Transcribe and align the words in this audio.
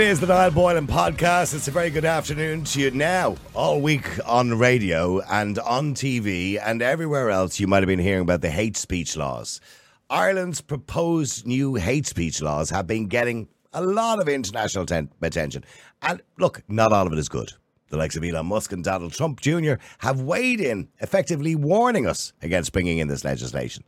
It 0.00 0.08
is 0.08 0.18
the 0.18 0.28
Niall 0.28 0.50
Boylan 0.50 0.86
podcast. 0.86 1.54
It's 1.54 1.68
a 1.68 1.70
very 1.70 1.90
good 1.90 2.06
afternoon 2.06 2.64
to 2.64 2.80
you 2.80 2.90
now. 2.90 3.36
All 3.52 3.82
week 3.82 4.08
on 4.26 4.58
radio 4.58 5.20
and 5.20 5.58
on 5.58 5.92
TV 5.92 6.58
and 6.58 6.80
everywhere 6.80 7.28
else, 7.28 7.60
you 7.60 7.66
might 7.66 7.82
have 7.82 7.86
been 7.86 7.98
hearing 7.98 8.22
about 8.22 8.40
the 8.40 8.48
hate 8.48 8.78
speech 8.78 9.14
laws. 9.14 9.60
Ireland's 10.08 10.62
proposed 10.62 11.46
new 11.46 11.74
hate 11.74 12.06
speech 12.06 12.40
laws 12.40 12.70
have 12.70 12.86
been 12.86 13.08
getting 13.08 13.48
a 13.74 13.84
lot 13.84 14.20
of 14.20 14.26
international 14.26 14.86
ten- 14.86 15.10
attention. 15.20 15.66
And 16.00 16.22
look, 16.38 16.62
not 16.66 16.94
all 16.94 17.06
of 17.06 17.12
it 17.12 17.18
is 17.18 17.28
good. 17.28 17.52
The 17.90 17.98
likes 17.98 18.16
of 18.16 18.24
Elon 18.24 18.46
Musk 18.46 18.72
and 18.72 18.82
Donald 18.82 19.12
Trump 19.12 19.42
Jr. 19.42 19.74
have 19.98 20.22
weighed 20.22 20.62
in, 20.62 20.88
effectively 21.00 21.54
warning 21.54 22.06
us 22.06 22.32
against 22.40 22.72
bringing 22.72 22.96
in 22.96 23.08
this 23.08 23.22
legislation. 23.22 23.84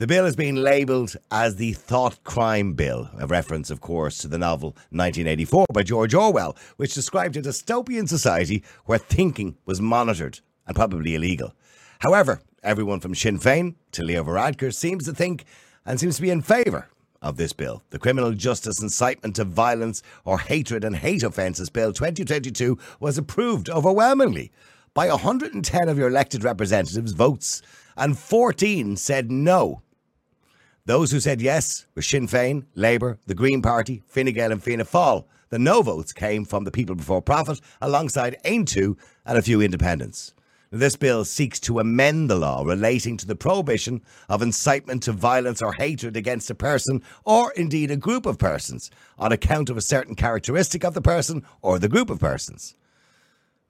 The 0.00 0.06
bill 0.06 0.24
has 0.24 0.34
been 0.34 0.56
labelled 0.56 1.14
as 1.30 1.56
the 1.56 1.74
Thought 1.74 2.24
Crime 2.24 2.72
Bill, 2.72 3.10
a 3.18 3.26
reference, 3.26 3.68
of 3.68 3.82
course, 3.82 4.16
to 4.20 4.28
the 4.28 4.38
novel 4.38 4.70
1984 4.88 5.66
by 5.74 5.82
George 5.82 6.14
Orwell, 6.14 6.56
which 6.78 6.94
described 6.94 7.36
a 7.36 7.42
dystopian 7.42 8.08
society 8.08 8.64
where 8.86 8.96
thinking 8.96 9.58
was 9.66 9.78
monitored 9.78 10.40
and 10.66 10.74
probably 10.74 11.14
illegal. 11.14 11.54
However, 11.98 12.40
everyone 12.62 13.00
from 13.00 13.14
Sinn 13.14 13.38
Féin 13.38 13.74
to 13.92 14.02
Leo 14.02 14.24
Varadkar 14.24 14.72
seems 14.72 15.04
to 15.04 15.12
think 15.12 15.44
and 15.84 16.00
seems 16.00 16.16
to 16.16 16.22
be 16.22 16.30
in 16.30 16.40
favour 16.40 16.88
of 17.20 17.36
this 17.36 17.52
bill. 17.52 17.82
The 17.90 17.98
Criminal 17.98 18.32
Justice 18.32 18.80
Incitement 18.80 19.36
to 19.36 19.44
Violence 19.44 20.02
or 20.24 20.38
Hatred 20.38 20.82
and 20.82 20.96
Hate 20.96 21.24
Offences 21.24 21.68
Bill 21.68 21.92
2022 21.92 22.78
was 23.00 23.18
approved 23.18 23.68
overwhelmingly 23.68 24.50
by 24.94 25.08
110 25.10 25.88
of 25.90 25.98
your 25.98 26.08
elected 26.08 26.42
representatives' 26.42 27.12
votes, 27.12 27.60
and 27.98 28.18
14 28.18 28.96
said 28.96 29.30
no. 29.30 29.82
Those 30.90 31.12
who 31.12 31.20
said 31.20 31.40
yes 31.40 31.86
were 31.94 32.02
Sinn 32.02 32.26
Féin, 32.26 32.64
Labour, 32.74 33.20
the 33.28 33.34
Green 33.36 33.62
Party, 33.62 34.02
Fine 34.08 34.32
Gael 34.32 34.50
and 34.50 34.60
Fianna 34.60 34.84
Fáil. 34.84 35.24
The 35.50 35.58
no 35.60 35.82
votes 35.82 36.12
came 36.12 36.44
from 36.44 36.64
the 36.64 36.72
People 36.72 36.96
Before 36.96 37.22
Profit 37.22 37.60
alongside 37.80 38.38
Aontú 38.44 38.98
and 39.24 39.38
a 39.38 39.42
few 39.42 39.62
independents. 39.62 40.34
This 40.72 40.96
bill 40.96 41.24
seeks 41.24 41.60
to 41.60 41.78
amend 41.78 42.28
the 42.28 42.34
law 42.34 42.64
relating 42.64 43.16
to 43.18 43.26
the 43.28 43.36
prohibition 43.36 44.02
of 44.28 44.42
incitement 44.42 45.04
to 45.04 45.12
violence 45.12 45.62
or 45.62 45.74
hatred 45.74 46.16
against 46.16 46.50
a 46.50 46.56
person 46.56 47.04
or 47.24 47.52
indeed 47.52 47.92
a 47.92 47.96
group 47.96 48.26
of 48.26 48.38
persons 48.38 48.90
on 49.16 49.30
account 49.30 49.70
of 49.70 49.76
a 49.76 49.80
certain 49.80 50.16
characteristic 50.16 50.82
of 50.82 50.94
the 50.94 51.00
person 51.00 51.44
or 51.62 51.78
the 51.78 51.88
group 51.88 52.10
of 52.10 52.18
persons. 52.18 52.74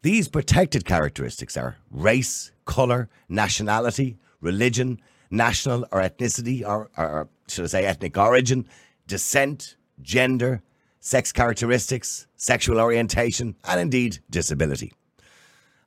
These 0.01 0.29
protected 0.29 0.87
characteristics 0.87 1.59
are 1.59 1.77
race, 1.91 2.51
colour, 2.65 3.11
nationality, 3.29 4.17
religion, 4.41 5.03
national 5.31 5.87
or 5.93 6.01
ethnicity, 6.01 6.67
or, 6.67 6.91
or 6.97 7.29
should 7.49 7.65
I 7.65 7.69
say 7.69 7.85
ethnic 7.85 8.17
origin, 8.17 8.67
descent, 9.07 9.77
gender, 10.03 10.63
sex 11.01 11.33
characteristics, 11.33 12.27
sexual 12.37 12.81
orientation, 12.81 13.57
and 13.65 13.81
indeed 13.81 14.19
disability. 14.29 14.93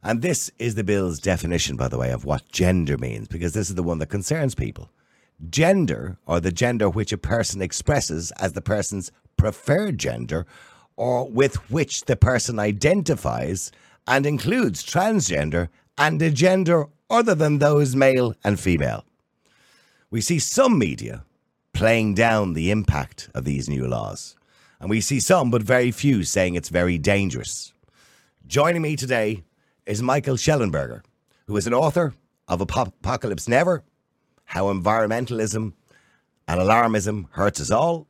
And 0.01 0.21
this 0.21 0.51
is 0.59 0.75
the 0.75 0.83
bill's 0.83 1.19
definition, 1.19 1.77
by 1.77 1.87
the 1.87 1.97
way, 1.97 2.11
of 2.11 2.25
what 2.25 2.51
gender 2.51 2.97
means, 2.97 3.27
because 3.27 3.53
this 3.53 3.69
is 3.69 3.75
the 3.75 3.83
one 3.83 3.99
that 3.99 4.07
concerns 4.07 4.55
people. 4.55 4.89
Gender, 5.49 6.17
or 6.25 6.39
the 6.39 6.51
gender 6.51 6.89
which 6.89 7.13
a 7.13 7.17
person 7.17 7.61
expresses 7.61 8.31
as 8.31 8.53
the 8.53 8.61
person's 8.61 9.11
preferred 9.37 9.97
gender, 9.97 10.45
or 10.97 11.29
with 11.29 11.55
which 11.71 12.05
the 12.05 12.15
person 12.15 12.59
identifies, 12.59 13.71
and 14.07 14.25
includes 14.25 14.83
transgender 14.83 15.69
and 15.97 16.21
a 16.21 16.29
gender 16.29 16.87
other 17.09 17.35
than 17.35 17.59
those 17.59 17.95
male 17.95 18.33
and 18.43 18.59
female. 18.59 19.05
We 20.13 20.21
see 20.21 20.37
some 20.37 20.77
media 20.77 21.25
playing 21.73 22.13
down 22.13 22.53
the 22.53 22.69
impact 22.69 23.31
of 23.33 23.45
these 23.45 23.67
new 23.67 23.87
laws, 23.87 24.35
and 24.79 24.87
we 24.87 25.01
see 25.01 25.19
some, 25.19 25.49
but 25.49 25.63
very 25.63 25.89
few, 25.89 26.23
saying 26.23 26.53
it's 26.53 26.69
very 26.69 26.99
dangerous. 26.99 27.73
Joining 28.45 28.83
me 28.83 28.95
today 28.95 29.43
is 29.87 30.03
Michael 30.03 30.35
Shellenberger, 30.35 31.01
who 31.47 31.57
is 31.57 31.65
an 31.65 31.73
author 31.73 32.13
of 32.47 32.61
Apocalypse 32.61 33.47
Never 33.47 33.83
How 34.45 34.65
Environmentalism 34.71 35.73
and 36.47 36.59
Alarmism 36.59 37.25
Hurts 37.31 37.59
Us 37.59 37.71
All. 37.71 38.05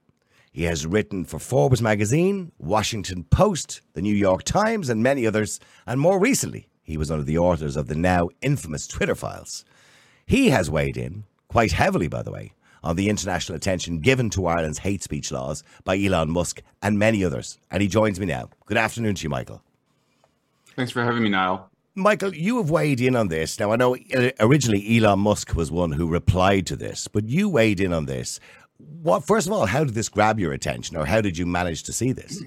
He 0.52 0.64
has 0.64 0.86
written 0.86 1.24
for 1.24 1.40
Forbes 1.40 1.82
magazine, 1.82 2.52
Washington 2.58 3.24
Post, 3.24 3.80
the 3.94 4.02
New 4.02 4.14
York 4.14 4.44
Times, 4.44 4.90
and 4.90 5.02
many 5.02 5.26
others. 5.26 5.62
And 5.88 6.02
more 6.02 6.20
recently, 6.20 6.68
he 6.84 6.98
was 6.98 7.10
one 7.10 7.20
of 7.20 7.28
the 7.28 7.38
authors 7.38 7.78
of 7.78 7.88
the 7.88 7.96
now 7.96 8.28
infamous 8.42 8.88
Twitter 8.88 9.16
files. 9.16 9.64
He 10.26 10.50
has 10.50 10.70
weighed 10.70 10.98
in, 10.98 11.24
quite 11.54 11.72
heavily, 11.72 12.08
by 12.08 12.24
the 12.24 12.32
way, 12.32 12.52
on 12.84 12.96
the 12.96 13.08
international 13.10 13.56
attention 13.56 14.00
given 14.00 14.28
to 14.32 14.48
Ireland's 14.48 14.80
hate 14.80 15.04
speech 15.04 15.32
laws 15.32 15.64
by 15.84 15.96
Elon 15.96 16.32
Musk 16.32 16.64
and 16.82 16.98
many 16.98 17.24
others. 17.24 17.60
And 17.70 17.80
he 17.80 17.88
joins 17.88 18.20
me 18.20 18.26
now. 18.26 18.50
Good 18.66 18.76
afternoon 18.76 19.14
to 19.14 19.24
you, 19.24 19.30
Michael. 19.30 19.62
Thanks 20.76 20.92
for 20.92 21.04
having 21.04 21.22
me, 21.22 21.30
Niall. 21.30 21.70
Michael, 21.94 22.34
you 22.34 22.58
have 22.58 22.72
weighed 22.72 23.00
in 23.00 23.16
on 23.16 23.28
this. 23.28 23.60
Now, 23.60 23.72
I 23.72 23.76
know 23.76 23.96
uh, 23.96 24.32
originally 24.40 24.98
Elon 24.98 25.20
Musk 25.20 25.56
was 25.56 25.70
one 25.70 25.92
who 25.92 26.08
replied 26.08 26.66
to 26.66 26.76
this, 26.76 27.08
but 27.08 27.30
you 27.30 27.48
weighed 27.50 27.80
in 27.80 27.94
on 27.94 28.08
this. 28.08 28.40
What, 29.04 29.24
first 29.24 29.46
of 29.46 29.54
all, 29.54 29.68
how 29.68 29.84
did 29.84 29.94
this 29.94 30.10
grab 30.10 30.40
your 30.40 30.54
attention, 30.54 30.98
or 30.98 31.06
how 31.06 31.22
did 31.22 31.38
you 31.38 31.46
manage 31.46 31.84
to 31.84 31.94
see 31.94 32.14
this? 32.14 32.44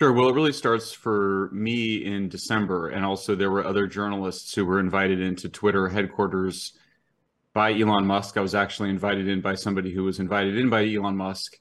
Sure. 0.00 0.12
Well, 0.12 0.30
it 0.30 0.34
really 0.34 0.52
starts 0.52 0.92
for 0.92 1.48
me 1.52 2.04
in 2.04 2.28
December. 2.28 2.88
And 2.88 3.04
also, 3.04 3.36
there 3.36 3.52
were 3.52 3.64
other 3.64 3.86
journalists 3.86 4.52
who 4.52 4.64
were 4.66 4.80
invited 4.80 5.20
into 5.20 5.48
Twitter 5.48 5.88
headquarters 5.88 6.72
by 7.54 7.72
Elon 7.72 8.04
Musk. 8.04 8.36
I 8.36 8.40
was 8.40 8.54
actually 8.54 8.90
invited 8.90 9.28
in 9.28 9.40
by 9.40 9.54
somebody 9.54 9.92
who 9.92 10.04
was 10.04 10.18
invited 10.18 10.58
in 10.58 10.68
by 10.68 10.84
Elon 10.86 11.16
Musk. 11.16 11.56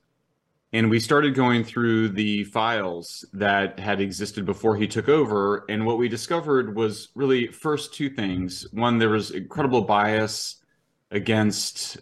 And 0.74 0.90
we 0.90 1.00
started 1.00 1.36
going 1.36 1.64
through 1.64 2.10
the 2.10 2.46
files 2.46 3.24
that 3.32 3.80
had 3.80 4.02
existed 4.02 4.44
before 4.44 4.76
he 4.76 4.88
took 4.88 5.08
over. 5.08 5.66
And 5.70 5.86
what 5.86 6.00
we 6.00 6.10
discovered 6.10 6.76
was 6.76 7.10
really 7.14 7.48
first 7.48 7.94
two 7.94 8.10
things. 8.10 8.66
One, 8.74 8.98
there 8.98 9.10
was 9.10 9.30
incredible 9.30 9.82
bias 9.82 10.64
against 11.12 11.98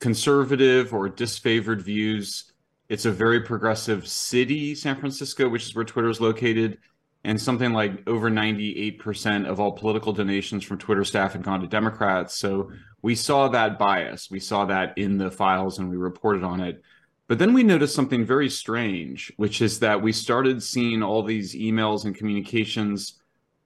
conservative 0.00 0.92
or 0.92 1.08
disfavored 1.08 1.82
views. 1.82 2.52
It's 2.88 3.04
a 3.04 3.12
very 3.12 3.42
progressive 3.42 4.08
city, 4.08 4.74
San 4.74 4.98
Francisco, 4.98 5.48
which 5.48 5.64
is 5.64 5.76
where 5.76 5.84
Twitter 5.84 6.10
is 6.10 6.20
located. 6.20 6.78
And 7.24 7.40
something 7.40 7.72
like 7.72 8.02
over 8.08 8.30
98% 8.30 9.46
of 9.46 9.60
all 9.60 9.72
political 9.72 10.12
donations 10.12 10.64
from 10.64 10.78
Twitter 10.78 11.04
staff 11.04 11.34
had 11.34 11.42
gone 11.42 11.60
to 11.60 11.68
Democrats. 11.68 12.36
So 12.36 12.72
we 13.00 13.14
saw 13.14 13.48
that 13.48 13.78
bias. 13.78 14.28
We 14.30 14.40
saw 14.40 14.64
that 14.64 14.98
in 14.98 15.18
the 15.18 15.30
files 15.30 15.78
and 15.78 15.88
we 15.88 15.96
reported 15.96 16.42
on 16.42 16.60
it. 16.60 16.82
But 17.28 17.38
then 17.38 17.54
we 17.54 17.62
noticed 17.62 17.94
something 17.94 18.26
very 18.26 18.50
strange, 18.50 19.32
which 19.36 19.62
is 19.62 19.78
that 19.78 20.02
we 20.02 20.12
started 20.12 20.62
seeing 20.62 21.02
all 21.02 21.22
these 21.22 21.54
emails 21.54 22.04
and 22.04 22.14
communications 22.14 23.20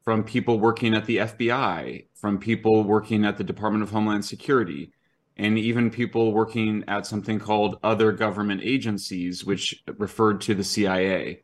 from 0.05 0.23
people 0.23 0.61
working 0.61 0.95
at 0.95 1.07
the 1.07 1.17
FBI, 1.17 2.07
from 2.15 2.39
people 2.39 2.85
working 2.85 3.25
at 3.25 3.37
the 3.39 3.45
Department 3.45 3.83
of 3.83 3.91
Homeland 3.91 4.25
Security, 4.25 4.93
and 5.37 5.59
even 5.59 5.91
people 5.91 6.33
working 6.33 6.85
at 6.87 7.07
something 7.07 7.39
called 7.39 7.79
other 7.83 8.13
government 8.13 8.61
agencies, 8.63 9.45
which 9.45 9.83
referred 9.99 10.41
to 10.43 10.55
the 10.55 10.63
CIA. 10.65 11.43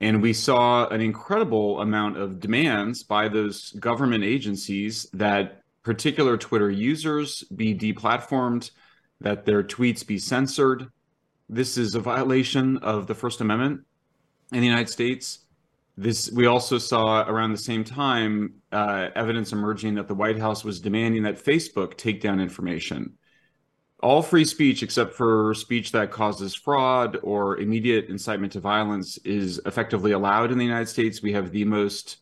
And 0.00 0.20
we 0.20 0.32
saw 0.32 0.88
an 0.88 1.00
incredible 1.00 1.80
amount 1.80 2.18
of 2.18 2.38
demands 2.38 3.02
by 3.02 3.28
those 3.28 3.70
government 3.72 4.24
agencies 4.24 5.08
that 5.14 5.62
particular 5.82 6.36
Twitter 6.36 6.70
users 6.70 7.44
be 7.44 7.74
deplatformed, 7.74 8.70
that 9.20 9.46
their 9.46 9.62
tweets 9.62 10.06
be 10.06 10.18
censored. 10.18 10.88
This 11.48 11.78
is 11.78 11.94
a 11.94 12.00
violation 12.00 12.76
of 12.78 13.06
the 13.06 13.14
First 13.14 13.40
Amendment 13.40 13.82
in 14.52 14.60
the 14.60 14.66
United 14.66 14.90
States. 14.90 15.40
This 15.96 16.30
we 16.30 16.44
also 16.44 16.76
saw 16.76 17.22
around 17.26 17.52
the 17.52 17.58
same 17.58 17.82
time 17.82 18.54
uh, 18.72 19.08
evidence 19.14 19.52
emerging 19.52 19.94
that 19.94 20.08
the 20.08 20.14
White 20.14 20.38
House 20.38 20.62
was 20.62 20.78
demanding 20.78 21.22
that 21.22 21.42
Facebook 21.42 21.96
take 21.96 22.20
down 22.20 22.38
information 22.38 23.14
all 24.00 24.22
free 24.22 24.44
speech 24.44 24.82
except 24.82 25.14
for 25.14 25.54
speech 25.54 25.92
that 25.92 26.10
causes 26.10 26.54
fraud 26.54 27.18
or 27.22 27.58
immediate 27.58 28.06
incitement 28.08 28.52
to 28.52 28.60
violence 28.60 29.16
is 29.18 29.60
effectively 29.64 30.12
allowed 30.12 30.52
in 30.52 30.58
the 30.58 30.64
United 30.64 30.88
States. 30.88 31.22
We 31.22 31.32
have 31.32 31.50
the 31.50 31.64
most 31.64 32.18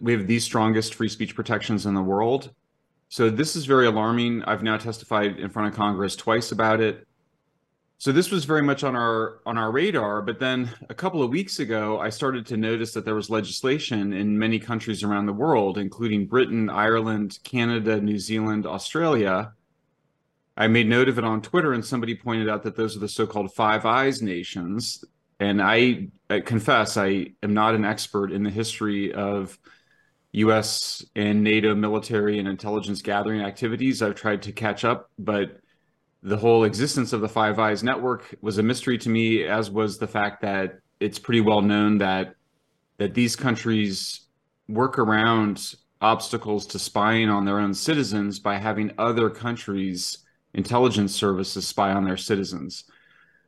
we 0.00 0.12
have 0.12 0.26
the 0.26 0.38
strongest 0.38 0.94
free 0.94 1.10
speech 1.10 1.34
protections 1.34 1.84
in 1.84 1.94
the 1.94 2.02
world. 2.02 2.54
So 3.10 3.28
this 3.28 3.56
is 3.56 3.66
very 3.66 3.86
alarming. 3.86 4.42
I've 4.44 4.62
now 4.62 4.78
testified 4.78 5.38
in 5.38 5.50
front 5.50 5.68
of 5.68 5.74
Congress 5.74 6.16
twice 6.16 6.52
about 6.52 6.80
it. 6.80 7.06
So 7.98 8.12
this 8.12 8.30
was 8.30 8.46
very 8.46 8.62
much 8.62 8.82
on 8.82 8.96
our 8.96 9.40
on 9.44 9.58
our 9.58 9.70
radar, 9.70 10.22
but 10.22 10.38
then 10.38 10.70
a 10.88 10.94
couple 10.94 11.22
of 11.22 11.28
weeks 11.28 11.58
ago 11.58 12.00
I 12.00 12.08
started 12.08 12.46
to 12.46 12.56
notice 12.56 12.94
that 12.94 13.04
there 13.04 13.14
was 13.14 13.28
legislation 13.28 14.14
in 14.14 14.38
many 14.38 14.58
countries 14.58 15.02
around 15.02 15.26
the 15.26 15.34
world 15.34 15.76
including 15.76 16.26
Britain, 16.26 16.70
Ireland, 16.70 17.38
Canada, 17.44 18.00
New 18.00 18.18
Zealand, 18.18 18.64
Australia 18.64 19.52
I 20.56 20.68
made 20.68 20.88
note 20.88 21.08
of 21.08 21.18
it 21.18 21.24
on 21.24 21.40
Twitter, 21.42 21.72
and 21.72 21.84
somebody 21.84 22.14
pointed 22.14 22.48
out 22.48 22.62
that 22.64 22.76
those 22.76 22.96
are 22.96 23.00
the 23.00 23.08
so-called 23.08 23.54
Five 23.54 23.86
Eyes 23.86 24.20
nations. 24.22 25.04
And 25.38 25.62
I, 25.62 26.08
I 26.28 26.40
confess, 26.40 26.96
I 26.96 27.28
am 27.42 27.54
not 27.54 27.74
an 27.74 27.84
expert 27.84 28.30
in 28.30 28.42
the 28.42 28.50
history 28.50 29.12
of 29.12 29.58
U.S. 30.32 31.04
and 31.16 31.42
NATO 31.42 31.74
military 31.74 32.38
and 32.38 32.46
intelligence 32.46 33.02
gathering 33.02 33.40
activities. 33.40 34.02
I've 34.02 34.14
tried 34.14 34.42
to 34.42 34.52
catch 34.52 34.84
up, 34.84 35.10
but 35.18 35.60
the 36.22 36.36
whole 36.36 36.64
existence 36.64 37.12
of 37.12 37.20
the 37.20 37.28
Five 37.28 37.58
Eyes 37.58 37.82
network 37.82 38.34
was 38.42 38.58
a 38.58 38.62
mystery 38.62 38.98
to 38.98 39.08
me, 39.08 39.44
as 39.44 39.70
was 39.70 39.98
the 39.98 40.06
fact 40.06 40.42
that 40.42 40.78
it's 41.00 41.18
pretty 41.18 41.40
well 41.40 41.62
known 41.62 41.98
that 41.98 42.34
that 42.98 43.14
these 43.14 43.34
countries 43.34 44.26
work 44.68 44.98
around 44.98 45.74
obstacles 46.02 46.66
to 46.66 46.78
spying 46.78 47.30
on 47.30 47.46
their 47.46 47.58
own 47.58 47.72
citizens 47.72 48.38
by 48.38 48.56
having 48.56 48.92
other 48.98 49.30
countries' 49.30 50.18
intelligence 50.54 51.14
services 51.14 51.66
spy 51.66 51.92
on 51.92 52.04
their 52.04 52.16
citizens. 52.16 52.84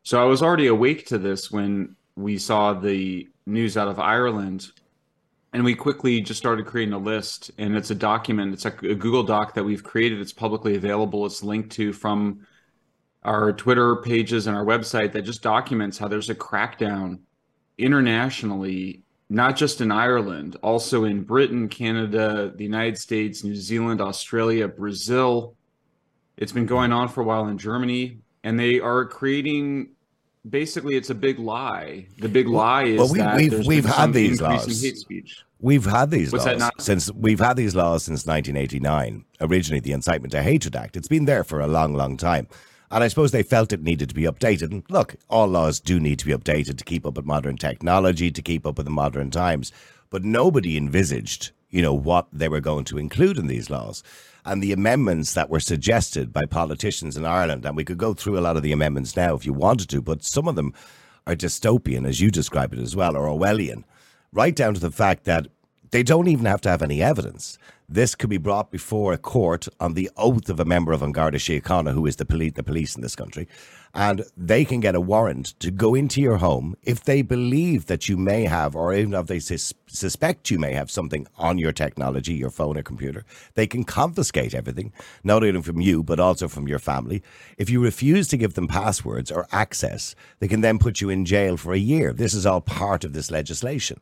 So 0.02 0.20
I 0.20 0.24
was 0.24 0.42
already 0.42 0.66
awake 0.66 1.06
to 1.06 1.18
this 1.18 1.50
when 1.50 1.96
we 2.16 2.38
saw 2.38 2.74
the 2.74 3.28
news 3.46 3.76
out 3.76 3.88
of 3.88 3.98
Ireland 3.98 4.70
and 5.52 5.64
we 5.64 5.74
quickly 5.74 6.20
just 6.20 6.38
started 6.38 6.66
creating 6.66 6.94
a 6.94 6.98
list 6.98 7.50
and 7.58 7.76
it's 7.76 7.90
a 7.90 7.94
document 7.94 8.52
it's 8.52 8.64
a, 8.64 8.74
a, 8.82 8.94
google 8.94 9.22
doc 9.22 9.54
that 9.54 9.64
we've 9.64 9.82
created 9.82 10.20
it's 10.20 10.32
publicly 10.32 10.76
available 10.76 11.26
it's 11.26 11.42
linked 11.42 11.70
to 11.70 11.92
from 11.92 12.46
our 13.24 13.52
twitter 13.52 13.96
pages 13.96 14.46
and 14.46 14.56
our 14.56 14.64
website 14.64 15.12
that 15.12 15.22
just 15.22 15.42
documents 15.42 15.98
how 15.98 16.08
there's 16.08 16.30
a 16.30 16.34
crackdown 16.34 17.18
internationally 17.78 19.02
not 19.28 19.56
just 19.56 19.80
in 19.80 19.90
ireland 19.90 20.56
also 20.62 21.04
in 21.04 21.22
britain 21.22 21.68
canada 21.68 22.52
the 22.56 22.64
united 22.64 22.98
states 22.98 23.44
new 23.44 23.54
zealand 23.54 24.00
australia 24.00 24.66
brazil 24.66 25.56
it's 26.36 26.52
been 26.52 26.66
going 26.66 26.92
on 26.92 27.08
for 27.08 27.20
a 27.20 27.24
while 27.24 27.46
in 27.48 27.58
germany 27.58 28.18
and 28.44 28.58
they 28.58 28.80
are 28.80 29.04
creating 29.04 29.88
basically 30.48 30.96
it's 30.96 31.10
a 31.10 31.14
big 31.14 31.38
lie. 31.38 32.06
The 32.18 32.28
big 32.28 32.48
lie 32.48 32.84
is 32.84 32.98
well, 32.98 33.12
we, 33.12 33.18
that 33.18 33.36
we've 33.36 33.66
we've 33.66 33.84
had 33.84 34.12
these 34.12 34.40
laws. 34.40 34.82
Hate 34.82 34.98
speech. 34.98 35.44
We've 35.60 35.84
had 35.84 36.10
these 36.10 36.32
What's 36.32 36.44
laws 36.44 36.70
since 36.78 37.10
we've 37.12 37.38
had 37.38 37.56
these 37.56 37.74
laws 37.74 38.04
since 38.04 38.26
1989. 38.26 39.24
Originally, 39.40 39.80
the 39.80 39.92
Incitement 39.92 40.32
to 40.32 40.42
Hatred 40.42 40.74
Act. 40.74 40.96
It's 40.96 41.08
been 41.08 41.24
there 41.24 41.44
for 41.44 41.60
a 41.60 41.68
long, 41.68 41.94
long 41.94 42.16
time. 42.16 42.48
And 42.90 43.02
I 43.02 43.08
suppose 43.08 43.30
they 43.30 43.42
felt 43.42 43.72
it 43.72 43.82
needed 43.82 44.10
to 44.10 44.14
be 44.14 44.24
updated. 44.24 44.70
And 44.70 44.82
look, 44.90 45.16
all 45.30 45.46
laws 45.46 45.80
do 45.80 45.98
need 45.98 46.18
to 46.18 46.26
be 46.26 46.32
updated 46.32 46.76
to 46.76 46.84
keep 46.84 47.06
up 47.06 47.16
with 47.16 47.24
modern 47.24 47.56
technology, 47.56 48.30
to 48.30 48.42
keep 48.42 48.66
up 48.66 48.76
with 48.76 48.84
the 48.84 48.92
modern 48.92 49.30
times. 49.30 49.72
But 50.10 50.24
nobody 50.24 50.76
envisaged, 50.76 51.52
you 51.72 51.82
know, 51.82 51.94
what 51.94 52.28
they 52.32 52.48
were 52.48 52.60
going 52.60 52.84
to 52.84 52.98
include 52.98 53.38
in 53.38 53.48
these 53.48 53.70
laws 53.70 54.04
and 54.44 54.62
the 54.62 54.72
amendments 54.72 55.34
that 55.34 55.50
were 55.50 55.60
suggested 55.60 56.32
by 56.32 56.42
politicians 56.48 57.16
in 57.16 57.24
Ireland. 57.24 57.64
And 57.64 57.76
we 57.76 57.84
could 57.84 57.98
go 57.98 58.14
through 58.14 58.38
a 58.38 58.40
lot 58.40 58.56
of 58.56 58.62
the 58.62 58.72
amendments 58.72 59.16
now 59.16 59.34
if 59.34 59.46
you 59.46 59.52
wanted 59.52 59.88
to, 59.88 60.02
but 60.02 60.22
some 60.22 60.46
of 60.46 60.54
them 60.54 60.74
are 61.26 61.34
dystopian, 61.34 62.06
as 62.06 62.20
you 62.20 62.30
describe 62.30 62.72
it 62.72 62.78
as 62.78 62.94
well, 62.94 63.16
or 63.16 63.26
Orwellian, 63.26 63.84
right 64.32 64.54
down 64.54 64.74
to 64.74 64.80
the 64.80 64.90
fact 64.90 65.24
that 65.24 65.46
they 65.92 66.02
don't 66.02 66.26
even 66.26 66.46
have 66.46 66.60
to 66.62 66.70
have 66.70 66.82
any 66.82 67.02
evidence. 67.02 67.58
This 67.86 68.14
could 68.14 68.30
be 68.30 68.38
brought 68.38 68.70
before 68.70 69.12
a 69.12 69.18
court 69.18 69.68
on 69.78 69.92
the 69.92 70.10
oath 70.16 70.48
of 70.48 70.58
a 70.58 70.64
member 70.64 70.92
of 70.92 71.02
An 71.02 71.12
Garda 71.12 71.36
Síochána, 71.36 71.92
who 71.92 72.06
is 72.06 72.16
the 72.16 72.24
police, 72.24 72.54
the 72.54 72.62
police 72.62 72.96
in 72.96 73.02
this 73.02 73.14
country, 73.14 73.46
and 73.92 74.24
they 74.34 74.64
can 74.64 74.80
get 74.80 74.94
a 74.94 75.00
warrant 75.00 75.48
to 75.60 75.70
go 75.70 75.94
into 75.94 76.22
your 76.22 76.38
home 76.38 76.74
if 76.82 77.04
they 77.04 77.20
believe 77.20 77.86
that 77.86 78.08
you 78.08 78.16
may 78.16 78.44
have, 78.44 78.74
or 78.74 78.94
even 78.94 79.12
if 79.12 79.26
they 79.26 79.38
sus- 79.38 79.74
suspect 79.86 80.50
you 80.50 80.58
may 80.58 80.72
have 80.72 80.90
something 80.90 81.26
on 81.36 81.58
your 81.58 81.72
technology, 81.72 82.32
your 82.32 82.48
phone 82.48 82.78
or 82.78 82.82
computer. 82.82 83.26
They 83.52 83.66
can 83.66 83.84
confiscate 83.84 84.54
everything, 84.54 84.94
not 85.22 85.44
only 85.44 85.60
from 85.60 85.82
you, 85.82 86.02
but 86.02 86.18
also 86.18 86.48
from 86.48 86.66
your 86.66 86.78
family. 86.78 87.22
If 87.58 87.68
you 87.68 87.84
refuse 87.84 88.28
to 88.28 88.38
give 88.38 88.54
them 88.54 88.68
passwords 88.68 89.30
or 89.30 89.46
access, 89.52 90.14
they 90.38 90.48
can 90.48 90.62
then 90.62 90.78
put 90.78 91.02
you 91.02 91.10
in 91.10 91.26
jail 91.26 91.58
for 91.58 91.74
a 91.74 91.78
year. 91.78 92.14
This 92.14 92.32
is 92.32 92.46
all 92.46 92.62
part 92.62 93.04
of 93.04 93.12
this 93.12 93.30
legislation. 93.30 94.00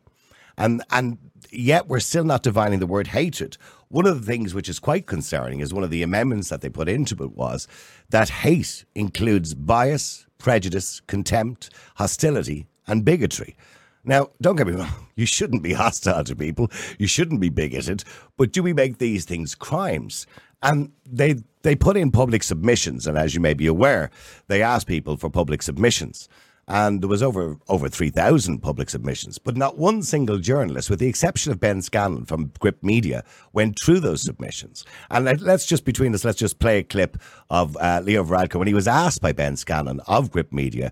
And, 0.61 0.83
and 0.91 1.17
yet 1.49 1.87
we're 1.87 1.99
still 1.99 2.23
not 2.23 2.43
defining 2.43 2.77
the 2.77 2.85
word 2.85 3.07
hatred. 3.07 3.57
One 3.87 4.05
of 4.05 4.19
the 4.19 4.31
things 4.31 4.53
which 4.53 4.69
is 4.69 4.77
quite 4.77 5.07
concerning 5.07 5.59
is 5.59 5.73
one 5.73 5.83
of 5.83 5.89
the 5.89 6.03
amendments 6.03 6.49
that 6.49 6.61
they 6.61 6.69
put 6.69 6.87
into 6.87 7.23
it 7.23 7.31
was 7.31 7.67
that 8.11 8.29
hate 8.29 8.85
includes 8.93 9.55
bias, 9.55 10.27
prejudice, 10.37 11.01
contempt, 11.07 11.71
hostility, 11.95 12.67
and 12.85 13.03
bigotry. 13.03 13.55
Now, 14.03 14.29
don't 14.39 14.55
get 14.55 14.67
me 14.67 14.73
wrong, 14.73 15.07
you 15.15 15.25
shouldn't 15.25 15.63
be 15.63 15.73
hostile 15.73 16.23
to 16.25 16.35
people, 16.35 16.69
you 16.99 17.07
shouldn't 17.07 17.41
be 17.41 17.49
bigoted, 17.49 18.03
but 18.37 18.51
do 18.51 18.61
we 18.61 18.71
make 18.71 18.99
these 18.99 19.25
things 19.25 19.55
crimes? 19.55 20.27
And 20.61 20.91
they 21.05 21.37
they 21.63 21.75
put 21.75 21.97
in 21.97 22.11
public 22.11 22.43
submissions, 22.43 23.07
and 23.07 23.17
as 23.17 23.33
you 23.33 23.41
may 23.41 23.55
be 23.55 23.65
aware, 23.65 24.11
they 24.47 24.61
ask 24.61 24.85
people 24.85 25.17
for 25.17 25.29
public 25.29 25.63
submissions 25.63 26.29
and 26.67 27.01
there 27.01 27.09
was 27.09 27.23
over 27.23 27.57
over 27.67 27.89
3,000 27.89 28.59
public 28.59 28.89
submissions, 28.89 29.37
but 29.37 29.57
not 29.57 29.77
one 29.77 30.03
single 30.03 30.37
journalist, 30.37 30.89
with 30.89 30.99
the 30.99 31.07
exception 31.07 31.51
of 31.51 31.59
Ben 31.59 31.81
Scallan 31.81 32.27
from 32.27 32.51
Gript 32.59 32.83
Media, 32.83 33.23
went 33.53 33.77
through 33.83 33.99
those 33.99 34.23
submissions. 34.23 34.85
And 35.09 35.41
let's 35.41 35.65
just, 35.65 35.85
between 35.85 36.13
us, 36.13 36.23
let's 36.23 36.39
just 36.39 36.59
play 36.59 36.79
a 36.79 36.83
clip 36.83 37.17
of 37.49 37.75
uh, 37.77 38.01
Leo 38.03 38.23
Varadkar 38.23 38.55
when 38.55 38.67
he 38.67 38.73
was 38.73 38.87
asked 38.87 39.21
by 39.21 39.31
Ben 39.31 39.55
Scallan 39.55 39.99
of 40.07 40.31
Gript 40.31 40.53
Media 40.53 40.91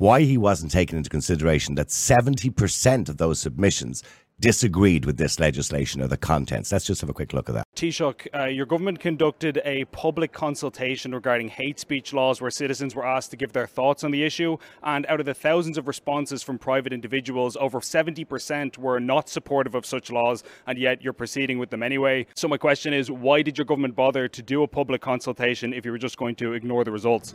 why 0.00 0.22
he 0.22 0.38
wasn't 0.38 0.72
taking 0.72 0.96
into 0.96 1.10
consideration 1.10 1.74
that 1.74 1.88
70% 1.88 3.10
of 3.10 3.18
those 3.18 3.38
submissions 3.38 4.02
disagreed 4.40 5.04
with 5.04 5.18
this 5.18 5.38
legislation 5.38 6.00
or 6.00 6.08
the 6.08 6.16
contents. 6.16 6.72
Let's 6.72 6.86
just 6.86 7.00
have 7.02 7.10
a 7.10 7.12
quick 7.12 7.32
look 7.32 7.48
at 7.48 7.54
that. 7.54 7.66
Taoiseach, 7.76 8.26
uh, 8.34 8.44
your 8.46 8.66
government 8.66 8.98
conducted 9.00 9.60
a 9.64 9.84
public 9.86 10.32
consultation 10.32 11.14
regarding 11.14 11.48
hate 11.48 11.78
speech 11.78 12.12
laws 12.12 12.40
where 12.40 12.50
citizens 12.50 12.94
were 12.94 13.06
asked 13.06 13.30
to 13.30 13.36
give 13.36 13.52
their 13.52 13.66
thoughts 13.66 14.02
on 14.02 14.10
the 14.10 14.22
issue. 14.22 14.56
And 14.82 15.06
out 15.06 15.20
of 15.20 15.26
the 15.26 15.34
thousands 15.34 15.78
of 15.78 15.86
responses 15.86 16.42
from 16.42 16.58
private 16.58 16.92
individuals, 16.92 17.56
over 17.60 17.80
70% 17.80 18.78
were 18.78 18.98
not 18.98 19.28
supportive 19.28 19.74
of 19.74 19.84
such 19.84 20.10
laws, 20.10 20.42
and 20.66 20.78
yet 20.78 21.02
you're 21.02 21.12
proceeding 21.12 21.58
with 21.58 21.70
them 21.70 21.82
anyway. 21.82 22.26
So, 22.34 22.48
my 22.48 22.56
question 22.56 22.92
is 22.92 23.10
why 23.10 23.42
did 23.42 23.58
your 23.58 23.64
government 23.64 23.94
bother 23.94 24.28
to 24.28 24.42
do 24.42 24.62
a 24.62 24.68
public 24.68 25.00
consultation 25.00 25.72
if 25.72 25.84
you 25.84 25.92
were 25.92 25.98
just 25.98 26.16
going 26.16 26.34
to 26.36 26.54
ignore 26.54 26.84
the 26.84 26.92
results? 26.92 27.34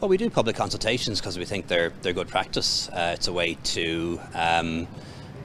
Well, 0.00 0.08
we 0.08 0.16
do 0.16 0.28
public 0.28 0.56
consultations 0.56 1.20
because 1.20 1.38
we 1.38 1.44
think 1.44 1.66
they're 1.66 1.92
they're 2.02 2.12
good 2.12 2.28
practice. 2.28 2.88
Uh, 2.90 3.12
it's 3.14 3.28
a 3.28 3.32
way 3.32 3.54
to 3.64 4.20
um, 4.34 4.86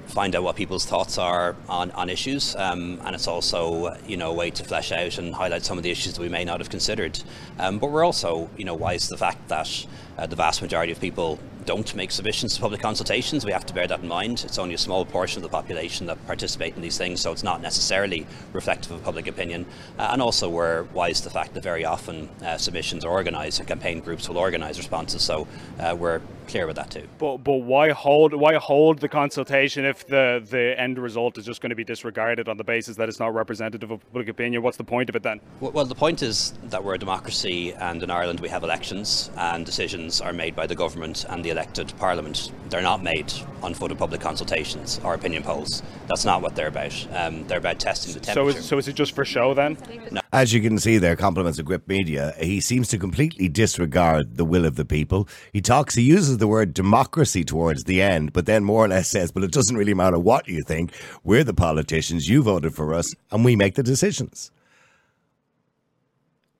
find 0.09 0.35
out 0.35 0.43
what 0.43 0.55
people's 0.55 0.85
thoughts 0.85 1.17
are 1.17 1.55
on, 1.67 1.91
on 1.91 2.09
issues, 2.09 2.55
um, 2.55 2.99
and 3.05 3.15
it's 3.15 3.27
also 3.27 3.95
you 4.05 4.17
know 4.17 4.31
a 4.31 4.33
way 4.33 4.49
to 4.51 4.63
flesh 4.63 4.91
out 4.91 5.17
and 5.17 5.33
highlight 5.33 5.63
some 5.63 5.77
of 5.77 5.83
the 5.83 5.91
issues 5.91 6.13
that 6.13 6.21
we 6.21 6.29
may 6.29 6.43
not 6.43 6.59
have 6.59 6.69
considered. 6.69 7.21
Um, 7.59 7.79
but 7.79 7.91
we're 7.91 8.03
also 8.03 8.49
you 8.57 8.65
know 8.65 8.73
wise 8.73 9.03
to 9.07 9.09
the 9.09 9.17
fact 9.17 9.47
that 9.49 9.85
uh, 10.17 10.25
the 10.25 10.35
vast 10.35 10.61
majority 10.61 10.91
of 10.91 10.99
people 10.99 11.39
don't 11.69 11.93
make 11.93 12.09
submissions 12.09 12.55
to 12.55 12.61
public 12.61 12.81
consultations. 12.81 13.45
We 13.45 13.51
have 13.51 13.63
to 13.67 13.75
bear 13.75 13.85
that 13.85 13.99
in 13.99 14.07
mind. 14.07 14.41
It's 14.43 14.57
only 14.57 14.73
a 14.73 14.77
small 14.79 15.05
portion 15.05 15.37
of 15.37 15.43
the 15.43 15.55
population 15.55 16.07
that 16.07 16.17
participate 16.25 16.75
in 16.75 16.81
these 16.81 16.97
things, 16.97 17.21
so 17.21 17.31
it's 17.31 17.43
not 17.43 17.61
necessarily 17.61 18.25
reflective 18.53 18.89
of 18.91 19.03
public 19.03 19.27
opinion. 19.27 19.67
Uh, 19.99 20.09
and 20.11 20.19
also, 20.19 20.49
we're 20.49 20.85
wise 20.95 21.19
to 21.19 21.25
the 21.25 21.29
fact 21.29 21.53
that 21.53 21.61
very 21.61 21.85
often 21.85 22.27
uh, 22.43 22.57
submissions 22.57 23.05
are 23.05 23.11
organised, 23.11 23.59
and 23.59 23.67
campaign 23.67 23.99
groups 23.99 24.27
will 24.27 24.39
organise 24.39 24.79
responses. 24.79 25.21
So 25.21 25.47
uh, 25.79 25.95
we're 25.95 26.21
clear 26.47 26.65
with 26.65 26.77
that 26.77 26.89
too. 26.89 27.07
But 27.19 27.37
but 27.37 27.57
why 27.57 27.91
hold 27.91 28.33
why 28.33 28.55
hold 28.55 28.97
the 28.97 29.07
consultation 29.07 29.85
if 29.85 30.07
the 30.07 30.43
the 30.49 30.73
end 30.79 30.97
result 30.97 31.37
is 31.37 31.45
just 31.45 31.61
going 31.61 31.69
to 31.69 31.75
be 31.75 31.83
disregarded 31.83 32.49
on 32.49 32.57
the 32.57 32.63
basis 32.63 32.95
that 32.95 33.07
it's 33.07 33.19
not 33.19 33.35
representative 33.35 33.91
of 33.91 34.03
public 34.07 34.27
opinion? 34.27 34.63
What's 34.63 34.77
the 34.77 34.83
point 34.83 35.09
of 35.09 35.15
it 35.15 35.21
then? 35.21 35.39
Well, 35.59 35.71
well 35.71 35.85
the 35.85 35.95
point 35.95 36.23
is 36.23 36.53
that 36.63 36.83
we're 36.83 36.95
a 36.95 36.97
democracy, 36.97 37.73
and 37.73 38.01
in 38.01 38.09
Ireland 38.09 38.39
we 38.39 38.49
have 38.49 38.63
elections, 38.63 39.29
and 39.37 39.63
decisions 39.65 40.19
are 40.19 40.33
made 40.33 40.55
by 40.55 40.65
the 40.65 40.75
government 40.75 41.25
and 41.29 41.45
the 41.45 41.51
elected 41.51 41.58
parliament. 41.97 42.51
They're 42.69 42.81
not 42.81 43.03
made 43.03 43.31
on 43.61 43.73
foot 43.73 43.91
of 43.91 43.97
public 43.97 44.21
consultations 44.21 44.99
or 45.03 45.13
opinion 45.13 45.43
polls. 45.43 45.83
That's 46.07 46.25
not 46.25 46.41
what 46.41 46.55
they're 46.55 46.67
about. 46.67 47.07
Um, 47.13 47.45
they're 47.47 47.57
about 47.57 47.79
testing 47.79 48.13
the 48.13 48.19
temperature. 48.19 48.51
So 48.53 48.59
is, 48.59 48.65
so 48.65 48.77
is 48.77 48.87
it 48.87 48.93
just 48.93 49.13
for 49.13 49.25
show 49.25 49.53
then? 49.53 49.77
No. 50.11 50.21
As 50.31 50.53
you 50.53 50.61
can 50.61 50.77
see 50.77 50.97
there, 50.97 51.15
compliments 51.15 51.59
of 51.59 51.65
Gript 51.65 51.87
Media. 51.87 52.33
He 52.39 52.61
seems 52.61 52.87
to 52.89 52.97
completely 52.97 53.49
disregard 53.49 54.37
the 54.37 54.45
will 54.45 54.65
of 54.65 54.75
the 54.75 54.85
people. 54.85 55.27
He 55.51 55.61
talks, 55.61 55.95
he 55.95 56.03
uses 56.03 56.37
the 56.37 56.47
word 56.47 56.73
democracy 56.73 57.43
towards 57.43 57.83
the 57.85 58.01
end, 58.01 58.33
but 58.33 58.45
then 58.45 58.63
more 58.63 58.85
or 58.85 58.87
less 58.87 59.09
says, 59.09 59.31
but 59.31 59.43
it 59.43 59.51
doesn't 59.51 59.75
really 59.75 59.93
matter 59.93 60.19
what 60.19 60.47
you 60.47 60.63
think. 60.63 60.93
We're 61.23 61.43
the 61.43 61.53
politicians, 61.53 62.29
you 62.29 62.43
voted 62.43 62.75
for 62.75 62.93
us, 62.93 63.13
and 63.31 63.43
we 63.43 63.55
make 63.55 63.75
the 63.75 63.83
decisions. 63.83 64.51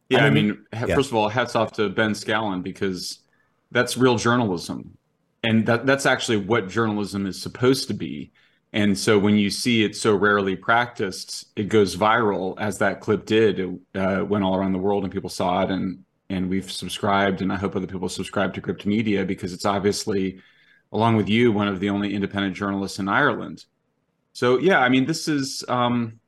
Yeah, 0.10 0.25
I 0.25 0.29
mean, 0.32 0.65
I 0.74 0.79
mean 0.79 0.89
yeah. 0.89 0.96
first 0.96 1.12
of 1.12 1.15
all, 1.15 1.29
hats 1.29 1.56
off 1.56 1.72
to 1.74 1.89
Ben 1.89 2.12
Scallan 2.13 2.63
because 2.63 3.20
that's 3.71 3.97
real 3.97 4.17
journalism. 4.17 4.97
And 5.43 5.65
that, 5.67 5.85
that's 5.85 6.05
actually 6.05 6.38
what 6.38 6.67
journalism 6.67 7.25
is 7.25 7.41
supposed 7.41 7.88
to 7.88 7.93
be. 7.93 8.31
And 8.73 8.97
so 8.97 9.17
when 9.17 9.35
you 9.35 9.49
see 9.49 9.83
it 9.83 9.95
so 9.95 10.13
rarely 10.13 10.55
practiced, 10.55 11.47
it 11.55 11.69
goes 11.69 11.95
viral, 11.95 12.55
as 12.59 12.77
that 12.79 12.99
clip 12.99 13.25
did. 13.25 13.59
It 13.59 13.79
uh, 13.95 14.25
went 14.25 14.43
all 14.43 14.55
around 14.55 14.73
the 14.73 14.79
world, 14.79 15.03
and 15.03 15.11
people 15.11 15.29
saw 15.29 15.63
it. 15.63 15.71
And 15.71 16.03
and 16.29 16.47
we've 16.47 16.71
subscribed, 16.71 17.41
and 17.41 17.51
I 17.51 17.55
hope 17.55 17.75
other 17.75 17.88
people 17.88 18.07
subscribe 18.07 18.53
to 18.53 18.61
Gript 18.61 18.85
Media 18.85 19.25
because 19.25 19.51
it's 19.51 19.65
obviously, 19.65 20.39
along 20.91 21.15
with 21.15 21.27
you, 21.27 21.51
one 21.51 21.67
of 21.67 21.79
the 21.79 21.89
only 21.89 22.13
independent 22.13 22.55
journalists 22.55 22.99
in 22.99 23.09
Ireland. 23.09 23.65
So 24.33 24.59
yeah, 24.59 24.79
I 24.79 24.89
mean, 24.89 25.05
this 25.05 25.27
is 25.27 25.63
um, 25.67 26.19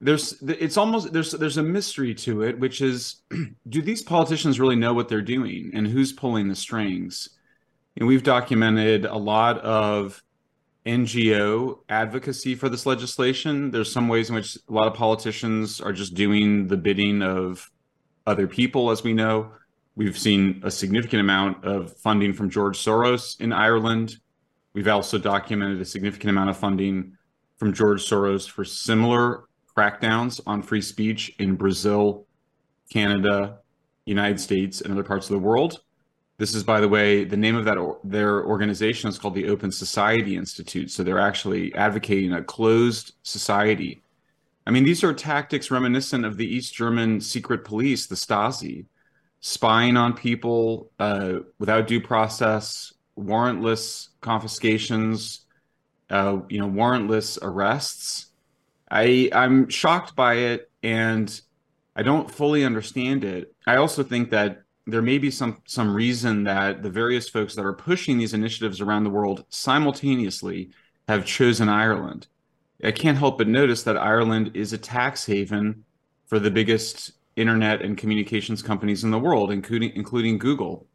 there's 0.00 0.40
it's 0.42 0.76
almost 0.76 1.12
there's 1.12 1.32
there's 1.32 1.56
a 1.56 1.62
mystery 1.62 2.14
to 2.14 2.42
it, 2.42 2.58
which 2.58 2.80
is, 2.80 3.22
do 3.68 3.82
these 3.82 4.02
politicians 4.02 4.60
really 4.60 4.76
know 4.76 4.94
what 4.94 5.08
they're 5.08 5.22
doing, 5.22 5.70
and 5.74 5.86
who's 5.86 6.12
pulling 6.12 6.48
the 6.48 6.54
strings? 6.54 7.30
And 7.96 8.06
we've 8.06 8.22
documented 8.22 9.06
a 9.06 9.16
lot 9.16 9.58
of 9.58 10.22
NGO 10.86 11.80
advocacy 11.88 12.54
for 12.54 12.68
this 12.68 12.86
legislation. 12.86 13.72
There's 13.72 13.92
some 13.92 14.08
ways 14.08 14.28
in 14.28 14.36
which 14.36 14.56
a 14.56 14.72
lot 14.72 14.86
of 14.86 14.94
politicians 14.94 15.80
are 15.80 15.92
just 15.92 16.14
doing 16.14 16.68
the 16.68 16.76
bidding 16.76 17.22
of 17.22 17.68
other 18.26 18.46
people, 18.46 18.90
as 18.90 19.02
we 19.02 19.12
know. 19.12 19.50
We've 19.96 20.16
seen 20.16 20.60
a 20.62 20.70
significant 20.70 21.20
amount 21.20 21.64
of 21.64 21.96
funding 21.96 22.32
from 22.32 22.50
George 22.50 22.78
Soros 22.78 23.40
in 23.40 23.52
Ireland. 23.52 24.16
We've 24.74 24.86
also 24.86 25.18
documented 25.18 25.80
a 25.80 25.84
significant 25.84 26.30
amount 26.30 26.50
of 26.50 26.56
funding 26.56 27.16
from 27.56 27.72
George 27.72 28.08
Soros 28.08 28.48
for 28.48 28.64
similar 28.64 29.47
crackdowns 29.78 30.40
on 30.44 30.60
free 30.60 30.80
speech 30.82 31.32
in 31.38 31.54
Brazil, 31.54 32.26
Canada, 32.92 33.58
United 34.06 34.40
States, 34.40 34.80
and 34.80 34.92
other 34.92 35.04
parts 35.04 35.30
of 35.30 35.34
the 35.34 35.46
world. 35.46 35.82
This 36.38 36.54
is, 36.54 36.64
by 36.64 36.80
the 36.80 36.88
way, 36.88 37.24
the 37.24 37.36
name 37.36 37.54
of 37.54 37.64
that 37.64 37.78
their 38.02 38.44
organization 38.44 39.08
is 39.08 39.18
called 39.18 39.34
the 39.34 39.48
Open 39.48 39.70
Society 39.70 40.36
Institute. 40.36 40.90
So 40.90 41.02
they're 41.02 41.18
actually 41.20 41.74
advocating 41.74 42.32
a 42.32 42.42
closed 42.42 43.14
society. 43.22 44.02
I 44.66 44.70
mean, 44.70 44.84
these 44.84 45.04
are 45.04 45.14
tactics 45.14 45.70
reminiscent 45.70 46.24
of 46.24 46.36
the 46.36 46.46
East 46.46 46.74
German 46.74 47.20
secret 47.20 47.64
police, 47.64 48.06
the 48.06 48.16
Stasi, 48.16 48.86
spying 49.40 49.96
on 49.96 50.12
people 50.12 50.90
uh, 50.98 51.34
without 51.58 51.86
due 51.86 52.00
process, 52.00 52.92
warrantless 53.16 54.08
confiscations, 54.20 55.46
uh, 56.10 56.38
you 56.48 56.58
know, 56.58 56.68
warrantless 56.68 57.38
arrests. 57.42 58.27
I 58.90 59.30
I'm 59.32 59.68
shocked 59.68 60.16
by 60.16 60.34
it, 60.34 60.70
and 60.82 61.40
I 61.96 62.02
don't 62.02 62.30
fully 62.30 62.64
understand 62.64 63.24
it. 63.24 63.54
I 63.66 63.76
also 63.76 64.02
think 64.02 64.30
that 64.30 64.62
there 64.86 65.02
may 65.02 65.18
be 65.18 65.30
some 65.30 65.60
some 65.66 65.94
reason 65.94 66.44
that 66.44 66.82
the 66.82 66.90
various 66.90 67.28
folks 67.28 67.54
that 67.54 67.64
are 67.64 67.74
pushing 67.74 68.18
these 68.18 68.34
initiatives 68.34 68.80
around 68.80 69.04
the 69.04 69.10
world 69.10 69.44
simultaneously 69.50 70.70
have 71.08 71.26
chosen 71.26 71.68
Ireland. 71.68 72.26
I 72.82 72.92
can't 72.92 73.18
help 73.18 73.38
but 73.38 73.48
notice 73.48 73.82
that 73.82 73.96
Ireland 73.96 74.52
is 74.54 74.72
a 74.72 74.78
tax 74.78 75.26
haven 75.26 75.84
for 76.26 76.38
the 76.38 76.50
biggest 76.50 77.12
internet 77.36 77.82
and 77.82 77.98
communications 77.98 78.62
companies 78.62 79.04
in 79.04 79.10
the 79.10 79.18
world, 79.18 79.50
including 79.50 79.92
including 79.94 80.38
Google, 80.38 80.86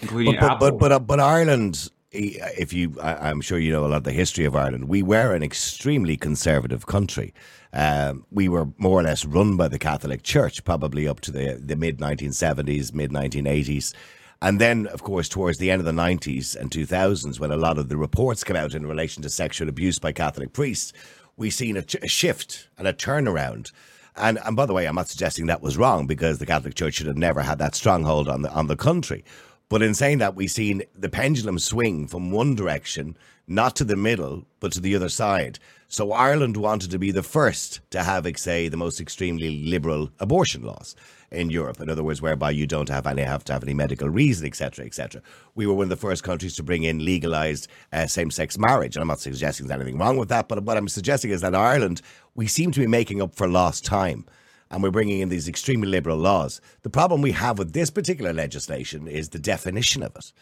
including 0.00 0.34
but, 0.34 0.40
but, 0.40 0.50
Apple. 0.52 0.70
But 0.70 0.78
but 0.78 0.92
uh, 0.92 0.98
but 0.98 1.20
Ireland, 1.20 1.88
if 2.12 2.72
you, 2.72 2.96
I, 3.00 3.30
am 3.30 3.40
sure 3.40 3.58
you 3.58 3.72
know 3.72 3.84
a 3.84 3.88
lot 3.88 3.96
of 3.96 4.04
the 4.04 4.12
history 4.12 4.44
of 4.44 4.54
Ireland. 4.54 4.88
We 4.88 5.02
were 5.02 5.34
an 5.34 5.42
extremely 5.42 6.16
conservative 6.16 6.86
country. 6.86 7.32
Um, 7.72 8.26
we 8.30 8.48
were 8.48 8.68
more 8.76 9.00
or 9.00 9.02
less 9.02 9.24
run 9.24 9.56
by 9.56 9.68
the 9.68 9.78
Catholic 9.78 10.22
Church, 10.22 10.62
probably 10.64 11.08
up 11.08 11.20
to 11.20 11.30
the 11.30 11.60
the 11.62 11.76
mid 11.76 11.98
1970s, 11.98 12.92
mid 12.92 13.10
1980s. 13.10 13.94
And 14.42 14.60
then, 14.60 14.88
of 14.88 15.02
course, 15.02 15.28
towards 15.28 15.58
the 15.58 15.70
end 15.70 15.80
of 15.80 15.86
the 15.86 15.92
90s 15.92 16.56
and 16.56 16.68
2000s, 16.68 17.38
when 17.38 17.52
a 17.52 17.56
lot 17.56 17.78
of 17.78 17.88
the 17.88 17.96
reports 17.96 18.42
came 18.42 18.56
out 18.56 18.74
in 18.74 18.84
relation 18.84 19.22
to 19.22 19.30
sexual 19.30 19.68
abuse 19.68 20.00
by 20.00 20.10
Catholic 20.10 20.52
priests, 20.52 20.92
we've 21.36 21.54
seen 21.54 21.76
a, 21.76 21.84
a 22.02 22.08
shift 22.08 22.68
and 22.76 22.88
a 22.88 22.92
turnaround 22.92 23.70
and 24.16 24.38
and 24.44 24.56
by 24.56 24.66
the 24.66 24.72
way, 24.72 24.86
I'm 24.86 24.94
not 24.94 25.08
suggesting 25.08 25.46
that 25.46 25.62
was 25.62 25.78
wrong 25.78 26.06
because 26.06 26.38
the 26.38 26.46
Catholic 26.46 26.74
Church 26.74 26.94
should 26.94 27.06
have 27.06 27.16
never 27.16 27.42
had 27.42 27.58
that 27.58 27.74
stronghold 27.74 28.28
on 28.28 28.42
the 28.42 28.50
on 28.50 28.66
the 28.66 28.76
country. 28.76 29.24
But 29.72 29.80
in 29.80 29.94
saying 29.94 30.18
that, 30.18 30.34
we've 30.34 30.50
seen 30.50 30.82
the 30.94 31.08
pendulum 31.08 31.58
swing 31.58 32.06
from 32.06 32.30
one 32.30 32.54
direction, 32.54 33.16
not 33.48 33.74
to 33.76 33.84
the 33.84 33.96
middle, 33.96 34.44
but 34.60 34.70
to 34.72 34.80
the 34.80 34.94
other 34.94 35.08
side. 35.08 35.58
So 35.88 36.12
Ireland 36.12 36.58
wanted 36.58 36.90
to 36.90 36.98
be 36.98 37.10
the 37.10 37.22
first 37.22 37.80
to 37.88 38.02
have, 38.02 38.30
say, 38.36 38.68
the 38.68 38.76
most 38.76 39.00
extremely 39.00 39.64
liberal 39.64 40.10
abortion 40.20 40.60
laws 40.62 40.94
in 41.30 41.48
Europe. 41.48 41.80
In 41.80 41.88
other 41.88 42.04
words, 42.04 42.20
whereby 42.20 42.50
you 42.50 42.66
don't 42.66 42.90
have 42.90 43.06
any 43.06 43.22
have 43.22 43.44
to 43.44 43.54
have 43.54 43.62
any 43.62 43.72
medical 43.72 44.10
reason, 44.10 44.46
etc., 44.46 44.84
etc. 44.84 45.22
We 45.54 45.66
were 45.66 45.72
one 45.72 45.84
of 45.84 45.88
the 45.88 45.96
first 45.96 46.22
countries 46.22 46.54
to 46.56 46.62
bring 46.62 46.82
in 46.82 47.02
legalized 47.02 47.66
uh, 47.94 48.06
same-sex 48.06 48.58
marriage, 48.58 48.94
and 48.94 49.00
I'm 49.00 49.08
not 49.08 49.20
suggesting 49.20 49.68
there's 49.68 49.80
anything 49.80 49.96
wrong 49.96 50.18
with 50.18 50.28
that. 50.28 50.48
But 50.48 50.64
what 50.64 50.76
I'm 50.76 50.86
suggesting 50.86 51.30
is 51.30 51.40
that 51.40 51.54
Ireland, 51.54 52.02
we 52.34 52.46
seem 52.46 52.72
to 52.72 52.80
be 52.80 52.86
making 52.86 53.22
up 53.22 53.34
for 53.34 53.48
lost 53.48 53.86
time. 53.86 54.26
And 54.72 54.82
we're 54.82 54.90
bringing 54.90 55.20
in 55.20 55.28
these 55.28 55.48
extremely 55.48 55.86
liberal 55.86 56.16
laws. 56.16 56.60
The 56.82 56.90
problem 56.90 57.20
we 57.20 57.32
have 57.32 57.58
with 57.58 57.74
this 57.74 57.90
particular 57.90 58.32
legislation 58.32 59.06
is 59.06 59.28
the 59.28 59.38
definition 59.38 60.02
of 60.02 60.16
it. 60.16 60.32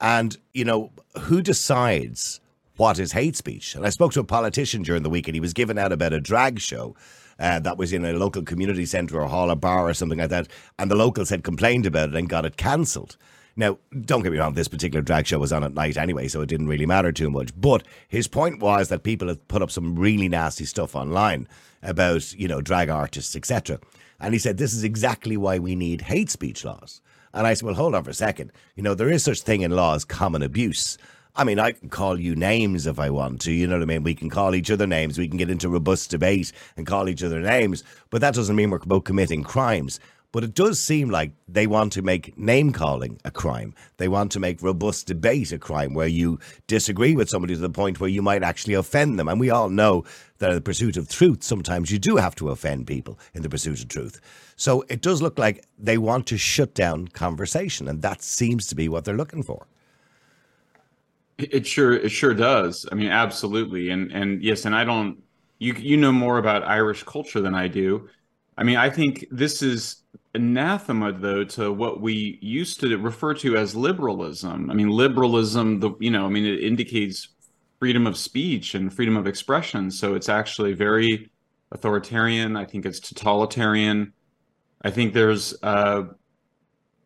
And, 0.00 0.38
you 0.54 0.64
know, 0.64 0.92
who 1.18 1.42
decides 1.42 2.40
what 2.76 2.98
is 2.98 3.12
hate 3.12 3.36
speech? 3.36 3.74
And 3.74 3.84
I 3.84 3.90
spoke 3.90 4.12
to 4.12 4.20
a 4.20 4.24
politician 4.24 4.82
during 4.82 5.02
the 5.02 5.10
week 5.10 5.26
and 5.28 5.34
he 5.34 5.40
was 5.40 5.52
giving 5.52 5.78
out 5.78 5.92
about 5.92 6.12
a 6.12 6.20
drag 6.20 6.60
show 6.60 6.94
uh, 7.40 7.58
that 7.60 7.76
was 7.76 7.92
in 7.92 8.04
a 8.04 8.12
local 8.12 8.42
community 8.42 8.86
centre 8.86 9.20
or 9.20 9.26
hall 9.26 9.50
or 9.50 9.56
bar 9.56 9.88
or 9.88 9.94
something 9.94 10.18
like 10.18 10.30
that. 10.30 10.48
And 10.78 10.90
the 10.90 10.94
locals 10.94 11.30
had 11.30 11.42
complained 11.42 11.84
about 11.84 12.10
it 12.10 12.14
and 12.14 12.28
got 12.28 12.46
it 12.46 12.56
cancelled. 12.56 13.16
Now, 13.56 13.78
don't 14.02 14.22
get 14.22 14.32
me 14.32 14.38
wrong, 14.38 14.54
this 14.54 14.68
particular 14.68 15.02
drag 15.02 15.26
show 15.26 15.38
was 15.38 15.52
on 15.52 15.64
at 15.64 15.74
night 15.74 15.96
anyway, 15.96 16.28
so 16.28 16.40
it 16.40 16.48
didn't 16.48 16.68
really 16.68 16.86
matter 16.86 17.12
too 17.12 17.30
much. 17.30 17.50
But 17.60 17.86
his 18.08 18.28
point 18.28 18.60
was 18.60 18.88
that 18.88 19.02
people 19.02 19.28
have 19.28 19.46
put 19.48 19.62
up 19.62 19.70
some 19.70 19.98
really 19.98 20.28
nasty 20.28 20.64
stuff 20.64 20.94
online 20.94 21.48
about, 21.82 22.32
you 22.34 22.48
know, 22.48 22.60
drag 22.60 22.88
artists, 22.88 23.36
etc. 23.36 23.80
And 24.20 24.34
he 24.34 24.38
said, 24.38 24.58
this 24.58 24.74
is 24.74 24.84
exactly 24.84 25.36
why 25.36 25.58
we 25.58 25.74
need 25.74 26.02
hate 26.02 26.30
speech 26.30 26.64
laws. 26.64 27.00
And 27.32 27.46
I 27.46 27.54
said, 27.54 27.66
well, 27.66 27.74
hold 27.74 27.94
on 27.94 28.04
for 28.04 28.10
a 28.10 28.14
second. 28.14 28.52
You 28.76 28.82
know, 28.82 28.94
there 28.94 29.10
is 29.10 29.24
such 29.24 29.42
thing 29.42 29.62
in 29.62 29.70
law 29.70 29.94
as 29.94 30.04
common 30.04 30.42
abuse. 30.42 30.98
I 31.36 31.44
mean, 31.44 31.60
I 31.60 31.72
can 31.72 31.88
call 31.88 32.18
you 32.18 32.34
names 32.34 32.86
if 32.86 32.98
I 32.98 33.08
want 33.10 33.40
to. 33.42 33.52
You 33.52 33.66
know 33.66 33.76
what 33.76 33.82
I 33.82 33.86
mean? 33.86 34.02
We 34.02 34.16
can 34.16 34.30
call 34.30 34.54
each 34.54 34.70
other 34.70 34.86
names. 34.86 35.16
We 35.16 35.28
can 35.28 35.36
get 35.36 35.48
into 35.48 35.68
robust 35.68 36.10
debate 36.10 36.52
and 36.76 36.86
call 36.86 37.08
each 37.08 37.22
other 37.22 37.40
names. 37.40 37.84
But 38.10 38.20
that 38.20 38.34
doesn't 38.34 38.56
mean 38.56 38.70
we're 38.70 38.78
both 38.80 39.04
committing 39.04 39.44
crimes. 39.44 40.00
But 40.32 40.44
it 40.44 40.54
does 40.54 40.78
seem 40.78 41.10
like 41.10 41.32
they 41.48 41.66
want 41.66 41.92
to 41.94 42.02
make 42.02 42.38
name 42.38 42.72
calling 42.72 43.20
a 43.24 43.32
crime. 43.32 43.74
They 43.96 44.06
want 44.06 44.30
to 44.32 44.40
make 44.40 44.62
robust 44.62 45.08
debate 45.08 45.50
a 45.50 45.58
crime 45.58 45.92
where 45.92 46.06
you 46.06 46.38
disagree 46.68 47.16
with 47.16 47.28
somebody 47.28 47.54
to 47.54 47.60
the 47.60 47.68
point 47.68 47.98
where 47.98 48.10
you 48.10 48.22
might 48.22 48.44
actually 48.44 48.74
offend 48.74 49.18
them. 49.18 49.26
And 49.26 49.40
we 49.40 49.50
all 49.50 49.68
know 49.68 50.04
that 50.38 50.50
in 50.50 50.54
the 50.54 50.60
pursuit 50.60 50.96
of 50.96 51.08
truth, 51.08 51.42
sometimes 51.42 51.90
you 51.90 51.98
do 51.98 52.16
have 52.16 52.36
to 52.36 52.50
offend 52.50 52.86
people 52.86 53.18
in 53.34 53.42
the 53.42 53.48
pursuit 53.48 53.82
of 53.82 53.88
truth. 53.88 54.20
So 54.54 54.84
it 54.88 55.02
does 55.02 55.20
look 55.20 55.36
like 55.36 55.64
they 55.78 55.98
want 55.98 56.28
to 56.28 56.38
shut 56.38 56.74
down 56.74 57.08
conversation. 57.08 57.88
And 57.88 58.02
that 58.02 58.22
seems 58.22 58.68
to 58.68 58.76
be 58.76 58.88
what 58.88 59.04
they're 59.04 59.16
looking 59.16 59.42
for. 59.42 59.66
It 61.38 61.66
sure 61.66 61.94
it 61.94 62.10
sure 62.10 62.34
does. 62.34 62.86
I 62.92 62.94
mean, 62.94 63.08
absolutely. 63.08 63.90
And 63.90 64.12
and 64.12 64.42
yes, 64.42 64.66
and 64.66 64.76
I 64.76 64.84
don't 64.84 65.22
you 65.58 65.72
you 65.72 65.96
know 65.96 66.12
more 66.12 66.38
about 66.38 66.62
Irish 66.64 67.02
culture 67.02 67.40
than 67.40 67.54
I 67.54 67.66
do. 67.66 68.08
I 68.60 68.62
mean, 68.62 68.76
I 68.76 68.90
think 68.90 69.26
this 69.30 69.62
is 69.62 70.02
anathema 70.34 71.12
though 71.12 71.42
to 71.42 71.72
what 71.72 72.00
we 72.02 72.38
used 72.42 72.78
to 72.80 72.96
refer 72.98 73.32
to 73.34 73.56
as 73.56 73.74
liberalism. 73.74 74.70
I 74.70 74.74
mean, 74.74 74.90
liberalism, 74.90 75.80
the 75.80 75.92
you 75.98 76.10
know, 76.10 76.26
I 76.26 76.28
mean, 76.28 76.44
it 76.44 76.60
indicates 76.62 77.28
freedom 77.78 78.06
of 78.06 78.18
speech 78.18 78.74
and 78.74 78.92
freedom 78.92 79.16
of 79.16 79.26
expression. 79.26 79.90
So 79.90 80.14
it's 80.14 80.28
actually 80.28 80.74
very 80.74 81.30
authoritarian. 81.72 82.54
I 82.54 82.66
think 82.66 82.84
it's 82.84 83.00
totalitarian. 83.00 84.12
I 84.82 84.90
think 84.90 85.14
there's 85.14 85.54
uh 85.62 86.02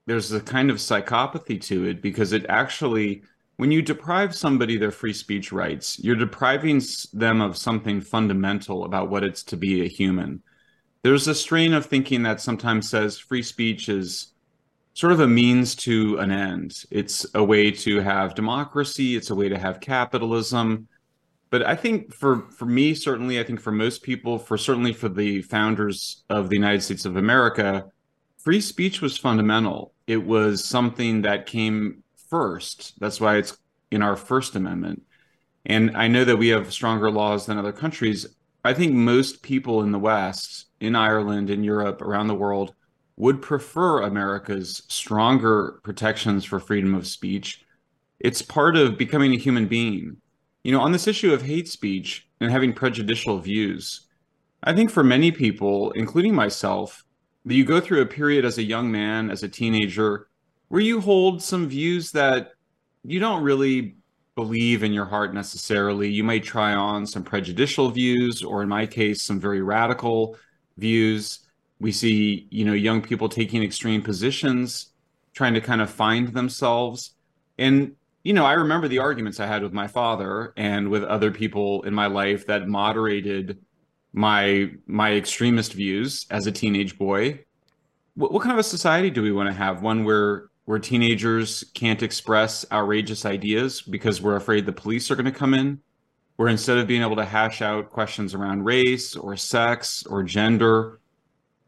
there's 0.06 0.32
a 0.32 0.40
kind 0.40 0.70
of 0.70 0.78
psychopathy 0.78 1.60
to 1.62 1.86
it 1.86 2.02
because 2.02 2.32
it 2.32 2.44
actually 2.48 3.22
when 3.58 3.70
you 3.70 3.80
deprive 3.80 4.34
somebody 4.34 4.76
their 4.76 4.90
free 4.90 5.12
speech 5.12 5.52
rights, 5.52 6.00
you're 6.00 6.16
depriving 6.16 6.82
them 7.12 7.40
of 7.40 7.56
something 7.56 8.00
fundamental 8.00 8.84
about 8.84 9.08
what 9.08 9.22
it's 9.22 9.44
to 9.44 9.56
be 9.56 9.82
a 9.84 9.88
human. 9.88 10.42
There's 11.04 11.28
a 11.28 11.34
strain 11.34 11.74
of 11.74 11.84
thinking 11.84 12.22
that 12.22 12.40
sometimes 12.40 12.88
says 12.88 13.18
free 13.18 13.42
speech 13.42 13.90
is 13.90 14.32
sort 14.94 15.12
of 15.12 15.20
a 15.20 15.28
means 15.28 15.74
to 15.74 16.16
an 16.18 16.32
end. 16.32 16.82
It's 16.90 17.26
a 17.34 17.44
way 17.44 17.70
to 17.72 18.00
have 18.00 18.34
democracy, 18.34 19.14
it's 19.14 19.28
a 19.28 19.34
way 19.34 19.50
to 19.50 19.58
have 19.58 19.80
capitalism. 19.80 20.88
But 21.50 21.66
I 21.66 21.76
think 21.76 22.14
for 22.14 22.48
for 22.50 22.64
me 22.64 22.94
certainly 22.94 23.38
I 23.38 23.44
think 23.44 23.60
for 23.60 23.70
most 23.70 24.02
people 24.02 24.38
for 24.38 24.56
certainly 24.56 24.94
for 24.94 25.10
the 25.10 25.42
founders 25.42 26.24
of 26.30 26.48
the 26.48 26.56
United 26.56 26.82
States 26.82 27.04
of 27.04 27.16
America, 27.16 27.84
free 28.38 28.62
speech 28.62 29.02
was 29.02 29.18
fundamental. 29.18 29.92
It 30.06 30.24
was 30.24 30.64
something 30.64 31.20
that 31.22 31.44
came 31.44 32.02
first. 32.30 32.98
That's 32.98 33.20
why 33.20 33.36
it's 33.36 33.58
in 33.90 34.00
our 34.00 34.16
First 34.16 34.56
Amendment. 34.56 35.02
And 35.66 35.94
I 35.98 36.08
know 36.08 36.24
that 36.24 36.38
we 36.38 36.48
have 36.48 36.72
stronger 36.72 37.10
laws 37.10 37.44
than 37.44 37.58
other 37.58 37.72
countries. 37.72 38.26
I 38.64 38.72
think 38.72 38.94
most 38.94 39.42
people 39.42 39.82
in 39.82 39.92
the 39.92 39.98
West, 39.98 40.66
in 40.84 40.94
Ireland, 40.94 41.50
in 41.50 41.64
Europe, 41.64 42.02
around 42.02 42.28
the 42.28 42.34
world, 42.34 42.74
would 43.16 43.40
prefer 43.40 44.02
America's 44.02 44.82
stronger 44.88 45.80
protections 45.82 46.44
for 46.44 46.58
freedom 46.58 46.94
of 46.94 47.06
speech. 47.06 47.64
It's 48.20 48.42
part 48.42 48.76
of 48.76 48.98
becoming 48.98 49.32
a 49.32 49.38
human 49.38 49.66
being. 49.66 50.16
You 50.62 50.72
know, 50.72 50.80
on 50.80 50.92
this 50.92 51.06
issue 51.06 51.32
of 51.32 51.42
hate 51.42 51.68
speech 51.68 52.26
and 52.40 52.50
having 52.50 52.72
prejudicial 52.72 53.38
views, 53.38 54.06
I 54.62 54.72
think 54.72 54.90
for 54.90 55.04
many 55.04 55.30
people, 55.30 55.92
including 55.92 56.34
myself, 56.34 57.04
that 57.44 57.54
you 57.54 57.64
go 57.64 57.80
through 57.80 58.00
a 58.00 58.06
period 58.06 58.44
as 58.44 58.58
a 58.58 58.62
young 58.62 58.90
man, 58.90 59.30
as 59.30 59.42
a 59.42 59.48
teenager, 59.48 60.28
where 60.68 60.80
you 60.80 61.00
hold 61.00 61.42
some 61.42 61.68
views 61.68 62.10
that 62.12 62.52
you 63.04 63.20
don't 63.20 63.42
really 63.42 63.96
believe 64.34 64.82
in 64.82 64.92
your 64.92 65.04
heart 65.04 65.34
necessarily. 65.34 66.08
You 66.08 66.24
may 66.24 66.40
try 66.40 66.74
on 66.74 67.06
some 67.06 67.22
prejudicial 67.22 67.90
views, 67.90 68.42
or 68.42 68.62
in 68.62 68.68
my 68.68 68.86
case, 68.86 69.22
some 69.22 69.38
very 69.38 69.62
radical 69.62 70.36
views. 70.76 71.40
We 71.80 71.92
see, 71.92 72.46
you 72.50 72.64
know, 72.64 72.72
young 72.72 73.02
people 73.02 73.28
taking 73.28 73.62
extreme 73.62 74.02
positions, 74.02 74.92
trying 75.32 75.54
to 75.54 75.60
kind 75.60 75.80
of 75.80 75.90
find 75.90 76.28
themselves. 76.28 77.14
And, 77.58 77.96
you 78.22 78.32
know, 78.32 78.44
I 78.44 78.54
remember 78.54 78.88
the 78.88 78.98
arguments 78.98 79.40
I 79.40 79.46
had 79.46 79.62
with 79.62 79.72
my 79.72 79.86
father 79.86 80.52
and 80.56 80.88
with 80.88 81.04
other 81.04 81.30
people 81.30 81.82
in 81.82 81.94
my 81.94 82.06
life 82.06 82.46
that 82.46 82.68
moderated 82.68 83.58
my 84.12 84.70
my 84.86 85.12
extremist 85.12 85.72
views 85.72 86.24
as 86.30 86.46
a 86.46 86.52
teenage 86.52 86.96
boy 86.96 87.44
what, 88.14 88.32
what 88.32 88.42
kind 88.42 88.52
of 88.52 88.58
a 88.58 88.64
society 88.64 89.10
do 89.10 89.22
we 89.22 89.32
want 89.32 89.48
to 89.48 89.52
have? 89.52 89.82
One 89.82 90.04
where 90.04 90.50
where 90.66 90.78
teenagers 90.78 91.62
can't 91.74 92.02
express 92.02 92.64
outrageous 92.72 93.26
ideas 93.26 93.82
because 93.82 94.22
we're 94.22 94.36
afraid 94.36 94.64
the 94.64 94.72
police 94.72 95.10
are 95.10 95.14
going 95.14 95.26
to 95.26 95.30
come 95.30 95.52
in, 95.52 95.78
where 96.36 96.48
instead 96.48 96.78
of 96.78 96.86
being 96.86 97.02
able 97.02 97.16
to 97.16 97.24
hash 97.24 97.62
out 97.62 97.90
questions 97.90 98.34
around 98.34 98.64
race 98.64 99.14
or 99.16 99.36
sex 99.36 100.04
or 100.06 100.22
gender, 100.22 101.00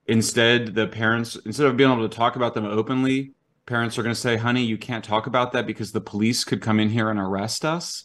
instead 0.07 0.75
the 0.75 0.87
parents 0.87 1.37
instead 1.47 1.67
of 1.67 1.77
being 1.77 1.91
able 1.91 2.09
to 2.09 2.17
talk 2.17 2.37
about 2.37 2.55
them 2.55 2.65
openly, 2.65 3.33
parents 3.67 3.99
are 3.99 4.03
going 4.03 4.15
to 4.15 4.21
say, 4.21 4.37
"Honey, 4.37 4.65
you 4.65 4.79
can't 4.79 5.05
talk 5.05 5.27
about 5.27 5.53
that 5.53 5.67
because 5.67 5.93
the 5.93 6.01
police 6.01 6.45
could 6.45 6.61
come 6.61 6.81
in 6.81 6.89
here 6.89 7.11
and 7.11 7.19
arrest 7.19 7.65
us." 7.65 8.05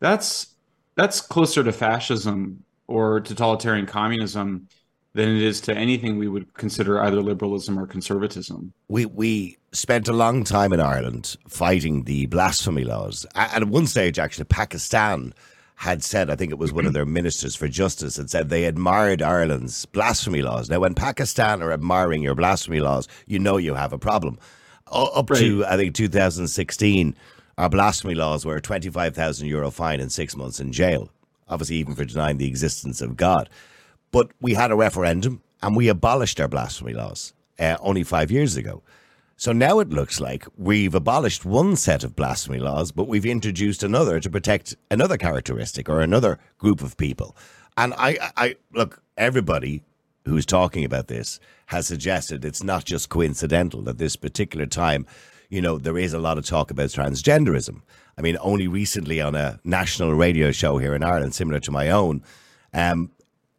That's 0.00 0.54
that's 0.94 1.20
closer 1.20 1.64
to 1.64 1.72
fascism 1.72 2.64
or 2.86 3.20
totalitarian 3.20 3.86
communism 3.86 4.68
than 5.14 5.28
it 5.28 5.42
is 5.42 5.60
to 5.62 5.74
anything 5.74 6.18
we 6.18 6.28
would 6.28 6.52
consider 6.54 7.02
either 7.02 7.20
liberalism 7.20 7.78
or 7.78 7.86
conservatism. 7.86 8.72
We 8.88 9.06
we 9.06 9.58
spent 9.72 10.08
a 10.08 10.12
long 10.12 10.44
time 10.44 10.72
in 10.72 10.80
Ireland 10.80 11.36
fighting 11.48 12.04
the 12.04 12.26
blasphemy 12.26 12.84
laws. 12.84 13.26
At 13.34 13.64
one 13.64 13.86
stage, 13.86 14.18
actually, 14.18 14.44
Pakistan 14.44 15.34
had 15.78 16.02
said, 16.02 16.28
I 16.28 16.34
think 16.34 16.50
it 16.50 16.58
was 16.58 16.72
one 16.72 16.86
of 16.86 16.92
their 16.92 17.06
ministers 17.18 17.54
for 17.54 17.68
justice, 17.68 18.16
had 18.16 18.30
said 18.30 18.48
they 18.48 18.64
admired 18.64 19.22
Ireland's 19.22 19.86
blasphemy 19.86 20.42
laws. 20.42 20.68
Now, 20.68 20.80
when 20.80 20.92
Pakistan 20.92 21.62
are 21.62 21.70
admiring 21.70 22.20
your 22.20 22.34
blasphemy 22.34 22.80
laws, 22.80 23.06
you 23.28 23.38
know 23.38 23.58
you 23.58 23.74
have 23.74 23.92
a 23.92 23.98
problem. 23.98 24.40
Up 24.90 25.30
right. 25.30 25.38
to, 25.38 25.64
I 25.66 25.76
think, 25.76 25.94
2016, 25.94 27.14
our 27.58 27.68
blasphemy 27.68 28.16
laws 28.16 28.44
were 28.44 28.56
a 28.56 28.60
25,000 28.60 29.46
euro 29.46 29.70
fine 29.70 30.00
and 30.00 30.10
six 30.10 30.36
months 30.36 30.58
in 30.58 30.72
jail, 30.72 31.10
obviously, 31.48 31.76
even 31.76 31.94
for 31.94 32.04
denying 32.04 32.38
the 32.38 32.48
existence 32.48 33.00
of 33.00 33.16
God. 33.16 33.48
But 34.10 34.32
we 34.40 34.54
had 34.54 34.72
a 34.72 34.76
referendum 34.76 35.42
and 35.62 35.76
we 35.76 35.86
abolished 35.86 36.40
our 36.40 36.48
blasphemy 36.48 36.94
laws 36.94 37.34
uh, 37.60 37.76
only 37.78 38.02
five 38.02 38.32
years 38.32 38.56
ago. 38.56 38.82
So 39.40 39.52
now 39.52 39.78
it 39.78 39.90
looks 39.90 40.18
like 40.18 40.44
we've 40.56 40.96
abolished 40.96 41.44
one 41.44 41.76
set 41.76 42.02
of 42.02 42.16
blasphemy 42.16 42.58
laws, 42.58 42.90
but 42.90 43.06
we've 43.06 43.24
introduced 43.24 43.84
another 43.84 44.18
to 44.18 44.28
protect 44.28 44.74
another 44.90 45.16
characteristic 45.16 45.88
or 45.88 46.00
another 46.00 46.40
group 46.58 46.82
of 46.82 46.96
people. 46.96 47.36
And 47.76 47.94
I, 47.96 48.18
I 48.36 48.56
look, 48.72 49.00
everybody 49.16 49.84
who's 50.24 50.44
talking 50.44 50.84
about 50.84 51.06
this 51.06 51.38
has 51.66 51.86
suggested 51.86 52.44
it's 52.44 52.64
not 52.64 52.84
just 52.84 53.10
coincidental 53.10 53.80
that 53.82 53.98
this 53.98 54.16
particular 54.16 54.66
time, 54.66 55.06
you 55.50 55.62
know, 55.62 55.78
there 55.78 55.98
is 55.98 56.12
a 56.12 56.18
lot 56.18 56.36
of 56.36 56.44
talk 56.44 56.72
about 56.72 56.88
transgenderism. 56.88 57.82
I 58.18 58.22
mean, 58.22 58.38
only 58.40 58.66
recently 58.66 59.20
on 59.20 59.36
a 59.36 59.60
national 59.62 60.14
radio 60.14 60.50
show 60.50 60.78
here 60.78 60.96
in 60.96 61.04
Ireland, 61.04 61.36
similar 61.36 61.60
to 61.60 61.70
my 61.70 61.90
own, 61.90 62.24
um, 62.74 63.12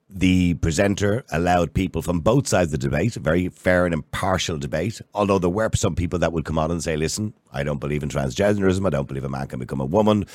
the 0.10 0.56
presenter 0.56 1.24
allowed 1.32 1.74
people 1.74 2.02
from 2.02 2.20
both 2.20 2.48
sides 2.48 2.74
of 2.74 2.80
the 2.80 2.90
debate, 2.90 3.16
a 3.16 3.20
very 3.20 3.48
fair 3.48 3.86
and 3.86 3.94
impartial 3.94 4.58
debate. 4.58 5.02
Although 5.14 5.38
there 5.38 5.52
were 5.52 5.70
some 5.76 5.96
people 5.96 6.18
that 6.20 6.34
would 6.34 6.46
come 6.46 6.58
on 6.58 6.72
and 6.72 6.84
say, 6.84 6.98
"Listen, 6.98 7.34
I 7.54 7.62
don't 7.62 7.80
believe 7.80 8.02
in 8.02 8.10
transgenderism. 8.10 8.88
I 8.88 8.90
don't 8.90 9.08
believe 9.08 9.24
a 9.24 9.30
man 9.30 9.48
can 9.48 9.60
become 9.60 9.80
a 9.80 9.86
woman," 9.86 10.26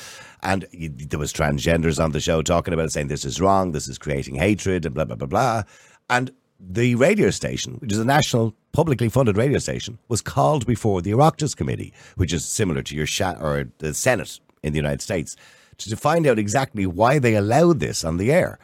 and 0.41 0.65
there 0.71 1.19
was 1.19 1.33
transgenders 1.33 2.01
on 2.01 2.13
the 2.13 2.21
show 2.21 2.41
talking 2.41 2.73
about 2.73 2.85
it, 2.85 2.93
saying 2.93 3.09
this 3.09 3.25
is 3.25 3.41
wrong, 3.41 3.73
this 3.73 3.89
is 3.89 3.97
creating 3.97 4.35
hatred, 4.35 4.85
and 4.85 4.95
blah 4.95 5.03
blah 5.03 5.17
blah 5.17 5.27
blah. 5.27 5.63
And 6.09 6.31
the 6.57 6.95
radio 6.95 7.29
station, 7.29 7.73
which 7.75 7.91
is 7.91 7.99
a 7.99 8.05
national 8.05 8.55
publicly 8.71 9.09
funded 9.09 9.35
radio 9.35 9.59
station, 9.59 9.99
was 10.07 10.21
called 10.21 10.65
before 10.65 11.01
the 11.01 11.11
Oireachtas 11.11 11.55
Committee, 11.55 11.93
which 12.15 12.31
is 12.31 12.45
similar 12.45 12.81
to 12.81 12.95
your 12.95 13.05
Sha- 13.05 13.37
or 13.41 13.69
the 13.79 13.93
Senate 13.93 14.39
in 14.63 14.71
the 14.71 14.77
United 14.77 15.01
States, 15.01 15.35
to 15.77 15.97
find 15.97 16.25
out 16.25 16.39
exactly 16.39 16.85
why 16.85 17.19
they 17.19 17.35
allowed 17.35 17.81
this 17.81 18.05
on 18.05 18.15
the 18.15 18.31
air. 18.31 18.57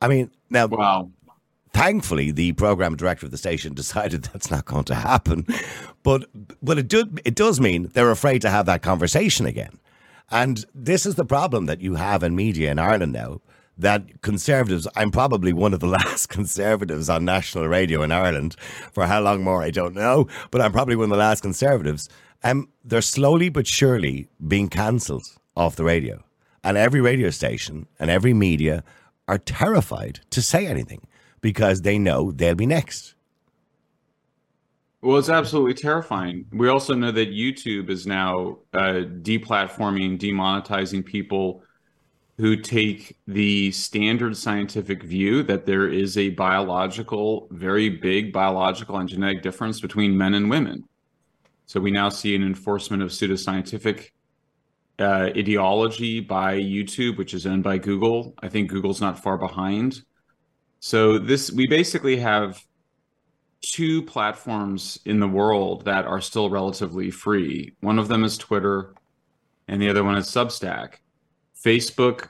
I 0.00 0.08
mean, 0.08 0.30
now, 0.54 0.66
wow. 0.68 1.10
Thankfully, 1.74 2.30
the 2.30 2.52
program 2.52 2.94
director 2.94 3.26
of 3.26 3.32
the 3.32 3.36
station 3.36 3.74
decided 3.82 4.24
that's 4.24 4.50
not 4.50 4.64
going 4.64 4.84
to 4.84 4.94
happen, 4.94 5.46
but 6.02 6.24
but 6.62 6.78
it 6.78 6.88
do, 6.88 7.04
it 7.24 7.34
does 7.34 7.60
mean 7.60 7.90
they're 7.92 8.12
afraid 8.12 8.40
to 8.42 8.50
have 8.50 8.64
that 8.66 8.82
conversation 8.82 9.44
again, 9.44 9.80
and 10.30 10.64
this 10.74 11.04
is 11.04 11.16
the 11.16 11.24
problem 11.24 11.66
that 11.66 11.80
you 11.80 11.96
have 11.96 12.22
in 12.22 12.34
media 12.36 12.70
in 12.70 12.78
Ireland 12.78 13.12
now. 13.12 13.40
That 13.76 14.22
conservatives, 14.22 14.86
I'm 14.94 15.10
probably 15.10 15.52
one 15.52 15.74
of 15.74 15.80
the 15.80 15.86
last 15.98 16.28
conservatives 16.28 17.10
on 17.10 17.24
national 17.24 17.66
radio 17.66 18.04
in 18.04 18.12
Ireland. 18.12 18.54
For 18.92 19.06
how 19.06 19.20
long 19.20 19.42
more, 19.42 19.64
I 19.64 19.70
don't 19.70 19.96
know, 19.96 20.28
but 20.52 20.60
I'm 20.60 20.70
probably 20.70 20.94
one 20.94 21.06
of 21.06 21.10
the 21.10 21.16
last 21.16 21.42
conservatives. 21.42 22.08
Um, 22.44 22.68
they're 22.84 23.02
slowly 23.02 23.48
but 23.48 23.66
surely 23.66 24.28
being 24.46 24.68
cancelled 24.68 25.26
off 25.56 25.74
the 25.74 25.82
radio, 25.82 26.22
and 26.62 26.76
every 26.76 27.00
radio 27.00 27.30
station 27.30 27.88
and 27.98 28.10
every 28.10 28.32
media 28.32 28.84
are 29.28 29.38
terrified 29.38 30.20
to 30.30 30.42
say 30.42 30.66
anything 30.66 31.06
because 31.40 31.82
they 31.82 31.98
know 31.98 32.32
they'll 32.32 32.54
be 32.54 32.66
next. 32.66 33.14
Well, 35.02 35.18
it's 35.18 35.28
absolutely 35.28 35.74
terrifying. 35.74 36.46
We 36.50 36.68
also 36.68 36.94
know 36.94 37.10
that 37.12 37.28
YouTube 37.28 37.90
is 37.90 38.06
now 38.06 38.58
uh, 38.72 39.04
deplatforming, 39.20 40.18
demonetizing 40.18 41.04
people 41.04 41.62
who 42.38 42.56
take 42.56 43.16
the 43.26 43.70
standard 43.70 44.36
scientific 44.36 45.02
view 45.02 45.42
that 45.42 45.66
there 45.66 45.88
is 45.88 46.16
a 46.16 46.30
biological, 46.30 47.48
very 47.50 47.90
big 47.90 48.32
biological 48.32 48.96
and 48.96 49.08
genetic 49.08 49.42
difference 49.42 49.80
between 49.80 50.16
men 50.16 50.34
and 50.34 50.48
women. 50.48 50.88
So 51.66 51.80
we 51.80 51.90
now 51.90 52.08
see 52.08 52.34
an 52.34 52.42
enforcement 52.42 53.02
of 53.02 53.10
pseudoscientific 53.10 54.10
uh, 54.98 55.30
ideology 55.36 56.20
by 56.20 56.56
YouTube, 56.56 57.16
which 57.16 57.34
is 57.34 57.46
owned 57.46 57.62
by 57.62 57.78
Google. 57.78 58.34
I 58.40 58.48
think 58.48 58.70
Google's 58.70 59.00
not 59.00 59.22
far 59.22 59.36
behind. 59.36 60.02
So 60.80 61.18
this 61.18 61.50
we 61.50 61.66
basically 61.66 62.16
have 62.18 62.62
two 63.62 64.02
platforms 64.02 64.98
in 65.06 65.20
the 65.20 65.28
world 65.28 65.84
that 65.86 66.04
are 66.04 66.20
still 66.20 66.50
relatively 66.50 67.10
free. 67.10 67.74
One 67.80 67.98
of 67.98 68.08
them 68.08 68.24
is 68.24 68.36
Twitter, 68.36 68.94
and 69.68 69.80
the 69.80 69.88
other 69.88 70.04
one 70.04 70.16
is 70.16 70.26
Substack. 70.26 70.96
Facebook 71.64 72.28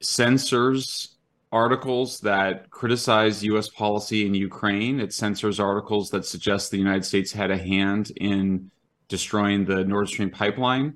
censors 0.00 1.16
articles 1.52 2.20
that 2.20 2.70
criticize 2.70 3.42
US 3.44 3.68
policy 3.68 4.26
in 4.26 4.34
Ukraine. 4.34 5.00
It 5.00 5.12
censors 5.12 5.60
articles 5.60 6.10
that 6.10 6.24
suggest 6.24 6.70
the 6.70 6.78
United 6.78 7.04
States 7.04 7.32
had 7.32 7.50
a 7.50 7.56
hand 7.56 8.12
in 8.16 8.70
destroying 9.08 9.64
the 9.64 9.84
Nord 9.84 10.08
Stream 10.08 10.30
pipeline. 10.30 10.94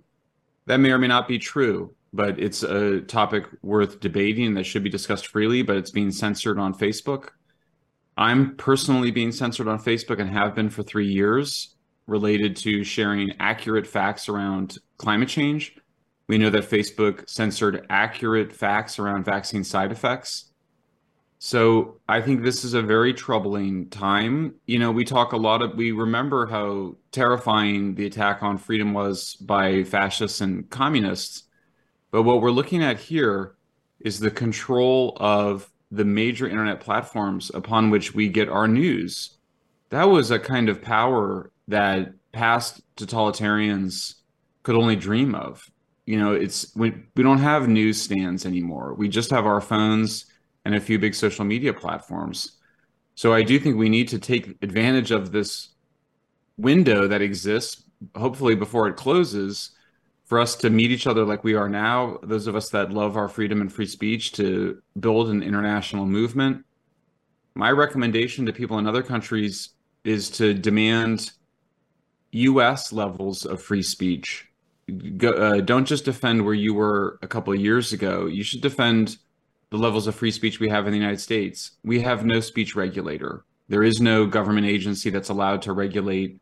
That 0.67 0.79
may 0.79 0.91
or 0.91 0.99
may 0.99 1.09
not 1.09 1.29
be 1.29 1.39
true, 1.39 1.95
but 2.13 2.39
it's 2.39 2.63
a 2.63 3.01
topic 3.03 3.47
worth 3.63 4.01
debating 4.01 4.55
that 4.55 4.65
should 4.65 4.85
be 4.85 4.91
discussed 4.91 5.27
freely, 5.27 5.63
but 5.63 5.77
it's 5.77 5.91
being 5.91 6.11
censored 6.11 6.59
on 6.59 6.75
Facebook. 6.75 7.31
I'm 8.17 8.57
personally 8.57 9.11
being 9.11 9.33
censored 9.33 9.69
on 9.69 9.79
Facebook 9.79 10.21
and 10.21 10.31
have 10.31 10.55
been 10.55 10.71
for 10.71 10.83
three 10.83 11.09
years 11.09 11.75
related 12.07 12.57
to 12.57 12.85
sharing 12.85 13.33
accurate 13.41 13.87
facts 13.87 14.29
around 14.29 14.79
climate 14.99 15.29
change. 15.29 15.77
We 16.29 16.39
know 16.39 16.51
that 16.51 16.71
Facebook 16.71 17.29
censored 17.29 17.87
accurate 17.91 18.53
facts 18.53 18.99
around 18.99 19.25
vaccine 19.25 19.65
side 19.65 19.93
effects. 19.93 20.53
So 21.47 22.01
I 22.09 22.23
think 22.23 22.43
this 22.43 22.65
is 22.65 22.73
a 22.73 22.81
very 22.81 23.13
troubling 23.13 23.91
time. 23.91 24.55
You 24.65 24.79
know, 24.79 24.91
we 24.91 25.05
talk 25.05 25.35
a 25.35 25.37
lot 25.37 25.61
of, 25.61 25.75
we 25.75 25.93
remember 25.93 26.47
how 26.47 26.97
terrifying 27.13 27.97
the 27.97 28.07
attack 28.07 28.43
on 28.43 28.57
freedom 28.57 28.95
was 28.95 29.35
by 29.35 29.85
fascists 29.85 30.41
and 30.41 30.71
communists. 30.71 31.43
But 32.11 32.23
what 32.23 32.41
we're 32.41 32.51
looking 32.51 32.83
at 32.83 32.99
here 32.99 33.57
is 34.01 34.19
the 34.19 34.31
control 34.31 35.19
of 35.21 35.71
the 35.91 36.07
major 36.07 36.49
internet 36.49 36.81
platforms 36.81 37.51
upon 37.53 37.91
which 37.91 38.15
we 38.15 38.31
get 38.31 38.49
our 38.49 38.67
news. 38.67 39.37
That 39.91 40.05
was 40.05 40.31
a 40.31 40.39
kind 40.39 40.71
of 40.71 40.81
power 40.81 41.53
that 41.69 42.15
past 42.33 42.81
totalitarians 42.97 44.15
could 44.63 44.77
only 44.77 44.97
dream 44.97 45.35
of. 45.35 45.71
You 46.07 46.19
know, 46.19 46.33
it's 46.33 46.75
we, 46.75 46.95
we 47.15 47.23
don't 47.23 47.37
have 47.37 47.69
newsstands 47.69 48.47
anymore. 48.47 48.95
We 48.95 49.11
just 49.11 49.31
have 49.31 49.45
our 49.45 49.61
phones 49.61 50.25
and 50.65 50.75
a 50.75 50.81
few 50.81 50.99
big 50.99 51.15
social 51.15 51.45
media 51.45 51.73
platforms. 51.73 52.59
So 53.15 53.33
I 53.33 53.43
do 53.43 53.59
think 53.59 53.77
we 53.77 53.89
need 53.89 54.09
to 54.09 54.19
take 54.19 54.57
advantage 54.63 55.11
of 55.11 55.31
this 55.31 55.69
window 56.57 57.07
that 57.09 57.23
exists, 57.23 57.83
hopefully 58.17 58.55
before 58.55 58.89
it 58.89 58.97
closes, 58.97 59.71
for 60.25 60.41
us 60.41 60.57
to 60.57 60.71
meet 60.71 60.91
each 60.91 61.07
other 61.07 61.25
like 61.25 61.45
we 61.45 61.55
are 61.55 61.69
now, 61.69 62.19
those 62.23 62.47
of 62.47 62.57
us 62.57 62.71
that 62.71 62.91
love 62.91 63.17
our 63.17 63.29
freedom 63.29 63.61
and 63.61 63.73
free 63.73 63.87
speech, 63.87 64.33
to 64.33 64.81
build 64.99 65.29
an 65.29 65.43
international 65.43 66.07
movement. 66.07 66.65
My 67.55 67.71
recommendation 67.71 68.47
to 68.47 68.53
people 68.53 68.79
in 68.79 68.87
other 68.87 69.03
countries 69.03 69.71
is 70.03 70.31
to 70.31 70.55
demand 70.55 71.31
US 72.33 72.93
levels 72.93 73.45
of 73.45 73.63
free 73.63 73.83
speech. 73.83 74.49
Go, 75.17 75.31
uh, 75.31 75.61
don't 75.61 75.87
just 75.87 76.05
defend 76.05 76.45
where 76.45 76.55
you 76.55 76.75
were 76.75 77.19
a 77.23 77.29
couple 77.29 77.53
of 77.53 77.61
years 77.61 77.93
ago. 77.93 78.27
You 78.27 78.43
should 78.43 78.61
defend 78.61 79.19
the 79.75 79.81
levels 79.81 80.07
of 80.07 80.15
free 80.15 80.31
speech 80.31 80.61
we 80.61 80.69
have 80.69 80.87
in 80.87 80.93
the 80.93 80.99
United 80.99 81.21
States. 81.21 81.73
We 81.83 82.01
have 82.03 82.25
no 82.25 82.39
speech 82.39 82.77
regulator. 82.77 83.45
There 83.69 83.83
is 83.83 84.01
no 84.01 84.25
government 84.25 84.69
agency 84.69 85.11
that's 85.11 85.31
allowed 85.31 85.63
to 85.63 85.73
regulate 85.73 86.41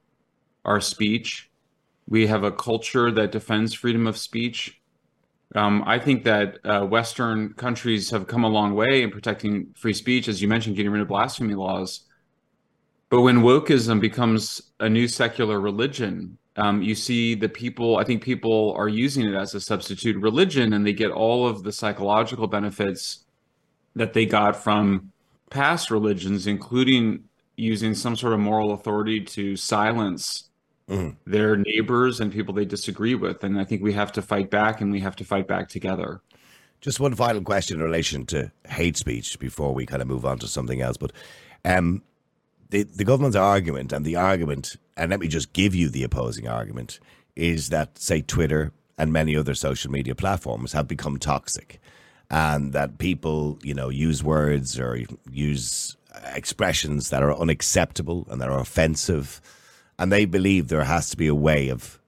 our 0.66 0.83
speech. 0.83 1.51
We 2.07 2.27
have 2.27 2.45
a 2.45 2.53
culture 2.53 3.11
that 3.11 3.33
defends 3.33 3.73
freedom 3.73 4.07
of 4.07 4.18
speech. 4.18 4.83
Um, 5.55 5.83
I 5.87 5.99
think 5.99 6.25
that 6.25 6.59
uh, 6.62 6.85
Western 6.85 7.55
countries 7.55 8.11
have 8.11 8.27
come 8.27 8.45
a 8.45 8.49
long 8.49 8.75
way 8.75 9.03
in 9.03 9.11
protecting 9.11 9.73
free 9.79 9.95
speech, 9.95 10.29
as 10.29 10.42
you 10.42 10.49
mentioned, 10.49 10.77
getting 10.77 10.92
rid 10.92 11.01
of 11.01 11.09
blasphemy 11.09 11.55
laws. 11.55 12.01
But 13.09 13.23
when 13.23 13.38
wokeism 13.38 13.99
becomes 13.99 14.61
a 14.79 14.90
new 14.90 15.09
secular 15.09 15.59
religion, 15.59 16.37
um, 16.57 16.83
you 16.83 16.95
see 16.95 17.35
the 17.35 17.49
people, 17.49 17.97
I 17.97 18.05
think 18.05 18.23
people 18.23 18.75
are 18.77 18.88
using 18.88 19.27
it 19.27 19.35
as 19.35 19.55
a 19.55 19.61
substitute 19.61 20.17
religion 20.17 20.73
and 20.73 20.87
they 20.87 20.93
get 20.93 21.11
all 21.11 21.47
of 21.47 21.62
the 21.62 21.73
psychological 21.73 22.47
benefits 22.47 23.25
that 23.97 24.12
they 24.12 24.27
got 24.27 24.57
from 24.57 25.12
past 25.51 25.91
religions, 25.91 26.47
including 26.47 27.25
using 27.57 27.95
some 27.95 28.17
sort 28.17 28.33
of 28.33 28.41
moral 28.41 28.73
authority 28.73 29.21
to 29.21 29.57
silence 29.57 30.51
mm. 30.88 31.15
their 31.27 31.57
neighbors 31.57 32.21
and 32.21 32.33
people 32.33 32.55
they 32.55 32.65
disagree 32.65 33.15
with. 33.15 33.45
And 33.45 33.59
I 33.59 33.65
think 33.65 33.83
we 33.83 33.93
have 33.95 34.12
to 34.12 34.23
fight 34.23 34.51
back 34.51 34.81
and 34.81 34.93
we 34.93 35.01
have 35.01 35.17
to 35.17 35.25
fight 35.25 35.47
back 35.47 35.69
together. 35.69 36.21
Just 36.81 37.01
one 37.01 37.15
final 37.15 37.43
question 37.43 37.79
in 37.79 37.85
relation 37.85 38.27
to 38.27 38.51
hate 38.69 38.97
speech 38.97 39.38
before 39.38 39.73
we 39.73 39.87
kind 39.87 40.03
of 40.03 40.09
move 40.09 40.27
on 40.27 40.38
to 40.41 40.49
something 40.49 40.81
else. 40.81 40.97
But 40.97 41.12
um, 41.65 42.03
the, 42.73 42.85
the 42.85 43.05
government's 43.05 43.37
argument 43.37 43.93
and 43.93 44.05
the 44.05 44.17
argument, 44.17 44.77
and 44.97 45.11
let 45.11 45.21
me 45.21 45.29
just 45.29 45.53
give 45.53 45.75
you 45.75 45.91
the 45.91 46.03
opposing 46.03 46.49
argument, 46.49 46.99
is 47.37 47.69
that, 47.69 47.99
say, 47.99 48.23
Twitter 48.23 48.73
and 48.97 49.13
many 49.13 49.37
other 49.37 49.55
social 49.55 49.91
media 49.91 50.15
platforms 50.15 50.73
have 50.73 50.89
become 50.89 51.19
toxic 51.19 51.81
and 52.31 52.73
that 52.73 52.97
people, 52.97 53.59
you 53.63 53.75
know, 53.75 53.91
use 53.91 54.25
words 54.25 54.81
or 54.81 54.99
use 55.31 55.99
expressions 56.35 57.11
that 57.11 57.23
are 57.23 57.37
unacceptable 57.37 58.27
and 58.31 58.41
that 58.41 58.49
are 58.49 58.59
offensive. 58.59 59.43
And 59.99 60.11
they 60.11 60.25
believe 60.25 60.69
there 60.69 60.85
has 60.85 61.11
to 61.11 61.17
be 61.19 61.27
a 61.27 61.35
way 61.35 61.69
of 61.69 62.01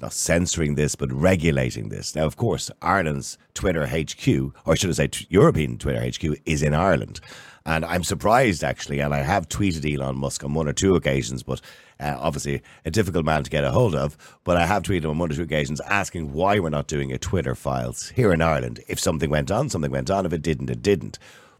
not 0.00 0.14
censoring 0.14 0.76
this, 0.76 0.94
but 0.94 1.12
regulating 1.12 1.90
this. 1.90 2.14
Now, 2.14 2.24
of 2.24 2.36
course, 2.36 2.70
Ireland's 2.80 3.36
Twitter 3.52 3.86
HQ, 3.86 4.54
or 4.64 4.76
should 4.76 4.90
I 4.90 4.92
say, 4.94 5.10
European 5.28 5.76
Twitter 5.76 6.00
HQ, 6.00 6.38
is 6.46 6.62
in 6.62 6.74
Ireland. 6.74 7.20
And 7.66 7.84
I'm 7.84 8.04
surprised, 8.04 8.62
actually, 8.62 9.00
and 9.00 9.12
I 9.12 9.22
have 9.22 9.48
tweeted 9.48 9.92
Elon 9.92 10.16
Musk 10.16 10.44
on 10.44 10.54
one 10.54 10.68
or 10.68 10.72
two 10.72 10.94
occasions, 10.94 11.42
but 11.42 11.60
uh, 11.98 12.16
obviously 12.16 12.62
a 12.84 12.92
difficult 12.92 13.24
man 13.24 13.42
to 13.42 13.50
get 13.50 13.64
a 13.64 13.72
hold 13.72 13.96
of. 13.96 14.16
But 14.44 14.56
I 14.56 14.66
have 14.66 14.84
tweeted 14.84 15.02
him 15.02 15.10
on 15.10 15.18
one 15.18 15.32
or 15.32 15.34
two 15.34 15.42
occasions 15.42 15.80
asking 15.80 16.32
why 16.32 16.60
we're 16.60 16.70
not 16.70 16.86
doing 16.86 17.10
a 17.10 17.18
Twitter 17.18 17.56
files 17.56 18.10
here 18.10 18.32
in 18.32 18.40
Ireland. 18.40 18.80
If 18.86 19.00
something 19.00 19.30
went 19.30 19.50
on, 19.50 19.68
something 19.68 19.90
went 19.90 20.12
on. 20.12 20.24
If 20.24 20.32
it 20.32 20.42
didn't, 20.42 20.70
it 20.70 20.80
didn't. 20.80 21.18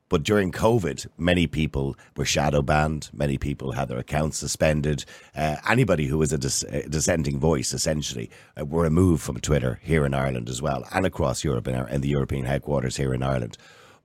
But 0.09 0.23
during 0.23 0.53
COVID, 0.53 1.09
many 1.19 1.49
people 1.49 1.97
were 2.17 2.25
shadow 2.25 2.63
banned. 2.63 3.11
Many 3.13 3.37
people 3.37 3.73
had 3.73 3.89
their 3.89 3.99
accounts 3.99 4.39
suspended. 4.39 5.05
Uh, 5.35 5.57
anybody 5.69 6.07
who 6.07 6.19
was 6.19 6.33
a, 6.33 6.39
dis- 6.39 6.63
a 6.63 6.89
dissenting 6.89 7.41
voice, 7.41 7.73
essentially, 7.73 8.31
uh, 8.57 8.65
were 8.65 8.85
removed 8.85 9.25
from 9.25 9.41
Twitter 9.41 9.81
here 9.83 10.07
in 10.07 10.15
Ireland 10.15 10.49
as 10.49 10.63
well, 10.63 10.87
and 10.93 11.05
across 11.05 11.43
Europe 11.43 11.67
our, 11.67 11.89
in 11.89 12.01
the 12.03 12.09
European 12.09 12.45
headquarters 12.45 12.97
here 12.97 13.13
in 13.13 13.25
Ireland. 13.25 13.59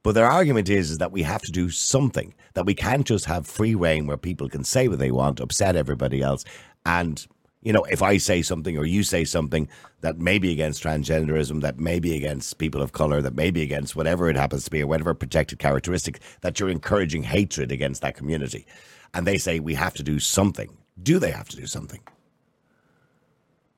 But 0.03 0.13
their 0.13 0.25
argument 0.25 0.69
is, 0.69 0.91
is 0.91 0.97
that 0.97 1.11
we 1.11 1.21
have 1.23 1.41
to 1.43 1.51
do 1.51 1.69
something, 1.69 2.33
that 2.55 2.65
we 2.65 2.73
can't 2.73 3.05
just 3.05 3.25
have 3.25 3.45
free 3.45 3.75
reign 3.75 4.07
where 4.07 4.17
people 4.17 4.49
can 4.49 4.63
say 4.63 4.87
what 4.87 4.99
they 4.99 5.11
want, 5.11 5.39
upset 5.39 5.75
everybody 5.75 6.21
else, 6.21 6.43
and 6.85 7.25
you 7.61 7.71
know, 7.71 7.83
if 7.83 8.01
I 8.01 8.17
say 8.17 8.41
something 8.41 8.77
or 8.77 8.85
you 8.85 9.03
say 9.03 9.23
something 9.23 9.69
that 10.01 10.17
may 10.17 10.39
be 10.39 10.51
against 10.51 10.83
transgenderism, 10.83 11.61
that 11.61 11.79
may 11.79 11.99
be 11.99 12.15
against 12.15 12.57
people 12.57 12.81
of 12.81 12.91
color, 12.91 13.21
that 13.21 13.35
may 13.35 13.51
be 13.51 13.61
against 13.61 13.95
whatever 13.95 14.29
it 14.29 14.35
happens 14.35 14.63
to 14.65 14.71
be, 14.71 14.81
or 14.81 14.87
whatever 14.87 15.13
protected 15.13 15.59
characteristic, 15.59 16.19
that 16.41 16.59
you're 16.59 16.69
encouraging 16.69 17.23
hatred 17.23 17.71
against 17.71 18.01
that 18.01 18.15
community. 18.15 18.65
And 19.13 19.27
they 19.27 19.37
say 19.37 19.59
we 19.59 19.75
have 19.75 19.93
to 19.95 20.03
do 20.03 20.19
something. 20.19 20.75
Do 21.03 21.19
they 21.19 21.31
have 21.31 21.49
to 21.49 21.55
do 21.55 21.67
something? 21.67 22.01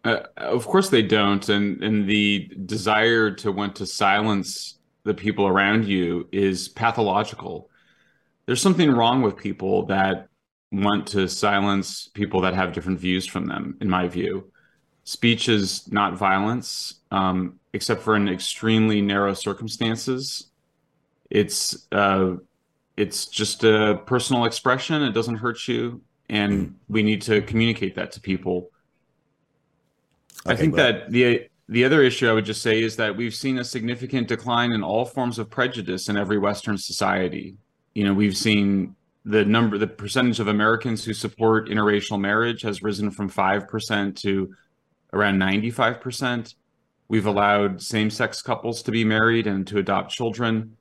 Uh, 0.05 0.21
of 0.37 0.65
course 0.65 0.89
they 0.89 1.01
don't. 1.01 1.47
And, 1.49 1.83
and 1.83 2.07
the 2.07 2.49
desire 2.65 3.31
to 3.31 3.51
want 3.51 3.75
to 3.77 3.85
silence 3.85 4.77
the 5.03 5.13
people 5.13 5.47
around 5.47 5.85
you 5.85 6.27
is 6.31 6.67
pathological. 6.69 7.69
There's 8.45 8.61
something 8.61 8.91
wrong 8.91 9.21
with 9.21 9.37
people 9.37 9.85
that 9.87 10.27
want 10.71 11.07
to 11.07 11.27
silence 11.27 12.09
people 12.13 12.41
that 12.41 12.53
have 12.55 12.73
different 12.73 12.99
views 12.99 13.25
from 13.25 13.47
them, 13.47 13.77
in 13.79 13.89
my 13.89 14.07
view. 14.07 14.51
Speech 15.03 15.49
is 15.49 15.91
not 15.91 16.17
violence, 16.17 16.95
um, 17.11 17.59
except 17.73 18.01
for 18.01 18.15
in 18.15 18.29
extremely 18.29 19.01
narrow 19.01 19.33
circumstances. 19.33 20.47
It's 21.29 21.87
uh, 21.91 22.35
it's 22.95 23.25
just 23.25 23.63
a 23.63 24.01
personal 24.05 24.45
expression. 24.45 25.01
It 25.01 25.11
doesn't 25.11 25.35
hurt 25.35 25.67
you, 25.67 26.01
and 26.29 26.75
we 26.87 27.03
need 27.03 27.21
to 27.23 27.41
communicate 27.41 27.95
that 27.95 28.11
to 28.13 28.21
people. 28.21 28.69
Okay, 30.45 30.53
I 30.53 30.55
think 30.55 30.75
well. 30.75 30.91
that 30.91 31.11
the 31.11 31.47
the 31.69 31.85
other 31.85 32.01
issue 32.01 32.29
I 32.29 32.33
would 32.33 32.45
just 32.45 32.61
say 32.61 32.81
is 32.81 32.95
that 32.97 33.15
we've 33.15 33.33
seen 33.33 33.57
a 33.57 33.63
significant 33.63 34.27
decline 34.27 34.71
in 34.73 34.83
all 34.83 35.05
forms 35.05 35.39
of 35.39 35.49
prejudice 35.49 36.09
in 36.09 36.17
every 36.17 36.37
Western 36.37 36.77
society. 36.77 37.55
You 37.93 38.03
know, 38.03 38.13
we've 38.13 38.35
seen 38.35 38.95
the 39.25 39.45
number 39.45 39.77
the 39.77 39.87
percentage 39.87 40.39
of 40.41 40.49
Americans 40.49 41.05
who 41.05 41.13
support 41.13 41.69
interracial 41.69 42.19
marriage 42.19 42.61
has 42.63 42.83
risen 42.83 43.11
from 43.11 43.29
5% 43.29 44.15
to 44.21 44.53
around 45.13 45.39
95%. 45.39 46.55
We've 47.07 47.25
allowed 47.25 47.81
same-sex 47.81 48.41
couples 48.41 48.81
to 48.83 48.91
be 48.91 49.05
married 49.05 49.47
and 49.47 49.65
to 49.67 49.77
adopt 49.77 50.11
children. 50.11 50.75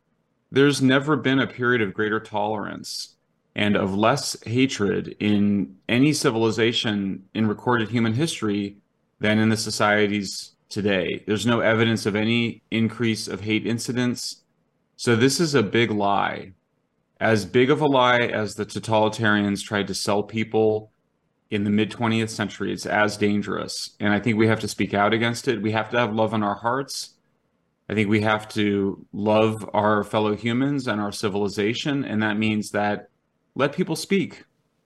There's 0.50 0.82
never 0.82 1.16
been 1.16 1.38
a 1.38 1.46
period 1.46 1.82
of 1.82 1.94
greater 1.94 2.18
tolerance 2.18 3.16
and 3.54 3.76
of 3.76 3.94
less 3.94 4.36
hatred 4.44 5.14
in 5.20 5.76
any 5.88 6.12
civilization 6.12 7.24
in 7.34 7.46
recorded 7.46 7.90
human 7.90 8.14
history 8.14 8.78
than 9.20 9.38
in 9.38 9.50
the 9.50 9.56
societies 9.56 10.52
today. 10.72 11.22
There's 11.26 11.46
no 11.46 11.60
evidence 11.60 12.06
of 12.06 12.16
any 12.16 12.62
increase 12.70 13.28
of 13.28 13.40
hate 13.40 13.66
incidents. 13.66 14.42
So 14.96 15.14
this 15.14 15.38
is 15.38 15.54
a 15.54 15.62
big 15.62 15.90
lie 15.90 16.52
as 17.22 17.46
big 17.46 17.70
of 17.70 17.80
a 17.80 17.86
lie 17.86 18.18
as 18.18 18.56
the 18.56 18.66
totalitarians 18.66 19.62
tried 19.62 19.86
to 19.86 19.94
sell 19.94 20.24
people 20.24 20.90
in 21.50 21.62
the 21.62 21.70
mid 21.70 21.88
20th 21.88 22.30
century. 22.30 22.72
It's 22.72 22.84
as 22.84 23.16
dangerous. 23.16 23.90
And 24.00 24.12
I 24.12 24.18
think 24.18 24.36
we 24.36 24.48
have 24.48 24.58
to 24.58 24.68
speak 24.68 24.92
out 24.92 25.14
against 25.14 25.46
it. 25.46 25.62
We 25.62 25.70
have 25.70 25.88
to 25.90 25.98
have 25.98 26.12
love 26.12 26.34
in 26.34 26.42
our 26.42 26.56
hearts. 26.56 27.14
I 27.88 27.94
think 27.94 28.08
we 28.08 28.22
have 28.22 28.48
to 28.50 29.06
love 29.12 29.68
our 29.72 30.02
fellow 30.02 30.34
humans 30.34 30.88
and 30.88 31.00
our 31.00 31.12
civilization. 31.12 32.04
And 32.04 32.24
that 32.24 32.38
means 32.38 32.72
that 32.72 33.08
let 33.54 33.72
people 33.72 33.94
speak, 33.94 34.44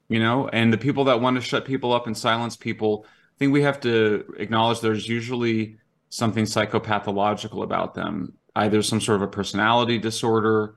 you 0.09 0.18
know, 0.18 0.49
and 0.49 0.70
the 0.70 0.79
people 0.79 1.05
that 1.05 1.22
want 1.22 1.37
to 1.37 1.40
shut 1.40 1.64
people 1.64 1.94
up 1.94 2.07
and 2.07 2.16
silence 2.16 2.55
people, 2.55 3.07
I 3.37 3.38
think 3.38 3.53
we 3.53 3.62
have 3.62 3.81
to 3.81 4.35
acknowledge 4.38 4.81
there's 4.81 5.07
usually 5.07 5.77
something 6.09 6.46
psychopathological 6.46 7.62
about 7.62 7.94
them, 7.94 8.33
either 8.55 8.81
some 8.81 9.01
sort 9.01 9.16
of 9.16 9.22
a 9.22 9.31
personality 9.31 9.99
disorder 9.99 10.77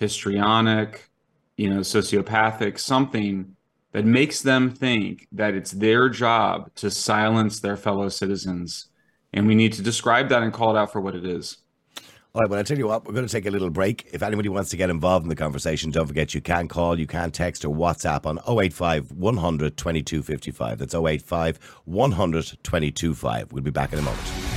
histrionic, 0.00 1.08
you 1.56 1.70
know, 1.70 1.80
sociopathic, 1.80 2.80
something 2.80 3.54
that 3.92 4.04
makes 4.04 4.42
them 4.42 4.70
think 4.70 5.28
that 5.30 5.54
it's 5.54 5.70
their 5.70 6.08
job 6.08 6.74
to 6.74 6.90
silence 6.90 7.60
their 7.60 7.76
fellow 7.76 8.08
citizens. 8.08 8.88
And 9.32 9.46
we 9.46 9.54
need 9.54 9.74
to 9.74 9.82
describe 9.82 10.30
that 10.30 10.42
and 10.42 10.52
call 10.52 10.74
it 10.74 10.78
out 10.80 10.90
for 10.90 11.00
what 11.00 11.14
it 11.14 11.24
is. 11.24 11.58
All 12.32 12.42
right, 12.42 12.48
well, 12.48 12.60
I 12.60 12.62
tell 12.62 12.78
you 12.78 12.86
what, 12.86 13.04
we're 13.04 13.12
going 13.12 13.26
to 13.26 13.32
take 13.32 13.46
a 13.46 13.50
little 13.50 13.70
break. 13.70 14.08
If 14.12 14.22
anybody 14.22 14.48
wants 14.48 14.70
to 14.70 14.76
get 14.76 14.88
involved 14.88 15.24
in 15.24 15.28
the 15.28 15.34
conversation, 15.34 15.90
don't 15.90 16.06
forget 16.06 16.32
you 16.32 16.40
can 16.40 16.68
call, 16.68 16.96
you 16.96 17.08
can 17.08 17.32
text 17.32 17.64
or 17.64 17.74
WhatsApp 17.74 18.24
on 18.24 18.38
085 18.48 19.10
100 19.10 19.76
2255. 19.76 20.78
That's 20.78 20.94
085 20.94 21.58
100 21.86 22.58
2255. 22.62 23.52
We'll 23.52 23.64
be 23.64 23.72
back 23.72 23.92
in 23.92 23.98
a 23.98 24.02
moment. 24.02 24.49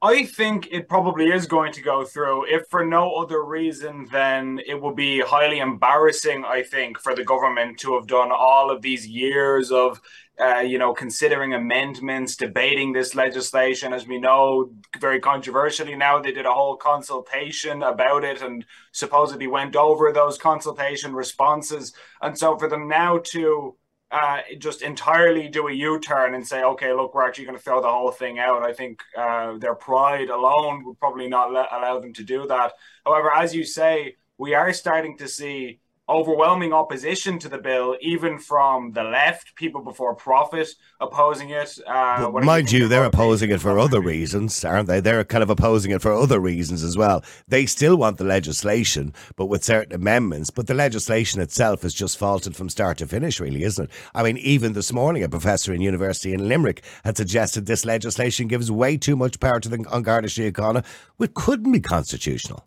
I 0.04 0.24
think 0.24 0.66
it 0.72 0.88
probably 0.88 1.30
is 1.30 1.46
going 1.46 1.72
to 1.74 1.80
go 1.80 2.04
through, 2.04 2.46
if 2.52 2.66
for 2.68 2.84
no 2.84 3.14
other 3.14 3.44
reason 3.44 4.08
than 4.10 4.58
it 4.66 4.74
will 4.74 4.94
be 4.94 5.20
highly 5.20 5.60
embarrassing, 5.60 6.44
I 6.44 6.64
think, 6.64 6.98
for 6.98 7.14
the 7.14 7.22
government 7.22 7.78
to 7.80 7.94
have 7.94 8.08
done 8.08 8.32
all 8.32 8.72
of 8.72 8.82
these 8.82 9.06
years 9.06 9.70
of, 9.70 10.00
uh, 10.40 10.58
you 10.58 10.76
know, 10.76 10.92
considering 10.92 11.54
amendments, 11.54 12.34
debating 12.34 12.92
this 12.92 13.14
legislation. 13.14 13.92
As 13.92 14.04
we 14.04 14.18
know, 14.18 14.72
very 14.98 15.20
controversially 15.20 15.94
now, 15.94 16.18
they 16.18 16.32
did 16.32 16.46
a 16.46 16.52
whole 16.52 16.76
consultation 16.76 17.84
about 17.84 18.24
it 18.24 18.42
and 18.42 18.66
supposedly 18.90 19.46
went 19.46 19.76
over 19.76 20.12
those 20.12 20.36
consultation 20.36 21.14
responses. 21.14 21.94
And 22.20 22.36
so 22.36 22.58
for 22.58 22.68
them 22.68 22.88
now 22.88 23.18
to, 23.26 23.76
uh, 24.12 24.40
just 24.58 24.82
entirely 24.82 25.48
do 25.48 25.68
a 25.68 25.72
U-turn 25.72 26.34
and 26.34 26.46
say, 26.46 26.62
okay, 26.62 26.92
look, 26.92 27.14
we're 27.14 27.26
actually 27.26 27.46
going 27.46 27.56
to 27.56 27.62
throw 27.62 27.80
the 27.80 27.88
whole 27.88 28.10
thing 28.10 28.38
out. 28.38 28.62
I 28.62 28.74
think 28.74 29.00
uh, 29.16 29.56
their 29.56 29.74
pride 29.74 30.28
alone 30.28 30.84
would 30.84 31.00
probably 31.00 31.28
not 31.28 31.52
let, 31.52 31.72
allow 31.72 31.98
them 31.98 32.12
to 32.14 32.22
do 32.22 32.46
that. 32.46 32.74
However, 33.06 33.32
as 33.34 33.54
you 33.54 33.64
say, 33.64 34.16
we 34.36 34.54
are 34.54 34.72
starting 34.72 35.16
to 35.18 35.28
see 35.28 35.80
overwhelming 36.12 36.72
opposition 36.72 37.38
to 37.38 37.48
the 37.48 37.58
bill, 37.58 37.96
even 38.00 38.38
from 38.38 38.92
the 38.92 39.02
left, 39.02 39.54
people 39.56 39.82
before 39.82 40.14
profit 40.14 40.68
opposing 41.00 41.50
it. 41.50 41.78
Uh, 41.86 42.30
mind 42.42 42.70
you, 42.70 42.86
they're 42.86 43.04
opposing 43.04 43.50
it 43.50 43.60
for 43.60 43.78
other 43.78 44.00
reasons, 44.00 44.64
aren't 44.64 44.88
they? 44.88 45.00
They're 45.00 45.24
kind 45.24 45.42
of 45.42 45.50
opposing 45.50 45.90
it 45.90 46.02
for 46.02 46.12
other 46.12 46.38
reasons 46.38 46.82
as 46.82 46.96
well. 46.96 47.24
They 47.48 47.66
still 47.66 47.96
want 47.96 48.18
the 48.18 48.24
legislation, 48.24 49.14
but 49.36 49.46
with 49.46 49.64
certain 49.64 49.94
amendments. 49.94 50.50
But 50.50 50.66
the 50.66 50.74
legislation 50.74 51.40
itself 51.40 51.84
is 51.84 51.94
just 51.94 52.18
faulted 52.18 52.54
from 52.54 52.68
start 52.68 52.98
to 52.98 53.06
finish, 53.06 53.40
really, 53.40 53.62
isn't 53.62 53.86
it? 53.86 53.90
I 54.14 54.22
mean, 54.22 54.36
even 54.38 54.74
this 54.74 54.92
morning, 54.92 55.22
a 55.22 55.28
professor 55.28 55.72
in 55.72 55.80
university 55.80 56.34
in 56.34 56.48
Limerick 56.48 56.82
had 57.04 57.16
suggested 57.16 57.66
this 57.66 57.84
legislation 57.84 58.48
gives 58.48 58.70
way 58.70 58.96
too 58.96 59.16
much 59.16 59.40
power 59.40 59.60
to 59.60 59.68
the 59.68 59.78
Garda 59.78 60.28
Síochána, 60.28 60.84
which 61.16 61.34
couldn't 61.34 61.72
be 61.72 61.80
constitutional. 61.80 62.66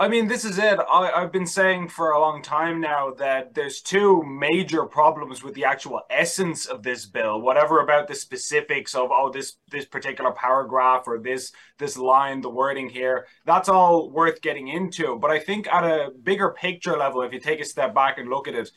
I 0.00 0.06
mean, 0.06 0.28
this 0.28 0.44
is 0.44 0.58
it. 0.58 0.78
I, 0.78 1.20
have 1.20 1.32
been 1.32 1.46
saying 1.46 1.88
for 1.88 2.12
a 2.12 2.20
long 2.20 2.40
time 2.40 2.80
now 2.80 3.14
that 3.18 3.54
there's 3.54 3.80
two 3.80 4.22
major 4.22 4.84
problems 4.84 5.42
with 5.42 5.54
the 5.54 5.64
actual 5.64 6.02
essence 6.08 6.66
of 6.66 6.84
this 6.84 7.04
bill. 7.04 7.40
Whatever 7.40 7.80
about 7.80 8.06
the 8.06 8.14
specifics 8.14 8.94
of 8.94 9.08
oh 9.10 9.32
this 9.32 9.56
this 9.72 9.86
particular 9.86 10.30
paragraph 10.30 11.08
or 11.08 11.18
this 11.18 11.50
this 11.78 11.98
line, 11.98 12.42
the 12.42 12.48
wording 12.48 12.88
here, 12.88 13.26
that's 13.44 13.68
all 13.68 14.08
worth 14.08 14.40
getting 14.40 14.68
into. 14.68 15.18
But 15.18 15.32
I 15.32 15.40
think 15.40 15.66
at 15.66 15.82
a 15.82 16.12
bigger 16.22 16.50
picture 16.50 16.96
level, 16.96 17.22
if 17.22 17.32
you 17.32 17.40
take 17.40 17.60
a 17.60 17.64
step 17.64 17.92
back 17.92 18.18
and 18.18 18.28
look 18.28 18.46
at 18.46 18.54
it, 18.54 18.70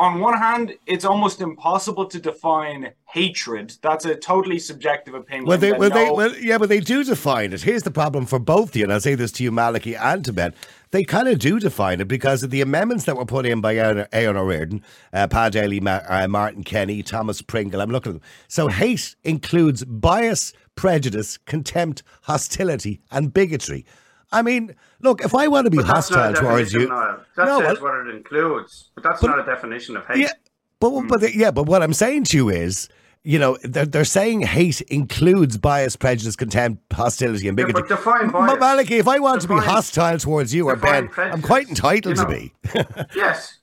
on 0.00 0.18
one 0.18 0.36
hand, 0.36 0.72
it's 0.86 1.04
almost 1.04 1.42
impossible 1.42 2.06
to 2.06 2.18
define 2.18 2.92
hatred. 3.04 3.74
That's 3.82 4.06
a 4.06 4.16
totally 4.16 4.58
subjective 4.58 5.12
opinion. 5.12 5.44
Well, 5.44 5.58
they, 5.58 5.72
well, 5.72 5.90
no... 5.90 5.94
they, 5.94 6.10
well, 6.10 6.34
yeah, 6.36 6.56
but 6.56 6.70
they 6.70 6.80
do 6.80 7.04
define 7.04 7.52
it. 7.52 7.60
Here's 7.60 7.82
the 7.82 7.90
problem 7.90 8.24
for 8.24 8.38
both 8.38 8.70
of 8.70 8.76
you, 8.76 8.84
and 8.84 8.92
I'll 8.94 9.00
say 9.00 9.14
this 9.14 9.30
to 9.32 9.44
you, 9.44 9.52
Malachy 9.52 9.94
and 9.94 10.24
to 10.24 10.32
Ben. 10.32 10.54
They 10.90 11.04
kind 11.04 11.28
of 11.28 11.38
do 11.38 11.60
define 11.60 12.00
it 12.00 12.08
because 12.08 12.42
of 12.42 12.50
the 12.50 12.62
amendments 12.62 13.04
that 13.04 13.16
were 13.16 13.26
put 13.26 13.44
in 13.44 13.60
by 13.60 13.76
Ó 13.76 14.06
Ríordáin, 14.10 14.82
uh, 15.12 15.28
Pat 15.28 15.52
Daly, 15.52 15.80
Ma- 15.80 16.00
uh, 16.08 16.26
Martin 16.26 16.64
Kenny, 16.64 17.02
Thomas 17.02 17.42
Pringle. 17.42 17.82
I'm 17.82 17.90
looking 17.90 18.14
at 18.14 18.20
them. 18.20 18.28
So 18.48 18.68
hate 18.68 19.14
includes 19.22 19.84
bias, 19.84 20.54
prejudice, 20.76 21.36
contempt, 21.36 22.02
hostility, 22.22 23.02
and 23.10 23.34
bigotry. 23.34 23.84
I 24.32 24.42
mean, 24.42 24.74
look, 25.00 25.22
if 25.22 25.34
I 25.34 25.48
want 25.48 25.66
to 25.66 25.70
be 25.70 25.82
hostile 25.82 26.32
towards 26.34 26.72
you, 26.72 26.86
that 26.86 27.24
no, 27.36 27.60
says 27.60 27.80
what 27.80 28.06
it 28.06 28.14
includes, 28.14 28.90
but 28.94 29.02
that's 29.02 29.20
but, 29.20 29.28
not 29.28 29.40
a 29.40 29.44
definition 29.44 29.96
of 29.96 30.06
hate. 30.06 30.18
Yeah, 30.18 30.32
but 30.78 30.90
mm. 30.90 31.08
but 31.08 31.34
yeah, 31.34 31.50
but 31.50 31.66
what 31.66 31.82
I'm 31.82 31.92
saying 31.92 32.24
to 32.24 32.36
you 32.36 32.48
is, 32.48 32.88
you 33.24 33.38
know, 33.38 33.58
they're, 33.62 33.86
they're 33.86 34.04
saying 34.04 34.42
hate 34.42 34.80
includes 34.82 35.58
bias, 35.58 35.96
prejudice, 35.96 36.36
contempt, 36.36 36.92
hostility, 36.92 37.48
and 37.48 37.56
bigotry. 37.56 37.82
Yeah, 37.82 37.88
but 37.88 37.96
define 37.96 38.30
bias. 38.30 38.58
Malachy, 38.60 38.98
if 38.98 39.08
I 39.08 39.18
want 39.18 39.42
define, 39.42 39.58
to 39.58 39.62
be 39.62 39.68
hostile 39.68 40.18
towards 40.18 40.54
you 40.54 40.68
or 40.68 40.76
Ben, 40.76 41.08
prejudice. 41.08 41.34
I'm 41.34 41.42
quite 41.42 41.68
entitled 41.68 42.16
you 42.16 42.24
know, 42.24 42.30
to 42.30 42.36
be. 42.36 43.04
yes. 43.16 43.58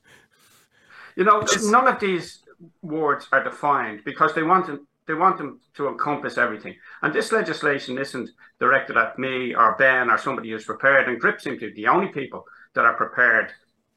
You 1.16 1.24
know, 1.24 1.44
none 1.64 1.88
of 1.88 2.00
these 2.00 2.44
words 2.82 3.28
are 3.32 3.44
defined 3.44 4.02
because 4.06 4.36
they 4.36 4.44
want 4.44 4.66
to 4.68 4.86
they 5.08 5.14
want 5.14 5.38
them 5.38 5.60
to 5.76 5.88
encompass 5.88 6.38
everything. 6.38 6.76
And 7.02 7.14
this 7.14 7.32
legislation 7.32 7.98
isn't 7.98 8.30
directed 8.60 8.98
at 8.98 9.18
me 9.18 9.56
or 9.56 9.76
Ben 9.78 10.10
or 10.10 10.18
somebody 10.18 10.52
who's 10.52 10.66
prepared. 10.66 11.08
And 11.08 11.20
Gript 11.20 11.42
seem 11.42 11.58
to 11.60 11.68
be 11.68 11.74
the 11.74 11.88
only 11.88 12.08
people 12.08 12.46
that 12.76 12.86
are 12.86 12.96
prepared 12.96 13.52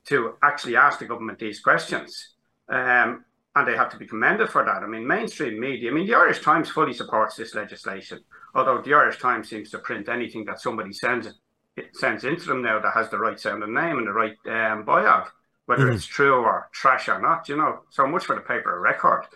to 0.06 0.34
actually 0.42 0.76
ask 0.76 0.98
the 0.98 1.06
government 1.06 1.38
these 1.38 1.60
questions. 1.60 2.34
Um, 2.68 3.24
and 3.56 3.66
they 3.66 3.76
have 3.76 3.90
to 3.90 3.98
be 3.98 4.06
commended 4.06 4.48
for 4.48 4.64
that. 4.64 4.82
I 4.82 4.86
mean, 4.86 5.06
mainstream 5.06 5.58
media, 5.58 5.90
I 5.90 5.94
mean, 5.94 6.06
the 6.06 6.14
Irish 6.14 6.40
Times 6.40 6.70
fully 6.70 6.92
supports 6.92 7.34
this 7.34 7.54
legislation, 7.54 8.20
although 8.54 8.80
the 8.80 8.94
Irish 8.94 9.18
Times 9.18 9.48
seems 9.48 9.70
to 9.70 9.78
print 9.78 10.08
anything 10.08 10.44
that 10.44 10.60
somebody 10.60 10.92
sends 10.92 11.28
it 11.76 11.96
sends 11.96 12.24
into 12.24 12.46
them 12.46 12.62
now 12.62 12.80
that 12.80 12.94
has 12.94 13.10
the 13.10 13.18
right 13.18 13.38
sounding 13.38 13.72
name 13.72 13.98
and 13.98 14.06
the 14.06 14.12
right 14.12 14.36
um, 14.46 14.84
biog, 14.84 15.28
whether 15.66 15.86
mm-hmm. 15.86 15.94
it's 15.94 16.06
true 16.06 16.34
or 16.34 16.68
trash 16.72 17.08
or 17.08 17.20
not, 17.20 17.48
you 17.48 17.56
know. 17.56 17.80
So 17.90 18.06
much 18.06 18.24
for 18.24 18.34
the 18.34 18.42
paper 18.42 18.80
record. 18.80 19.26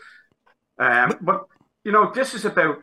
Um, 0.78 1.12
but 1.20 1.46
you 1.84 1.92
know, 1.92 2.10
this 2.14 2.34
is 2.34 2.44
about, 2.44 2.78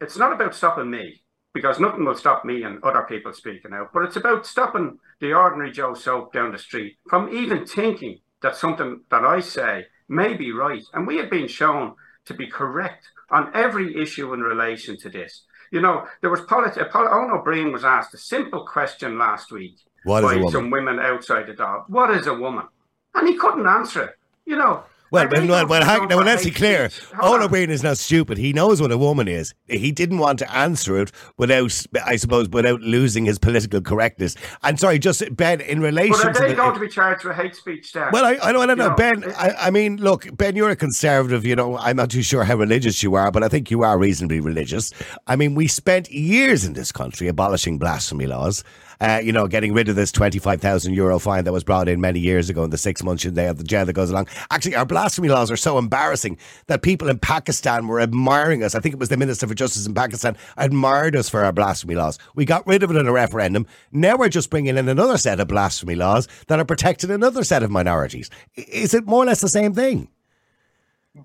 it's 0.00 0.16
not 0.16 0.32
about 0.32 0.54
stopping 0.54 0.90
me 0.90 1.22
because 1.52 1.80
nothing 1.80 2.04
will 2.04 2.14
stop 2.14 2.44
me 2.44 2.62
and 2.62 2.82
other 2.82 3.02
people 3.08 3.32
speaking 3.32 3.72
out, 3.72 3.90
but 3.92 4.04
it's 4.04 4.16
about 4.16 4.46
stopping 4.46 4.98
the 5.20 5.32
ordinary 5.32 5.72
Joe 5.72 5.94
Soap 5.94 6.32
down 6.32 6.52
the 6.52 6.58
street 6.58 6.96
from 7.08 7.34
even 7.34 7.66
thinking 7.66 8.20
that 8.42 8.56
something 8.56 9.00
that 9.10 9.24
I 9.24 9.40
say 9.40 9.86
may 10.08 10.34
be 10.34 10.52
right. 10.52 10.82
And 10.92 11.06
we 11.06 11.16
have 11.16 11.30
been 11.30 11.48
shown 11.48 11.94
to 12.26 12.34
be 12.34 12.46
correct 12.46 13.06
on 13.30 13.50
every 13.54 14.00
issue 14.00 14.32
in 14.34 14.40
relation 14.40 14.96
to 14.98 15.08
this. 15.08 15.44
You 15.72 15.80
know, 15.80 16.06
there 16.20 16.30
was 16.30 16.42
politics. 16.42 16.86
Uh, 16.94 16.98
Eoin 16.98 17.32
Ó 17.32 17.42
Broin 17.42 17.72
was 17.72 17.84
asked 17.84 18.14
a 18.14 18.18
simple 18.18 18.64
question 18.66 19.18
last 19.18 19.50
week 19.50 19.78
what 20.04 20.22
by 20.22 20.40
some 20.50 20.70
women 20.70 21.00
outside 21.00 21.46
the 21.46 21.54
door. 21.54 21.84
What 21.88 22.10
is 22.10 22.26
a 22.26 22.34
woman? 22.34 22.66
And 23.14 23.26
he 23.26 23.36
couldn't 23.36 23.66
answer 23.66 24.02
it. 24.04 24.18
You 24.44 24.56
know, 24.56 24.84
well, 25.10 25.28
but, 25.28 25.46
well, 25.46 25.66
well, 25.66 25.84
hang, 25.84 26.08
now, 26.08 26.20
let's 26.20 26.44
be 26.44 26.50
clear. 26.50 26.88
Eoin 26.88 27.48
Ó 27.48 27.68
is 27.68 27.82
not 27.82 27.98
stupid. 27.98 28.38
He 28.38 28.52
knows 28.52 28.80
what 28.80 28.90
a 28.90 28.98
woman 28.98 29.28
is. 29.28 29.54
He 29.66 29.92
didn't 29.92 30.18
want 30.18 30.38
to 30.40 30.52
answer 30.54 31.00
it 31.00 31.12
without, 31.36 31.86
I 32.04 32.16
suppose, 32.16 32.48
without 32.48 32.80
losing 32.80 33.24
his 33.24 33.38
political 33.38 33.80
correctness. 33.80 34.34
I'm 34.62 34.76
sorry, 34.76 34.98
just 34.98 35.22
Ben, 35.36 35.60
in 35.60 35.80
relation 35.80 36.12
but 36.12 36.36
are 36.36 36.40
they 36.40 36.48
the, 36.48 36.54
going 36.54 36.74
to 36.74 36.80
be 36.80 36.88
charged 36.88 37.24
with 37.24 37.36
hate 37.36 37.54
speech? 37.54 37.92
There. 37.92 38.10
Well, 38.12 38.24
I, 38.24 38.38
I 38.42 38.52
don't, 38.52 38.62
I 38.62 38.66
don't 38.66 38.78
know, 38.78 38.88
know, 38.88 38.96
Ben. 38.96 39.24
I, 39.36 39.54
I 39.66 39.70
mean, 39.70 39.96
look, 39.98 40.26
Ben, 40.36 40.56
you're 40.56 40.70
a 40.70 40.76
conservative. 40.76 41.44
You 41.44 41.56
know, 41.56 41.76
I'm 41.78 41.96
not 41.96 42.10
too 42.10 42.22
sure 42.22 42.44
how 42.44 42.56
religious 42.56 43.02
you 43.02 43.14
are, 43.14 43.30
but 43.30 43.42
I 43.42 43.48
think 43.48 43.70
you 43.70 43.82
are 43.82 43.98
reasonably 43.98 44.40
religious. 44.40 44.92
I 45.26 45.36
mean, 45.36 45.54
we 45.54 45.68
spent 45.68 46.10
years 46.10 46.64
in 46.64 46.72
this 46.72 46.92
country 46.92 47.28
abolishing 47.28 47.78
blasphemy 47.78 48.26
laws 48.26 48.64
uh, 49.00 49.20
you 49.22 49.32
know, 49.32 49.46
getting 49.46 49.72
rid 49.72 49.88
of 49.88 49.96
this 49.96 50.12
25,000 50.12 50.94
euro 50.94 51.18
fine 51.18 51.44
that 51.44 51.52
was 51.52 51.64
brought 51.64 51.88
in 51.88 52.00
many 52.00 52.20
years 52.20 52.48
ago 52.50 52.64
and 52.64 52.72
the 52.72 52.78
six 52.78 53.02
months 53.02 53.24
they 53.24 53.52
the 53.52 53.64
jail 53.64 53.84
that 53.84 53.92
goes 53.92 54.10
along. 54.10 54.28
Actually, 54.50 54.74
our 54.76 54.86
blasphemy 54.86 55.28
laws 55.28 55.50
are 55.50 55.56
so 55.56 55.78
embarrassing 55.78 56.38
that 56.66 56.82
people 56.82 57.08
in 57.08 57.18
Pakistan 57.18 57.86
were 57.86 58.00
admiring 58.00 58.62
us. 58.62 58.74
I 58.74 58.80
think 58.80 58.94
it 58.94 58.98
was 58.98 59.08
the 59.08 59.16
Minister 59.16 59.46
for 59.46 59.54
Justice 59.54 59.86
in 59.86 59.94
Pakistan 59.94 60.36
admired 60.56 61.16
us 61.16 61.28
for 61.28 61.44
our 61.44 61.52
blasphemy 61.52 61.94
laws. 61.94 62.18
We 62.34 62.44
got 62.44 62.66
rid 62.66 62.82
of 62.82 62.90
it 62.90 62.96
in 62.96 63.06
a 63.06 63.12
referendum. 63.12 63.66
Now 63.92 64.16
we're 64.16 64.28
just 64.28 64.50
bringing 64.50 64.76
in 64.76 64.88
another 64.88 65.18
set 65.18 65.40
of 65.40 65.48
blasphemy 65.48 65.94
laws 65.94 66.28
that 66.48 66.58
are 66.58 66.64
protecting 66.64 67.10
another 67.10 67.44
set 67.44 67.62
of 67.62 67.70
minorities. 67.70 68.30
Is 68.54 68.94
it 68.94 69.06
more 69.06 69.22
or 69.22 69.26
less 69.26 69.40
the 69.40 69.48
same 69.48 69.74
thing? 69.74 70.08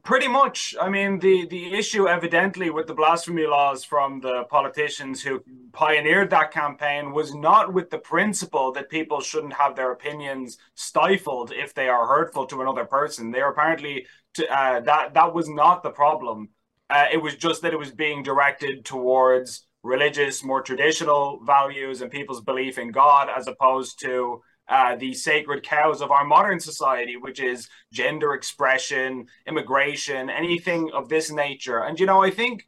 Pretty 0.03 0.29
much. 0.29 0.73
I 0.79 0.87
mean, 0.87 1.19
the, 1.19 1.45
the 1.47 1.73
issue 1.73 2.07
evidently 2.07 2.69
with 2.69 2.87
the 2.87 2.93
blasphemy 2.93 3.45
laws 3.45 3.83
from 3.83 4.21
the 4.21 4.45
politicians 4.49 5.21
who 5.21 5.43
pioneered 5.73 6.29
that 6.29 6.51
campaign 6.51 7.11
was 7.11 7.35
not 7.35 7.73
with 7.73 7.89
the 7.89 7.97
principle 7.97 8.71
that 8.71 8.89
people 8.89 9.19
shouldn't 9.19 9.53
have 9.53 9.75
their 9.75 9.91
opinions 9.91 10.57
stifled 10.75 11.51
if 11.51 11.73
they 11.73 11.89
are 11.89 12.07
hurtful 12.07 12.45
to 12.45 12.61
another 12.61 12.85
person. 12.85 13.31
They 13.31 13.41
were 13.41 13.49
apparently 13.49 14.05
to, 14.35 14.47
uh, 14.47 14.79
that 14.81 15.13
that 15.13 15.33
was 15.33 15.49
not 15.49 15.83
the 15.83 15.91
problem. 15.91 16.49
Uh, 16.89 17.07
it 17.11 17.21
was 17.21 17.35
just 17.35 17.61
that 17.63 17.73
it 17.73 17.79
was 17.79 17.91
being 17.91 18.23
directed 18.23 18.85
towards 18.85 19.67
religious, 19.83 20.41
more 20.41 20.61
traditional 20.61 21.41
values 21.43 22.01
and 22.01 22.09
people's 22.09 22.41
belief 22.41 22.77
in 22.77 22.91
God, 22.91 23.27
as 23.35 23.47
opposed 23.47 23.99
to 24.01 24.41
uh, 24.67 24.95
the 24.95 25.13
sacred 25.13 25.63
cows 25.63 26.01
of 26.01 26.11
our 26.11 26.25
modern 26.25 26.59
society, 26.59 27.17
which 27.17 27.39
is 27.39 27.67
gender 27.91 28.33
expression, 28.33 29.27
immigration, 29.47 30.29
anything 30.29 30.91
of 30.93 31.09
this 31.09 31.31
nature. 31.31 31.79
And, 31.79 31.99
you 31.99 32.05
know, 32.05 32.23
I 32.23 32.31
think 32.31 32.67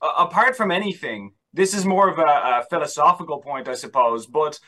uh, 0.00 0.12
apart 0.18 0.56
from 0.56 0.70
anything, 0.70 1.32
this 1.52 1.72
is 1.72 1.84
more 1.84 2.08
of 2.08 2.18
a, 2.18 2.22
a 2.22 2.64
philosophical 2.68 3.40
point, 3.40 3.68
I 3.68 3.74
suppose, 3.74 4.26
but 4.26 4.58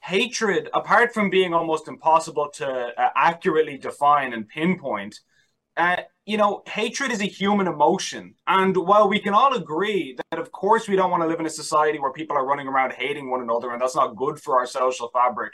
hatred, 0.00 0.68
apart 0.72 1.12
from 1.12 1.28
being 1.30 1.52
almost 1.52 1.88
impossible 1.88 2.50
to 2.54 2.66
uh, 2.66 3.10
accurately 3.16 3.76
define 3.76 4.32
and 4.32 4.48
pinpoint, 4.48 5.20
uh, 5.76 5.96
you 6.26 6.36
know, 6.36 6.62
hatred 6.66 7.10
is 7.12 7.20
a 7.20 7.26
human 7.26 7.66
emotion. 7.66 8.34
And 8.46 8.76
while 8.76 9.08
we 9.08 9.20
can 9.20 9.34
all 9.34 9.54
agree 9.54 10.16
that, 10.30 10.38
of 10.38 10.52
course, 10.52 10.88
we 10.88 10.96
don't 10.96 11.10
want 11.10 11.22
to 11.22 11.26
live 11.28 11.40
in 11.40 11.46
a 11.46 11.50
society 11.50 11.98
where 11.98 12.12
people 12.12 12.36
are 12.36 12.46
running 12.46 12.66
around 12.66 12.92
hating 12.92 13.30
one 13.30 13.40
another 13.40 13.70
and 13.70 13.80
that's 13.80 13.96
not 13.96 14.16
good 14.16 14.40
for 14.40 14.58
our 14.58 14.66
social 14.66 15.08
fabric, 15.12 15.52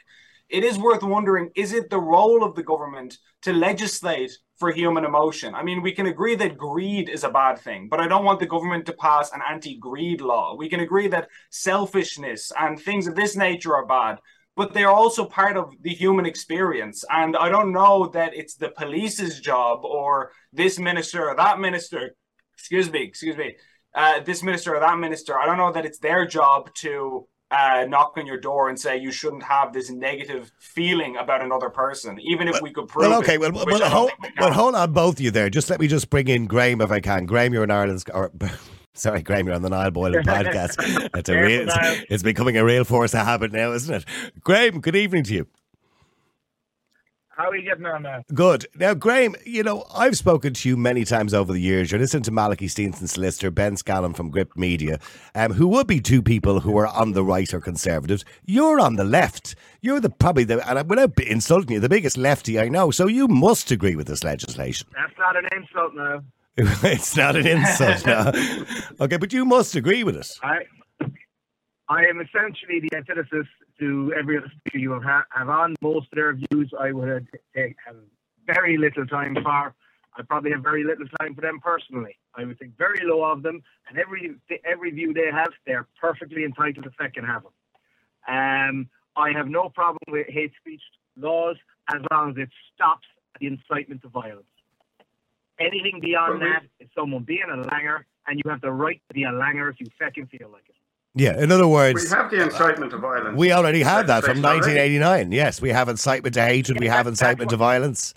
it 0.48 0.64
is 0.64 0.78
worth 0.78 1.02
wondering 1.02 1.50
is 1.54 1.72
it 1.72 1.90
the 1.90 2.00
role 2.00 2.44
of 2.44 2.54
the 2.54 2.62
government 2.62 3.18
to 3.42 3.52
legislate 3.52 4.32
for 4.56 4.70
human 4.70 5.04
emotion? 5.04 5.54
I 5.54 5.62
mean, 5.62 5.82
we 5.82 5.92
can 5.92 6.06
agree 6.06 6.34
that 6.36 6.56
greed 6.56 7.08
is 7.08 7.24
a 7.24 7.30
bad 7.30 7.58
thing, 7.58 7.88
but 7.90 8.00
I 8.00 8.08
don't 8.08 8.24
want 8.24 8.40
the 8.40 8.46
government 8.46 8.86
to 8.86 8.92
pass 8.92 9.32
an 9.32 9.40
anti 9.48 9.78
greed 9.78 10.20
law. 10.20 10.54
We 10.56 10.68
can 10.68 10.80
agree 10.80 11.08
that 11.08 11.28
selfishness 11.50 12.52
and 12.58 12.78
things 12.78 13.06
of 13.06 13.14
this 13.14 13.36
nature 13.36 13.74
are 13.74 13.86
bad 13.86 14.18
but 14.56 14.72
they're 14.72 14.90
also 14.90 15.24
part 15.24 15.56
of 15.56 15.72
the 15.82 15.90
human 15.90 16.26
experience. 16.26 17.04
And 17.10 17.36
I 17.36 17.48
don't 17.48 17.72
know 17.72 18.06
that 18.08 18.34
it's 18.34 18.54
the 18.54 18.70
police's 18.70 19.40
job 19.40 19.84
or 19.84 20.30
this 20.52 20.78
minister 20.78 21.28
or 21.28 21.36
that 21.36 21.58
minister, 21.58 22.14
excuse 22.56 22.90
me, 22.90 23.02
excuse 23.02 23.36
me, 23.36 23.56
uh, 23.94 24.20
this 24.20 24.42
minister 24.42 24.76
or 24.76 24.80
that 24.80 24.98
minister. 24.98 25.38
I 25.38 25.46
don't 25.46 25.56
know 25.56 25.72
that 25.72 25.84
it's 25.84 25.98
their 25.98 26.26
job 26.26 26.72
to 26.76 27.26
uh, 27.54 27.86
knock 27.88 28.14
on 28.16 28.26
your 28.26 28.38
door 28.38 28.68
and 28.68 28.78
say 28.78 28.96
you 28.96 29.12
shouldn't 29.12 29.42
have 29.44 29.72
this 29.72 29.90
negative 29.90 30.52
feeling 30.58 31.16
about 31.16 31.42
another 31.42 31.70
person, 31.70 32.18
even 32.20 32.48
if 32.48 32.60
we 32.60 32.72
could 32.72 32.88
prove. 32.88 33.08
Well, 33.08 33.18
okay, 33.20 33.34
it, 33.34 33.40
well, 33.40 33.64
well, 33.66 33.88
hold, 33.88 34.10
well, 34.40 34.52
hold 34.52 34.74
on, 34.74 34.92
both 34.92 35.16
of 35.16 35.20
you 35.20 35.30
there. 35.30 35.48
Just 35.48 35.70
let 35.70 35.80
me 35.80 35.86
just 35.86 36.10
bring 36.10 36.28
in 36.28 36.46
Graham 36.46 36.80
if 36.80 36.90
I 36.90 37.00
can. 37.00 37.26
Graham, 37.26 37.52
you're 37.52 37.64
in 37.64 37.70
Ireland's. 37.70 38.04
Or, 38.12 38.32
Sorry, 38.94 39.22
Graham, 39.22 39.46
you're 39.46 39.54
on 39.54 39.62
the 39.62 39.70
Niall 39.70 39.90
Boylan 39.92 40.22
podcast. 40.24 40.76
It's, 41.14 41.28
a 41.28 41.40
real, 41.40 41.68
it's, 41.68 42.04
it's, 42.10 42.22
becoming 42.22 42.56
a 42.56 42.64
real 42.64 42.84
force 42.84 43.14
of 43.14 43.20
habit 43.20 43.52
now, 43.52 43.72
isn't 43.72 43.94
it? 43.94 44.04
Graham, 44.40 44.80
good 44.80 44.96
evening 44.96 45.24
to 45.24 45.34
you. 45.34 45.46
How 47.36 47.50
are 47.50 47.56
you 47.56 47.68
getting 47.68 47.86
on 47.86 48.02
now? 48.02 48.22
Good. 48.32 48.66
Now, 48.76 48.94
Graham, 48.94 49.34
you 49.44 49.64
know, 49.64 49.84
I've 49.92 50.16
spoken 50.16 50.54
to 50.54 50.68
you 50.68 50.76
many 50.76 51.04
times 51.04 51.34
over 51.34 51.52
the 51.52 51.60
years. 51.60 51.90
You're 51.90 52.00
listening 52.00 52.22
to 52.24 52.30
Malachy 52.30 52.68
Steenson, 52.68 53.08
solicitor, 53.08 53.50
Ben 53.50 53.74
Scallan 53.74 54.14
from 54.14 54.30
Gript 54.30 54.56
Media, 54.56 55.00
um, 55.34 55.52
who 55.52 55.66
would 55.68 55.88
be 55.88 56.00
two 56.00 56.22
people 56.22 56.60
who 56.60 56.76
are 56.78 56.86
on 56.86 57.12
the 57.12 57.24
right 57.24 57.52
or 57.52 57.60
conservatives. 57.60 58.24
You're 58.46 58.78
on 58.78 58.94
the 58.94 59.04
left. 59.04 59.56
You're 59.80 60.00
the 60.00 60.10
probably 60.10 60.44
the, 60.44 60.68
and 60.68 60.88
without 60.88 61.18
insulting 61.20 61.72
you, 61.72 61.80
the 61.80 61.88
biggest 61.88 62.16
lefty 62.16 62.60
I 62.60 62.68
know. 62.68 62.92
So 62.92 63.08
you 63.08 63.26
must 63.26 63.70
agree 63.72 63.96
with 63.96 64.06
this 64.06 64.22
legislation. 64.22 64.86
That's 64.94 65.18
not 65.18 65.36
an 65.36 65.48
insult 65.56 65.94
now. 65.94 66.22
it's 66.56 67.16
not 67.16 67.34
an 67.34 67.48
insult 67.48 68.06
now. 68.06 68.32
okay, 69.00 69.16
but 69.16 69.32
you 69.32 69.44
must 69.44 69.74
agree 69.74 70.04
with 70.04 70.16
us. 70.16 70.38
I, 70.40 70.60
I 71.88 72.04
am 72.06 72.20
essentially 72.20 72.80
the 72.80 72.96
antithesis 72.96 73.46
to 73.78 74.14
every 74.18 74.38
other 74.38 74.50
speaker 74.58 74.78
you 74.78 74.92
have, 75.00 75.24
have 75.30 75.48
on. 75.48 75.74
Most 75.82 76.06
of 76.12 76.16
their 76.16 76.34
views 76.34 76.72
I 76.78 76.92
would 76.92 77.28
take, 77.54 77.76
have 77.86 77.96
very 78.46 78.78
little 78.78 79.06
time 79.06 79.36
for. 79.42 79.74
I 80.16 80.22
probably 80.22 80.52
have 80.52 80.62
very 80.62 80.84
little 80.84 81.06
time 81.20 81.34
for 81.34 81.40
them 81.40 81.60
personally. 81.60 82.16
I 82.36 82.44
would 82.44 82.58
think 82.58 82.78
very 82.78 83.00
low 83.02 83.24
of 83.24 83.42
them, 83.42 83.62
and 83.88 83.98
every 83.98 84.34
every 84.64 84.90
view 84.92 85.12
they 85.12 85.30
have, 85.30 85.48
they're 85.66 85.88
perfectly 86.00 86.44
entitled 86.44 86.84
to 86.84 86.90
second 87.00 87.24
have 87.24 87.42
them. 87.42 87.52
Um, 88.26 88.88
I 89.16 89.32
have 89.32 89.48
no 89.48 89.68
problem 89.68 89.98
with 90.08 90.26
hate 90.28 90.52
speech 90.60 90.82
laws 91.16 91.56
as 91.92 92.00
long 92.10 92.30
as 92.30 92.36
it 92.38 92.48
stops 92.74 93.06
the 93.40 93.46
incitement 93.48 94.02
to 94.02 94.08
violence. 94.08 94.46
Anything 95.58 96.00
beyond 96.00 96.40
that 96.42 96.62
is 96.80 96.88
someone 96.96 97.24
being 97.24 97.44
a 97.52 97.56
langer, 97.68 98.04
and 98.26 98.40
you 98.42 98.50
have 98.50 98.60
the 98.60 98.72
right 98.72 99.00
to 99.08 99.14
be 99.14 99.24
a 99.24 99.30
langer 99.30 99.70
if 99.70 99.80
you 99.80 99.86
second 99.98 100.28
feel 100.30 100.48
like 100.50 100.68
it. 100.68 100.76
Yeah, 101.16 101.40
in 101.40 101.52
other 101.52 101.68
words, 101.68 102.02
we 102.02 102.16
have 102.16 102.30
the 102.30 102.42
incitement 102.42 102.90
to 102.90 102.98
violence. 102.98 103.36
We 103.38 103.52
already 103.52 103.82
have 103.82 104.08
that 104.08 104.24
from 104.24 104.42
1989. 104.42 105.30
Yes, 105.30 105.62
we 105.62 105.70
have 105.70 105.88
incitement 105.88 106.34
to 106.34 106.42
hatred. 106.42 106.80
we 106.80 106.88
have 106.88 107.06
incitement 107.06 107.50
to 107.50 107.56
violence. 107.56 108.14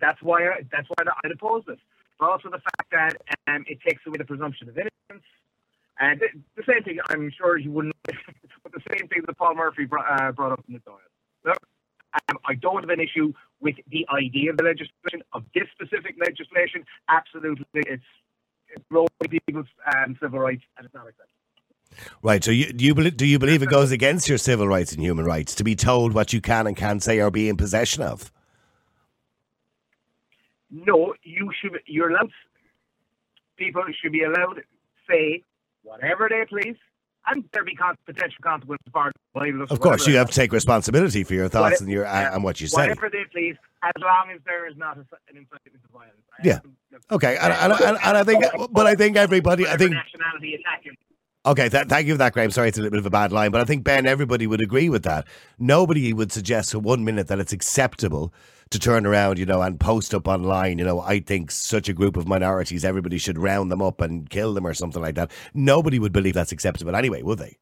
That's 0.00 0.22
why. 0.22 0.46
I, 0.46 0.62
that's 0.72 0.88
why 0.88 1.12
I'd 1.22 1.30
oppose 1.30 1.64
this. 1.66 1.78
But 2.18 2.30
also 2.30 2.48
the 2.48 2.58
fact 2.58 2.90
that 2.92 3.16
um, 3.48 3.64
it 3.68 3.80
takes 3.86 4.00
away 4.06 4.16
the 4.16 4.24
presumption 4.24 4.68
of 4.68 4.78
innocence. 4.78 5.26
And 5.98 6.20
the, 6.20 6.28
the 6.56 6.62
same 6.66 6.82
thing, 6.82 6.98
I'm 7.10 7.30
sure 7.36 7.58
you 7.58 7.70
wouldn't. 7.70 7.94
but 8.04 8.72
the 8.72 8.80
same 8.90 9.06
thing 9.08 9.22
that 9.26 9.36
Paul 9.36 9.54
Murphy 9.54 9.84
brought, 9.84 10.22
uh, 10.22 10.32
brought 10.32 10.52
up 10.52 10.64
in 10.68 10.74
the 10.74 10.80
diet. 10.80 10.98
Look, 11.44 11.58
um, 12.28 12.38
I 12.46 12.54
don't 12.54 12.82
have 12.82 12.90
an 12.90 13.00
issue 13.00 13.34
with 13.60 13.76
the 13.90 14.06
idea 14.08 14.50
of 14.50 14.56
the 14.56 14.64
legislation, 14.64 15.22
of 15.34 15.44
this 15.54 15.64
specific 15.74 16.16
legislation. 16.18 16.84
Absolutely, 17.08 17.66
it's, 17.74 18.02
it's 18.74 18.84
people's 19.28 19.66
um, 19.94 20.16
civil 20.20 20.38
rights, 20.38 20.62
and 20.76 20.86
it's 20.86 20.94
not 20.94 21.06
acceptable. 21.06 21.26
Right. 22.22 22.42
So, 22.42 22.50
you, 22.50 22.72
do 22.72 22.84
you 22.84 22.94
believe, 22.94 23.16
do 23.16 23.26
you 23.26 23.38
believe 23.38 23.62
it 23.62 23.68
goes 23.68 23.90
against 23.90 24.28
your 24.28 24.38
civil 24.38 24.68
rights 24.68 24.92
and 24.92 25.02
human 25.02 25.24
rights 25.24 25.54
to 25.56 25.64
be 25.64 25.74
told 25.74 26.12
what 26.12 26.32
you 26.32 26.40
can 26.40 26.66
and 26.66 26.76
can't 26.76 27.02
say 27.02 27.20
or 27.20 27.30
be 27.30 27.48
in 27.48 27.56
possession 27.56 28.02
of? 28.02 28.32
No, 30.70 31.14
you 31.22 31.50
should. 31.60 31.80
You're 31.86 32.10
allowed. 32.10 32.30
People 33.56 33.82
should 34.00 34.12
be 34.12 34.22
allowed 34.22 34.54
to 34.54 34.62
say 35.08 35.42
whatever 35.82 36.28
they 36.30 36.44
please 36.48 36.76
and 37.26 37.44
there 37.52 37.64
be 37.64 37.76
potential 38.06 38.38
consequences 38.42 38.86
for 38.92 39.12
Of 39.70 39.80
course, 39.80 40.06
you 40.06 40.16
have 40.16 40.30
to 40.30 40.34
take 40.34 40.52
responsibility 40.52 41.24
for 41.24 41.34
your 41.34 41.48
thoughts 41.48 41.74
what 41.74 41.80
and 41.82 41.90
your 41.90 42.06
uh, 42.06 42.34
and 42.34 42.42
what 42.42 42.60
you 42.60 42.66
say. 42.66 42.88
Whatever 42.88 43.10
they 43.10 43.24
please, 43.32 43.56
as 43.82 43.92
long 44.00 44.30
as 44.34 44.40
there 44.46 44.68
is 44.68 44.76
not 44.76 44.96
a, 44.96 45.00
an 45.00 45.36
incitement 45.36 45.82
to 45.82 45.92
violence. 45.92 46.16
Yeah. 46.42 46.60
Okay, 47.10 47.36
and, 47.36 47.52
and, 47.52 47.72
and, 47.72 47.98
and, 48.02 48.16
I 48.16 48.24
think, 48.24 48.44
but 48.72 48.86
I 48.86 48.94
think 48.94 49.16
everybody, 49.16 49.66
I 49.66 49.76
think. 49.76 49.92
Nationality 49.92 50.54
attacking. 50.54 50.96
Okay, 51.46 51.68
th- 51.68 51.86
thank 51.86 52.06
you 52.06 52.14
for 52.14 52.18
that, 52.18 52.32
Graham. 52.32 52.50
Sorry, 52.50 52.68
it's 52.68 52.78
a 52.78 52.82
little 52.82 52.90
bit 52.90 52.98
of 52.98 53.06
a 53.06 53.10
bad 53.10 53.32
line, 53.32 53.50
but 53.50 53.60
I 53.60 53.64
think 53.64 53.84
Ben, 53.84 54.06
everybody 54.06 54.46
would 54.46 54.60
agree 54.60 54.88
with 54.88 55.04
that. 55.04 55.26
Nobody 55.58 56.12
would 56.12 56.32
suggest 56.32 56.72
for 56.72 56.78
one 56.80 57.04
minute 57.04 57.28
that 57.28 57.38
it's 57.38 57.52
acceptable 57.52 58.32
to 58.70 58.78
turn 58.78 59.04
around, 59.04 59.38
you 59.38 59.46
know, 59.46 59.62
and 59.62 59.80
post 59.80 60.14
up 60.14 60.28
online, 60.28 60.78
you 60.78 60.84
know, 60.84 61.00
I 61.00 61.20
think 61.20 61.50
such 61.50 61.88
a 61.88 61.92
group 61.92 62.16
of 62.16 62.28
minorities, 62.28 62.84
everybody 62.84 63.18
should 63.18 63.38
round 63.38 63.70
them 63.70 63.82
up 63.82 64.00
and 64.00 64.30
kill 64.30 64.54
them 64.54 64.66
or 64.66 64.74
something 64.74 65.02
like 65.02 65.16
that. 65.16 65.32
Nobody 65.54 65.98
would 65.98 66.12
believe 66.12 66.34
that's 66.34 66.52
acceptable 66.52 66.94
anyway, 66.94 67.22
would 67.22 67.38
they? 67.38 67.58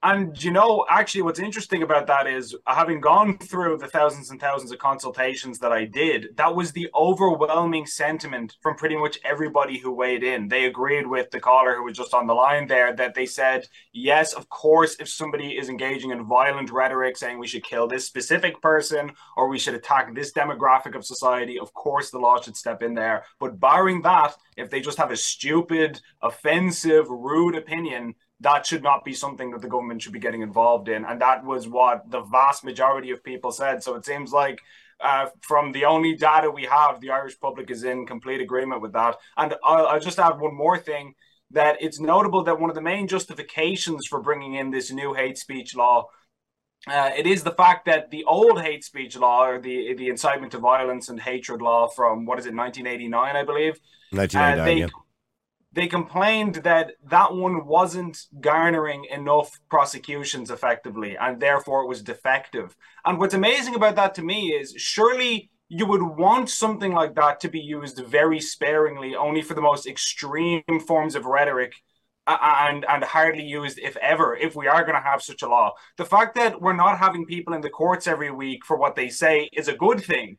And 0.00 0.40
you 0.42 0.52
know, 0.52 0.86
actually, 0.88 1.22
what's 1.22 1.40
interesting 1.40 1.82
about 1.82 2.06
that 2.06 2.28
is 2.28 2.54
having 2.66 3.00
gone 3.00 3.36
through 3.38 3.78
the 3.78 3.88
thousands 3.88 4.30
and 4.30 4.40
thousands 4.40 4.70
of 4.70 4.78
consultations 4.78 5.58
that 5.58 5.72
I 5.72 5.86
did, 5.86 6.36
that 6.36 6.54
was 6.54 6.70
the 6.70 6.88
overwhelming 6.94 7.84
sentiment 7.84 8.56
from 8.62 8.76
pretty 8.76 8.96
much 8.96 9.18
everybody 9.24 9.76
who 9.76 9.90
weighed 9.90 10.22
in. 10.22 10.46
They 10.46 10.66
agreed 10.66 11.04
with 11.04 11.32
the 11.32 11.40
caller 11.40 11.74
who 11.74 11.82
was 11.82 11.96
just 11.96 12.14
on 12.14 12.28
the 12.28 12.34
line 12.34 12.68
there 12.68 12.94
that 12.94 13.14
they 13.14 13.26
said, 13.26 13.66
yes, 13.92 14.34
of 14.34 14.48
course, 14.48 14.94
if 15.00 15.08
somebody 15.08 15.58
is 15.58 15.68
engaging 15.68 16.12
in 16.12 16.24
violent 16.24 16.70
rhetoric 16.70 17.16
saying 17.16 17.40
we 17.40 17.48
should 17.48 17.64
kill 17.64 17.88
this 17.88 18.06
specific 18.06 18.62
person 18.62 19.10
or 19.36 19.48
we 19.48 19.58
should 19.58 19.74
attack 19.74 20.14
this 20.14 20.32
demographic 20.32 20.94
of 20.94 21.04
society, 21.04 21.58
of 21.58 21.74
course 21.74 22.10
the 22.10 22.20
law 22.20 22.40
should 22.40 22.56
step 22.56 22.84
in 22.84 22.94
there. 22.94 23.24
But 23.40 23.58
barring 23.58 24.02
that, 24.02 24.36
if 24.56 24.70
they 24.70 24.80
just 24.80 24.98
have 24.98 25.10
a 25.10 25.16
stupid, 25.16 26.00
offensive, 26.22 27.08
rude 27.08 27.56
opinion, 27.56 28.14
that 28.40 28.66
should 28.66 28.82
not 28.82 29.04
be 29.04 29.12
something 29.12 29.50
that 29.50 29.62
the 29.62 29.68
government 29.68 30.02
should 30.02 30.12
be 30.12 30.18
getting 30.18 30.42
involved 30.42 30.88
in. 30.88 31.04
And 31.04 31.20
that 31.20 31.44
was 31.44 31.66
what 31.66 32.10
the 32.10 32.20
vast 32.20 32.64
majority 32.64 33.10
of 33.10 33.24
people 33.24 33.50
said. 33.50 33.82
So 33.82 33.94
it 33.96 34.04
seems 34.04 34.32
like 34.32 34.60
uh, 35.00 35.26
from 35.40 35.72
the 35.72 35.84
only 35.84 36.14
data 36.14 36.50
we 36.50 36.64
have, 36.64 37.00
the 37.00 37.10
Irish 37.10 37.38
public 37.40 37.70
is 37.70 37.84
in 37.84 38.06
complete 38.06 38.40
agreement 38.40 38.80
with 38.80 38.92
that. 38.92 39.16
And 39.36 39.54
I'll, 39.64 39.86
I'll 39.86 40.00
just 40.00 40.18
add 40.18 40.38
one 40.38 40.54
more 40.54 40.78
thing 40.78 41.14
that 41.50 41.78
it's 41.80 41.98
notable 41.98 42.44
that 42.44 42.60
one 42.60 42.70
of 42.70 42.76
the 42.76 42.82
main 42.82 43.08
justifications 43.08 44.06
for 44.06 44.20
bringing 44.20 44.54
in 44.54 44.70
this 44.70 44.92
new 44.92 45.14
hate 45.14 45.38
speech 45.38 45.74
law 45.74 46.06
uh, 46.86 47.10
it 47.16 47.26
is 47.26 47.42
the 47.42 47.50
fact 47.50 47.86
that 47.86 48.08
the 48.10 48.22
old 48.24 48.62
hate 48.62 48.84
speech 48.84 49.16
law, 49.16 49.44
or 49.44 49.60
the 49.60 49.94
the 49.94 50.08
incitement 50.08 50.52
to 50.52 50.58
violence 50.58 51.08
and 51.08 51.20
hatred 51.20 51.60
law 51.60 51.88
from 51.88 52.24
what 52.24 52.38
is 52.38 52.46
it, 52.46 52.54
1989, 52.54 53.34
I 53.34 53.42
believe. 53.42 53.80
1989, 54.12 54.60
uh, 54.60 54.64
they, 54.64 54.80
yeah 54.82 54.86
they 55.72 55.86
complained 55.86 56.56
that 56.56 56.92
that 57.10 57.34
one 57.34 57.66
wasn't 57.66 58.18
garnering 58.40 59.04
enough 59.10 59.60
prosecutions 59.70 60.50
effectively 60.50 61.16
and 61.16 61.40
therefore 61.40 61.82
it 61.82 61.88
was 61.88 62.02
defective. 62.02 62.74
And 63.04 63.18
what's 63.18 63.34
amazing 63.34 63.74
about 63.74 63.96
that 63.96 64.14
to 64.14 64.22
me 64.22 64.52
is 64.52 64.74
surely 64.76 65.50
you 65.68 65.84
would 65.86 66.02
want 66.02 66.48
something 66.48 66.92
like 66.92 67.14
that 67.16 67.40
to 67.40 67.48
be 67.48 67.60
used 67.60 68.02
very 68.06 68.40
sparingly, 68.40 69.14
only 69.14 69.42
for 69.42 69.52
the 69.52 69.60
most 69.60 69.86
extreme 69.86 70.62
forms 70.86 71.14
of 71.14 71.26
rhetoric 71.26 71.74
and 72.28 72.84
and 72.88 73.04
hardly 73.04 73.42
used 73.42 73.78
if 73.78 73.96
ever 73.98 74.36
if 74.36 74.54
we 74.54 74.66
are 74.66 74.82
going 74.82 74.94
to 74.94 75.00
have 75.00 75.22
such 75.22 75.42
a 75.42 75.48
law 75.48 75.72
the 75.96 76.04
fact 76.04 76.34
that 76.34 76.60
we're 76.60 76.74
not 76.74 76.98
having 76.98 77.24
people 77.24 77.54
in 77.54 77.60
the 77.62 77.70
courts 77.70 78.06
every 78.06 78.30
week 78.30 78.64
for 78.66 78.76
what 78.76 78.96
they 78.96 79.08
say 79.08 79.48
is 79.54 79.68
a 79.68 79.76
good 79.76 80.00
thing 80.00 80.36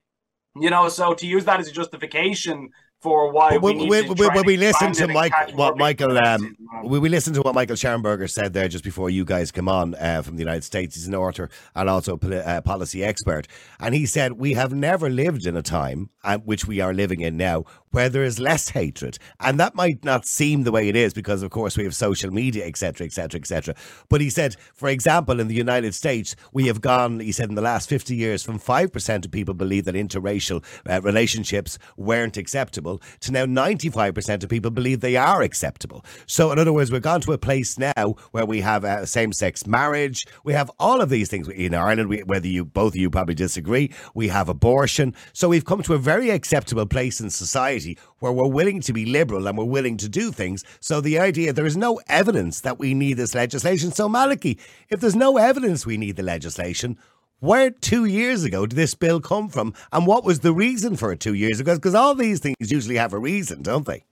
you 0.56 0.70
know 0.70 0.88
so 0.88 1.14
to 1.14 1.26
use 1.26 1.46
that 1.46 1.60
as 1.60 1.68
a 1.68 1.72
justification 1.72 2.70
for 3.00 3.32
why 3.32 3.58
we, 3.58 3.74
we, 3.76 4.02
we, 4.02 4.30
we, 4.30 4.42
we 4.46 4.58
listen 4.58 4.92
to 4.92 5.08
Mike, 5.08 5.34
what 5.54 5.78
Michael 5.78 6.18
um, 6.18 6.58
we, 6.84 7.00
we 7.00 7.08
listen 7.08 7.34
to 7.34 7.42
what 7.42 7.56
Michael 7.56 7.78
Shellenberger 7.78 8.30
said 8.30 8.54
there 8.54 8.68
just 8.68 8.84
before 8.84 9.10
you 9.10 9.24
guys 9.24 9.52
come 9.52 9.70
on 9.70 9.96
uh, 9.96 10.22
from 10.22 10.36
the 10.36 10.42
United 10.42 10.64
States. 10.66 10.96
He's 10.96 11.08
an 11.08 11.16
author 11.16 11.50
and 11.76 11.90
also 11.90 12.20
a 12.22 12.48
uh, 12.48 12.62
policy 12.62 13.04
expert, 13.04 13.48
and 13.80 13.96
he 13.96 14.06
said 14.06 14.34
we 14.34 14.54
have 14.54 14.74
never 14.74 15.10
lived 15.10 15.46
in 15.46 15.56
a 15.56 15.62
time, 15.62 16.10
uh, 16.24 16.40
which 16.40 16.68
we 16.68 16.82
are 16.82 16.94
living 16.94 17.22
in 17.22 17.38
now, 17.38 17.64
where 17.92 18.10
there 18.10 18.24
is 18.24 18.40
less 18.40 18.70
hatred. 18.70 19.18
And 19.40 19.60
that 19.60 19.76
might 19.76 20.04
not 20.04 20.26
seem 20.26 20.64
the 20.64 20.72
way 20.72 20.90
it 20.90 20.96
is 20.96 21.14
because, 21.14 21.42
of 21.42 21.52
course, 21.52 21.78
we 21.78 21.86
have 21.86 21.96
social 21.96 22.32
media, 22.32 22.66
etc., 22.66 23.06
etc., 23.06 23.40
etc. 23.40 23.76
But 24.10 24.22
he 24.22 24.30
said, 24.30 24.56
for 24.74 24.90
example, 24.90 25.40
in 25.40 25.48
the 25.48 25.56
United 25.56 25.96
States, 25.96 26.36
we 26.52 26.68
have 26.68 26.82
gone, 26.82 27.20
he 27.22 27.32
said, 27.32 27.50
in 27.50 27.56
the 27.56 27.62
last 27.62 27.88
50 27.88 28.16
years, 28.16 28.44
from 28.44 28.60
5% 28.60 29.26
of 29.26 29.32
people 29.32 29.54
believe 29.54 29.86
that 29.86 29.96
interracial 29.96 30.64
uh, 30.88 31.02
relationships 31.02 31.80
weren't 31.96 32.38
acceptable 32.38 32.89
to 32.98 33.32
now 33.32 33.46
95% 33.46 34.44
of 34.44 34.50
people 34.50 34.72
believe 34.72 35.02
they 35.02 35.16
are 35.16 35.42
acceptable. 35.42 36.04
So, 36.26 36.52
in 36.52 36.60
other 36.60 36.74
words, 36.74 36.92
we've 36.92 37.02
gone 37.02 37.22
to 37.22 37.34
a 37.34 37.38
place 37.38 37.78
now 37.78 38.16
where 38.32 38.46
we 38.46 38.62
have 38.62 38.84
uh, 38.84 39.06
same 39.06 39.34
sex 39.34 39.68
marriage, 39.68 40.26
we 40.44 40.54
have 40.54 40.72
all 40.80 41.02
of 41.02 41.10
these 41.10 41.30
things 41.30 41.48
in 41.48 41.74
Ireland, 41.74 42.24
whether 42.26 42.48
you, 42.48 42.66
both 42.66 42.94
of 42.94 42.98
you 42.98 43.10
probably 43.10 43.36
disagree, 43.36 43.94
we 44.14 44.30
have 44.30 44.50
abortion. 44.50 45.14
So, 45.34 45.50
we've 45.50 45.66
come 45.66 45.84
to 45.84 45.94
a 45.94 46.00
very 46.00 46.32
acceptable 46.32 46.88
place 46.88 47.22
in 47.22 47.30
society 47.30 47.98
where 48.20 48.32
we're 48.32 48.48
willing 48.48 48.82
to 48.82 48.94
be 48.94 49.06
liberal 49.06 49.48
and 49.48 49.58
we're 49.58 49.66
willing 49.66 49.98
to 49.98 50.10
do 50.10 50.32
things. 50.32 50.64
So 50.80 51.02
the 51.02 51.20
idea 51.20 51.54
there 51.54 51.66
is 51.66 51.78
no 51.78 52.00
evidence 52.08 52.62
that 52.62 52.80
we 52.80 52.94
need 52.94 53.16
this 53.16 53.36
legislation. 53.36 53.92
So 53.92 54.08
Malachy, 54.08 54.58
if 54.90 55.00
there's 55.00 55.16
no 55.16 55.38
evidence 55.38 55.86
we 55.86 55.98
need 55.98 56.16
the 56.16 56.24
legislation, 56.24 56.98
where 57.40 57.70
two 57.70 58.06
years 58.06 58.44
ago 58.44 58.66
did 58.66 58.76
this 58.76 58.96
bill 58.96 59.22
come 59.22 59.50
from, 59.50 59.74
and 59.92 60.06
what 60.06 60.24
was 60.24 60.40
the 60.40 60.54
reason 60.54 60.96
for 60.96 61.12
it 61.12 61.20
two 61.20 61.34
years 61.34 61.60
ago? 61.60 61.76
Because 61.76 61.96
all 61.96 62.16
these 62.16 62.40
things 62.40 62.56
usually 62.60 62.98
have 62.98 63.14
a 63.14 63.20
reason, 63.20 63.62
don't 63.62 63.86
they? 63.86 64.04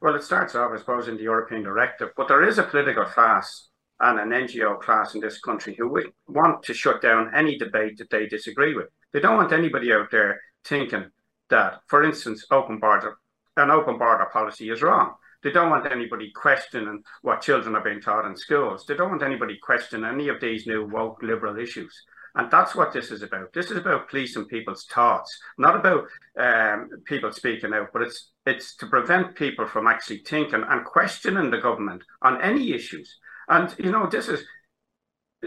Well, 0.00 0.14
it 0.14 0.22
starts 0.22 0.54
off, 0.54 0.70
I 0.72 0.78
suppose, 0.78 1.08
in 1.08 1.16
the 1.16 1.24
European 1.24 1.62
directive, 1.62 2.10
but 2.16 2.28
there 2.28 2.44
is 2.44 2.58
a 2.58 2.62
political 2.62 3.04
class 3.04 3.68
and 4.00 4.20
an 4.20 4.28
NGO 4.30 4.80
class 4.80 5.14
in 5.14 5.20
this 5.20 5.40
country 5.40 5.74
who 5.76 6.00
want 6.28 6.62
to 6.62 6.74
shut 6.74 7.02
down 7.02 7.32
any 7.34 7.58
debate 7.58 7.98
that 7.98 8.10
they 8.10 8.26
disagree 8.26 8.74
with. 8.74 8.86
They 9.12 9.20
don't 9.20 9.36
want 9.36 9.52
anybody 9.52 9.92
out 9.92 10.10
there 10.10 10.40
thinking 10.64 11.06
that, 11.50 11.80
for 11.88 12.04
instance, 12.04 12.46
open 12.50 12.78
border, 12.78 13.16
an 13.56 13.70
open 13.70 13.98
border 13.98 14.26
policy 14.32 14.70
is 14.70 14.82
wrong. 14.82 15.14
They 15.42 15.50
don't 15.50 15.70
want 15.70 15.90
anybody 15.90 16.30
questioning 16.32 17.02
what 17.22 17.42
children 17.42 17.74
are 17.74 17.82
being 17.82 18.00
taught 18.00 18.26
in 18.26 18.36
schools. 18.36 18.84
They 18.86 18.94
don't 18.94 19.10
want 19.10 19.22
anybody 19.22 19.58
questioning 19.62 20.08
any 20.08 20.28
of 20.28 20.40
these 20.40 20.66
new 20.66 20.86
woke 20.86 21.22
liberal 21.22 21.58
issues. 21.58 21.92
And 22.38 22.48
that's 22.52 22.76
what 22.76 22.92
this 22.92 23.10
is 23.10 23.22
about. 23.22 23.52
This 23.52 23.72
is 23.72 23.78
about 23.78 24.08
policing 24.08 24.44
people's 24.44 24.84
thoughts, 24.84 25.36
not 25.58 25.74
about 25.74 26.04
um, 26.38 26.88
people 27.04 27.32
speaking 27.32 27.74
out, 27.74 27.88
but 27.92 28.02
it's 28.02 28.30
it's 28.46 28.76
to 28.76 28.86
prevent 28.86 29.34
people 29.34 29.66
from 29.66 29.88
actually 29.88 30.18
thinking 30.18 30.64
and 30.66 30.84
questioning 30.84 31.50
the 31.50 31.58
government 31.58 32.02
on 32.22 32.40
any 32.40 32.72
issues. 32.72 33.16
And 33.48 33.74
you 33.78 33.90
know, 33.90 34.06
this 34.06 34.28
is 34.28 34.44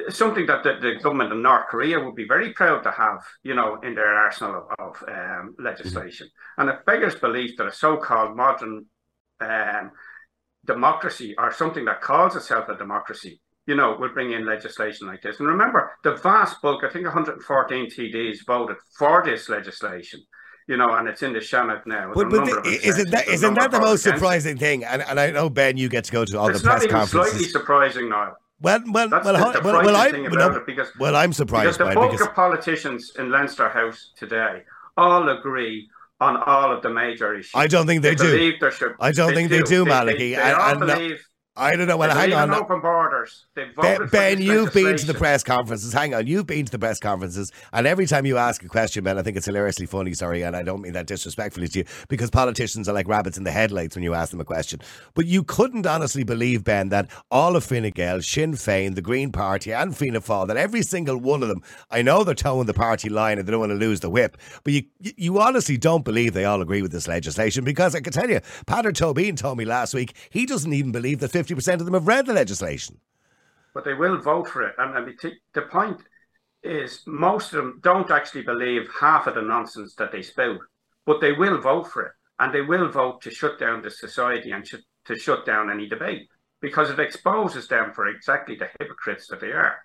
something 0.09 0.45
that 0.47 0.63
the, 0.63 0.79
the, 0.81 0.99
government 1.01 1.31
of 1.31 1.37
North 1.37 1.67
Korea 1.69 1.99
would 1.99 2.15
be 2.15 2.27
very 2.27 2.53
proud 2.53 2.83
to 2.83 2.91
have, 2.91 3.21
you 3.43 3.55
know, 3.55 3.79
in 3.81 3.95
their 3.95 4.13
arsenal 4.13 4.67
of, 4.77 4.95
of 5.01 5.09
um, 5.09 5.55
legislation. 5.59 6.27
Mm-hmm. 6.27 6.61
And 6.61 6.69
it 6.71 6.85
beggars 6.85 7.15
belief 7.15 7.57
that 7.57 7.67
a 7.67 7.73
so-called 7.73 8.35
modern 8.35 8.85
um, 9.39 9.91
democracy 10.65 11.35
or 11.37 11.51
something 11.51 11.85
that 11.85 12.01
calls 12.01 12.35
itself 12.35 12.69
a 12.69 12.77
democracy, 12.77 13.41
you 13.68 13.76
know, 13.76 13.95
will 13.99 14.09
bring 14.09 14.32
in 14.32 14.45
legislation 14.45 15.07
like 15.07 15.22
this. 15.22 15.39
And 15.39 15.47
remember, 15.47 15.91
the 16.03 16.16
vast 16.16 16.62
bulk, 16.62 16.84
I 16.84 16.89
think 16.89 17.05
114 17.05 17.89
TDs 17.89 18.45
voted 18.45 18.78
for 18.97 19.24
this 19.24 19.49
legislation 19.49 20.22
you 20.68 20.78
know, 20.78 20.93
and 20.93 21.07
it's 21.07 21.22
in 21.22 21.34
the 21.34 21.41
Senate 21.41 21.82
now. 21.86 22.12
But, 22.14 22.30
but 22.30 22.45
the, 22.45 22.80
isn't 22.84 23.09
that 23.12 23.28
isn't 23.28 23.55
that 23.55 23.72
the 23.72 23.80
most 23.80 24.03
surprising 24.03 24.57
thing? 24.57 24.86
And 24.86 25.01
and 25.01 25.20
I 25.20 25.32
know 25.32 25.49
Ben, 25.49 25.76
you 25.76 25.89
get 25.89 26.05
to 26.05 26.12
go 26.12 26.24
to 26.24 26.39
all 26.39 26.49
it's 26.49 26.62
the 26.62 26.70
press 26.70 26.88
conferences. 26.88 27.03
It's 27.03 27.14
not 27.14 27.22
even 27.22 27.32
slightly 27.32 27.49
surprising 27.49 28.09
now. 28.09 28.36
Well, 28.62 28.80
well, 28.91 29.09
That's 29.09 29.26
well, 29.26 29.51
the, 29.51 29.59
the 29.59 29.66
well, 29.66 29.84
well, 29.84 29.95
I, 29.95 30.12
thing 30.12 30.28
about 30.28 30.51
no, 30.51 30.57
it 30.59 30.66
because, 30.68 30.88
well, 30.99 31.16
I'm 31.16 31.34
surprised 31.34 31.80
because 31.80 31.93
the 31.93 31.95
bulk 31.95 32.12
because... 32.12 32.28
of 32.28 32.36
politicians 32.36 33.12
in 33.18 33.32
Leinster 33.32 33.68
House 33.70 34.12
today 34.16 34.62
all 34.95 35.28
agree 35.30 35.89
on 36.20 36.38
all 36.38 36.72
of 36.72 36.84
the 36.84 36.89
major 36.89 37.36
issues. 37.36 37.51
I 37.55 37.66
don't 37.66 37.88
think 37.88 38.03
they, 38.03 38.14
they 38.14 38.16
do. 38.16 38.53
I 38.99 39.12
don't 39.12 39.30
they 39.30 39.36
think 39.36 39.49
do. 39.49 39.57
they 39.57 39.64
do, 39.64 39.84
they, 39.84 39.89
Malachy. 39.89 40.18
They, 40.18 40.36
they 40.36 40.41
and, 40.41 40.55
all 40.55 40.72
and, 40.74 40.84
uh, 40.84 40.95
believe 40.95 41.28
I 41.55 41.75
don't 41.75 41.87
know. 41.87 41.97
Well, 41.97 42.15
hang 42.15 42.33
on. 42.33 42.53
Open 42.53 42.79
borders. 42.79 43.45
Ben, 43.55 44.07
ben 44.09 44.41
you've 44.41 44.73
been 44.73 44.95
to 44.95 45.05
the 45.05 45.13
press 45.13 45.43
conferences. 45.43 45.91
Hang 45.91 46.13
on, 46.13 46.25
you've 46.25 46.47
been 46.47 46.65
to 46.65 46.71
the 46.71 46.79
press 46.79 46.97
conferences, 46.97 47.51
and 47.73 47.85
every 47.85 48.05
time 48.05 48.25
you 48.25 48.37
ask 48.37 48.63
a 48.63 48.69
question, 48.69 49.03
Ben, 49.03 49.17
I 49.17 49.21
think 49.21 49.35
it's 49.35 49.47
hilariously 49.47 49.85
funny. 49.85 50.13
Sorry, 50.13 50.43
and 50.43 50.55
I 50.55 50.63
don't 50.63 50.81
mean 50.81 50.93
that 50.93 51.07
disrespectfully 51.07 51.67
to 51.67 51.79
you, 51.79 51.85
because 52.07 52.29
politicians 52.29 52.87
are 52.87 52.93
like 52.93 53.07
rabbits 53.07 53.37
in 53.37 53.43
the 53.43 53.51
headlights 53.51 53.95
when 53.95 54.03
you 54.03 54.13
ask 54.13 54.31
them 54.31 54.39
a 54.39 54.45
question. 54.45 54.79
But 55.13 55.25
you 55.25 55.43
couldn't 55.43 55.85
honestly 55.85 56.23
believe, 56.23 56.63
Ben, 56.63 56.87
that 56.89 57.09
all 57.29 57.57
of 57.57 57.65
Fine 57.65 57.89
Gael, 57.91 58.21
Sinn 58.21 58.53
Féin, 58.53 58.95
the 58.95 59.01
Green 59.01 59.33
Party, 59.33 59.73
and 59.73 59.95
Fianna 59.95 60.21
Fáil, 60.21 60.47
that 60.47 60.57
every 60.57 60.81
single 60.83 61.17
one 61.17 61.43
of 61.43 61.49
them, 61.49 61.61
I 61.89 62.01
know 62.01 62.23
they're 62.23 62.33
towing 62.33 62.67
the 62.67 62.73
party 62.73 63.09
line 63.09 63.37
and 63.37 63.47
they 63.47 63.51
don't 63.51 63.59
want 63.59 63.71
to 63.71 63.75
lose 63.75 63.99
the 63.99 64.09
whip, 64.09 64.37
but 64.63 64.71
you 64.71 64.83
you 64.99 65.39
honestly 65.39 65.77
don't 65.77 66.05
believe 66.05 66.33
they 66.33 66.45
all 66.45 66.61
agree 66.61 66.81
with 66.81 66.93
this 66.93 67.09
legislation 67.09 67.65
because 67.65 67.93
I 67.93 67.99
can 67.99 68.13
tell 68.13 68.29
you, 68.29 68.39
Patrick 68.67 68.95
Tobin 68.95 69.35
told 69.35 69.57
me 69.57 69.65
last 69.65 69.93
week 69.93 70.15
he 70.29 70.45
doesn't 70.45 70.71
even 70.71 70.91
believe 70.91 71.19
that 71.19 71.31
fifty 71.41 71.55
percent 71.55 71.81
of 71.81 71.85
them 71.85 71.93
have 71.93 72.07
read 72.07 72.25
the 72.25 72.33
legislation. 72.33 72.97
But 73.73 73.85
they 73.85 73.93
will 73.93 74.17
vote 74.17 74.47
for 74.47 74.63
it. 74.63 74.75
And 74.77 75.05
mean, 75.05 75.17
the 75.53 75.61
point 75.63 76.01
is, 76.61 77.01
most 77.07 77.53
of 77.53 77.57
them 77.57 77.79
don't 77.81 78.11
actually 78.11 78.43
believe 78.43 78.89
half 78.99 79.27
of 79.27 79.35
the 79.35 79.41
nonsense 79.41 79.95
that 79.95 80.11
they 80.11 80.21
spout, 80.21 80.59
but 81.05 81.21
they 81.21 81.31
will 81.31 81.59
vote 81.59 81.87
for 81.87 82.03
it. 82.03 82.11
And 82.39 82.53
they 82.53 82.61
will 82.61 82.89
vote 82.89 83.21
to 83.21 83.31
shut 83.31 83.59
down 83.59 83.81
the 83.81 83.91
society 83.91 84.51
and 84.51 84.67
sh- 84.67 84.75
to 85.05 85.15
shut 85.15 85.45
down 85.45 85.71
any 85.71 85.87
debate 85.87 86.27
because 86.59 86.89
it 86.89 86.99
exposes 86.99 87.67
them 87.67 87.91
for 87.93 88.07
exactly 88.07 88.55
the 88.55 88.67
hypocrites 88.79 89.27
that 89.27 89.39
they 89.39 89.51
are. 89.51 89.77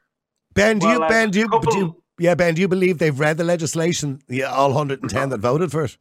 Ben, 0.54 0.78
do 0.78 0.86
well, 0.86 1.02
you, 1.02 1.08
Ben, 1.08 1.30
do 1.30 1.38
you, 1.40 1.48
do 1.48 1.78
you, 1.78 2.02
yeah, 2.18 2.34
Ben, 2.34 2.54
do 2.54 2.60
you 2.60 2.68
believe 2.68 2.98
they've 2.98 3.18
read 3.18 3.36
the 3.36 3.44
legislation, 3.44 4.20
yeah, 4.28 4.46
all 4.46 4.72
110 4.72 5.28
that 5.30 5.38
voted 5.38 5.70
for 5.70 5.84
it? 5.84 5.96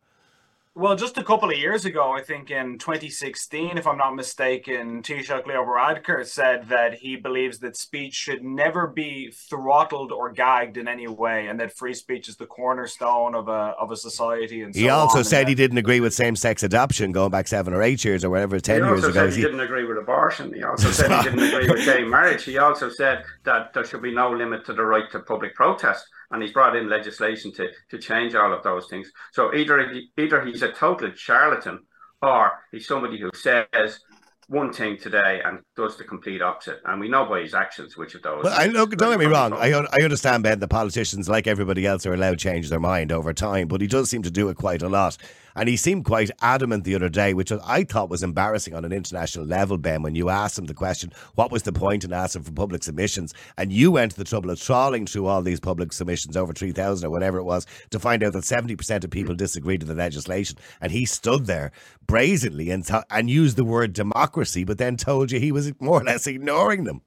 Well, 0.78 0.98
just 0.98 1.18
a 1.18 1.24
couple 1.24 1.50
of 1.50 1.58
years 1.58 1.86
ago, 1.86 2.12
I 2.12 2.22
think 2.22 2.52
in 2.52 2.78
2016, 2.78 3.78
if 3.78 3.88
I'm 3.88 3.98
not 3.98 4.14
mistaken, 4.14 5.02
Taoiseach 5.02 5.46
Leo 5.46 5.64
Varadkar 5.64 6.26
said 6.26 6.68
that 6.68 6.96
he 6.96 7.16
believes 7.16 7.60
that 7.60 7.78
speech 7.78 8.14
should 8.14 8.44
never 8.44 8.86
be 8.86 9.32
throttled 9.32 10.12
or 10.12 10.34
gagged 10.34 10.76
in 10.76 10.90
any 10.90 11.08
way, 11.08 11.48
and 11.48 11.58
that 11.62 11.72
free 11.72 11.94
speech 11.94 12.28
is 12.28 12.36
the 12.36 12.46
cornerstone 12.46 13.36
of 13.36 13.48
a 13.48 13.74
of 13.80 13.92
a 13.92 13.96
society. 13.96 14.64
And 14.64 14.76
so 14.76 14.82
he 14.82 14.90
also 14.90 15.20
on. 15.20 15.24
said 15.24 15.48
he 15.48 15.56
didn't 15.56 15.78
agree 15.78 16.02
with 16.02 16.14
same-sex 16.14 16.62
adoption 16.62 17.14
going 17.14 17.32
back 17.32 17.48
seven 17.48 17.74
or 17.74 17.82
eight 17.82 18.04
years 18.04 18.26
or 18.26 18.30
whatever, 18.30 18.60
ten 18.60 18.84
years 18.84 18.84
ago. 18.84 18.92
he 18.92 18.92
years 18.92 19.04
also 19.06 19.20
ago. 19.20 19.30
Said 19.30 19.34
he, 19.38 19.44
he 19.44 19.48
didn't 19.48 19.62
agree 19.62 19.86
with 19.86 19.98
abortion. 19.98 20.54
He 20.54 20.64
also 20.64 20.92
said 20.92 21.10
he 21.10 21.24
didn't 21.30 21.54
agree 21.54 21.70
with 21.70 21.86
gay 21.86 22.04
marriage. 22.04 22.44
He 22.44 22.58
also 22.58 22.90
said 22.90 23.24
that 23.46 23.74
there 23.74 23.86
should 23.86 24.02
be 24.02 24.14
no 24.14 24.30
limit 24.30 24.66
to 24.66 24.74
the 24.74 24.84
right 24.84 25.10
to 25.14 25.22
public 25.22 25.56
protest 25.56 26.06
and 26.32 26.42
he's 26.42 26.52
brought 26.52 26.76
in 26.76 26.90
legislation 26.90 27.52
to 27.54 27.70
to 27.90 27.98
change 27.98 28.36
all 28.36 28.54
of 28.54 28.64
those 28.64 28.88
things. 28.88 29.12
So 29.34 29.54
either 29.54 29.90
he, 29.90 30.10
either 30.18 30.44
he's 30.46 30.62
a 30.62 30.72
total 30.72 31.12
charlatan, 31.16 31.80
or 32.22 32.52
he's 32.72 32.88
somebody 32.88 33.20
who 33.20 33.30
says 33.34 34.00
one 34.48 34.72
thing 34.72 34.98
today 34.98 35.42
and 35.44 35.60
does 35.76 35.98
the 35.98 36.04
complete 36.04 36.42
opposite. 36.42 36.80
And 36.86 37.00
we 37.00 37.10
know 37.10 37.26
by 37.26 37.42
his 37.42 37.54
actions 37.54 37.98
which 37.98 38.14
of 38.16 38.22
those. 38.22 38.44
But 38.44 38.54
I 38.54 38.68
look, 38.68 38.92
don't 38.92 39.12
get 39.12 39.20
me 39.20 39.26
wrong. 39.26 39.54
I, 39.54 39.74
I 39.74 40.04
understand, 40.04 40.44
Ben, 40.44 40.60
the 40.60 40.68
politicians, 40.68 41.28
like 41.28 41.48
everybody 41.48 41.86
else, 41.86 42.06
are 42.06 42.14
allowed 42.14 42.32
to 42.32 42.38
change 42.38 42.70
their 42.70 42.80
mind 42.80 43.12
over 43.12 43.34
time, 43.34 43.68
but 43.68 43.82
he 43.82 43.88
does 43.88 44.10
seem 44.10 44.22
to 44.24 44.32
do 44.32 44.50
it 44.50 44.58
quite 44.58 44.82
a 44.82 44.90
lot. 44.90 45.18
And 45.56 45.70
he 45.70 45.78
seemed 45.78 46.04
quite 46.04 46.32
adamant 46.42 46.84
the 46.84 46.96
other 46.96 47.08
day, 47.08 47.34
which 47.34 47.52
I 47.52 47.84
thought 47.84 48.10
was 48.10 48.24
embarrassing 48.24 48.74
on 48.74 48.84
an 48.84 48.92
international 48.92 49.46
level, 49.46 49.78
Ben, 49.78 50.02
when 50.02 50.16
you 50.16 50.30
asked 50.30 50.60
him 50.60 50.66
the 50.66 50.74
question, 50.74 51.14
what 51.36 51.52
was 51.52 51.64
the 51.64 51.72
point 51.72 52.04
in 52.04 52.12
asking 52.12 52.44
for 52.44 52.52
public 52.52 52.84
submissions? 52.84 53.34
And 53.58 53.72
you 53.72 53.92
went 53.92 54.12
to 54.12 54.18
the 54.18 54.26
trouble 54.26 54.50
of 54.50 54.60
trawling 54.60 55.06
through 55.06 55.28
all 55.28 55.42
these 55.42 55.62
public 55.62 55.94
submissions, 55.94 56.36
over 56.36 56.52
3,000 56.52 57.08
or 57.08 57.10
whatever 57.10 57.38
it 57.38 57.44
was, 57.44 57.66
to 57.92 58.00
find 58.00 58.22
out 58.24 58.34
that 58.34 58.44
70% 58.44 59.04
of 59.04 59.10
people 59.10 59.34
disagreed 59.34 59.82
with 59.82 59.90
the 59.90 59.96
legislation. 59.96 60.58
And 60.82 60.92
he 60.92 61.06
stood 61.06 61.46
there 61.46 61.72
brazenly 62.06 62.70
and, 62.70 62.86
t- 62.86 63.00
and 63.10 63.30
used 63.30 63.56
the 63.56 63.64
word 63.64 63.94
democracy, 63.94 64.66
but 64.66 64.78
then 64.78 64.98
told 64.98 65.32
you 65.32 65.40
he 65.40 65.54
was 65.54 65.72
more 65.80 66.02
or 66.02 66.04
less 66.04 66.28
ignoring 66.28 66.84
them. 66.84 67.02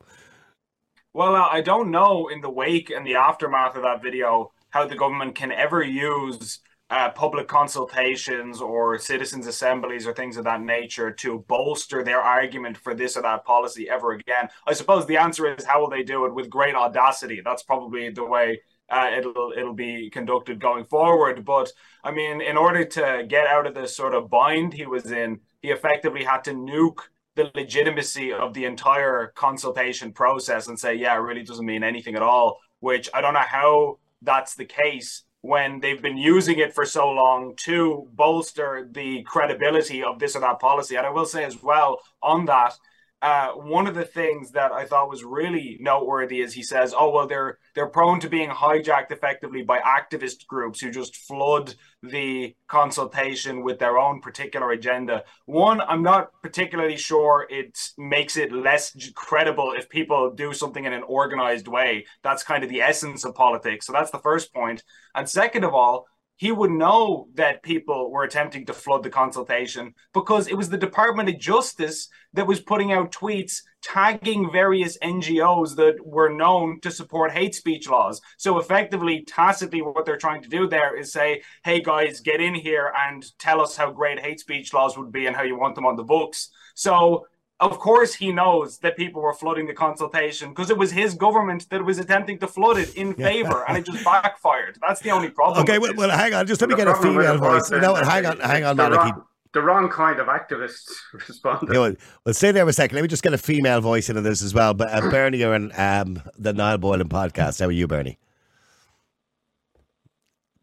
Well, 1.12 1.34
uh, 1.34 1.48
I 1.50 1.60
don't 1.60 1.90
know 1.90 2.28
in 2.28 2.40
the 2.40 2.50
wake 2.50 2.90
and 2.90 3.06
the 3.06 3.16
aftermath 3.16 3.76
of 3.76 3.82
that 3.82 4.02
video 4.02 4.52
how 4.70 4.86
the 4.86 4.96
government 4.96 5.34
can 5.34 5.50
ever 5.52 5.82
use 5.82 6.60
uh, 6.90 7.10
public 7.10 7.48
consultations 7.48 8.60
or 8.60 8.98
citizens' 8.98 9.46
assemblies 9.46 10.06
or 10.06 10.14
things 10.14 10.36
of 10.36 10.44
that 10.44 10.62
nature 10.62 11.10
to 11.10 11.44
bolster 11.48 12.02
their 12.02 12.20
argument 12.20 12.76
for 12.76 12.94
this 12.94 13.16
or 13.16 13.22
that 13.22 13.44
policy 13.44 13.88
ever 13.90 14.12
again. 14.12 14.48
I 14.66 14.72
suppose 14.72 15.06
the 15.06 15.18
answer 15.18 15.54
is 15.54 15.64
how 15.64 15.80
will 15.80 15.90
they 15.90 16.02
do 16.02 16.24
it 16.24 16.34
with 16.34 16.48
great 16.48 16.74
audacity? 16.74 17.42
That's 17.44 17.62
probably 17.62 18.08
the 18.10 18.24
way 18.24 18.60
uh, 18.90 19.10
it'll 19.16 19.52
it'll 19.56 19.74
be 19.74 20.08
conducted 20.10 20.60
going 20.60 20.84
forward. 20.84 21.44
But 21.44 21.70
I 22.02 22.10
mean, 22.10 22.40
in 22.40 22.56
order 22.56 22.84
to 22.84 23.24
get 23.28 23.46
out 23.46 23.66
of 23.66 23.74
this 23.74 23.94
sort 23.94 24.14
of 24.14 24.30
bind 24.30 24.72
he 24.72 24.86
was 24.86 25.10
in, 25.10 25.40
he 25.60 25.70
effectively 25.70 26.24
had 26.24 26.44
to 26.44 26.52
nuke 26.52 27.00
the 27.34 27.50
legitimacy 27.54 28.32
of 28.32 28.54
the 28.54 28.64
entire 28.64 29.28
consultation 29.36 30.12
process 30.12 30.68
and 30.68 30.78
say, 30.78 30.94
yeah, 30.94 31.14
it 31.14 31.18
really 31.18 31.44
doesn't 31.44 31.66
mean 31.66 31.84
anything 31.84 32.16
at 32.16 32.22
all. 32.22 32.58
Which 32.80 33.10
I 33.12 33.20
don't 33.20 33.34
know 33.34 33.40
how 33.40 33.98
that's 34.22 34.54
the 34.54 34.64
case 34.64 35.24
when 35.40 35.80
they've 35.80 36.02
been 36.02 36.16
using 36.16 36.58
it 36.58 36.74
for 36.74 36.84
so 36.84 37.08
long 37.10 37.54
to 37.56 38.08
bolster 38.12 38.88
the 38.90 39.22
credibility 39.22 40.02
of 40.02 40.18
this 40.18 40.34
or 40.34 40.40
that 40.40 40.58
policy. 40.60 40.96
And 40.96 41.06
I 41.06 41.10
will 41.10 41.26
say 41.26 41.44
as 41.44 41.62
well 41.62 42.00
on 42.22 42.46
that, 42.46 42.74
uh, 43.20 43.48
one 43.52 43.88
of 43.88 43.96
the 43.96 44.04
things 44.04 44.52
that 44.52 44.70
I 44.70 44.84
thought 44.84 45.08
was 45.08 45.24
really 45.24 45.76
noteworthy 45.80 46.40
is 46.40 46.54
he 46.54 46.62
says, 46.62 46.94
"Oh 46.96 47.10
well, 47.10 47.26
they're 47.26 47.58
they're 47.74 47.88
prone 47.88 48.20
to 48.20 48.28
being 48.28 48.48
hijacked 48.48 49.10
effectively 49.10 49.62
by 49.62 49.80
activist 49.80 50.46
groups 50.46 50.80
who 50.80 50.92
just 50.92 51.16
flood 51.16 51.74
the 52.02 52.54
consultation 52.68 53.64
with 53.64 53.80
their 53.80 53.98
own 53.98 54.20
particular 54.20 54.70
agenda." 54.70 55.24
One, 55.46 55.80
I'm 55.80 56.02
not 56.04 56.30
particularly 56.42 56.96
sure 56.96 57.46
it 57.50 57.76
makes 57.98 58.36
it 58.36 58.52
less 58.52 58.96
credible 59.14 59.72
if 59.76 59.88
people 59.88 60.30
do 60.30 60.52
something 60.52 60.84
in 60.84 60.92
an 60.92 61.02
organized 61.02 61.66
way. 61.66 62.06
That's 62.22 62.44
kind 62.44 62.62
of 62.62 62.70
the 62.70 62.82
essence 62.82 63.24
of 63.24 63.34
politics. 63.34 63.86
So 63.86 63.92
that's 63.92 64.12
the 64.12 64.20
first 64.20 64.54
point. 64.54 64.84
And 65.16 65.28
second 65.28 65.64
of 65.64 65.74
all, 65.74 66.06
he 66.38 66.52
would 66.52 66.70
know 66.70 67.28
that 67.34 67.62
people 67.62 68.10
were 68.10 68.22
attempting 68.22 68.64
to 68.66 68.72
flood 68.72 69.02
the 69.02 69.10
consultation 69.10 69.92
because 70.14 70.46
it 70.46 70.56
was 70.56 70.70
the 70.70 70.78
Department 70.78 71.28
of 71.28 71.38
Justice 71.38 72.08
that 72.32 72.46
was 72.46 72.60
putting 72.60 72.92
out 72.92 73.12
tweets 73.12 73.62
tagging 73.82 74.50
various 74.50 74.96
NGOs 74.98 75.74
that 75.76 75.96
were 76.04 76.30
known 76.30 76.80
to 76.80 76.90
support 76.90 77.32
hate 77.32 77.54
speech 77.54 77.88
laws. 77.88 78.20
So, 78.36 78.58
effectively, 78.58 79.24
tacitly, 79.26 79.82
what 79.82 80.06
they're 80.06 80.16
trying 80.16 80.42
to 80.42 80.48
do 80.48 80.68
there 80.68 80.96
is 80.96 81.12
say, 81.12 81.42
hey 81.64 81.80
guys, 81.80 82.20
get 82.20 82.40
in 82.40 82.54
here 82.54 82.92
and 82.96 83.24
tell 83.38 83.60
us 83.60 83.76
how 83.76 83.90
great 83.90 84.20
hate 84.20 84.40
speech 84.40 84.72
laws 84.72 84.96
would 84.96 85.12
be 85.12 85.26
and 85.26 85.34
how 85.34 85.42
you 85.42 85.58
want 85.58 85.74
them 85.74 85.86
on 85.86 85.96
the 85.96 86.04
books. 86.04 86.50
So, 86.74 87.26
of 87.60 87.78
course 87.78 88.14
he 88.14 88.30
knows 88.32 88.78
that 88.78 88.96
people 88.96 89.20
were 89.20 89.32
flooding 89.32 89.66
the 89.66 89.74
consultation 89.74 90.50
because 90.50 90.70
it 90.70 90.78
was 90.78 90.92
his 90.92 91.14
government 91.14 91.68
that 91.70 91.84
was 91.84 91.98
attempting 91.98 92.38
to 92.38 92.46
flood 92.46 92.78
it 92.78 92.94
in 92.94 93.14
favor 93.14 93.64
and 93.68 93.76
it 93.76 93.84
just 93.84 94.04
backfired. 94.12 94.78
That's 94.86 95.00
the 95.00 95.10
only 95.10 95.30
problem. 95.30 95.62
Okay, 95.62 95.78
well, 95.78 95.92
well, 95.96 96.10
hang 96.10 96.34
on. 96.34 96.46
Just 96.46 96.60
let 96.60 96.70
me 96.70 96.76
get 96.76 96.86
a 96.86 96.94
female 96.94 97.38
voice. 97.38 97.70
No, 97.70 97.94
hang 97.94 98.26
on, 98.26 98.38
hang 98.40 98.64
on, 98.64 98.76
Malachy. 98.76 99.12
The 99.54 99.62
wrong 99.62 99.88
kind 99.88 100.20
of 100.20 100.26
activists 100.26 100.90
responded. 101.12 101.72
Yeah, 101.72 101.80
well, 101.80 101.94
well, 102.24 102.34
stay 102.34 102.52
there 102.52 102.64
for 102.64 102.70
a 102.70 102.72
second. 102.72 102.96
Let 102.96 103.02
me 103.02 103.08
just 103.08 103.22
get 103.22 103.32
a 103.32 103.38
female 103.38 103.80
voice 103.80 104.08
into 104.08 104.20
this 104.20 104.42
as 104.42 104.52
well. 104.52 104.74
But 104.74 104.92
uh, 104.92 105.10
Bernie, 105.10 105.38
you're 105.38 105.54
on 105.54 105.72
um, 105.76 106.22
the 106.36 106.52
Niall 106.52 106.78
Boylan 106.78 107.08
podcast. 107.08 107.58
How 107.60 107.66
are 107.66 107.72
you, 107.72 107.88
Bernie? 107.88 108.18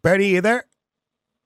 Bernie, 0.01 0.29
you 0.29 0.41
there? 0.41 0.65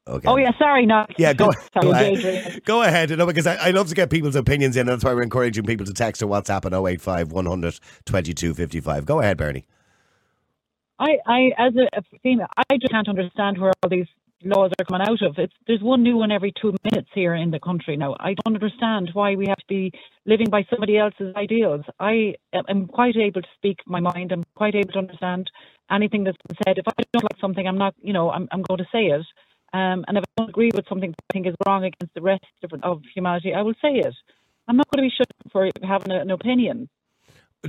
Okay. 0.10 0.28
Oh 0.28 0.38
yeah, 0.38 0.52
sorry, 0.58 0.86
no. 0.86 1.06
Yeah, 1.18 1.34
go, 1.34 1.52
sorry, 1.74 1.86
go 1.86 1.92
ahead. 1.92 2.66
go 2.66 2.82
ahead. 2.82 3.10
Know, 3.18 3.28
because 3.28 3.46
I, 3.46 3.56
I 3.56 3.72
love 3.72 3.90
to 3.90 3.96
get 3.96 4.10
people's 4.10 4.36
opinions 4.36 4.76
in. 4.76 4.82
and 4.82 4.90
That's 4.90 5.04
why 5.04 5.14
we're 5.14 5.22
encouraging 5.22 5.66
people 5.66 5.86
to 5.86 5.94
text 5.94 6.24
or 6.24 6.28
WhatsApp 6.28 6.66
at 6.66 6.74
085 6.74 7.32
100 7.32 7.80
2255. 8.06 9.06
Go 9.06 9.20
ahead, 9.20 9.38
Bernie. 9.38 9.66
I, 11.00 11.18
I, 11.26 11.52
as 11.58 11.74
a, 11.76 12.02
female, 12.24 12.48
I 12.58 12.78
just 12.78 12.92
can't 12.92 13.08
understand 13.08 13.58
where 13.58 13.72
all 13.82 13.90
these 13.90 14.08
laws 14.44 14.72
are 14.80 14.86
coming 14.86 15.08
out 15.08 15.22
of. 15.22 15.36
It's 15.38 15.54
there's 15.68 15.82
one 15.82 16.04
new 16.04 16.18
one 16.18 16.32
every 16.32 16.54
two 16.62 16.74
minutes 16.84 17.10
here 17.14 17.36
in 17.36 17.52
the 17.52 17.60
country 17.60 17.96
now. 17.96 18.16
I 18.20 18.36
don't 18.44 18.56
understand 18.56 19.10
why 19.14 19.36
we 19.36 19.46
have 19.48 19.58
to 19.58 19.66
be 19.68 19.92
living 20.26 20.50
by 20.50 20.66
somebody 20.70 20.98
else's 20.98 21.34
ideals. 21.36 21.82
I 22.00 22.36
am 22.68 22.88
quite 22.88 23.16
able 23.16 23.42
to 23.42 23.48
speak 23.56 23.80
my 23.86 24.00
mind. 24.00 24.32
I'm 24.32 24.44
quite 24.56 24.76
able 24.76 24.92
to 24.94 25.00
understand 25.00 25.50
anything 25.92 26.24
that's 26.24 26.38
been 26.48 26.58
said. 26.66 26.78
If 26.78 26.86
I 26.88 27.04
don't 27.14 27.24
like 27.24 27.40
something, 27.42 27.68
I'm 27.68 27.78
not, 27.78 27.96
you 28.02 28.14
know, 28.14 28.30
I'm, 28.30 28.48
I'm 28.52 28.62
going 28.64 28.80
to 28.80 28.88
say 28.92 29.06
it. 29.08 29.26
Um, 29.74 30.04
and 30.08 30.18
if 30.18 30.24
I 30.24 30.42
don't 30.42 30.50
agree 30.50 30.72
with 30.74 30.86
something 30.88 31.14
I 31.30 31.34
think 31.34 31.48
is 31.48 31.56
wrong 31.66 31.84
against 31.84 32.14
the 32.16 32.22
rest 32.22 32.44
of, 32.64 32.74
of 32.84 33.02
humanity, 33.14 33.54
I 33.54 33.62
will 33.62 33.76
say 33.82 33.94
it. 33.96 34.16
I'm 34.68 34.78
not 34.78 34.88
going 34.92 35.04
to 35.04 35.10
be 35.10 35.16
shut 35.16 35.28
for 35.52 35.70
having 35.84 36.12
an 36.12 36.32
opinion. 36.32 36.90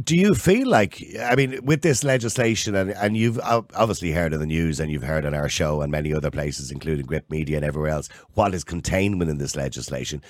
Do 0.05 0.17
you 0.17 0.37
feel 0.37 0.69
like, 0.69 1.03
I 1.21 1.35
mean, 1.35 1.65
with 1.65 1.83
this 1.83 2.05
legislation, 2.05 2.77
and, 2.77 2.91
and 2.93 3.17
you've 3.17 3.41
obviously 3.41 4.13
heard 4.13 4.33
in 4.33 4.39
the 4.39 4.47
news 4.47 4.79
and 4.79 4.89
you've 4.89 5.03
heard 5.03 5.27
on 5.27 5.35
our 5.35 5.49
show 5.49 5.81
and 5.81 5.91
many 5.91 6.15
other 6.15 6.31
places, 6.31 6.71
including 6.71 7.07
Gript 7.07 7.29
Media 7.29 7.57
and 7.57 7.65
everywhere 7.65 7.91
else, 7.91 8.09
what 8.35 8.55
is 8.55 8.63
contained 8.63 9.19
within 9.19 9.39
this 9.39 9.57
legislation? 9.57 10.23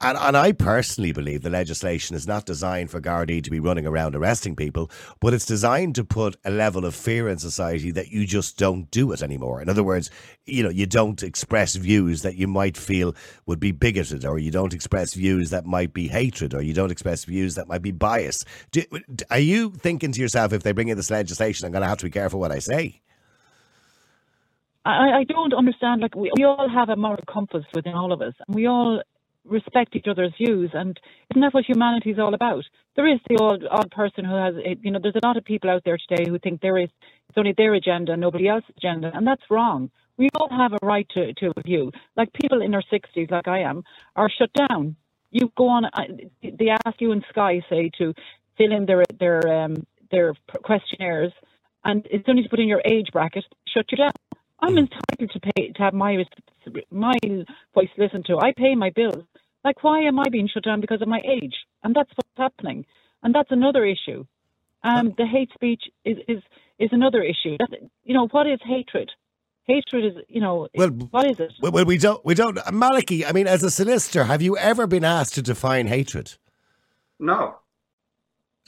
And, 0.00 0.18
and 0.18 0.36
I 0.36 0.52
personally 0.52 1.12
believe 1.12 1.42
the 1.42 1.50
legislation 1.50 2.16
is 2.16 2.26
not 2.26 2.46
designed 2.46 2.90
for 2.90 3.00
Gardaí 3.00 3.42
to 3.42 3.50
be 3.50 3.60
running 3.60 3.86
around 3.86 4.14
arresting 4.14 4.56
people, 4.56 4.90
but 5.20 5.34
it's 5.34 5.46
designed 5.46 5.94
to 5.96 6.04
put 6.04 6.36
a 6.44 6.50
level 6.50 6.84
of 6.84 6.94
fear 6.94 7.28
in 7.28 7.38
society 7.38 7.90
that 7.92 8.08
you 8.08 8.26
just 8.26 8.58
don't 8.58 8.90
do 8.90 9.12
it 9.12 9.22
anymore. 9.22 9.60
In 9.60 9.68
other 9.68 9.82
words, 9.82 10.10
you 10.46 10.62
know, 10.62 10.68
you 10.68 10.86
don't 10.86 11.22
express 11.22 11.76
views 11.76 12.22
that 12.22 12.36
you 12.36 12.48
might 12.48 12.76
feel 12.76 13.14
would 13.46 13.60
be 13.60 13.72
bigoted, 13.72 14.24
or 14.24 14.38
you 14.38 14.50
don't 14.50 14.74
express 14.74 15.14
views 15.14 15.50
that 15.50 15.66
might 15.66 15.92
be 15.92 16.08
hatred, 16.08 16.54
or 16.54 16.62
you 16.62 16.72
don't 16.72 16.92
express 16.92 17.24
views 17.24 17.54
that 17.54 17.68
might 17.68 17.82
be 17.82 17.92
biased. 17.92 18.46
Do, 18.70 18.82
are 19.30 19.38
you 19.38 19.70
thinking 19.70 20.12
to 20.12 20.20
yourself, 20.20 20.52
if 20.52 20.62
they 20.62 20.72
bring 20.72 20.88
in 20.88 20.96
this 20.96 21.10
legislation, 21.10 21.66
I'm 21.66 21.72
going 21.72 21.82
to 21.82 21.88
have 21.88 21.98
to 21.98 22.06
be 22.06 22.10
careful 22.10 22.40
what 22.40 22.52
I 22.52 22.58
say? 22.58 23.00
I, 24.84 25.18
I 25.18 25.24
don't 25.24 25.52
understand. 25.52 26.00
Like 26.00 26.14
we, 26.14 26.30
we 26.36 26.44
all 26.44 26.68
have 26.68 26.88
a 26.88 26.96
moral 26.96 27.22
compass 27.28 27.64
within 27.74 27.94
all 27.94 28.12
of 28.12 28.22
us, 28.22 28.34
and 28.46 28.54
we 28.54 28.66
all 28.66 29.02
respect 29.48 29.96
each 29.96 30.06
other's 30.08 30.32
views. 30.36 30.70
And 30.74 30.98
isn't 31.30 31.40
that 31.40 31.54
what 31.54 31.64
humanity 31.64 32.10
is 32.10 32.18
all 32.18 32.34
about? 32.34 32.64
There 32.96 33.06
is 33.06 33.20
the 33.28 33.36
odd, 33.36 33.64
odd 33.70 33.90
person 33.90 34.24
who 34.24 34.34
has, 34.34 34.54
you 34.82 34.90
know, 34.90 34.98
there's 35.02 35.16
a 35.22 35.26
lot 35.26 35.36
of 35.36 35.44
people 35.44 35.70
out 35.70 35.82
there 35.84 35.98
today 36.08 36.28
who 36.28 36.38
think 36.38 36.60
there 36.60 36.78
is, 36.78 36.88
it's 37.28 37.38
only 37.38 37.54
their 37.56 37.74
agenda, 37.74 38.16
nobody 38.16 38.48
else's 38.48 38.70
agenda. 38.76 39.10
And 39.14 39.26
that's 39.26 39.42
wrong. 39.50 39.90
We 40.16 40.28
all 40.34 40.48
have 40.50 40.72
a 40.72 40.84
right 40.84 41.08
to, 41.10 41.32
to 41.34 41.52
a 41.56 41.62
view. 41.62 41.92
Like 42.16 42.32
people 42.32 42.62
in 42.62 42.72
their 42.72 42.84
60s, 42.92 43.30
like 43.30 43.48
I 43.48 43.60
am, 43.60 43.84
are 44.16 44.30
shut 44.30 44.50
down. 44.68 44.96
You 45.30 45.52
go 45.56 45.68
on, 45.68 45.84
they 46.42 46.70
ask 46.84 47.00
you 47.00 47.12
in 47.12 47.22
Sky, 47.30 47.62
say, 47.68 47.90
to 47.98 48.14
fill 48.56 48.72
in 48.72 48.86
their, 48.86 49.04
their, 49.20 49.64
um, 49.64 49.86
their 50.10 50.34
questionnaires. 50.62 51.32
And 51.84 52.06
it's 52.10 52.24
only 52.28 52.42
to 52.42 52.48
put 52.48 52.60
in 52.60 52.66
your 52.68 52.82
age 52.84 53.08
bracket, 53.12 53.44
shut 53.72 53.86
you 53.92 53.98
down. 53.98 54.12
I'm 54.60 54.76
entitled 54.76 55.30
to 55.32 55.40
pay 55.40 55.68
to 55.72 55.82
have 55.82 55.94
my 55.94 56.24
my 56.90 57.14
voice 57.74 57.88
listened 57.96 58.24
to. 58.26 58.38
I 58.38 58.52
pay 58.56 58.74
my 58.74 58.90
bills. 58.90 59.24
Like, 59.64 59.82
why 59.82 60.00
am 60.00 60.18
I 60.18 60.24
being 60.30 60.48
shut 60.52 60.64
down 60.64 60.80
because 60.80 61.02
of 61.02 61.08
my 61.08 61.20
age? 61.24 61.54
And 61.82 61.94
that's 61.94 62.10
what's 62.14 62.36
happening. 62.36 62.86
And 63.22 63.34
that's 63.34 63.50
another 63.50 63.84
issue. 63.84 64.24
Um, 64.82 65.14
the 65.16 65.26
hate 65.26 65.50
speech 65.54 65.82
is 66.04 66.18
is 66.28 66.42
is 66.78 66.90
another 66.92 67.22
issue. 67.22 67.56
That, 67.58 67.70
you 68.04 68.14
know, 68.14 68.28
what 68.28 68.46
is 68.46 68.60
hatred? 68.64 69.10
Hatred 69.64 70.04
is, 70.06 70.22
you 70.28 70.40
know, 70.40 70.68
well, 70.74 70.88
what 70.88 71.30
is 71.30 71.38
it? 71.38 71.52
Well, 71.60 71.84
we 71.84 71.98
don't, 71.98 72.24
we 72.24 72.34
don't. 72.34 72.58
Malachy, 72.72 73.26
I 73.26 73.32
mean, 73.32 73.46
as 73.46 73.62
a 73.62 73.70
solicitor, 73.70 74.24
have 74.24 74.40
you 74.40 74.56
ever 74.56 74.86
been 74.86 75.04
asked 75.04 75.34
to 75.34 75.42
define 75.42 75.88
hatred? 75.88 76.36
No. 77.18 77.56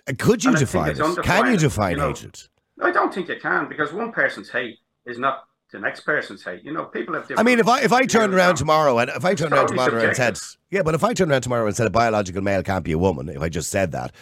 Uh, 0.06 0.12
could 0.18 0.44
you 0.44 0.54
define 0.54 0.90
it? 0.90 1.22
Can 1.22 1.52
you 1.52 1.56
define 1.56 1.92
you 1.92 1.96
know, 1.96 2.08
hatred? 2.08 2.38
I 2.82 2.90
don't 2.90 3.14
think 3.14 3.28
you 3.28 3.36
can 3.40 3.66
because 3.68 3.94
one 3.94 4.12
person's 4.12 4.50
hate 4.50 4.78
is 5.06 5.18
not 5.18 5.44
the 5.72 5.78
next 5.78 6.00
person 6.00 6.36
say, 6.36 6.60
you 6.62 6.72
know, 6.72 6.84
people 6.84 7.14
have 7.14 7.24
different. 7.24 7.40
I 7.40 7.42
mean, 7.42 7.58
if 7.58 7.68
I 7.68 7.80
if 7.80 7.92
I 7.92 8.04
turned 8.04 8.34
around 8.34 8.56
tomorrow 8.56 8.98
and 8.98 9.10
if 9.10 9.24
I 9.24 9.34
turned 9.34 9.52
around 9.52 9.68
tomorrow 9.68 9.90
subjective. 9.90 10.26
and 10.26 10.36
said, 10.36 10.56
yeah, 10.70 10.82
but 10.82 10.94
if 10.94 11.04
I 11.04 11.14
turned 11.14 11.30
around 11.30 11.42
tomorrow 11.42 11.66
and 11.66 11.76
said 11.76 11.86
a 11.86 11.90
biological 11.90 12.42
male 12.42 12.62
can't 12.62 12.84
be 12.84 12.92
a 12.92 12.98
woman, 12.98 13.28
if 13.28 13.40
I 13.40 13.48
just 13.48 13.70
said 13.70 13.92
that, 13.92 14.12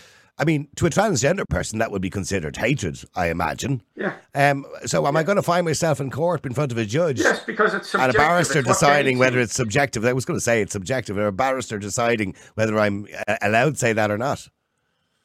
I 0.40 0.44
mean, 0.44 0.68
to 0.76 0.86
a 0.86 0.90
transgender 0.90 1.49
person, 1.49 1.80
that 1.80 1.90
would 1.90 2.01
be 2.01 2.11
considered 2.11 2.57
hatred, 2.57 3.03
I 3.16 3.28
imagine. 3.28 3.82
Yeah. 3.96 4.14
Um. 4.34 4.64
So, 4.86 5.07
am 5.07 5.16
I 5.16 5.24
going 5.24 5.36
to 5.36 5.42
find 5.42 5.64
myself 5.64 6.01
in 6.01 6.11
court 6.11 6.46
in 6.46 6.55
front 6.55 6.70
of 6.70 6.78
a 6.78 6.84
judge? 6.84 7.18
Yes, 7.18 7.42
because 7.44 7.74
it's 7.74 7.88
subjective. 7.90 8.14
And 8.14 8.24
a 8.24 8.28
barrister 8.28 8.62
deciding 8.62 9.18
whether 9.18 9.40
it's 9.40 9.55
subjective. 9.55 10.05
I 10.05 10.12
was 10.12 10.24
going 10.24 10.36
to 10.36 10.44
say 10.44 10.62
it's 10.62 10.72
subjective. 10.72 11.18
Or 11.18 11.26
a 11.26 11.32
barrister 11.32 11.78
deciding 11.78 12.36
whether 12.55 12.78
I'm 12.78 13.09
uh, 13.26 13.36
allowed 13.42 13.74
to 13.74 13.78
say 13.78 13.92
that 13.92 14.11
or 14.11 14.18
not. 14.18 14.49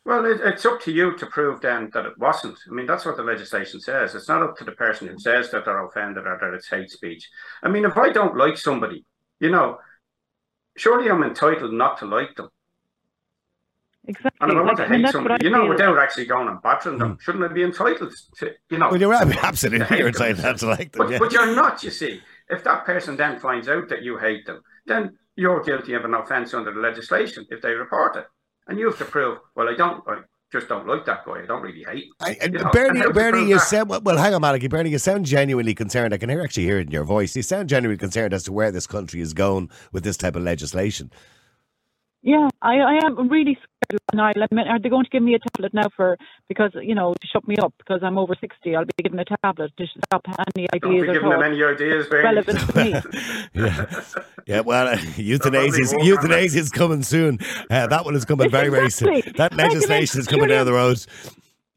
Well, 0.05 0.25
it, 0.25 0.41
it's 0.43 0.65
up 0.65 0.81
to 0.81 0.91
you 0.91 1.15
to 1.17 1.25
prove 1.27 1.61
then 1.61 1.89
that 1.93 2.05
it 2.05 2.17
wasn't. 2.17 2.57
I 2.69 2.73
mean, 2.73 2.85
that's 2.85 3.05
what 3.05 3.15
the 3.15 3.23
legislation 3.23 3.79
says. 3.79 4.15
It's 4.15 4.27
not 4.27 4.43
up 4.43 4.57
to 4.57 4.65
the 4.65 4.73
person 4.73 5.07
who 5.07 5.17
says 5.17 5.49
that 5.51 5.63
they're 5.63 5.85
offended 5.85 6.27
or 6.27 6.37
that 6.41 6.53
it's 6.53 6.67
hate 6.67 6.89
speech. 6.89 7.29
I 7.61 7.69
mean, 7.69 7.85
if 7.85 7.97
I 7.97 8.09
don't 8.09 8.35
like 8.35 8.57
somebody, 8.57 9.05
you 9.39 9.49
know, 9.49 9.77
surely 10.75 11.09
I'm 11.09 11.23
entitled 11.23 11.71
not 11.71 11.99
to 11.99 12.05
like 12.05 12.35
them. 12.35 12.49
Exactly. 14.05 14.31
And 14.41 14.51
if 14.51 14.57
I 14.57 14.61
want 14.61 14.77
to 14.77 14.87
hate 14.87 15.07
somebody, 15.07 15.45
you 15.45 15.49
know, 15.49 15.67
without 15.67 15.97
actually 15.97 16.25
going 16.25 16.49
and 16.49 16.61
battering 16.61 16.97
them, 16.97 17.17
shouldn't 17.21 17.45
I 17.45 17.47
be 17.47 17.63
entitled 17.63 18.13
to, 18.39 18.51
you 18.69 18.77
know? 18.77 18.89
Well, 18.89 18.99
you're 18.99 19.13
absolutely 19.13 19.97
you're 19.97 20.07
entitled 20.09 20.57
to 20.57 20.65
like 20.65 20.91
them. 20.91 21.05
But, 21.05 21.11
yeah. 21.11 21.19
but 21.19 21.31
you're 21.31 21.55
not, 21.55 21.81
you 21.81 21.89
see. 21.89 22.21
If 22.49 22.65
that 22.65 22.83
person 22.83 23.15
then 23.15 23.39
finds 23.39 23.69
out 23.69 23.87
that 23.87 24.03
you 24.03 24.17
hate 24.17 24.45
them, 24.45 24.61
then 24.85 25.17
you're 25.37 25.63
guilty 25.63 25.93
of 25.93 26.03
an 26.03 26.13
offence 26.13 26.53
under 26.53 26.73
the 26.73 26.81
legislation 26.81 27.45
if 27.49 27.61
they 27.61 27.71
report 27.71 28.17
it. 28.17 28.25
And 28.67 28.79
you 28.79 28.85
have 28.87 28.97
to 28.99 29.05
prove, 29.05 29.39
well, 29.55 29.69
I 29.69 29.75
don't, 29.75 30.03
I 30.07 30.21
just 30.51 30.69
don't 30.69 30.87
like 30.87 31.05
that 31.05 31.25
guy. 31.25 31.41
I 31.41 31.45
don't 31.45 31.61
really 31.61 31.83
hate 31.83 32.05
I, 32.19 32.37
you 32.43 32.49
know? 32.51 32.69
Bernie, 32.71 33.01
Bernie, 33.11 33.49
you 33.49 33.59
sound, 33.59 33.89
well, 33.89 34.17
hang 34.17 34.33
on, 34.33 34.41
Malachy. 34.41 34.69
Bernie, 34.69 34.91
you 34.91 34.99
sound 34.99 35.25
genuinely 35.25 35.73
concerned. 35.73 36.13
I 36.13 36.17
can 36.17 36.29
hear, 36.29 36.41
actually 36.41 36.63
hear 36.63 36.79
it 36.79 36.87
in 36.87 36.91
your 36.91 37.03
voice. 37.03 37.35
You 37.35 37.41
sound 37.41 37.69
genuinely 37.69 37.97
concerned 37.97 38.33
as 38.33 38.43
to 38.43 38.53
where 38.53 38.71
this 38.71 38.87
country 38.87 39.19
is 39.19 39.33
going 39.33 39.69
with 39.91 40.03
this 40.03 40.15
type 40.15 40.35
of 40.35 40.43
legislation. 40.43 41.11
Yeah, 42.21 42.47
I, 42.61 42.75
I 42.77 43.05
am 43.05 43.27
really 43.27 43.57
scared. 43.83 44.01
Niall. 44.13 44.33
I 44.43 44.55
mean, 44.55 44.67
are 44.67 44.79
they 44.79 44.89
going 44.89 45.05
to 45.05 45.09
give 45.09 45.23
me 45.23 45.35
a 45.35 45.39
tablet 45.39 45.73
now 45.73 45.89
for 45.95 46.17
because 46.47 46.71
you 46.81 46.95
know 46.95 47.13
to 47.13 47.27
shut 47.27 47.47
me 47.47 47.57
up 47.57 47.73
because 47.77 48.01
I'm 48.03 48.17
over 48.17 48.35
sixty? 48.39 48.75
I'll 48.75 48.85
be 48.85 49.03
given 49.03 49.19
a 49.19 49.25
tablet 49.25 49.71
to 49.77 49.85
stop 50.05 50.21
any 50.55 50.67
ideas. 50.73 50.81
Don't 50.81 50.91
be 50.91 51.13
giving 51.13 51.29
them 51.29 51.43
any 51.43 51.63
ideas, 51.63 52.07
relevant 52.11 52.59
to 52.59 52.77
me. 52.77 52.91
yeah, 53.53 53.85
yeah. 54.45 54.59
Well, 54.61 54.87
uh, 54.87 54.97
euthanasia, 55.17 55.81
is, 55.81 55.93
euthanasia 55.93 56.59
is 56.59 56.69
coming 56.69 57.03
soon. 57.03 57.39
Uh, 57.69 57.87
that 57.87 58.05
one 58.05 58.15
is 58.15 58.25
coming 58.25 58.49
very, 58.49 58.67
exactly. 58.67 59.09
very 59.09 59.21
soon. 59.21 59.33
That 59.37 59.55
legislation 59.55 60.19
is 60.19 60.27
coming 60.27 60.49
down 60.49 60.65
the 60.65 60.73
road. 60.73 60.97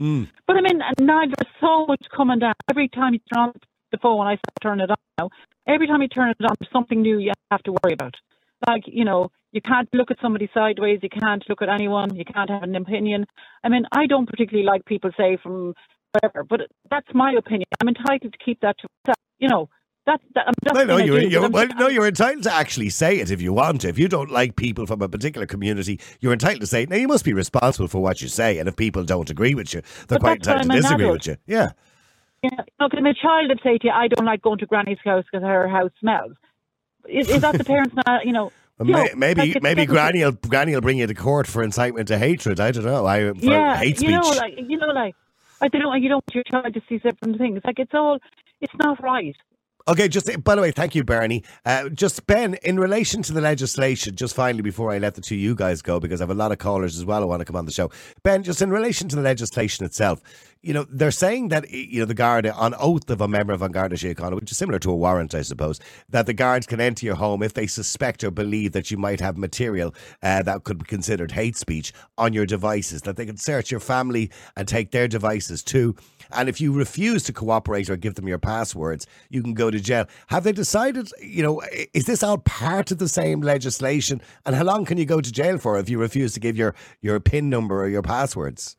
Mm. 0.00 0.28
But 0.46 0.56
I 0.56 0.60
mean, 0.60 0.78
now 1.00 1.20
there's 1.20 1.52
so 1.60 1.86
much 1.86 2.04
coming 2.14 2.38
down 2.38 2.54
every 2.68 2.88
time 2.88 3.14
you 3.14 3.20
turn 3.32 3.44
on 3.44 3.52
the 3.92 3.98
phone. 3.98 4.26
I 4.26 4.38
turn 4.62 4.80
it 4.80 4.90
on 4.90 4.96
now. 5.18 5.30
Every 5.66 5.86
time 5.86 6.02
you 6.02 6.08
turn 6.08 6.28
it 6.28 6.36
on, 6.42 6.54
there's 6.60 6.70
something 6.72 7.02
new 7.02 7.18
you 7.18 7.32
have 7.50 7.62
to 7.64 7.72
worry 7.82 7.94
about. 7.94 8.14
Like 8.66 8.84
you 8.86 9.04
know, 9.04 9.30
you 9.52 9.60
can't 9.60 9.88
look 9.92 10.10
at 10.10 10.18
somebody 10.20 10.48
sideways. 10.52 11.00
You 11.02 11.08
can't 11.08 11.44
look 11.48 11.62
at 11.62 11.68
anyone. 11.68 12.14
You 12.14 12.24
can't 12.24 12.50
have 12.50 12.62
an 12.62 12.76
opinion. 12.76 13.26
I 13.64 13.68
mean, 13.68 13.84
I 13.92 14.06
don't 14.06 14.28
particularly 14.28 14.66
like 14.66 14.84
people 14.84 15.10
say 15.16 15.38
from 15.42 15.74
whatever, 16.12 16.44
but 16.44 16.60
that's 16.90 17.08
my 17.14 17.32
opinion. 17.32 17.66
I'm 17.80 17.88
entitled 17.88 18.32
to 18.32 18.38
keep 18.44 18.60
that 18.60 18.76
to 18.78 18.88
myself. 19.04 19.18
You 19.38 19.48
know, 19.48 19.68
that, 20.06 20.20
that, 20.34 20.54
I 20.76 20.84
know 20.84 20.98
you're, 20.98 21.20
you're 21.20 21.48
well, 21.50 21.66
no, 21.78 21.88
you're 21.88 22.06
entitled 22.06 22.44
to 22.44 22.52
actually 22.52 22.90
say 22.90 23.18
it 23.18 23.30
if 23.30 23.42
you 23.42 23.52
want 23.52 23.80
to. 23.80 23.88
If 23.88 23.98
you 23.98 24.08
don't 24.08 24.30
like 24.30 24.54
people 24.54 24.86
from 24.86 25.02
a 25.02 25.08
particular 25.08 25.46
community, 25.46 26.00
you're 26.20 26.32
entitled 26.32 26.60
to 26.60 26.66
say 26.66 26.84
it. 26.84 26.90
Now 26.90 26.96
you 26.96 27.08
must 27.08 27.24
be 27.24 27.32
responsible 27.32 27.88
for 27.88 28.00
what 28.00 28.22
you 28.22 28.28
say, 28.28 28.58
and 28.58 28.68
if 28.68 28.76
people 28.76 29.02
don't 29.02 29.28
agree 29.30 29.54
with 29.54 29.74
you, 29.74 29.82
they're 30.06 30.18
quite 30.18 30.38
entitled 30.38 30.70
to 30.70 30.80
disagree 30.80 31.10
with 31.10 31.26
you. 31.26 31.36
Yeah. 31.46 31.70
Yeah, 32.42 32.60
look, 32.78 32.92
I'm 32.96 33.06
a 33.06 33.14
child 33.14 33.50
that 33.50 33.58
say 33.64 33.78
to 33.78 33.86
you, 33.88 33.92
I 33.92 34.08
don't 34.08 34.26
like 34.26 34.42
going 34.42 34.58
to 34.58 34.66
Granny's 34.66 34.98
house 35.04 35.24
because 35.30 35.44
her 35.44 35.66
house 35.68 35.90
smells. 35.98 36.36
Is, 37.08 37.28
is 37.28 37.40
that 37.42 37.56
the 37.58 37.64
parents 37.64 37.94
not, 38.06 38.24
you 38.26 38.32
know? 38.32 38.52
Well, 38.78 38.88
may- 38.88 39.14
maybe 39.16 39.54
like 39.54 39.62
maybe. 39.62 39.86
Granny 39.86 40.22
will 40.22 40.32
Granny 40.32 40.74
will 40.74 40.82
bring 40.82 40.98
you 40.98 41.06
to 41.06 41.14
court 41.14 41.46
for 41.46 41.62
incitement 41.62 42.08
to 42.08 42.18
hatred. 42.18 42.60
I 42.60 42.72
don't 42.72 42.84
know. 42.84 43.06
I 43.06 43.32
yeah, 43.32 43.74
hate 43.78 44.02
you 44.02 44.10
know, 44.10 44.20
like 44.20 44.52
you 44.58 44.76
know, 44.76 44.88
like 44.88 45.14
I 45.62 45.68
don't 45.68 45.80
know, 45.80 45.94
you 45.94 46.10
don't 46.10 46.16
want 46.16 46.34
your 46.34 46.44
child 46.44 46.74
to 46.74 46.82
see 46.86 46.98
different 46.98 47.38
things. 47.38 47.62
Like 47.64 47.78
it's 47.78 47.94
all, 47.94 48.18
it's 48.60 48.74
not 48.82 49.02
right. 49.02 49.34
Okay, 49.88 50.08
just 50.08 50.28
by 50.42 50.56
the 50.56 50.62
way, 50.62 50.72
thank 50.72 50.96
you, 50.96 51.04
Bernie. 51.04 51.44
Uh, 51.64 51.88
just 51.90 52.26
Ben, 52.26 52.54
in 52.64 52.78
relation 52.78 53.22
to 53.22 53.32
the 53.32 53.40
legislation, 53.40 54.16
just 54.16 54.34
finally 54.34 54.62
before 54.62 54.90
I 54.90 54.98
let 54.98 55.14
the 55.14 55.20
two 55.20 55.36
you 55.36 55.54
guys 55.54 55.80
go, 55.80 56.00
because 56.00 56.20
I 56.20 56.24
have 56.24 56.30
a 56.30 56.34
lot 56.34 56.50
of 56.50 56.58
callers 56.58 56.98
as 56.98 57.04
well 57.04 57.20
who 57.20 57.28
want 57.28 57.38
to 57.40 57.44
come 57.44 57.54
on 57.54 57.66
the 57.66 57.72
show. 57.72 57.92
Ben, 58.24 58.42
just 58.42 58.60
in 58.60 58.70
relation 58.70 59.08
to 59.08 59.16
the 59.16 59.22
legislation 59.22 59.86
itself, 59.86 60.20
you 60.62 60.72
know, 60.72 60.84
they're 60.90 61.10
saying 61.10 61.48
that 61.48 61.70
you 61.70 62.00
know 62.00 62.06
the 62.06 62.14
guard 62.14 62.46
on 62.46 62.74
oath 62.78 63.08
of 63.10 63.20
a 63.20 63.28
member 63.28 63.52
of 63.52 63.62
An 63.62 63.72
Garda 63.72 63.96
Síochána, 63.96 64.34
which 64.34 64.50
is 64.50 64.58
similar 64.58 64.78
to 64.80 64.90
a 64.90 64.96
warrant, 64.96 65.34
I 65.34 65.42
suppose, 65.42 65.80
that 66.08 66.26
the 66.26 66.32
guards 66.32 66.66
can 66.66 66.80
enter 66.80 67.06
your 67.06 67.14
home 67.14 67.42
if 67.42 67.54
they 67.54 67.66
suspect 67.66 68.24
or 68.24 68.30
believe 68.30 68.72
that 68.72 68.90
you 68.90 68.96
might 68.96 69.20
have 69.20 69.36
material 69.36 69.94
uh, 70.22 70.42
that 70.42 70.64
could 70.64 70.78
be 70.78 70.84
considered 70.84 71.30
hate 71.30 71.56
speech 71.56 71.92
on 72.18 72.32
your 72.32 72.46
devices. 72.46 73.02
That 73.02 73.16
they 73.16 73.26
can 73.26 73.36
search 73.36 73.70
your 73.70 73.80
family 73.80 74.30
and 74.56 74.66
take 74.66 74.90
their 74.90 75.06
devices 75.06 75.62
too. 75.62 75.94
And 76.32 76.48
if 76.48 76.60
you 76.60 76.72
refuse 76.72 77.22
to 77.24 77.32
cooperate 77.32 77.88
or 77.88 77.96
give 77.96 78.14
them 78.14 78.26
your 78.26 78.38
passwords, 78.38 79.06
you 79.30 79.42
can 79.42 79.54
go 79.54 79.70
to 79.70 79.78
jail. 79.78 80.06
Have 80.28 80.44
they 80.44 80.52
decided, 80.52 81.10
you 81.20 81.42
know, 81.42 81.62
is 81.94 82.06
this 82.06 82.22
all 82.22 82.38
part 82.38 82.90
of 82.90 82.98
the 82.98 83.08
same 83.08 83.40
legislation? 83.40 84.20
And 84.44 84.56
how 84.56 84.64
long 84.64 84.84
can 84.84 84.98
you 84.98 85.04
go 85.04 85.20
to 85.20 85.32
jail 85.32 85.58
for 85.58 85.78
if 85.78 85.88
you 85.88 85.98
refuse 85.98 86.32
to 86.34 86.40
give 86.40 86.56
your, 86.56 86.74
your 87.00 87.20
PIN 87.20 87.48
number 87.48 87.80
or 87.80 87.88
your 87.88 88.02
passwords? 88.02 88.76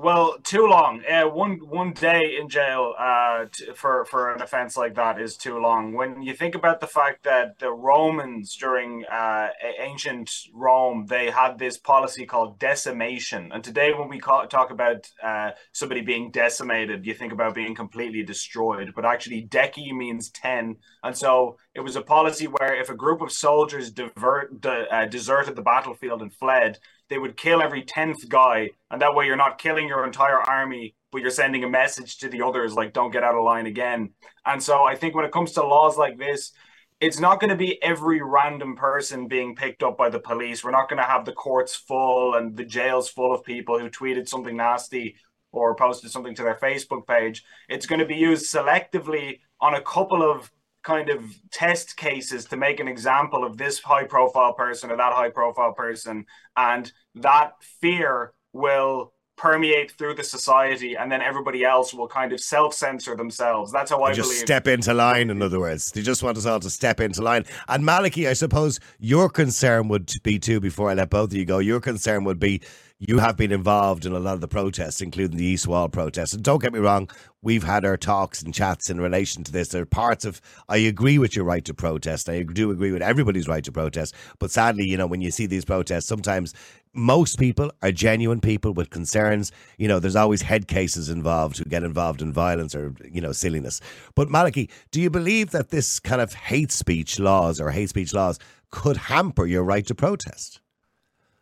Well, 0.00 0.38
too 0.44 0.64
long. 0.68 1.02
Uh, 1.04 1.24
one 1.24 1.58
one 1.68 1.92
day 1.92 2.36
in 2.40 2.48
jail 2.48 2.94
uh, 2.96 3.46
t- 3.52 3.72
for 3.74 4.04
for 4.04 4.32
an 4.32 4.40
offense 4.40 4.76
like 4.76 4.94
that 4.94 5.20
is 5.20 5.36
too 5.36 5.58
long. 5.58 5.92
When 5.92 6.22
you 6.22 6.34
think 6.34 6.54
about 6.54 6.80
the 6.80 6.86
fact 6.86 7.24
that 7.24 7.58
the 7.58 7.72
Romans 7.72 8.54
during 8.54 9.04
uh, 9.06 9.48
ancient 9.80 10.30
Rome 10.54 11.06
they 11.06 11.32
had 11.32 11.58
this 11.58 11.78
policy 11.78 12.26
called 12.26 12.60
decimation, 12.60 13.50
and 13.50 13.64
today 13.64 13.92
when 13.92 14.08
we 14.08 14.20
talk 14.20 14.70
about 14.70 15.10
uh, 15.20 15.50
somebody 15.72 16.02
being 16.02 16.30
decimated, 16.30 17.04
you 17.04 17.14
think 17.14 17.32
about 17.32 17.56
being 17.56 17.74
completely 17.74 18.22
destroyed. 18.22 18.92
But 18.94 19.04
actually, 19.04 19.48
deci 19.48 19.90
means 19.92 20.30
ten, 20.30 20.76
and 21.02 21.16
so 21.18 21.58
it 21.74 21.80
was 21.80 21.96
a 21.96 22.02
policy 22.02 22.46
where 22.46 22.80
if 22.80 22.88
a 22.88 22.94
group 22.94 23.20
of 23.20 23.32
soldiers 23.32 23.90
divert 23.90 24.60
de, 24.60 24.86
uh, 24.94 25.06
deserted 25.06 25.56
the 25.56 25.62
battlefield 25.62 26.22
and 26.22 26.32
fled, 26.32 26.78
they 27.08 27.18
would 27.18 27.36
kill 27.36 27.62
every 27.62 27.82
10th 27.82 28.28
guy 28.28 28.70
and 28.90 29.00
that 29.00 29.14
way 29.14 29.26
you're 29.26 29.36
not 29.36 29.58
killing 29.58 29.88
your 29.88 30.04
entire 30.04 30.40
army 30.40 30.94
but 31.10 31.22
you're 31.22 31.30
sending 31.30 31.64
a 31.64 31.68
message 31.68 32.18
to 32.18 32.28
the 32.28 32.42
others 32.42 32.74
like 32.74 32.92
don't 32.92 33.10
get 33.10 33.24
out 33.24 33.34
of 33.34 33.42
line 33.42 33.66
again. 33.66 34.10
And 34.44 34.62
so 34.62 34.84
i 34.84 34.94
think 34.94 35.14
when 35.14 35.24
it 35.24 35.32
comes 35.32 35.52
to 35.52 35.62
laws 35.62 35.96
like 35.96 36.18
this 36.18 36.52
it's 37.00 37.20
not 37.20 37.38
going 37.38 37.50
to 37.50 37.56
be 37.56 37.80
every 37.82 38.20
random 38.20 38.74
person 38.74 39.28
being 39.28 39.54
picked 39.54 39.84
up 39.84 39.96
by 39.96 40.08
the 40.08 40.18
police. 40.18 40.64
We're 40.64 40.72
not 40.72 40.88
going 40.88 41.00
to 41.00 41.08
have 41.08 41.24
the 41.24 41.32
courts 41.32 41.76
full 41.76 42.34
and 42.34 42.56
the 42.56 42.64
jails 42.64 43.08
full 43.08 43.32
of 43.32 43.44
people 43.44 43.78
who 43.78 43.88
tweeted 43.88 44.28
something 44.28 44.56
nasty 44.56 45.14
or 45.52 45.76
posted 45.76 46.10
something 46.10 46.34
to 46.34 46.42
their 46.42 46.56
facebook 46.56 47.06
page. 47.06 47.44
It's 47.68 47.86
going 47.86 48.00
to 48.00 48.04
be 48.04 48.16
used 48.16 48.52
selectively 48.52 49.40
on 49.60 49.74
a 49.74 49.80
couple 49.80 50.28
of 50.28 50.50
kind 50.88 51.10
of 51.10 51.22
test 51.50 51.98
cases 51.98 52.46
to 52.46 52.56
make 52.56 52.80
an 52.80 52.88
example 52.88 53.44
of 53.44 53.58
this 53.58 53.78
high 53.78 54.04
profile 54.04 54.54
person 54.54 54.90
or 54.90 54.96
that 54.96 55.12
high 55.12 55.28
profile 55.28 55.74
person 55.74 56.24
and 56.56 56.92
that 57.14 57.52
fear 57.60 58.32
will 58.54 59.12
permeate 59.36 59.90
through 59.98 60.14
the 60.14 60.24
society 60.24 60.96
and 60.96 61.12
then 61.12 61.20
everybody 61.20 61.62
else 61.62 61.92
will 61.92 62.08
kind 62.08 62.32
of 62.32 62.40
self-censor 62.40 63.14
themselves 63.14 63.70
that's 63.70 63.90
how 63.90 64.02
i 64.02 64.10
They 64.10 64.16
just 64.16 64.30
believe 64.30 64.40
step 64.40 64.66
into 64.66 64.94
line, 64.94 65.28
in 65.28 65.42
other 65.42 65.60
words. 65.60 65.92
They 65.92 66.00
just 66.00 66.22
want 66.22 66.38
us 66.38 66.46
all 66.46 66.58
to 66.58 66.70
step 66.70 67.00
into 67.00 67.20
line. 67.20 67.44
And 67.68 67.84
Malachy, 67.84 68.26
I 68.26 68.32
suppose 68.32 68.80
your 68.98 69.28
concern 69.28 69.88
would 69.88 70.10
be 70.24 70.38
too, 70.38 70.58
before 70.58 70.90
I 70.90 70.94
let 70.94 71.10
both 71.10 71.30
of 71.32 71.36
you 71.36 71.44
go, 71.44 71.58
your 71.58 71.80
concern 71.80 72.24
would 72.24 72.40
be 72.40 72.62
you 73.00 73.18
have 73.18 73.36
been 73.36 73.52
involved 73.52 74.06
in 74.06 74.12
a 74.12 74.18
lot 74.18 74.34
of 74.34 74.40
the 74.40 74.48
protests, 74.48 75.00
including 75.00 75.36
the 75.36 75.44
East 75.44 75.68
Wall 75.68 75.88
protests. 75.88 76.32
And 76.32 76.42
don't 76.42 76.60
get 76.60 76.72
me 76.72 76.80
wrong, 76.80 77.08
we've 77.42 77.62
had 77.62 77.84
our 77.84 77.96
talks 77.96 78.42
and 78.42 78.52
chats 78.52 78.90
in 78.90 79.00
relation 79.00 79.44
to 79.44 79.52
this. 79.52 79.68
There 79.68 79.82
are 79.82 79.86
parts 79.86 80.24
of, 80.24 80.40
I 80.68 80.78
agree 80.78 81.16
with 81.18 81.36
your 81.36 81.44
right 81.44 81.64
to 81.66 81.74
protest. 81.74 82.28
I 82.28 82.42
do 82.42 82.72
agree 82.72 82.90
with 82.90 83.02
everybody's 83.02 83.46
right 83.46 83.62
to 83.62 83.70
protest. 83.70 84.16
But 84.40 84.50
sadly, 84.50 84.84
you 84.84 84.96
know, 84.96 85.06
when 85.06 85.20
you 85.20 85.30
see 85.30 85.46
these 85.46 85.64
protests, 85.64 86.06
sometimes 86.06 86.54
most 86.92 87.38
people 87.38 87.70
are 87.82 87.92
genuine 87.92 88.40
people 88.40 88.72
with 88.72 88.90
concerns. 88.90 89.52
You 89.76 89.86
know, 89.86 90.00
there's 90.00 90.16
always 90.16 90.42
head 90.42 90.66
cases 90.66 91.08
involved 91.08 91.58
who 91.58 91.64
get 91.66 91.84
involved 91.84 92.20
in 92.20 92.32
violence 92.32 92.74
or, 92.74 92.96
you 93.08 93.20
know, 93.20 93.30
silliness. 93.30 93.80
But 94.16 94.28
Malachy, 94.28 94.70
do 94.90 95.00
you 95.00 95.08
believe 95.08 95.52
that 95.52 95.68
this 95.68 96.00
kind 96.00 96.20
of 96.20 96.32
hate 96.32 96.72
speech 96.72 97.20
laws 97.20 97.60
or 97.60 97.70
hate 97.70 97.90
speech 97.90 98.12
laws 98.12 98.40
could 98.72 98.96
hamper 98.96 99.46
your 99.46 99.62
right 99.62 99.86
to 99.86 99.94
protest? 99.94 100.60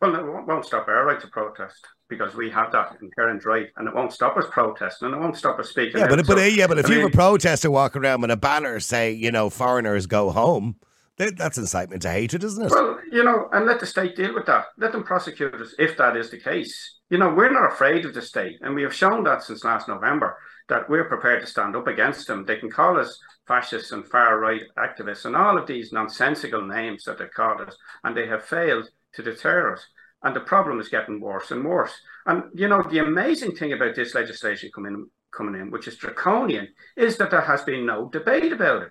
Well, 0.01 0.15
it 0.15 0.47
won't- 0.47 0.67
stop 0.67 0.89
our 0.89 1.05
right 1.07 1.21
to 1.21 1.29
protest 1.29 1.87
because 2.09 2.35
we 2.35 2.51
have 2.51 2.71
that 2.73 2.97
inherent 3.01 3.45
right, 3.45 3.69
and 3.77 3.89
it 3.89 3.95
won't 3.95 4.13
stop 4.13 4.37
us 4.37 4.45
protesting, 4.51 5.07
and 5.07 5.15
it 5.17 5.21
won't 5.21 5.37
stop 5.37 5.59
us 5.59 5.71
speaking. 5.71 5.99
Yeah, 5.99 6.05
out. 6.05 6.11
but, 6.11 6.27
but 6.27 6.39
So, 6.39 6.45
yeah, 6.45 6.67
but 6.67 6.79
if 6.79 6.87
I 6.87 6.89
you 6.91 6.95
have 6.97 7.05
mean, 7.05 7.13
a 7.13 7.17
protester 7.17 7.71
walking 7.71 8.03
around 8.05 8.21
with 8.21 8.31
a 8.31 8.37
banner 8.37 8.79
say, 8.81 9.13
you 9.13 9.31
know, 9.33 9.49
foreigners 9.51 10.07
go 10.07 10.31
home, 10.31 10.77
that's 11.17 11.57
incitement 11.59 12.03
to 12.03 12.11
hatred, 12.11 12.45
isn't 12.45 12.67
it? 12.67 12.71
Well, 12.71 12.99
you 13.11 13.25
know, 13.25 13.49
and 13.53 13.65
let 13.65 13.81
the 13.81 13.87
state 13.87 14.17
deal 14.17 14.35
with 14.35 14.47
that. 14.47 14.67
Let 14.77 14.93
them 14.93 15.03
prosecute 15.03 15.55
us 15.55 15.75
if 15.79 15.97
that 15.97 16.17
is 16.17 16.31
the 16.31 16.39
case. 16.39 16.95
You 17.09 17.19
know, 17.19 17.33
we're 17.33 17.51
not 17.53 17.73
afraid 17.73 18.05
of 18.05 18.13
the 18.15 18.23
state, 18.23 18.59
and 18.61 18.75
we 18.75 18.83
have 18.83 18.95
shown 18.95 19.25
that 19.25 19.43
since 19.43 19.65
last 19.65 19.89
November 19.89 20.37
that 20.69 20.89
we're 20.91 21.05
prepared 21.09 21.41
to 21.41 21.47
stand 21.47 21.77
up 21.77 21.87
against 21.87 22.27
them. 22.27 22.45
They 22.45 22.57
can 22.57 22.71
call 22.71 22.99
us 22.99 23.17
fascists 23.47 23.93
and 23.93 24.07
far 24.09 24.41
right 24.41 24.63
activists 24.77 25.25
and 25.25 25.37
all 25.37 25.57
of 25.57 25.67
these 25.69 25.93
nonsensical 25.93 26.67
names 26.67 27.05
that 27.05 27.19
they 27.19 27.29
call 27.29 27.63
us, 27.63 27.77
and 28.05 28.17
they 28.17 28.27
have 28.27 28.45
failed 28.45 28.89
to 29.17 29.23
deter 29.23 29.73
us. 29.73 29.87
And 30.23 30.35
the 30.35 30.41
problem 30.41 30.81
is 30.81 30.89
getting 30.89 31.21
worse 31.21 31.51
and 31.51 31.65
worse. 31.65 31.93
And 32.27 32.45
you 32.55 32.69
know, 32.69 32.83
the 32.83 32.99
amazing 32.99 33.57
thing 33.57 33.73
about 33.73 33.95
this 33.95 34.15
legislation 34.15 34.71
coming 34.75 35.09
coming 35.37 35.61
in, 35.61 35.71
which 35.71 35.89
is 35.89 35.97
draconian, 35.97 36.69
is 36.97 37.17
that 37.19 37.31
there 37.31 37.43
has 37.43 37.63
been 37.63 37.85
no 37.85 38.09
debate 38.09 38.53
about 38.53 38.83
it. 38.83 38.89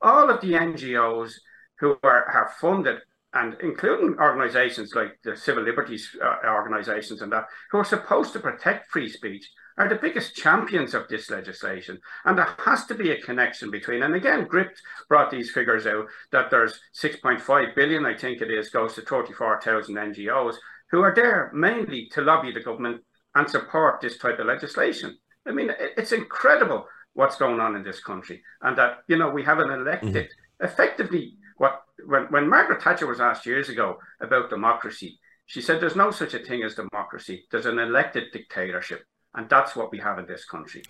All 0.00 0.30
of 0.30 0.40
the 0.40 0.52
NGOs 0.52 1.32
who 1.80 1.96
are, 2.02 2.24
are 2.24 2.52
funded, 2.60 2.98
and 3.34 3.56
including 3.60 4.16
organisations 4.18 4.94
like 4.94 5.18
the 5.24 5.36
civil 5.36 5.62
liberties 5.62 6.08
uh, 6.22 6.48
organisations 6.48 7.20
and 7.20 7.32
that, 7.32 7.46
who 7.70 7.78
are 7.78 7.84
supposed 7.84 8.32
to 8.32 8.40
protect 8.40 8.90
free 8.90 9.08
speech, 9.08 9.50
are 9.78 9.88
the 9.88 9.94
biggest 9.94 10.36
champions 10.36 10.92
of 10.92 11.08
this 11.08 11.30
legislation. 11.30 11.98
And 12.24 12.36
there 12.36 12.54
has 12.58 12.84
to 12.86 12.94
be 12.94 13.12
a 13.12 13.22
connection 13.22 13.70
between, 13.70 14.02
and 14.02 14.14
again, 14.14 14.46
Gript 14.46 14.82
brought 15.08 15.30
these 15.30 15.50
figures 15.50 15.86
out 15.86 16.06
that 16.32 16.50
there's 16.50 16.78
6.5 17.00 17.74
billion, 17.74 18.04
I 18.04 18.16
think 18.16 18.42
it 18.42 18.50
is, 18.50 18.68
goes 18.68 18.94
to 18.94 19.02
34,000 19.02 19.94
NGOs 19.94 20.56
who 20.90 21.02
are 21.02 21.14
there 21.14 21.50
mainly 21.54 22.08
to 22.12 22.22
lobby 22.22 22.52
the 22.52 22.60
government 22.60 23.02
and 23.34 23.48
support 23.48 24.00
this 24.00 24.18
type 24.18 24.38
of 24.38 24.46
legislation. 24.46 25.16
I 25.46 25.52
mean, 25.52 25.70
it's 25.96 26.12
incredible 26.12 26.86
what's 27.14 27.36
going 27.36 27.60
on 27.60 27.76
in 27.76 27.82
this 27.82 28.00
country, 28.00 28.42
and 28.62 28.76
that 28.78 28.98
you 29.08 29.16
know 29.16 29.30
we 29.30 29.42
have 29.44 29.58
an 29.58 29.70
elected, 29.70 30.12
mm-hmm. 30.14 30.64
effectively. 30.64 31.36
What 31.56 31.82
when 32.04 32.24
when 32.24 32.48
Margaret 32.48 32.82
Thatcher 32.82 33.06
was 33.06 33.20
asked 33.20 33.46
years 33.46 33.68
ago 33.68 33.98
about 34.20 34.50
democracy, 34.50 35.18
she 35.46 35.60
said 35.60 35.80
there's 35.80 35.96
no 35.96 36.10
such 36.10 36.34
a 36.34 36.38
thing 36.38 36.62
as 36.62 36.74
democracy. 36.74 37.46
There's 37.50 37.66
an 37.66 37.78
elected 37.78 38.24
dictatorship, 38.32 39.04
and 39.38 39.48
that's 39.48 39.74
what 39.76 39.90
we 39.92 39.98
have 39.98 40.18
in 40.18 40.26
this 40.26 40.44
country. 40.44 40.82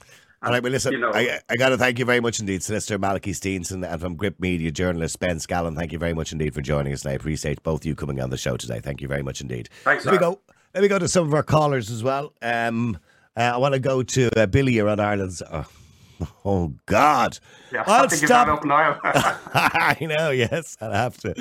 All 0.42 0.50
right, 0.52 0.62
well, 0.62 0.72
listen, 0.72 0.92
you 0.92 0.98
know- 0.98 1.12
I, 1.12 1.40
I 1.50 1.56
got 1.56 1.68
to 1.70 1.76
thank 1.78 1.98
you 1.98 2.04
very 2.04 2.20
much 2.20 2.40
indeed, 2.40 2.62
Solicitor 2.62 2.98
Malachy 2.98 3.32
Steenson, 3.32 3.86
and 3.86 4.00
from 4.00 4.14
Gript 4.16 4.40
Media 4.40 4.70
journalist 4.70 5.18
Ben 5.20 5.36
Scallan. 5.36 5.76
Thank 5.76 5.92
you 5.92 5.98
very 5.98 6.14
much 6.14 6.32
indeed 6.32 6.54
for 6.54 6.62
joining 6.62 6.92
us, 6.92 7.02
and 7.04 7.10
I 7.10 7.14
appreciate 7.14 7.62
both 7.62 7.84
you 7.84 7.94
coming 7.94 8.20
on 8.20 8.30
the 8.30 8.36
show 8.36 8.56
today. 8.56 8.80
Thank 8.80 9.00
you 9.02 9.08
very 9.08 9.22
much 9.22 9.40
indeed. 9.40 9.68
Thanks, 9.84 10.04
Let 10.04 10.12
me 10.12 10.18
go. 10.18 10.40
Let 10.74 10.82
me 10.82 10.88
go 10.88 10.98
to 10.98 11.08
some 11.08 11.26
of 11.26 11.34
our 11.34 11.42
callers 11.42 11.90
as 11.90 12.02
well. 12.02 12.32
Um, 12.40 12.98
uh, 13.36 13.40
I 13.40 13.56
want 13.58 13.74
to 13.74 13.80
go 13.80 14.02
to 14.02 14.30
uh, 14.40 14.46
Billy 14.46 14.72
here 14.72 14.88
on 14.88 15.00
Ireland's. 15.00 15.42
Oh, 15.50 15.66
oh 16.44 16.72
God! 16.86 17.38
Yeah, 17.72 17.82
I 17.86 17.92
I'll 17.92 18.00
have 18.02 18.10
to 18.10 18.16
give 18.16 18.28
stop. 18.28 18.46
that 18.46 18.52
up 18.52 18.64
now. 18.64 19.00
I 19.54 19.96
know, 20.00 20.30
yes, 20.30 20.76
I'll 20.80 20.92
have 20.92 21.16
to. 21.18 21.34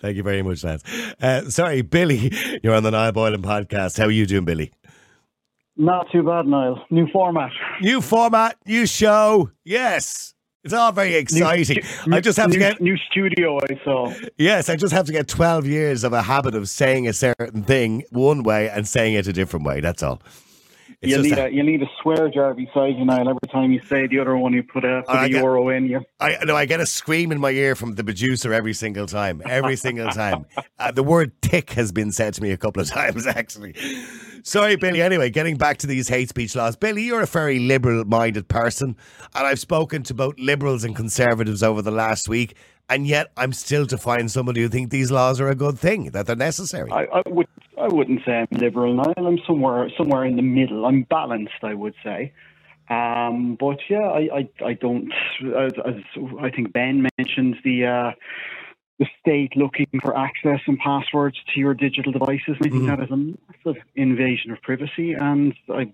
Thank 0.00 0.16
you 0.16 0.22
very 0.22 0.42
much, 0.42 0.64
lads. 0.64 0.84
Uh, 1.20 1.42
sorry, 1.50 1.82
Billy, 1.82 2.32
you're 2.62 2.74
on 2.74 2.82
the 2.82 2.90
Niall 2.90 3.12
Boylan 3.12 3.42
podcast. 3.42 3.98
How 3.98 4.04
are 4.06 4.10
you 4.10 4.26
doing, 4.26 4.44
Billy? 4.46 4.72
Not 5.78 6.10
too 6.10 6.24
bad, 6.24 6.46
Niall. 6.46 6.84
New 6.90 7.06
format. 7.12 7.52
New 7.80 8.00
format, 8.00 8.56
new 8.66 8.84
show. 8.84 9.50
Yes. 9.64 10.34
It's 10.64 10.74
all 10.74 10.90
very 10.90 11.14
exciting. 11.14 11.84
New, 12.06 12.16
I 12.16 12.20
just 12.20 12.36
have 12.36 12.48
new, 12.48 12.54
to 12.54 12.58
get 12.58 12.80
new 12.80 12.96
studio. 13.10 13.58
I 13.58 13.80
saw. 13.84 14.12
Yes, 14.36 14.68
I 14.68 14.74
just 14.74 14.92
have 14.92 15.06
to 15.06 15.12
get 15.12 15.28
twelve 15.28 15.66
years 15.66 16.02
of 16.02 16.12
a 16.12 16.20
habit 16.20 16.56
of 16.56 16.68
saying 16.68 17.06
a 17.06 17.12
certain 17.12 17.62
thing 17.62 18.02
one 18.10 18.42
way 18.42 18.68
and 18.68 18.86
saying 18.86 19.14
it 19.14 19.28
a 19.28 19.32
different 19.32 19.64
way. 19.64 19.80
That's 19.80 20.02
all. 20.02 20.20
You 21.00 21.22
need 21.22 21.38
a, 21.38 21.44
a, 21.44 21.48
you 21.48 21.62
need 21.62 21.80
a 21.80 21.86
swear 22.02 22.28
jar 22.28 22.54
beside 22.54 22.96
you 22.96 23.04
now. 23.04 23.20
Every 23.20 23.38
time 23.52 23.70
you 23.70 23.80
say 23.88 24.08
the 24.08 24.18
other 24.18 24.36
one, 24.36 24.52
you 24.52 24.64
put 24.64 24.84
a, 24.84 25.04
put 25.06 25.14
a 25.14 25.28
get, 25.28 25.42
euro 25.42 25.68
in 25.68 25.86
you. 25.86 26.04
I 26.18 26.38
no, 26.44 26.56
I 26.56 26.66
get 26.66 26.80
a 26.80 26.86
scream 26.86 27.30
in 27.30 27.38
my 27.38 27.50
ear 27.50 27.76
from 27.76 27.94
the 27.94 28.02
producer 28.02 28.52
every 28.52 28.74
single 28.74 29.06
time. 29.06 29.40
Every 29.44 29.76
single 29.76 30.10
time. 30.10 30.46
Uh, 30.80 30.92
the 30.92 31.02
word 31.02 31.32
"tick" 31.42 31.70
has 31.70 31.90
been 31.90 32.12
said 32.12 32.32
to 32.32 32.40
me 32.40 32.52
a 32.52 32.56
couple 32.56 32.80
of 32.80 32.88
times 32.98 33.26
actually. 33.26 33.74
Sorry, 34.44 34.76
Billy. 34.76 35.02
Anyway, 35.02 35.28
getting 35.28 35.56
back 35.56 35.78
to 35.78 35.88
these 35.88 36.08
hate 36.08 36.28
speech 36.28 36.54
laws. 36.54 36.76
Billy, 36.76 37.02
you're 37.02 37.22
a 37.22 37.26
very 37.26 37.58
liberal 37.58 38.04
minded 38.04 38.46
person, 38.46 38.96
and 39.34 39.46
I've 39.46 39.58
spoken 39.58 40.04
to 40.04 40.14
both 40.14 40.38
liberals 40.38 40.84
and 40.84 40.94
conservatives 40.94 41.64
over 41.64 41.82
the 41.82 41.90
last 41.90 42.28
week, 42.28 42.54
and 42.88 43.08
yet 43.08 43.32
I'm 43.36 43.52
still 43.52 43.86
to 43.86 43.98
find 43.98 44.30
somebody 44.30 44.60
who 44.62 44.68
think 44.68 44.90
these 44.90 45.10
laws 45.10 45.40
are 45.40 45.48
a 45.48 45.56
good 45.56 45.78
thing, 45.78 46.12
that 46.12 46.26
they're 46.26 46.36
necessary. 46.36 46.92
I, 46.92 47.06
I 47.06 47.22
would 47.26 47.48
I 47.80 47.88
wouldn't 47.88 48.20
say 48.24 48.32
I'm 48.32 48.58
liberal, 48.58 48.94
Niall. 48.94 49.26
I'm 49.26 49.38
somewhere 49.46 49.90
somewhere 49.96 50.24
in 50.24 50.36
the 50.36 50.42
middle. 50.42 50.86
I'm 50.86 51.02
balanced, 51.02 51.62
I 51.62 51.74
would 51.74 51.94
say. 52.02 52.32
Um, 52.90 53.56
but 53.60 53.78
yeah, 53.90 54.08
I, 54.08 54.28
I, 54.34 54.64
I 54.64 54.72
don't. 54.74 55.12
As, 55.56 55.72
as, 55.84 55.94
I 56.40 56.50
think 56.50 56.72
Ben 56.72 57.06
mentioned 57.18 57.56
the 57.62 57.86
uh, 57.86 58.12
the 58.98 59.06
state 59.20 59.56
looking 59.56 59.86
for 60.02 60.16
access 60.16 60.60
and 60.66 60.78
passwords 60.78 61.36
to 61.54 61.60
your 61.60 61.74
digital 61.74 62.12
devices. 62.12 62.56
I 62.56 62.68
think 62.68 62.74
mm-hmm. 62.74 62.86
that 62.86 63.00
is 63.00 63.10
a 63.10 63.16
massive 63.16 63.82
invasion 63.94 64.50
of 64.50 64.60
privacy. 64.62 65.12
And 65.12 65.54
I, 65.68 65.92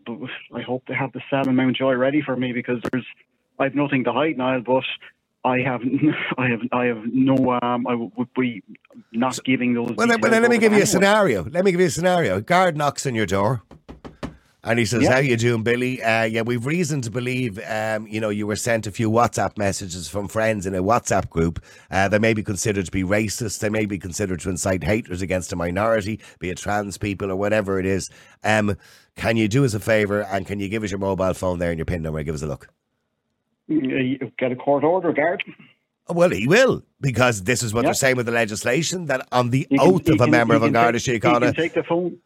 I 0.54 0.62
hope 0.62 0.84
they 0.88 0.94
have 0.94 1.12
the 1.12 1.20
in 1.46 1.56
Mountjoy 1.56 1.92
ready 1.94 2.22
for 2.22 2.36
me 2.36 2.52
because 2.52 2.80
there's 2.90 3.06
I 3.58 3.64
have 3.64 3.74
nothing 3.74 4.04
to 4.04 4.12
hide, 4.12 4.38
Niall. 4.38 4.62
But 4.62 4.84
I 5.44 5.58
have, 5.60 5.82
I 6.38 6.48
have, 6.48 6.60
I 6.72 6.84
have 6.86 7.02
no. 7.12 7.58
Um, 7.62 7.86
I 7.86 7.94
would 7.94 8.32
be 8.34 8.62
not 9.12 9.38
giving 9.44 9.74
those. 9.74 9.92
Well, 9.96 10.06
then, 10.06 10.20
well, 10.20 10.30
then 10.30 10.42
let 10.42 10.50
me 10.50 10.58
give 10.58 10.72
you 10.72 10.82
a 10.82 10.86
scenario. 10.86 11.44
Let 11.44 11.64
me 11.64 11.70
give 11.70 11.80
you 11.80 11.86
a 11.86 11.90
scenario. 11.90 12.40
Guard 12.40 12.76
knocks 12.76 13.06
on 13.06 13.14
your 13.14 13.26
door. 13.26 13.62
And 14.66 14.78
he 14.78 14.86
says, 14.86 15.02
yeah. 15.02 15.12
"How 15.12 15.18
you 15.18 15.36
doing, 15.36 15.62
Billy? 15.62 16.02
Uh, 16.02 16.22
yeah, 16.22 16.40
we've 16.40 16.64
reason 16.64 17.02
to 17.02 17.10
believe, 17.10 17.60
um, 17.68 18.06
you 18.06 18.18
know, 18.18 18.30
you 18.30 18.46
were 18.46 18.56
sent 18.56 18.86
a 18.86 18.90
few 18.90 19.10
WhatsApp 19.10 19.58
messages 19.58 20.08
from 20.08 20.26
friends 20.26 20.64
in 20.64 20.74
a 20.74 20.82
WhatsApp 20.82 21.28
group. 21.28 21.62
Uh, 21.90 22.08
they 22.08 22.18
may 22.18 22.32
be 22.32 22.42
considered 22.42 22.86
to 22.86 22.90
be 22.90 23.02
racist. 23.02 23.58
They 23.58 23.68
may 23.68 23.84
be 23.84 23.98
considered 23.98 24.40
to 24.40 24.48
incite 24.48 24.82
haters 24.82 25.20
against 25.20 25.52
a 25.52 25.56
minority, 25.56 26.18
be 26.38 26.48
it 26.48 26.56
trans 26.56 26.96
people 26.96 27.30
or 27.30 27.36
whatever 27.36 27.78
it 27.78 27.84
is. 27.84 28.08
Um, 28.42 28.78
can 29.16 29.36
you 29.36 29.48
do 29.48 29.66
us 29.66 29.74
a 29.74 29.80
favour 29.80 30.22
and 30.22 30.46
can 30.46 30.60
you 30.60 30.70
give 30.70 30.82
us 30.82 30.90
your 30.90 30.98
mobile 30.98 31.34
phone 31.34 31.58
there 31.58 31.70
and 31.70 31.78
your 31.78 31.84
PIN 31.84 32.00
number? 32.00 32.22
Give 32.22 32.34
us 32.34 32.42
a 32.42 32.46
look. 32.46 32.68
Uh, 33.70 33.74
you 33.74 34.32
get 34.38 34.52
a 34.52 34.56
court 34.56 34.84
order, 34.84 35.12
guard. 35.12 35.42
Well, 36.08 36.30
he 36.30 36.46
will, 36.46 36.82
because 37.00 37.44
this 37.44 37.62
is 37.62 37.72
what 37.72 37.84
they're 37.84 37.94
saying 37.94 38.16
with 38.16 38.26
the 38.26 38.32
legislation 38.32 39.06
that 39.06 39.26
on 39.32 39.50
the 39.50 39.64
can, 39.64 39.80
oath 39.80 40.06
of 40.08 40.20
a 40.20 40.26
member 40.26 40.54
of 40.54 40.62
a 40.62 40.70
Garda 40.70 40.98
Síochána. 40.98 41.56
take 41.56 41.72
the 41.72 41.82
phone 41.82 42.18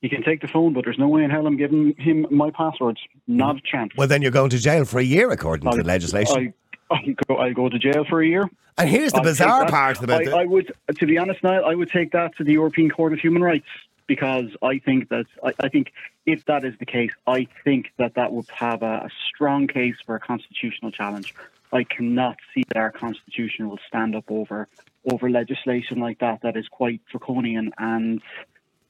he 0.00 0.08
can 0.08 0.22
take 0.22 0.40
the 0.40 0.48
phone, 0.48 0.72
but 0.72 0.84
there's 0.84 0.98
no 0.98 1.08
way 1.08 1.24
in 1.24 1.30
hell 1.30 1.46
I'm 1.46 1.56
giving 1.56 1.94
him 1.98 2.26
my 2.30 2.50
passwords. 2.50 3.00
Not 3.26 3.56
a 3.56 3.60
chance. 3.60 3.92
Well, 3.96 4.08
then 4.08 4.22
you're 4.22 4.30
going 4.30 4.50
to 4.50 4.58
jail 4.58 4.84
for 4.84 5.00
a 5.00 5.04
year, 5.04 5.30
according 5.30 5.70
to 5.70 5.78
the 5.78 5.84
legislation. 5.84 6.52
I, 6.90 6.94
I 6.94 7.16
go, 7.26 7.38
I 7.38 7.52
go 7.52 7.68
to 7.68 7.78
jail 7.78 8.04
for 8.08 8.20
a 8.20 8.26
year. 8.26 8.48
And 8.78 8.88
here's 8.90 9.12
the 9.12 9.18
I'll 9.18 9.24
bizarre 9.24 9.66
part 9.68 10.02
about 10.02 10.22
it. 10.22 10.34
I 10.34 10.44
would, 10.44 10.72
to 10.94 11.06
be 11.06 11.16
honest, 11.16 11.42
now 11.42 11.62
I 11.62 11.74
would 11.74 11.90
take 11.90 12.12
that 12.12 12.36
to 12.36 12.44
the 12.44 12.52
European 12.52 12.90
Court 12.90 13.14
of 13.14 13.20
Human 13.20 13.42
Rights 13.42 13.66
because 14.06 14.46
I 14.62 14.78
think 14.78 15.08
that 15.08 15.26
I, 15.42 15.52
I, 15.60 15.68
think 15.68 15.92
if 16.24 16.44
that 16.46 16.64
is 16.64 16.74
the 16.78 16.86
case, 16.86 17.10
I 17.26 17.48
think 17.64 17.92
that 17.98 18.14
that 18.14 18.32
would 18.32 18.48
have 18.50 18.82
a, 18.82 19.06
a, 19.06 19.10
strong 19.28 19.66
case 19.66 19.96
for 20.04 20.14
a 20.14 20.20
constitutional 20.20 20.90
challenge. 20.90 21.34
I 21.72 21.84
cannot 21.84 22.36
see 22.54 22.64
that 22.68 22.76
our 22.76 22.92
constitution 22.92 23.68
will 23.68 23.80
stand 23.88 24.14
up 24.14 24.24
over 24.28 24.68
over 25.10 25.30
legislation 25.30 26.00
like 26.00 26.18
that 26.20 26.42
that 26.42 26.56
is 26.56 26.66
quite 26.68 27.00
draconian 27.10 27.72
and 27.78 28.22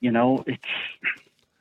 you 0.01 0.11
know, 0.11 0.45
it's. 0.47 0.63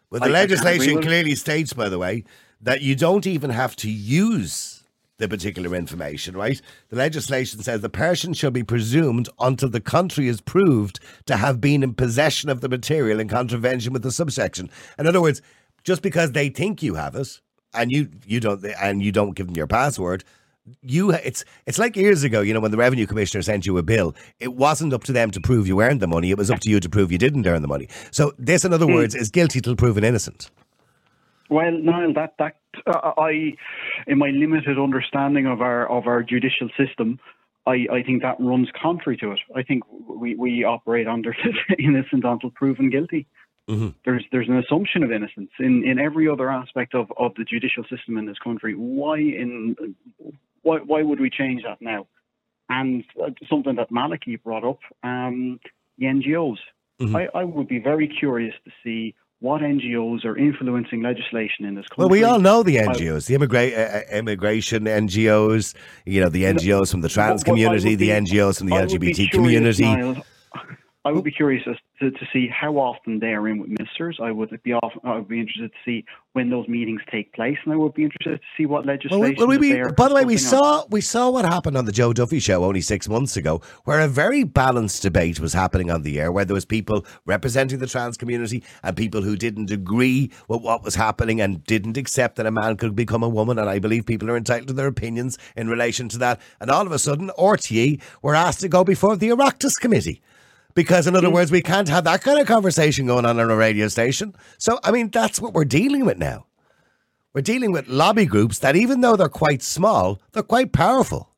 Well, 0.09 0.21
the 0.21 0.27
I, 0.27 0.29
legislation 0.29 0.99
I 0.99 1.01
clearly 1.01 1.35
states, 1.35 1.73
by 1.73 1.89
the 1.89 1.97
way, 1.97 2.23
that 2.61 2.81
you 2.81 2.95
don't 2.95 3.25
even 3.25 3.49
have 3.49 3.75
to 3.77 3.89
use 3.89 4.83
the 5.17 5.29
particular 5.29 5.75
information, 5.75 6.35
right? 6.35 6.61
The 6.89 6.97
legislation 6.97 7.61
says 7.61 7.81
the 7.81 7.89
person 7.89 8.33
shall 8.33 8.51
be 8.51 8.63
presumed 8.63 9.29
until 9.39 9.69
the 9.69 9.81
country 9.81 10.27
is 10.27 10.41
proved 10.41 10.99
to 11.25 11.37
have 11.37 11.61
been 11.61 11.83
in 11.83 11.93
possession 11.93 12.49
of 12.49 12.61
the 12.61 12.69
material 12.69 13.19
in 13.19 13.29
contravention 13.29 13.93
with 13.93 14.03
the 14.03 14.11
subsection. 14.11 14.69
In 14.99 15.07
other 15.07 15.21
words, 15.21 15.41
just 15.83 16.01
because 16.01 16.31
they 16.33 16.49
think 16.49 16.83
you 16.83 16.95
have 16.95 17.15
it 17.15 17.39
and 17.73 17.91
you 17.91 18.09
you 18.25 18.39
don't 18.39 18.65
and 18.81 19.03
you 19.03 19.11
don't 19.11 19.35
give 19.35 19.47
them 19.47 19.55
your 19.55 19.67
password, 19.67 20.23
you 20.81 21.11
it's 21.11 21.45
it's 21.65 21.79
like 21.79 21.95
years 21.95 22.23
ago, 22.23 22.41
you 22.41 22.53
know, 22.53 22.59
when 22.59 22.71
the 22.71 22.77
revenue 22.77 23.05
commissioner 23.05 23.41
sent 23.41 23.65
you 23.65 23.77
a 23.77 23.83
bill, 23.83 24.15
it 24.39 24.53
wasn't 24.53 24.93
up 24.93 25.03
to 25.05 25.13
them 25.13 25.31
to 25.31 25.39
prove 25.39 25.67
you 25.67 25.81
earned 25.81 26.01
the 26.01 26.07
money; 26.07 26.31
it 26.31 26.37
was 26.37 26.51
up 26.51 26.59
to 26.61 26.69
you 26.69 26.79
to 26.79 26.89
prove 26.89 27.11
you 27.11 27.17
didn't 27.17 27.47
earn 27.47 27.61
the 27.61 27.67
money. 27.67 27.87
So 28.11 28.33
this, 28.37 28.65
in 28.65 28.73
other 28.73 28.87
mm. 28.87 28.95
words, 28.95 29.15
is 29.15 29.29
guilty 29.29 29.61
till 29.61 29.75
proven 29.75 30.03
innocent. 30.03 30.49
Well, 31.49 31.71
Niall, 31.71 32.13
that 32.13 32.33
that 32.39 32.55
uh, 32.87 33.11
I, 33.17 33.53
in 34.07 34.17
my 34.17 34.29
limited 34.29 34.79
understanding 34.79 35.45
of 35.45 35.61
our 35.61 35.87
of 35.89 36.07
our 36.07 36.23
judicial 36.23 36.69
system, 36.77 37.19
I, 37.67 37.87
I 37.91 38.03
think 38.03 38.21
that 38.21 38.37
runs 38.39 38.69
contrary 38.81 39.17
to 39.17 39.31
it. 39.31 39.39
I 39.55 39.63
think 39.63 39.83
we, 39.91 40.35
we 40.35 40.63
operate 40.63 41.07
under 41.07 41.35
innocent 41.79 42.23
until 42.23 42.51
proven 42.51 42.89
guilty. 42.89 43.27
Mm-hmm. 43.69 43.89
There's 44.05 44.23
there's 44.31 44.47
an 44.47 44.57
assumption 44.57 45.03
of 45.03 45.11
innocence 45.11 45.49
in, 45.59 45.83
in 45.83 45.97
every 45.97 46.29
other 46.29 46.51
aspect 46.51 46.93
of, 46.93 47.11
of 47.17 47.33
the 47.35 47.43
judicial 47.43 47.83
system 47.83 48.17
in 48.17 48.25
this 48.25 48.37
country. 48.37 48.73
Why 48.75 49.17
in 49.17 49.75
why 50.61 50.77
why 50.77 51.01
would 51.01 51.19
we 51.19 51.31
change 51.31 51.63
that 51.63 51.81
now? 51.81 52.05
And 52.69 53.03
uh, 53.23 53.29
something 53.49 53.75
that 53.75 53.91
Malachy 53.91 54.35
brought 54.35 54.63
up, 54.63 54.79
um, 55.03 55.59
the 55.97 56.05
NGOs. 56.05 56.57
Mm-hmm. 56.99 57.15
I, 57.15 57.27
I 57.33 57.43
would 57.43 57.67
be 57.67 57.79
very 57.79 58.07
curious 58.07 58.55
to 58.63 58.71
see 58.83 59.15
what 59.39 59.61
NGOs 59.61 60.25
are 60.25 60.37
influencing 60.37 61.01
legislation 61.01 61.65
in 61.65 61.75
this 61.75 61.85
country. 61.87 62.01
Well, 62.03 62.09
we 62.09 62.23
all 62.23 62.39
know 62.39 62.63
the 62.63 62.77
NGOs, 62.77 63.27
the 63.27 63.35
immigra- 63.35 63.77
uh, 63.77 63.97
uh 63.97 64.17
immigration 64.17 64.85
NGOs, 64.85 65.75
you 66.05 66.21
know, 66.21 66.29
the 66.29 66.43
NGOs 66.43 66.91
from 66.91 67.01
the 67.01 67.09
trans 67.09 67.43
community, 67.43 67.95
the 67.95 68.09
NGOs 68.09 68.59
from 68.59 68.67
the 68.67 68.75
LGBT 68.75 69.31
community. 69.31 69.83
Niall, 69.83 70.25
I 71.05 71.11
would 71.11 71.23
be 71.23 71.31
curious 71.31 71.63
to, 71.99 72.09
to 72.09 72.25
see 72.33 72.47
how 72.47 72.77
often 72.77 73.19
they 73.19 73.27
are 73.27 73.47
in 73.47 73.59
with 73.59 73.69
ministers. 73.69 74.17
I 74.19 74.31
would 74.31 74.49
be 74.63 74.73
off, 74.73 74.91
I 75.03 75.15
would 75.15 75.27
be 75.27 75.39
interested 75.39 75.71
to 75.71 75.77
see 75.85 76.03
when 76.33 76.49
those 76.49 76.67
meetings 76.67 76.99
take 77.11 77.31
place, 77.33 77.57
and 77.63 77.71
I 77.73 77.77
would 77.77 77.93
be 77.93 78.05
interested 78.05 78.37
to 78.37 78.43
see 78.57 78.65
what 78.65 78.87
legislation. 78.87 79.35
Well, 79.37 79.47
we, 79.47 79.57
we, 79.57 79.83
by 79.95 80.09
the 80.09 80.15
way, 80.15 80.25
we 80.25 80.37
saw 80.37 80.81
on. 80.81 80.87
we 80.89 81.01
saw 81.01 81.29
what 81.29 81.45
happened 81.45 81.77
on 81.77 81.85
the 81.85 81.91
Joe 81.91 82.11
Duffy 82.11 82.39
show 82.39 82.65
only 82.65 82.81
six 82.81 83.07
months 83.07 83.37
ago, 83.37 83.61
where 83.83 83.99
a 83.99 84.07
very 84.07 84.43
balanced 84.43 85.03
debate 85.03 85.39
was 85.39 85.53
happening 85.53 85.91
on 85.91 86.01
the 86.01 86.19
air, 86.19 86.31
where 86.31 86.43
there 86.43 86.55
was 86.55 86.65
people 86.65 87.05
representing 87.27 87.77
the 87.77 87.87
trans 87.87 88.17
community 88.17 88.63
and 88.81 88.97
people 88.97 89.21
who 89.21 89.35
didn't 89.35 89.69
agree 89.69 90.31
with 90.47 90.61
what 90.61 90.83
was 90.83 90.95
happening 90.95 91.39
and 91.39 91.63
didn't 91.65 91.97
accept 91.97 92.35
that 92.37 92.47
a 92.47 92.51
man 92.51 92.77
could 92.77 92.95
become 92.95 93.21
a 93.21 93.29
woman. 93.29 93.59
And 93.59 93.69
I 93.69 93.77
believe 93.77 94.07
people 94.07 94.31
are 94.31 94.37
entitled 94.37 94.69
to 94.69 94.73
their 94.73 94.87
opinions 94.87 95.37
in 95.55 95.69
relation 95.69 96.09
to 96.09 96.17
that. 96.17 96.41
And 96.59 96.71
all 96.71 96.87
of 96.87 96.91
a 96.91 96.97
sudden, 96.97 97.29
RTE 97.37 98.01
were 98.23 98.33
asked 98.33 98.61
to 98.61 98.67
go 98.67 98.83
before 98.83 99.15
the 99.15 99.29
Oireachtas 99.29 99.79
committee. 99.79 100.23
Because, 100.75 101.07
in 101.07 101.15
other 101.15 101.29
words, 101.29 101.51
we 101.51 101.61
can't 101.61 101.87
have 101.87 102.03
that 102.03 102.21
kind 102.21 102.39
of 102.39 102.47
conversation 102.47 103.07
going 103.07 103.25
on 103.25 103.39
on 103.39 103.49
a 103.49 103.55
radio 103.55 103.87
station. 103.87 104.35
So, 104.57 104.77
I 104.83 104.91
mean, 104.91 105.09
that's 105.09 105.41
what 105.41 105.53
we're 105.53 105.65
dealing 105.65 106.05
with 106.05 106.17
now. 106.17 106.45
We're 107.33 107.41
dealing 107.41 107.71
with 107.71 107.87
lobby 107.87 108.25
groups 108.25 108.59
that, 108.59 108.75
even 108.75 109.01
though 109.01 109.15
they're 109.15 109.29
quite 109.29 109.63
small, 109.63 110.21
they're 110.33 110.43
quite 110.43 110.73
powerful. 110.73 111.31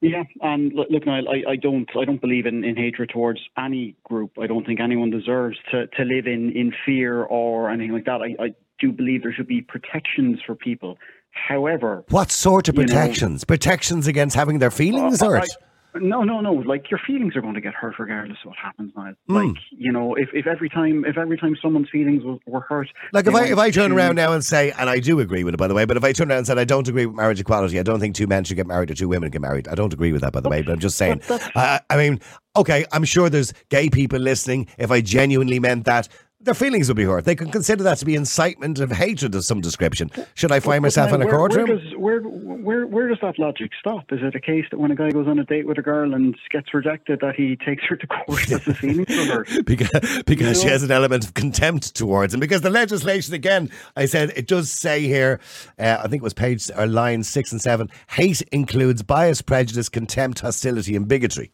Yeah, 0.00 0.24
and 0.40 0.72
look, 0.72 1.06
Niall, 1.06 1.28
I, 1.28 1.52
I 1.52 1.56
don't, 1.56 1.88
I 1.96 2.04
don't 2.04 2.20
believe 2.20 2.44
in, 2.46 2.64
in 2.64 2.74
hatred 2.76 3.10
towards 3.10 3.38
any 3.56 3.94
group. 4.02 4.32
I 4.40 4.48
don't 4.48 4.66
think 4.66 4.80
anyone 4.80 5.10
deserves 5.10 5.56
to, 5.70 5.86
to 5.86 6.02
live 6.02 6.26
in, 6.26 6.50
in 6.56 6.72
fear 6.84 7.22
or 7.22 7.70
anything 7.70 7.92
like 7.92 8.06
that. 8.06 8.20
I, 8.20 8.34
I 8.42 8.54
do 8.80 8.90
believe 8.90 9.22
there 9.22 9.32
should 9.32 9.46
be 9.46 9.60
protections 9.60 10.40
for 10.44 10.56
people. 10.56 10.98
However, 11.30 12.04
what 12.08 12.32
sort 12.32 12.68
of 12.68 12.74
protections? 12.74 13.42
Know, 13.42 13.46
protections 13.46 14.08
against 14.08 14.34
having 14.34 14.58
their 14.58 14.72
feelings 14.72 15.22
uh, 15.22 15.28
hurt? 15.28 15.42
I, 15.42 15.46
no, 15.94 16.22
no, 16.22 16.40
no. 16.40 16.52
Like 16.52 16.90
your 16.90 17.00
feelings 17.06 17.36
are 17.36 17.40
going 17.40 17.54
to 17.54 17.60
get 17.60 17.74
hurt 17.74 17.98
regardless 17.98 18.38
of 18.44 18.48
what 18.48 18.56
happens 18.56 18.92
now. 18.96 19.12
Mm. 19.28 19.48
Like 19.48 19.62
you 19.70 19.92
know, 19.92 20.14
if, 20.14 20.28
if 20.32 20.46
every 20.46 20.68
time 20.68 21.04
if 21.04 21.18
every 21.18 21.38
time 21.38 21.56
someone's 21.60 21.90
feelings 21.90 22.22
were, 22.24 22.36
were 22.46 22.60
hurt, 22.60 22.88
like 23.12 23.26
if 23.26 23.34
I 23.34 23.46
if 23.46 23.58
I 23.58 23.70
turn 23.70 23.90
to... 23.90 23.96
around 23.96 24.16
now 24.16 24.32
and 24.32 24.44
say, 24.44 24.72
and 24.72 24.88
I 24.88 25.00
do 25.00 25.20
agree 25.20 25.44
with 25.44 25.54
it 25.54 25.58
by 25.58 25.68
the 25.68 25.74
way, 25.74 25.84
but 25.84 25.96
if 25.96 26.04
I 26.04 26.12
turn 26.12 26.30
around 26.30 26.38
and 26.38 26.46
said 26.46 26.58
I 26.58 26.64
don't 26.64 26.86
agree 26.88 27.06
with 27.06 27.16
marriage 27.16 27.40
equality, 27.40 27.78
I 27.78 27.82
don't 27.82 28.00
think 28.00 28.14
two 28.14 28.26
men 28.26 28.44
should 28.44 28.56
get 28.56 28.66
married 28.66 28.90
or 28.90 28.94
two 28.94 29.08
women 29.08 29.30
get 29.30 29.40
married. 29.40 29.68
I 29.68 29.74
don't 29.74 29.92
agree 29.92 30.12
with 30.12 30.22
that 30.22 30.32
by 30.32 30.40
the 30.40 30.48
way, 30.48 30.62
but 30.62 30.72
I'm 30.72 30.80
just 30.80 30.96
saying. 30.96 31.20
I 31.54 31.80
mean, 31.96 32.20
okay, 32.56 32.84
I'm 32.92 33.04
sure 33.04 33.28
there's 33.28 33.52
gay 33.68 33.90
people 33.90 34.18
listening. 34.18 34.68
If 34.78 34.90
I 34.90 35.00
genuinely 35.00 35.58
meant 35.58 35.84
that, 35.84 36.08
their 36.44 36.54
feelings 36.54 36.88
will 36.88 36.94
be 36.94 37.04
hurt. 37.04 37.24
They 37.24 37.34
can 37.34 37.50
consider 37.50 37.82
that 37.84 37.98
to 37.98 38.04
be 38.04 38.14
incitement 38.14 38.80
of 38.80 38.90
hatred 38.90 39.34
of 39.34 39.44
some 39.44 39.60
description. 39.60 40.10
Should 40.34 40.52
I 40.52 40.60
find 40.60 40.82
myself 40.82 41.12
in 41.12 41.22
a 41.22 41.26
where, 41.26 41.34
courtroom? 41.34 41.68
Where 41.68 41.78
does, 41.78 41.96
where, 41.96 42.20
where, 42.20 42.86
where 42.86 43.08
does 43.08 43.18
that 43.22 43.38
logic 43.38 43.70
stop? 43.78 44.12
Is 44.12 44.20
it 44.22 44.34
a 44.34 44.40
case 44.40 44.64
that 44.70 44.78
when 44.78 44.90
a 44.90 44.94
guy 44.96 45.10
goes 45.10 45.26
on 45.28 45.38
a 45.38 45.44
date 45.44 45.66
with 45.66 45.78
a 45.78 45.82
girl 45.82 46.14
and 46.14 46.36
gets 46.50 46.72
rejected, 46.74 47.20
that 47.20 47.34
he 47.36 47.56
takes 47.56 47.84
her 47.84 47.96
to 47.96 48.06
court 48.06 48.50
as 48.50 48.66
a 48.66 48.74
feelings 48.74 49.14
for 49.14 49.32
her? 49.32 49.46
because 49.64 50.22
because 50.26 50.48
You 50.48 50.54
she 50.54 50.66
know? 50.66 50.72
has 50.72 50.82
an 50.82 50.90
element 50.90 51.24
of 51.24 51.34
contempt 51.34 51.94
towards 51.94 52.34
him. 52.34 52.40
Because 52.40 52.60
the 52.60 52.70
legislation, 52.70 53.34
again, 53.34 53.70
I 53.96 54.06
said 54.06 54.32
it 54.36 54.46
does 54.46 54.70
say 54.70 55.02
here, 55.02 55.40
uh, 55.78 55.98
I 56.00 56.08
think 56.08 56.22
it 56.22 56.24
was 56.24 56.34
page 56.34 56.70
or 56.76 56.86
line 56.86 57.22
six 57.22 57.52
and 57.52 57.60
seven, 57.60 57.88
hate 58.08 58.42
includes 58.52 59.02
bias, 59.02 59.42
prejudice, 59.42 59.88
contempt, 59.88 60.40
hostility, 60.40 60.96
and 60.96 61.06
bigotry. 61.06 61.52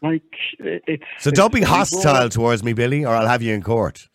Like 0.00 0.22
it's 0.60 1.04
So 1.18 1.30
don't 1.30 1.52
be 1.52 1.58
it's- 1.60 1.72
hostile 1.72 2.28
towards 2.28 2.62
me, 2.62 2.72
Billy, 2.72 3.04
or 3.04 3.14
I'll 3.14 3.26
have 3.28 3.42
you 3.42 3.52
in 3.54 3.62
court. 3.62 4.08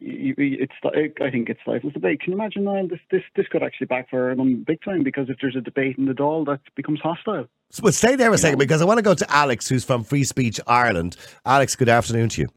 you- 0.00 0.34
you- 0.36 0.58
It's 0.60 0.74
like- 0.84 1.20
I 1.22 1.30
think 1.30 1.48
it's 1.48 1.60
stifles 1.62 1.92
debate. 1.94 2.20
Can 2.20 2.32
you 2.32 2.38
imagine 2.38 2.64
Niall, 2.64 2.86
this 2.88 3.00
this 3.10 3.22
this 3.34 3.46
could 3.48 3.62
actually 3.62 3.86
backfire 3.86 4.30
on 4.30 4.36
them 4.36 4.62
big 4.66 4.82
time 4.82 5.02
because 5.02 5.30
if 5.30 5.38
there's 5.40 5.56
a 5.56 5.60
debate 5.62 5.96
in 5.98 6.04
the 6.06 6.12
Dáil, 6.12 6.44
that 6.46 6.60
becomes 6.74 7.00
hostile. 7.00 7.46
So, 7.70 7.82
but 7.82 7.94
stay 7.94 8.14
there 8.16 8.30
a 8.32 8.36
second 8.38 8.58
because 8.58 8.82
I 8.82 8.84
want 8.84 8.98
to 8.98 9.02
go 9.02 9.14
to 9.14 9.26
Alex, 9.30 9.68
who's 9.68 9.84
from 9.84 10.04
Free 10.04 10.24
Speech 10.24 10.60
Ireland. 10.66 11.16
Alex, 11.46 11.76
good 11.76 11.88
afternoon 11.88 12.28
to 12.30 12.42
you. 12.42 12.48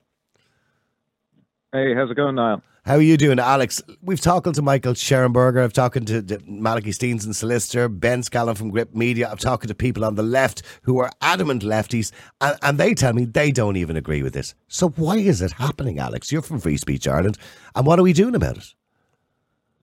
Hey, 1.71 1.93
how's 1.95 2.11
it 2.11 2.15
going, 2.15 2.35
Niall? 2.35 2.61
How 2.85 2.95
are 2.95 3.01
you 3.01 3.15
doing, 3.15 3.39
Alex? 3.39 3.81
We've 4.01 4.19
talked 4.19 4.53
to 4.53 4.61
Michael 4.61 4.91
Shellenberger. 4.91 5.63
I've 5.63 5.71
talked 5.71 6.05
to 6.05 6.41
Malachy 6.45 6.91
Steenson, 6.91 7.33
solicitor, 7.33 7.87
Ben 7.87 8.23
Scallan 8.23 8.57
from 8.57 8.71
Gript 8.71 8.93
Media. 8.93 9.29
I've 9.31 9.39
talked 9.39 9.65
to 9.65 9.73
people 9.73 10.03
on 10.03 10.15
the 10.15 10.23
left 10.23 10.63
who 10.81 10.99
are 10.99 11.09
adamant 11.21 11.61
lefties, 11.61 12.11
and, 12.41 12.57
and 12.61 12.77
they 12.77 12.93
tell 12.93 13.13
me 13.13 13.23
they 13.23 13.51
don't 13.51 13.77
even 13.77 13.95
agree 13.95 14.21
with 14.21 14.33
this. 14.33 14.53
So 14.67 14.89
why 14.89 15.15
is 15.15 15.41
it 15.41 15.53
happening, 15.53 15.97
Alex? 15.97 16.29
You're 16.29 16.41
from 16.41 16.59
Free 16.59 16.75
Speech 16.75 17.07
Ireland, 17.07 17.37
and 17.73 17.87
what 17.87 17.99
are 17.99 18.03
we 18.03 18.11
doing 18.11 18.35
about 18.35 18.57
it? 18.57 18.73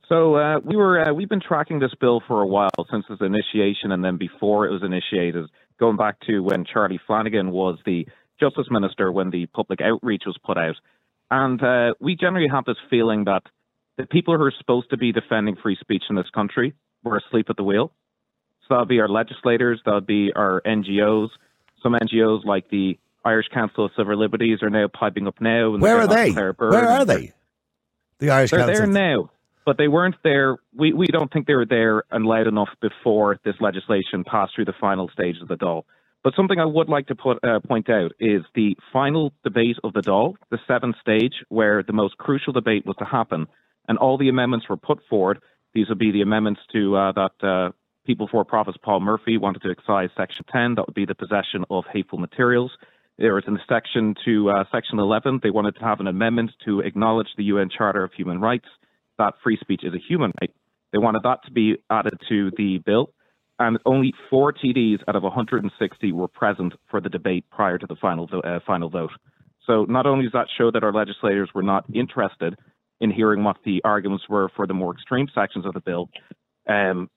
So 0.06 0.34
uh, 0.34 0.58
we 0.62 0.76
were 0.76 1.02
uh, 1.02 1.14
we've 1.14 1.26
been 1.26 1.40
tracking 1.40 1.78
this 1.78 1.94
bill 1.98 2.22
for 2.28 2.42
a 2.42 2.46
while 2.46 2.86
since 2.90 3.06
its 3.08 3.22
initiation, 3.22 3.92
and 3.92 4.04
then 4.04 4.18
before 4.18 4.66
it 4.66 4.72
was 4.72 4.82
initiated, 4.82 5.46
going 5.78 5.96
back 5.96 6.20
to 6.26 6.40
when 6.40 6.66
Charlie 6.66 7.00
Flanagan 7.06 7.50
was 7.50 7.78
the 7.86 8.06
Justice 8.38 8.66
Minister 8.70 9.10
when 9.10 9.30
the 9.30 9.46
public 9.46 9.80
outreach 9.80 10.24
was 10.26 10.36
put 10.44 10.58
out, 10.58 10.76
and 11.30 11.62
uh, 11.62 11.94
we 12.00 12.16
generally 12.16 12.48
have 12.48 12.64
this 12.64 12.76
feeling 12.88 13.24
that 13.24 13.42
the 13.96 14.06
people 14.06 14.36
who 14.36 14.42
are 14.42 14.54
supposed 14.58 14.90
to 14.90 14.96
be 14.96 15.12
defending 15.12 15.56
free 15.56 15.76
speech 15.80 16.04
in 16.08 16.16
this 16.16 16.30
country 16.30 16.74
were 17.04 17.18
asleep 17.18 17.46
at 17.50 17.56
the 17.56 17.62
wheel. 17.64 17.92
So 18.62 18.66
that'll 18.74 18.86
be 18.86 19.00
our 19.00 19.08
legislators, 19.08 19.80
that'll 19.84 20.00
be 20.00 20.32
our 20.34 20.62
NGOs. 20.66 21.28
Some 21.82 21.94
NGOs 21.94 22.44
like 22.44 22.68
the 22.70 22.98
Irish 23.24 23.48
Council 23.52 23.84
of 23.86 23.92
Civil 23.96 24.16
Liberties 24.18 24.62
are 24.62 24.70
now 24.70 24.88
piping 24.88 25.26
up 25.26 25.40
now. 25.40 25.74
and 25.74 25.82
Where 25.82 26.06
they're 26.06 26.32
they? 26.32 26.32
Where 26.32 26.88
are 26.88 27.04
they? 27.04 27.32
The 28.18 28.30
Irish 28.30 28.50
they're 28.50 28.60
Council. 28.60 28.74
there 28.74 28.86
now, 28.86 29.30
but 29.64 29.78
they 29.78 29.88
weren't 29.88 30.16
there. 30.22 30.58
We 30.74 30.92
we 30.92 31.06
don't 31.06 31.32
think 31.32 31.46
they 31.46 31.54
were 31.54 31.66
there 31.66 32.04
and 32.10 32.26
loud 32.26 32.46
enough 32.46 32.68
before 32.80 33.38
this 33.44 33.54
legislation 33.60 34.24
passed 34.24 34.54
through 34.54 34.66
the 34.66 34.74
final 34.80 35.08
stage 35.10 35.36
of 35.40 35.48
the 35.48 35.56
Dáil. 35.56 35.84
But 36.22 36.34
something 36.36 36.58
I 36.58 36.66
would 36.66 36.88
like 36.88 37.06
to 37.06 37.14
put 37.14 37.42
uh, 37.42 37.60
point 37.60 37.88
out 37.88 38.12
is 38.20 38.42
the 38.54 38.76
final 38.92 39.32
debate 39.42 39.76
of 39.82 39.94
the 39.94 40.00
Dáil, 40.00 40.34
the 40.50 40.58
seventh 40.68 40.96
stage, 41.00 41.34
where 41.48 41.82
the 41.82 41.94
most 41.94 42.18
crucial 42.18 42.52
debate 42.52 42.84
was 42.84 42.96
to 42.98 43.04
happen, 43.04 43.46
and 43.88 43.96
all 43.98 44.18
the 44.18 44.28
amendments 44.28 44.68
were 44.68 44.76
put 44.76 44.98
forward. 45.08 45.40
These 45.72 45.88
would 45.88 45.98
be 45.98 46.12
the 46.12 46.22
amendments 46.22 46.60
to 46.72 46.96
uh, 46.96 47.12
that 47.12 47.46
uh, 47.46 47.72
People 48.06 48.28
for 48.30 48.44
Profits 48.44 48.78
Paul 48.82 49.00
Murphy 49.00 49.38
wanted 49.38 49.62
to 49.62 49.70
excise 49.70 50.10
Section 50.16 50.44
10. 50.52 50.74
That 50.74 50.86
would 50.86 50.94
be 50.94 51.06
the 51.06 51.14
possession 51.14 51.64
of 51.70 51.84
hateful 51.92 52.18
materials. 52.18 52.72
There 53.18 53.34
was 53.34 53.44
in 53.46 53.58
section 53.68 54.14
to 54.24 54.50
uh, 54.50 54.64
section 54.72 54.98
11, 54.98 55.40
they 55.42 55.50
wanted 55.50 55.76
to 55.76 55.84
have 55.84 56.00
an 56.00 56.06
amendment 56.06 56.50
to 56.64 56.80
acknowledge 56.80 57.28
the 57.36 57.44
UN 57.44 57.68
Charter 57.68 58.02
of 58.02 58.12
Human 58.14 58.40
Rights 58.40 58.66
that 59.20 59.34
free 59.44 59.58
speech 59.60 59.82
is 59.84 59.94
a 59.94 59.98
human 59.98 60.32
right. 60.40 60.50
They 60.92 60.98
wanted 60.98 61.22
that 61.24 61.44
to 61.44 61.52
be 61.52 61.76
added 61.90 62.14
to 62.30 62.50
the 62.56 62.78
bill, 62.78 63.12
and 63.60 63.78
only 63.84 64.12
four 64.28 64.52
TDs 64.52 65.00
out 65.06 65.14
of 65.14 65.22
160 65.22 66.12
were 66.12 66.26
present 66.26 66.72
for 66.90 67.00
the 67.00 67.08
debate 67.08 67.44
prior 67.50 67.78
to 67.78 67.86
the 67.86 67.94
final 67.94 68.28
uh, 68.42 68.58
final 68.66 68.88
vote. 68.88 69.12
So 69.66 69.84
not 69.84 70.06
only 70.06 70.24
does 70.24 70.32
that 70.32 70.48
show 70.58 70.70
that 70.72 70.82
our 70.82 70.92
legislators 70.92 71.50
were 71.54 71.62
not 71.62 71.84
interested 71.94 72.58
in 73.00 73.10
hearing 73.10 73.44
what 73.44 73.58
the 73.64 73.80
arguments 73.84 74.28
were 74.28 74.50
for 74.56 74.66
the 74.66 74.74
more 74.74 74.92
extreme 74.92 75.28
sections 75.34 75.66
of 75.66 75.74
the 75.74 75.80
bill, 75.80 76.08
um, 76.68 77.08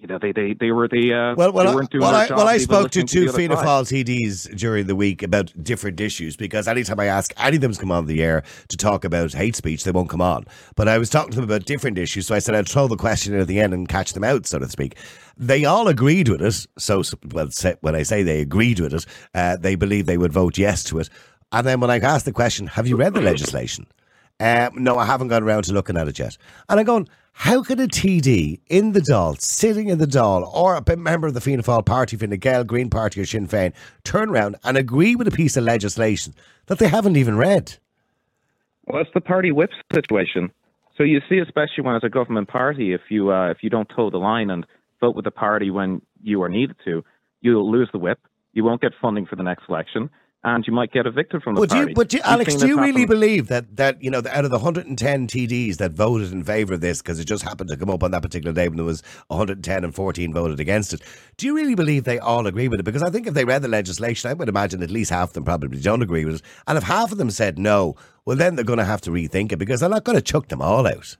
you 0.00 0.06
know, 0.06 0.18
they 0.18 0.32
they, 0.32 0.54
they 0.54 0.70
were 0.70 0.86
the 0.86 1.12
uh, 1.12 1.34
Well, 1.34 1.52
well, 1.52 1.64
they 1.64 1.72
I, 1.72 1.74
weren't 1.74 1.90
doing 1.90 2.02
well, 2.02 2.14
I, 2.14 2.26
well, 2.28 2.46
I 2.46 2.58
spoke 2.58 2.90
to 2.92 3.02
two 3.02 3.30
Fianna 3.32 3.56
TDs 3.56 4.56
during 4.56 4.86
the 4.86 4.94
week 4.94 5.22
about 5.22 5.52
different 5.62 6.00
issues 6.00 6.36
because 6.36 6.68
anytime 6.68 7.00
I 7.00 7.06
ask 7.06 7.32
any 7.36 7.56
of 7.56 7.62
them 7.62 7.72
to 7.72 7.80
come 7.80 7.90
on 7.90 8.06
the 8.06 8.22
air 8.22 8.44
to 8.68 8.76
talk 8.76 9.04
about 9.04 9.32
hate 9.32 9.56
speech, 9.56 9.84
they 9.84 9.90
won't 9.90 10.08
come 10.08 10.20
on. 10.20 10.46
But 10.76 10.88
I 10.88 10.98
was 10.98 11.10
talking 11.10 11.32
to 11.32 11.36
them 11.36 11.44
about 11.44 11.64
different 11.64 11.98
issues, 11.98 12.26
so 12.28 12.34
I 12.34 12.38
said 12.38 12.54
I'd 12.54 12.68
throw 12.68 12.86
the 12.86 12.96
question 12.96 13.34
in 13.34 13.40
at 13.40 13.48
the 13.48 13.60
end 13.60 13.74
and 13.74 13.88
catch 13.88 14.12
them 14.12 14.24
out, 14.24 14.46
so 14.46 14.58
to 14.60 14.68
speak. 14.68 14.96
They 15.36 15.64
all 15.64 15.88
agreed 15.88 16.28
with 16.28 16.42
it. 16.42 16.66
So, 16.78 17.02
well, 17.32 17.50
say- 17.50 17.76
when 17.80 17.94
I 17.96 18.02
say 18.04 18.22
they 18.22 18.40
agreed 18.40 18.80
with 18.80 18.94
it, 18.94 19.06
uh, 19.34 19.56
they 19.56 19.74
believe 19.74 20.06
they 20.06 20.18
would 20.18 20.32
vote 20.32 20.58
yes 20.58 20.84
to 20.84 21.00
it. 21.00 21.10
And 21.50 21.66
then 21.66 21.80
when 21.80 21.90
I 21.90 21.98
asked 21.98 22.24
the 22.24 22.32
question, 22.32 22.66
"Have 22.68 22.86
you 22.86 22.96
read 22.96 23.14
the 23.14 23.20
legislation?" 23.20 23.86
Um, 24.40 24.70
no, 24.84 24.98
I 24.98 25.04
haven't 25.04 25.28
got 25.28 25.42
around 25.42 25.64
to 25.64 25.72
looking 25.72 25.96
at 25.96 26.06
it 26.08 26.18
yet. 26.18 26.36
And 26.68 26.78
I'm 26.78 26.86
going, 26.86 27.08
how 27.32 27.62
could 27.62 27.80
a 27.80 27.86
TD 27.86 28.60
in 28.68 28.92
the 28.92 29.00
Dáil, 29.00 29.40
sitting 29.40 29.88
in 29.88 29.98
the 29.98 30.06
Dáil, 30.06 30.52
or 30.52 30.74
a 30.74 30.96
member 30.96 31.26
of 31.26 31.34
the 31.34 31.40
Fianna 31.40 31.62
Fáil 31.62 31.84
party, 31.84 32.16
Fine 32.16 32.30
Gael, 32.30 32.64
Green 32.64 32.90
Party, 32.90 33.20
or 33.20 33.26
Sinn 33.26 33.46
Féin, 33.46 33.72
turn 34.04 34.28
around 34.28 34.56
and 34.64 34.76
agree 34.76 35.16
with 35.16 35.28
a 35.28 35.32
piece 35.32 35.56
of 35.56 35.64
legislation 35.64 36.34
that 36.66 36.78
they 36.78 36.88
haven't 36.88 37.16
even 37.16 37.36
read? 37.36 37.76
Well, 38.86 39.02
it's 39.02 39.10
the 39.12 39.20
party 39.20 39.52
whip 39.52 39.70
situation. 39.92 40.50
So 40.96 41.04
you 41.04 41.20
see, 41.28 41.38
especially 41.38 41.84
when 41.84 41.94
it's 41.94 42.04
a 42.04 42.08
government 42.08 42.48
party, 42.48 42.92
if 42.92 43.02
you 43.08 43.30
uh, 43.30 43.50
if 43.50 43.58
you 43.62 43.70
don't 43.70 43.88
toe 43.94 44.10
the 44.10 44.18
line 44.18 44.50
and 44.50 44.66
vote 45.00 45.14
with 45.14 45.24
the 45.24 45.30
party 45.30 45.70
when 45.70 46.02
you 46.22 46.42
are 46.42 46.48
needed 46.48 46.76
to, 46.86 47.04
you'll 47.40 47.70
lose 47.70 47.88
the 47.92 47.98
whip. 47.98 48.18
You 48.52 48.64
won't 48.64 48.80
get 48.80 48.92
funding 49.00 49.26
for 49.26 49.36
the 49.36 49.44
next 49.44 49.64
election, 49.68 50.10
and 50.54 50.66
you 50.66 50.72
might 50.72 50.92
get 50.92 51.06
evicted 51.06 51.42
from 51.42 51.54
the 51.54 51.60
But 51.60 51.70
do 51.70 51.76
party. 51.76 51.90
you, 51.90 51.94
but 51.94 52.08
do 52.08 52.16
you, 52.16 52.22
Alex, 52.24 52.54
do 52.54 52.66
you 52.66 52.80
really 52.80 53.06
believe 53.06 53.48
that 53.48 53.76
that 53.76 54.02
you 54.02 54.10
know 54.10 54.20
that 54.20 54.36
out 54.36 54.44
of 54.44 54.50
the 54.50 54.56
110 54.56 55.26
TDs 55.26 55.76
that 55.76 55.92
voted 55.92 56.32
in 56.32 56.42
favour 56.44 56.74
of 56.74 56.80
this 56.80 57.02
because 57.02 57.20
it 57.20 57.26
just 57.26 57.42
happened 57.44 57.70
to 57.70 57.76
come 57.76 57.90
up 57.90 58.02
on 58.02 58.10
that 58.12 58.22
particular 58.22 58.52
day 58.52 58.68
when 58.68 58.76
there 58.76 58.84
was 58.84 59.02
110 59.28 59.84
and 59.84 59.94
14 59.94 60.32
voted 60.32 60.60
against 60.60 60.92
it? 60.92 61.02
Do 61.36 61.46
you 61.46 61.54
really 61.54 61.74
believe 61.74 62.04
they 62.04 62.18
all 62.18 62.46
agree 62.46 62.68
with 62.68 62.80
it? 62.80 62.84
Because 62.84 63.02
I 63.02 63.10
think 63.10 63.26
if 63.26 63.34
they 63.34 63.44
read 63.44 63.62
the 63.62 63.68
legislation, 63.68 64.30
I 64.30 64.34
would 64.34 64.48
imagine 64.48 64.82
at 64.82 64.90
least 64.90 65.10
half 65.10 65.30
of 65.30 65.34
them 65.34 65.44
probably 65.44 65.80
don't 65.80 66.02
agree 66.02 66.24
with 66.24 66.36
it. 66.36 66.42
And 66.66 66.78
if 66.78 66.84
half 66.84 67.12
of 67.12 67.18
them 67.18 67.30
said 67.30 67.58
no, 67.58 67.96
well 68.24 68.36
then 68.36 68.56
they're 68.56 68.64
going 68.64 68.78
to 68.78 68.84
have 68.84 69.00
to 69.02 69.10
rethink 69.10 69.52
it 69.52 69.58
because 69.58 69.80
they're 69.80 69.88
not 69.88 70.04
going 70.04 70.16
to 70.16 70.22
chuck 70.22 70.48
them 70.48 70.62
all 70.62 70.86
out. 70.86 71.16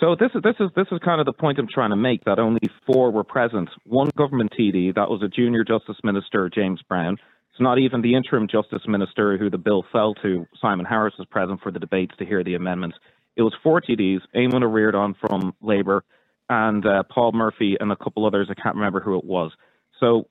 So 0.00 0.14
this 0.14 0.30
is 0.34 0.42
this 0.42 0.54
is 0.60 0.70
this 0.76 0.86
is 0.92 0.98
kind 1.04 1.18
of 1.20 1.26
the 1.26 1.32
point 1.32 1.58
I'm 1.58 1.66
trying 1.66 1.90
to 1.90 1.96
make 1.96 2.24
that 2.24 2.38
only 2.38 2.60
four 2.86 3.10
were 3.10 3.24
present. 3.24 3.70
One 3.84 4.10
government 4.16 4.52
TD, 4.58 4.94
that 4.94 5.08
was 5.08 5.22
a 5.22 5.28
junior 5.28 5.64
Justice 5.64 5.96
Minister, 6.04 6.50
James 6.54 6.80
Browne. 6.88 7.16
It's 7.58 7.62
not 7.64 7.80
even 7.80 8.02
the 8.02 8.14
interim 8.14 8.46
Justice 8.46 8.82
Minister 8.86 9.36
who 9.36 9.50
the 9.50 9.58
bill 9.58 9.84
fell 9.90 10.14
to. 10.22 10.46
Simon 10.60 10.86
Harris 10.86 11.14
was 11.18 11.26
present 11.26 11.60
for 11.60 11.72
the 11.72 11.80
debates 11.80 12.14
to 12.20 12.24
hear 12.24 12.44
the 12.44 12.54
amendments. 12.54 12.96
It 13.34 13.42
was 13.42 13.52
four 13.64 13.80
TDs, 13.80 14.20
Aodhán 14.32 14.62
Ó 14.62 14.70
Ríordáin 14.70 15.16
from 15.20 15.52
Labour, 15.60 16.04
and 16.48 16.86
uh, 16.86 17.02
Paul 17.12 17.32
Murphy 17.32 17.76
and 17.80 17.90
a 17.90 17.96
couple 17.96 18.24
others. 18.24 18.46
I 18.48 18.54
can't 18.54 18.76
remember 18.76 19.00
who 19.00 19.18
it 19.18 19.24
was. 19.24 19.50
So 19.98 20.28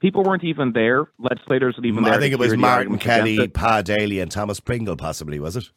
people 0.00 0.22
weren't 0.22 0.44
even 0.44 0.70
there. 0.72 1.06
Legislators 1.18 1.74
weren't 1.76 1.86
even 1.86 2.04
there. 2.04 2.14
I 2.14 2.20
think 2.20 2.34
it 2.34 2.38
was 2.38 2.56
Martin 2.56 2.98
Kelly. 2.98 3.48
Pa 3.48 3.82
Daly, 3.82 4.20
and 4.20 4.30
Thomas 4.30 4.60
Pringle, 4.60 4.94
possibly, 4.94 5.40
was 5.40 5.56
it? 5.56 5.68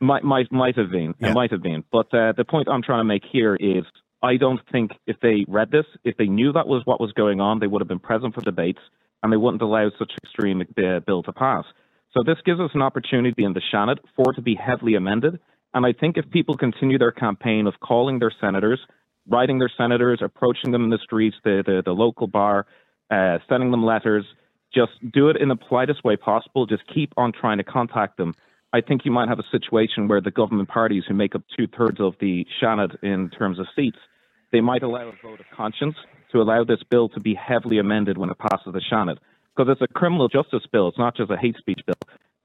Might 0.00 0.22
might 0.22 0.52
might 0.52 0.76
have 0.76 0.90
been. 0.90 1.14
Yeah. 1.18 1.30
It 1.30 1.34
might 1.34 1.50
have 1.50 1.62
been. 1.62 1.82
But 1.90 2.12
uh, 2.12 2.34
the 2.36 2.44
point 2.46 2.68
I'm 2.68 2.82
trying 2.82 3.00
to 3.00 3.04
make 3.04 3.22
here 3.32 3.56
is 3.56 3.84
I 4.22 4.36
don't 4.36 4.60
think 4.70 4.90
if 5.06 5.16
they 5.22 5.46
read 5.48 5.70
this, 5.70 5.86
if 6.04 6.18
they 6.18 6.26
knew 6.26 6.52
that 6.52 6.68
was 6.68 6.82
what 6.84 7.00
was 7.00 7.12
going 7.12 7.40
on, 7.40 7.58
they 7.58 7.66
would 7.66 7.80
have 7.80 7.88
been 7.88 7.98
present 7.98 8.34
for 8.34 8.42
debates 8.42 8.80
and 9.22 9.32
they 9.32 9.36
wouldn't 9.36 9.62
allow 9.62 9.90
such 9.98 10.12
extreme 10.22 10.60
uh, 10.62 11.00
bill 11.00 11.22
to 11.22 11.32
pass. 11.32 11.64
So 12.12 12.22
this 12.24 12.38
gives 12.44 12.60
us 12.60 12.70
an 12.74 12.82
opportunity 12.82 13.44
in 13.44 13.52
the 13.52 13.62
Senate 13.70 13.98
for 14.16 14.32
it 14.32 14.36
to 14.36 14.42
be 14.42 14.54
heavily 14.54 14.94
amended. 14.94 15.38
And 15.74 15.84
I 15.84 15.92
think 15.92 16.16
if 16.16 16.28
people 16.30 16.56
continue 16.56 16.98
their 16.98 17.12
campaign 17.12 17.66
of 17.66 17.74
calling 17.80 18.18
their 18.18 18.32
senators, 18.40 18.80
writing 19.28 19.58
their 19.58 19.70
senators, 19.76 20.20
approaching 20.22 20.72
them 20.72 20.84
in 20.84 20.90
the 20.90 20.98
streets, 21.02 21.36
the 21.44 21.62
the, 21.64 21.82
the 21.84 21.92
local 21.92 22.26
bar, 22.26 22.66
uh, 23.10 23.38
sending 23.48 23.70
them 23.70 23.84
letters, 23.84 24.24
just 24.74 24.92
do 25.12 25.28
it 25.28 25.36
in 25.36 25.48
the 25.48 25.56
politest 25.56 26.04
way 26.04 26.16
possible. 26.16 26.66
Just 26.66 26.82
keep 26.92 27.12
on 27.16 27.32
trying 27.32 27.58
to 27.58 27.64
contact 27.64 28.16
them. 28.16 28.34
I 28.72 28.80
think 28.80 29.04
you 29.04 29.10
might 29.10 29.28
have 29.28 29.38
a 29.38 29.48
situation 29.50 30.08
where 30.08 30.20
the 30.20 30.30
government 30.30 30.68
parties, 30.68 31.04
who 31.08 31.14
make 31.14 31.34
up 31.34 31.42
two 31.56 31.66
thirds 31.66 32.00
of 32.00 32.14
the 32.20 32.46
Senate 32.60 32.92
in 33.02 33.30
terms 33.30 33.58
of 33.58 33.66
seats, 33.74 33.96
they 34.52 34.60
might 34.60 34.82
allow 34.82 35.08
a 35.08 35.12
vote 35.22 35.40
of 35.40 35.46
conscience 35.54 35.96
to 36.32 36.40
allow 36.40 36.64
this 36.64 36.82
bill 36.90 37.08
to 37.10 37.20
be 37.20 37.34
heavily 37.34 37.78
amended 37.78 38.18
when 38.18 38.30
it 38.30 38.38
passes 38.38 38.72
the 38.72 38.82
Senate. 38.90 39.18
Because 39.56 39.72
it's 39.72 39.82
a 39.82 39.92
criminal 39.92 40.28
justice 40.28 40.64
bill, 40.70 40.88
it's 40.88 40.98
not 40.98 41.16
just 41.16 41.30
a 41.30 41.36
hate 41.36 41.56
speech 41.56 41.80
bill. 41.86 41.96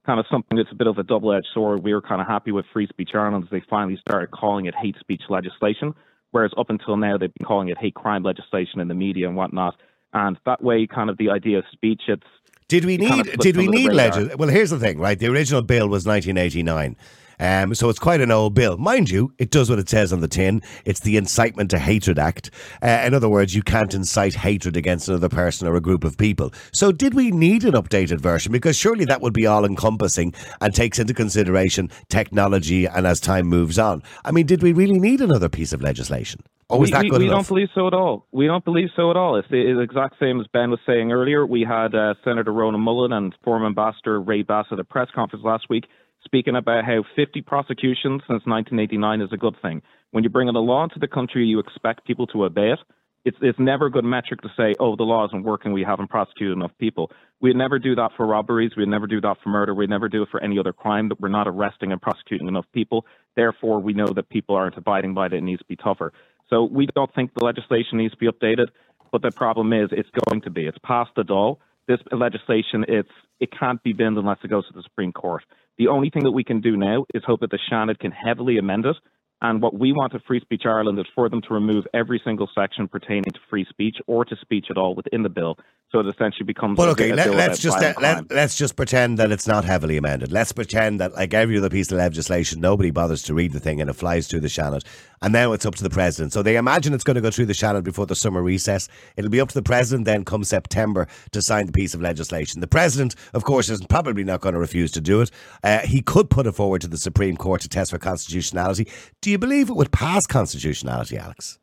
Kind 0.05 0.19
of 0.19 0.25
something 0.29 0.57
that's 0.57 0.71
a 0.71 0.75
bit 0.75 0.87
of 0.87 0.97
a 0.97 1.03
double 1.03 1.31
edged 1.33 1.47
sword. 1.53 1.83
We 1.83 1.93
were 1.93 2.01
kind 2.01 2.19
of 2.19 2.27
happy 2.27 2.51
with 2.51 2.65
Free 2.73 2.87
Speech 2.87 3.11
Ireland 3.13 3.45
as 3.45 3.49
they 3.51 3.63
finally 3.69 3.97
started 3.97 4.31
calling 4.31 4.65
it 4.65 4.75
hate 4.75 4.95
speech 4.99 5.21
legislation, 5.29 5.93
whereas 6.31 6.51
up 6.57 6.69
until 6.69 6.97
now 6.97 7.17
they've 7.17 7.33
been 7.33 7.45
calling 7.45 7.69
it 7.69 7.77
hate 7.77 7.93
crime 7.93 8.23
legislation 8.23 8.79
in 8.79 8.87
the 8.87 8.95
media 8.95 9.27
and 9.27 9.37
whatnot. 9.37 9.75
And 10.13 10.37
that 10.45 10.61
way, 10.61 10.87
kind 10.87 11.09
of 11.09 11.17
the 11.17 11.29
idea 11.29 11.59
of 11.59 11.65
speech, 11.71 12.03
it's 12.07 12.23
Did 12.67 12.85
we 12.85 12.97
need? 12.97 13.39
Did 13.39 13.57
we 13.57 13.67
need 13.67 13.91
legis- 13.91 14.35
Well, 14.35 14.49
here's 14.49 14.69
the 14.71 14.79
thing, 14.79 14.99
right? 14.99 15.17
The 15.17 15.27
original 15.27 15.61
bill 15.61 15.87
was 15.87 16.05
1989. 16.05 16.95
Um, 17.39 17.75
so 17.75 17.89
it's 17.89 17.99
quite 17.99 18.21
an 18.21 18.31
old 18.31 18.53
bill. 18.53 18.77
Mind 18.77 19.09
you, 19.09 19.33
it 19.37 19.51
does 19.51 19.69
what 19.69 19.79
it 19.79 19.89
says 19.89 20.13
on 20.13 20.21
the 20.21 20.27
tin. 20.27 20.61
It's 20.85 20.99
the 21.01 21.17
Incitement 21.17 21.69
to 21.71 21.79
Hatred 21.79 22.19
Act. 22.19 22.51
Uh, 22.81 23.03
in 23.05 23.13
other 23.13 23.29
words, 23.29 23.55
you 23.55 23.63
can't 23.63 23.93
incite 23.93 24.35
hatred 24.35 24.77
against 24.77 25.07
another 25.07 25.29
person 25.29 25.67
or 25.67 25.75
a 25.75 25.81
group 25.81 26.03
of 26.03 26.17
people. 26.17 26.53
So 26.71 26.91
did 26.91 27.13
we 27.13 27.31
need 27.31 27.63
an 27.63 27.73
updated 27.73 28.19
version? 28.19 28.51
Because 28.51 28.77
surely 28.77 29.05
that 29.05 29.21
would 29.21 29.33
be 29.33 29.45
all 29.45 29.65
encompassing 29.65 30.33
and 30.61 30.73
takes 30.73 30.99
into 30.99 31.13
consideration 31.13 31.89
technology 32.09 32.85
and 32.85 33.05
as 33.07 33.19
time 33.19 33.47
moves 33.47 33.79
on. 33.79 34.03
I 34.25 34.31
mean, 34.31 34.45
did 34.45 34.63
we 34.63 34.73
really 34.73 34.99
need 34.99 35.21
another 35.21 35.49
piece 35.49 35.73
of 35.73 35.81
legislation? 35.81 36.41
Or 36.69 36.79
was 36.79 36.89
we, 36.89 36.93
that 36.93 37.03
good 37.03 37.19
we 37.19 37.27
enough? 37.27 37.47
don't 37.47 37.55
believe 37.55 37.69
so 37.75 37.87
at 37.87 37.93
all. 37.93 38.25
We 38.31 38.47
don't 38.47 38.65
believe 38.65 38.89
so 38.95 39.11
at 39.11 39.17
all. 39.17 39.35
It's 39.35 39.47
the 39.49 39.59
it's 39.59 39.77
the 39.77 39.81
exact 39.81 40.15
same 40.19 40.39
as 40.39 40.47
Ben 40.47 40.71
was 40.71 40.79
saying 40.87 41.11
earlier. 41.11 41.45
We 41.45 41.61
had 41.61 41.93
uh, 41.93 42.15
Senator 42.23 42.51
Rónán 42.51 42.79
Mullen 42.79 43.13
and 43.13 43.35
former 43.43 43.67
Ambassador 43.67 44.19
Ray 44.21 44.41
Bassett 44.41 44.73
at 44.73 44.79
a 44.79 44.83
press 44.83 45.09
conference 45.13 45.43
last 45.45 45.65
week 45.69 45.85
speaking 46.23 46.55
about 46.55 46.85
how 46.85 47.03
50 47.15 47.41
prosecutions 47.41 48.21
since 48.27 48.45
1989 48.45 49.21
is 49.21 49.29
a 49.31 49.37
good 49.37 49.55
thing. 49.61 49.81
When 50.11 50.23
you 50.23 50.29
bring 50.29 50.47
in 50.47 50.55
a 50.55 50.59
law 50.59 50.83
into 50.83 50.99
the 50.99 51.07
country, 51.07 51.45
you 51.45 51.59
expect 51.59 52.05
people 52.05 52.27
to 52.27 52.45
obey 52.45 52.71
it. 52.71 52.79
It's, 53.25 53.37
it's 53.41 53.59
never 53.59 53.85
a 53.85 53.91
good 53.91 54.03
metric 54.03 54.41
to 54.41 54.49
say, 54.57 54.75
oh, 54.79 54.97
the 54.97 55.03
law 55.03 55.25
isn't 55.25 55.43
working, 55.43 55.71
we 55.71 55.83
haven't 55.83 56.09
prosecuted 56.09 56.57
enough 56.57 56.71
people. 56.77 57.09
We'd 57.39 57.55
never 57.55 57.79
do 57.79 57.95
that 57.95 58.11
for 58.17 58.25
robberies, 58.25 58.71
we'd 58.75 58.89
never 58.89 59.07
do 59.07 59.21
that 59.21 59.37
for 59.41 59.49
murder, 59.49 59.73
we'd 59.73 59.89
never 59.89 60.09
do 60.09 60.23
it 60.23 60.29
for 60.29 60.43
any 60.43 60.59
other 60.59 60.73
crime 60.73 61.07
that 61.09 61.21
we're 61.21 61.29
not 61.29 61.47
arresting 61.47 61.93
and 61.93 62.01
prosecuting 62.01 62.49
enough 62.49 62.65
people. 62.73 63.05
Therefore, 63.35 63.79
we 63.79 63.93
know 63.93 64.07
that 64.07 64.27
people 64.27 64.55
aren't 64.55 64.77
abiding 64.77 65.13
by 65.13 65.27
it, 65.27 65.33
it 65.33 65.41
needs 65.41 65.59
to 65.59 65.67
be 65.67 65.77
tougher. 65.77 66.11
So 66.49 66.65
we 66.65 66.85
don't 66.93 67.13
think 67.15 67.31
the 67.33 67.45
legislation 67.45 67.97
needs 67.97 68.13
to 68.13 68.19
be 68.19 68.27
updated, 68.27 68.67
but 69.11 69.21
the 69.21 69.31
problem 69.31 69.71
is 69.71 69.89
it's 69.91 70.09
going 70.27 70.41
to 70.41 70.49
be. 70.49 70.65
It's 70.65 70.77
past 70.83 71.11
the 71.15 71.23
Dáil. 71.23 71.57
This 71.87 71.99
legislation, 72.11 72.85
it's 72.87 73.09
it 73.39 73.49
can't 73.57 73.81
be 73.83 73.93
binned 73.93 74.17
unless 74.17 74.37
it 74.43 74.49
goes 74.49 74.65
to 74.67 74.73
the 74.73 74.83
Supreme 74.83 75.11
Court. 75.11 75.43
The 75.77 75.87
only 75.87 76.09
thing 76.09 76.23
that 76.23 76.31
we 76.31 76.43
can 76.43 76.61
do 76.61 76.77
now 76.77 77.05
is 77.13 77.23
hope 77.25 77.41
that 77.41 77.51
the 77.51 77.59
Seanad 77.69 77.99
can 77.99 78.11
heavily 78.11 78.57
amend 78.57 78.85
it. 78.85 78.95
And 79.41 79.61
what 79.61 79.77
we 79.77 79.91
want 79.91 80.15
at 80.15 80.23
Free 80.25 80.39
Speech 80.39 80.63
Ireland 80.65 80.97
is 80.99 81.05
for 81.13 81.27
them 81.27 81.41
to 81.41 81.53
remove 81.53 81.85
every 81.93 82.21
single 82.23 82.49
section 82.55 82.87
pertaining 82.87 83.31
to 83.33 83.39
free 83.49 83.65
speech 83.69 83.97
or 84.07 84.23
to 84.23 84.37
speech 84.39 84.67
at 84.69 84.77
all 84.77 84.95
within 84.95 85.23
the 85.23 85.29
bill, 85.29 85.57
so 85.93 85.99
it 85.99 86.07
essentially 86.07 86.45
becomes. 86.45 86.75
But 86.75 86.89
a 86.89 86.91
okay, 86.93 87.13
let, 87.13 87.29
us 87.51 87.59
just 87.59 87.77
violent 87.77 88.01
let, 88.01 88.31
let's 88.31 88.57
just 88.57 88.75
pretend 88.75 89.19
that 89.19 89.31
it's 89.31 89.47
not 89.47 89.63
heavily 89.63 89.95
amended. 89.95 90.31
Let's 90.31 90.51
pretend 90.51 90.99
that, 90.99 91.13
like 91.13 91.35
every 91.35 91.55
other 91.57 91.69
piece 91.69 91.91
of 91.91 91.99
legislation, 91.99 92.59
nobody 92.59 92.89
bothers 92.89 93.21
to 93.23 93.33
read 93.35 93.51
the 93.53 93.59
thing 93.59 93.79
and 93.79 93.89
it 93.91 93.93
flies 93.93 94.27
through 94.27 94.39
the 94.39 94.47
Seanad, 94.47 94.83
and 95.21 95.31
now 95.31 95.53
it's 95.53 95.67
up 95.67 95.75
to 95.75 95.83
the 95.83 95.91
president. 95.91 96.33
So 96.33 96.41
they 96.41 96.57
imagine 96.57 96.93
it's 96.93 97.03
going 97.03 97.15
to 97.15 97.21
go 97.21 97.29
through 97.29 97.45
the 97.45 97.53
Seanad 97.53 97.83
before 97.83 98.07
the 98.07 98.15
summer 98.15 98.41
recess. 98.41 98.89
It'll 99.17 99.29
be 99.29 99.39
up 99.39 99.49
to 99.49 99.55
the 99.55 99.61
president 99.61 100.05
then, 100.05 100.25
come 100.25 100.43
September, 100.43 101.07
to 101.31 101.41
sign 101.43 101.67
the 101.67 101.71
piece 101.71 101.93
of 101.93 102.01
legislation. 102.01 102.59
The 102.59 102.67
president, 102.67 103.13
of 103.35 103.43
course, 103.43 103.69
is 103.69 103.85
probably 103.85 104.23
not 104.23 104.41
going 104.41 104.53
to 104.53 104.59
refuse 104.59 104.91
to 104.93 105.01
do 105.01 105.21
it. 105.21 105.29
Uh, 105.63 105.79
he 105.79 106.01
could 106.01 106.31
put 106.31 106.47
it 106.47 106.53
forward 106.53 106.81
to 106.81 106.87
the 106.87 106.97
Supreme 106.97 107.37
Court 107.37 107.61
to 107.61 107.69
test 107.69 107.91
for 107.91 107.99
constitutionality. 107.99 108.87
Do 109.21 109.29
you 109.29 109.37
believe 109.37 109.69
it 109.69 109.75
would 109.75 109.91
pass 109.91 110.25
constitutionality, 110.25 111.17
Alex? 111.17 111.59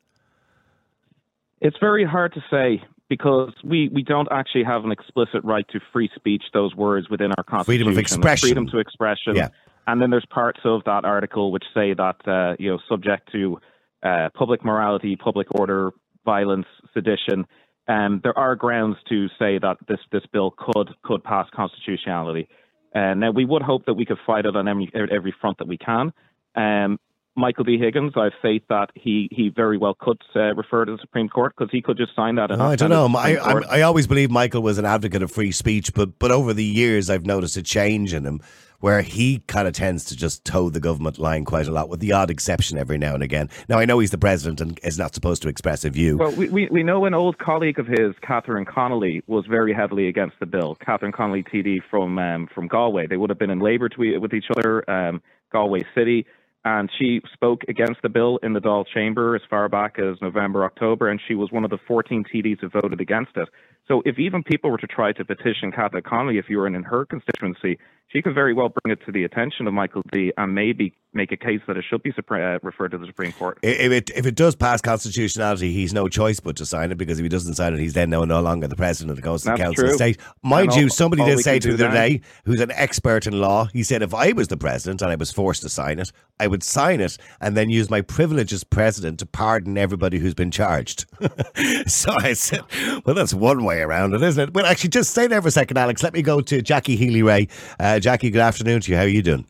It's 1.59 1.77
very 1.79 2.05
hard 2.05 2.33
to 2.33 2.43
say 2.49 2.81
because 3.11 3.51
we, 3.61 3.89
we 3.89 4.03
don't 4.03 4.29
actually 4.31 4.63
have 4.63 4.85
an 4.85 4.91
explicit 4.93 5.43
right 5.43 5.67
to 5.67 5.81
free 5.91 6.09
speech, 6.15 6.43
those 6.53 6.73
words 6.75 7.09
within 7.09 7.33
our 7.37 7.43
constitution. 7.43 7.65
Freedom 7.65 7.87
of 7.91 7.97
expression. 7.97 8.47
Freedom 8.47 8.67
to 8.67 8.77
expression. 8.77 9.35
Yeah. 9.35 9.49
And 9.85 10.01
then 10.01 10.11
there's 10.11 10.25
parts 10.29 10.61
of 10.63 10.85
that 10.85 11.03
article 11.03 11.51
which 11.51 11.65
say 11.73 11.93
that, 11.93 12.15
uh, 12.25 12.55
you 12.57 12.71
know, 12.71 12.79
subject 12.87 13.29
to 13.33 13.59
uh, 14.01 14.29
public 14.33 14.63
morality, 14.63 15.17
public 15.17 15.47
order, 15.51 15.91
violence, 16.23 16.67
sedition, 16.93 17.45
um, 17.89 18.21
there 18.23 18.37
are 18.37 18.55
grounds 18.55 18.95
to 19.09 19.27
say 19.37 19.59
that 19.59 19.75
this, 19.89 19.99
this 20.13 20.23
bill 20.31 20.51
could 20.57 20.89
could 21.03 21.21
pass 21.25 21.47
constitutionality. 21.53 22.47
Uh, 22.95 23.13
now, 23.13 23.31
we 23.31 23.43
would 23.43 23.61
hope 23.61 23.85
that 23.87 23.95
we 23.95 24.05
could 24.05 24.19
fight 24.25 24.45
it 24.45 24.55
on 24.55 24.69
every, 24.69 24.89
every 25.11 25.35
front 25.41 25.57
that 25.57 25.67
we 25.67 25.77
can. 25.77 26.13
Um, 26.55 26.97
Michael 27.35 27.63
D. 27.63 27.77
Higgins, 27.77 28.13
I 28.15 28.25
have 28.25 28.33
faith 28.41 28.63
that 28.69 28.89
he, 28.93 29.29
he 29.31 29.49
very 29.49 29.77
well 29.77 29.95
could 29.97 30.21
uh, 30.35 30.53
refer 30.55 30.85
to 30.85 30.91
the 30.91 30.97
Supreme 30.99 31.29
Court 31.29 31.53
because 31.57 31.71
he 31.71 31.81
could 31.81 31.97
just 31.97 32.13
sign 32.15 32.35
that. 32.35 32.51
and 32.51 32.61
I 32.61 32.75
don't 32.75 32.79
send 32.79 32.91
it 32.93 32.95
to 32.95 33.09
know. 33.09 33.17
I, 33.17 33.35
I 33.35 33.77
I 33.77 33.81
always 33.81 34.05
believe 34.05 34.29
Michael 34.29 34.61
was 34.61 34.77
an 34.77 34.85
advocate 34.85 35.23
of 35.23 35.31
free 35.31 35.51
speech, 35.51 35.93
but 35.93 36.19
but 36.19 36.31
over 36.31 36.53
the 36.53 36.63
years 36.63 37.09
I've 37.09 37.25
noticed 37.25 37.55
a 37.55 37.63
change 37.63 38.13
in 38.13 38.25
him 38.25 38.41
where 38.81 39.01
he 39.03 39.39
kind 39.47 39.67
of 39.67 39.73
tends 39.73 40.03
to 40.05 40.17
just 40.17 40.43
toe 40.43 40.69
the 40.69 40.79
government 40.79 41.19
line 41.19 41.45
quite 41.45 41.67
a 41.67 41.71
lot, 41.71 41.87
with 41.87 41.99
the 41.99 42.11
odd 42.11 42.31
exception 42.31 42.77
every 42.77 42.97
now 42.97 43.13
and 43.13 43.23
again. 43.23 43.47
Now 43.69 43.77
I 43.79 43.85
know 43.85 43.99
he's 43.99 44.09
the 44.09 44.17
president 44.17 44.59
and 44.59 44.79
is 44.83 44.97
not 44.97 45.13
supposed 45.13 45.43
to 45.43 45.49
express 45.49 45.85
a 45.85 45.89
view. 45.89 46.17
Well, 46.17 46.31
we, 46.31 46.49
we, 46.49 46.67
we 46.71 46.83
know 46.83 47.05
an 47.05 47.13
old 47.13 47.37
colleague 47.37 47.79
of 47.79 47.87
his, 47.87 48.15
Catherine 48.21 48.65
Connolly, 48.65 49.23
was 49.27 49.45
very 49.45 49.73
heavily 49.73 50.07
against 50.07 50.39
the 50.39 50.47
bill. 50.47 50.75
Catherine 50.83 51.11
Connolly, 51.11 51.43
TD 51.43 51.79
from 51.89 52.17
um, 52.19 52.47
from 52.53 52.67
Galway. 52.67 53.07
They 53.07 53.17
would 53.17 53.29
have 53.29 53.39
been 53.39 53.51
in 53.51 53.59
Labour 53.59 53.87
to, 53.87 54.17
with 54.17 54.33
each 54.33 54.47
other, 54.57 54.89
um, 54.89 55.21
Galway 55.51 55.85
City, 55.93 56.25
and 56.63 56.89
she 56.99 57.21
spoke 57.33 57.63
against 57.67 58.01
the 58.03 58.09
bill 58.09 58.39
in 58.43 58.53
the 58.53 58.59
Dáil 58.59 58.85
chamber 58.93 59.35
as 59.35 59.41
far 59.49 59.67
back 59.67 59.97
as 59.97 60.21
November, 60.21 60.63
October, 60.63 61.09
and 61.09 61.19
she 61.27 61.33
was 61.33 61.51
one 61.51 61.63
of 61.63 61.71
the 61.71 61.79
14 61.87 62.23
TDs 62.23 62.59
who 62.61 62.69
voted 62.69 63.01
against 63.01 63.31
it. 63.35 63.49
So 63.87 64.03
if 64.05 64.19
even 64.19 64.43
people 64.43 64.69
were 64.69 64.77
to 64.77 64.87
try 64.87 65.11
to 65.13 65.25
petition 65.25 65.71
Catherine 65.71 66.03
Connolly, 66.03 66.37
if 66.37 66.49
you 66.49 66.57
were 66.57 66.67
in 66.67 66.83
her 66.83 67.05
constituency, 67.05 67.79
she 68.11 68.21
could 68.21 68.33
very 68.33 68.53
well 68.53 68.69
bring 68.69 68.91
it 68.91 69.05
to 69.05 69.11
the 69.11 69.23
attention 69.23 69.67
of 69.67 69.73
Michael 69.73 70.03
D 70.11 70.31
and 70.37 70.53
maybe 70.53 70.93
make 71.13 71.31
a 71.31 71.37
case 71.37 71.59
that 71.67 71.75
it 71.77 71.83
should 71.89 72.01
be 72.03 72.11
supre- 72.13 72.55
uh, 72.55 72.59
referred 72.63 72.91
to 72.91 72.97
the 72.97 73.05
Supreme 73.05 73.31
Court. 73.33 73.59
If 73.61 73.91
it 73.91 74.09
if 74.15 74.25
it 74.25 74.35
does 74.35 74.55
pass 74.55 74.81
constitutionality, 74.81 75.71
he's 75.71 75.93
no 75.93 76.07
choice 76.07 76.39
but 76.39 76.55
to 76.57 76.65
sign 76.65 76.91
it 76.91 76.97
because 76.97 77.19
if 77.19 77.23
he 77.23 77.29
doesn't 77.29 77.55
sign 77.55 77.73
it, 77.73 77.79
he's 77.79 77.93
then 77.93 78.09
no, 78.09 78.23
no 78.23 78.41
longer 78.41 78.67
the 78.67 78.75
president. 78.75 79.17
of 79.17 79.23
the 79.23 79.31
That's 79.31 79.59
council 79.59 79.85
of 79.85 79.93
state. 79.93 80.17
Mind 80.43 80.73
you, 80.75 80.89
somebody 80.89 81.23
did 81.23 81.39
say 81.39 81.59
to 81.59 81.69
me 81.69 81.75
the 81.75 81.87
other 81.87 81.95
day, 81.95 82.21
who's 82.45 82.61
an 82.61 82.71
expert 82.71 83.27
in 83.27 83.39
law, 83.39 83.65
he 83.65 83.83
said 83.83 84.01
if 84.01 84.13
I 84.13 84.31
was 84.31 84.47
the 84.47 84.57
president 84.57 85.01
and 85.01 85.11
I 85.11 85.15
was 85.15 85.31
forced 85.31 85.61
to 85.63 85.69
sign 85.69 85.99
it, 85.99 86.11
I 86.39 86.47
would 86.47 86.63
sign 86.63 87.01
it 87.01 87.17
and 87.39 87.55
then 87.55 87.69
use 87.69 87.89
my 87.89 88.01
privilege 88.01 88.51
as 88.53 88.63
president 88.63 89.19
to 89.19 89.25
pardon 89.25 89.77
everybody 89.77 90.17
who's 90.17 90.33
been 90.33 90.51
charged. 90.51 91.05
so 91.87 92.13
I 92.13 92.33
said, 92.33 92.61
well, 93.05 93.15
that's 93.15 93.33
one 93.33 93.63
way 93.63 93.81
around 93.81 94.13
it, 94.13 94.23
isn't 94.23 94.49
it? 94.49 94.53
Well, 94.53 94.65
actually, 94.65 94.89
just 94.89 95.11
stay 95.11 95.27
there 95.27 95.41
for 95.41 95.49
a 95.49 95.51
second, 95.51 95.77
Alex. 95.77 96.01
Let 96.03 96.13
me 96.13 96.21
go 96.21 96.41
to 96.41 96.61
Jackie 96.61 96.95
Healy-Rae. 96.95 97.47
Uh, 97.79 97.99
Jackie, 98.01 98.29
good 98.29 98.41
afternoon 98.41 98.81
to 98.81 98.91
you. 98.91 98.97
How 98.97 99.03
are 99.03 99.07
you 99.07 99.21
doing? 99.21 99.45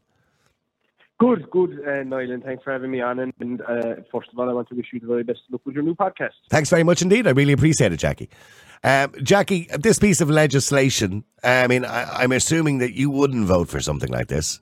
Good, 1.19 1.49
good, 1.51 1.79
uh, 1.87 2.03
Niall, 2.03 2.31
and 2.31 2.43
thanks 2.43 2.63
for 2.63 2.71
having 2.71 2.89
me 2.89 2.99
on. 2.99 3.19
And, 3.19 3.33
and 3.39 3.61
uh, 3.61 4.01
first 4.11 4.29
of 4.33 4.39
all, 4.39 4.49
I 4.49 4.53
want 4.53 4.69
to 4.69 4.75
wish 4.75 4.87
you 4.91 4.99
the 4.99 5.05
very 5.05 5.23
best 5.23 5.41
of 5.47 5.53
luck 5.53 5.61
with 5.65 5.75
your 5.75 5.83
new 5.83 5.93
podcast. 5.93 6.31
Thanks 6.49 6.69
very 6.69 6.83
much 6.83 7.01
indeed. 7.01 7.27
I 7.27 7.29
really 7.31 7.53
appreciate 7.53 7.93
it, 7.93 7.97
Jackie. 7.97 8.29
Um, 8.83 9.13
Jackie, 9.21 9.69
this 9.79 9.99
piece 9.99 10.19
of 10.19 10.31
legislation, 10.31 11.23
I 11.43 11.67
mean, 11.67 11.85
I, 11.85 12.23
I'm 12.23 12.31
assuming 12.31 12.79
that 12.79 12.93
you 12.93 13.11
wouldn't 13.11 13.45
vote 13.45 13.69
for 13.69 13.79
something 13.79 14.09
like 14.09 14.29
this. 14.29 14.61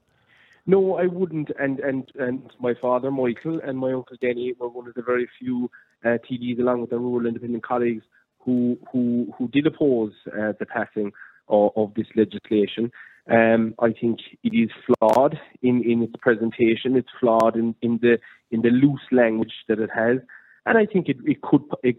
No, 0.65 0.97
I 0.97 1.05
wouldn't. 1.05 1.49
And 1.57 1.79
and 1.79 2.11
and 2.19 2.43
my 2.59 2.73
father, 2.79 3.09
Michael, 3.09 3.59
and 3.63 3.77
my 3.77 3.93
uncle 3.93 4.17
Denny 4.21 4.53
were 4.59 4.67
one 4.67 4.87
of 4.87 4.93
the 4.93 5.01
very 5.01 5.27
few 5.39 5.71
uh, 6.03 6.17
TDs, 6.29 6.59
along 6.59 6.81
with 6.81 6.89
their 6.89 6.99
rural 6.99 7.25
independent 7.25 7.63
colleagues, 7.63 8.03
who 8.39 8.77
who 8.91 9.33
who 9.37 9.47
did 9.47 9.65
oppose 9.65 10.11
uh, 10.27 10.51
the 10.59 10.65
passing 10.65 11.11
of, 11.47 11.71
of 11.75 11.93
this 11.95 12.07
legislation. 12.15 12.91
Um, 13.29 13.75
I 13.79 13.93
think 13.93 14.19
it 14.43 14.53
is 14.55 14.69
flawed 14.85 15.39
in, 15.61 15.83
in 15.83 16.01
its 16.01 16.15
presentation. 16.19 16.95
It's 16.95 17.09
flawed 17.19 17.55
in, 17.55 17.75
in 17.81 17.99
the 18.01 18.17
in 18.51 18.61
the 18.61 18.69
loose 18.69 19.07
language 19.11 19.53
that 19.67 19.79
it 19.79 19.91
has, 19.93 20.17
and 20.65 20.77
I 20.77 20.85
think 20.85 21.09
it, 21.09 21.17
it 21.25 21.41
could. 21.41 21.61
It, 21.83 21.97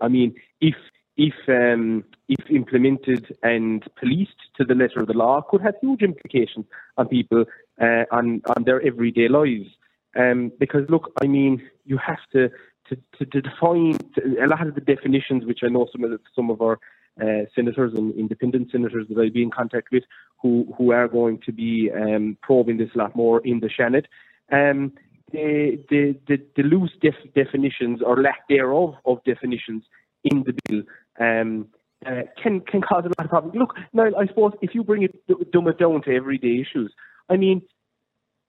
I 0.00 0.08
mean, 0.08 0.34
if 0.60 0.76
if 1.16 1.34
um, 1.48 2.04
if 2.28 2.50
implemented 2.50 3.36
and 3.42 3.84
policed 3.98 4.40
to 4.56 4.64
the 4.64 4.74
letter 4.74 5.00
of 5.00 5.08
the 5.08 5.12
law, 5.12 5.42
could 5.42 5.60
have 5.60 5.74
huge 5.82 6.02
implications 6.02 6.64
on 6.96 7.08
people 7.08 7.44
uh, 7.80 8.04
on 8.10 8.40
on 8.56 8.64
their 8.64 8.80
everyday 8.80 9.28
lives. 9.28 9.68
Um, 10.16 10.50
because 10.58 10.88
look, 10.88 11.12
I 11.22 11.26
mean, 11.26 11.62
you 11.84 11.98
have 11.98 12.24
to 12.32 12.48
to, 12.88 12.96
to, 13.18 13.26
to 13.26 13.40
define 13.42 13.98
a 14.42 14.46
lot 14.46 14.66
of 14.66 14.74
the 14.74 14.80
definitions, 14.80 15.44
which 15.44 15.60
I 15.62 15.68
know 15.68 15.86
some 15.92 16.04
of 16.04 16.10
the, 16.10 16.18
some 16.34 16.50
of 16.50 16.60
our 16.62 16.78
uh, 17.20 17.44
senators 17.54 17.92
and 17.94 18.14
independent 18.14 18.70
senators 18.70 19.06
that 19.08 19.18
I'll 19.18 19.30
be 19.30 19.42
in 19.42 19.50
contact 19.50 19.88
with, 19.92 20.04
who 20.40 20.72
who 20.76 20.92
are 20.92 21.08
going 21.08 21.40
to 21.46 21.52
be 21.52 21.90
um, 21.94 22.36
probing 22.42 22.78
this 22.78 22.90
a 22.94 22.98
lot 22.98 23.16
more 23.16 23.40
in 23.44 23.60
the 23.60 23.68
Seanad. 23.68 24.06
Um, 24.52 24.92
the, 25.32 25.78
the, 25.88 26.18
the, 26.26 26.42
the 26.56 26.62
loose 26.64 26.90
def- 27.00 27.34
definitions 27.34 28.00
or 28.04 28.20
lack 28.20 28.48
thereof 28.48 28.94
of 29.04 29.22
definitions 29.24 29.84
in 30.24 30.42
the 30.42 30.54
bill 30.64 30.82
um, 31.20 31.68
uh, 32.04 32.22
can 32.42 32.60
can 32.60 32.80
cause 32.80 33.04
a 33.04 33.08
lot 33.08 33.24
of 33.24 33.30
problems. 33.30 33.54
Look, 33.56 33.74
now 33.92 34.06
I 34.18 34.26
suppose 34.26 34.52
if 34.60 34.74
you 34.74 34.82
bring 34.82 35.02
it 35.02 35.14
dumb 35.52 35.68
it 35.68 35.78
down 35.78 36.02
to 36.02 36.14
everyday 36.14 36.60
issues, 36.60 36.92
I 37.28 37.36
mean, 37.36 37.62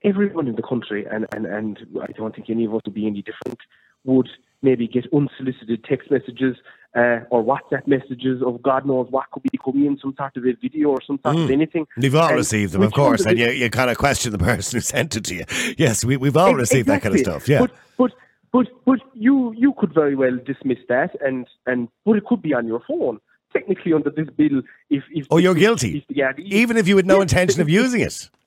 everyone 0.03 0.47
in 0.47 0.55
the 0.55 0.63
country, 0.63 1.05
and, 1.09 1.27
and, 1.35 1.45
and 1.45 1.77
I 2.01 2.11
don't 2.13 2.33
think 2.35 2.49
any 2.49 2.65
of 2.65 2.73
us 2.73 2.81
would 2.85 2.95
be 2.95 3.07
any 3.07 3.21
different, 3.21 3.59
would 4.05 4.29
maybe 4.61 4.87
get 4.87 5.05
unsolicited 5.13 5.83
text 5.83 6.09
messages 6.09 6.55
uh, 6.95 7.19
or 7.29 7.43
WhatsApp 7.43 7.87
messages 7.87 8.41
of 8.41 8.61
God 8.61 8.85
knows 8.85 9.07
what 9.09 9.29
could 9.31 9.43
be 9.43 9.57
coming 9.63 9.85
in, 9.85 9.97
some 9.99 10.13
sort 10.17 10.35
of 10.35 10.45
a 10.45 10.53
video 10.61 10.89
or 10.89 11.01
some 11.01 11.19
sort 11.23 11.35
of 11.37 11.47
Mm. 11.49 11.51
anything. 11.53 11.87
We've 11.97 12.15
all 12.15 12.27
And 12.29 12.37
received 12.37 12.73
them, 12.73 12.81
of 12.81 12.91
course, 12.93 13.25
and 13.25 13.37
you, 13.39 13.49
you 13.49 13.69
kind 13.69 13.89
of 13.89 13.97
question 13.97 14.31
the 14.31 14.37
person 14.51 14.77
who 14.77 14.81
sent 14.81 15.15
it 15.15 15.23
to 15.25 15.35
you. 15.35 15.45
Yes, 15.77 16.03
we, 16.03 16.17
we've 16.17 16.35
all 16.37 16.53
received 16.55 16.87
that 16.89 17.01
kind 17.01 17.15
of 17.15 17.21
stuff. 17.21 17.47
Yeah. 17.47 17.59
But 17.59 17.71
but 17.97 18.11
but 18.51 18.67
but 18.85 18.99
you 19.13 19.53
you 19.57 19.73
could 19.79 19.93
very 19.93 20.15
well 20.15 20.37
dismiss 20.45 20.79
that 20.89 21.11
and 21.21 21.47
and 21.65 21.87
but 22.05 22.17
it 22.17 22.25
could 22.25 22.41
be 22.41 22.53
on 22.53 22.67
your 22.67 22.81
phone. 22.87 23.19
technically 23.53 23.91
under 23.91 24.09
this 24.09 24.29
bill, 24.37 24.61
if, 24.89 25.03
if 25.11 25.27
Oh, 25.29 25.37
you're 25.37 25.51
if- 25.57 25.59
guilty. 25.65 25.97
if- 25.97 26.15
yeah, 26.15 26.31
Even 26.37 26.77
if 26.77 26.87
you 26.87 26.95
had 26.95 27.05
no 27.05 27.19
intention 27.21 27.59
of 27.61 27.67
using 27.69 28.01
it. 28.01 28.29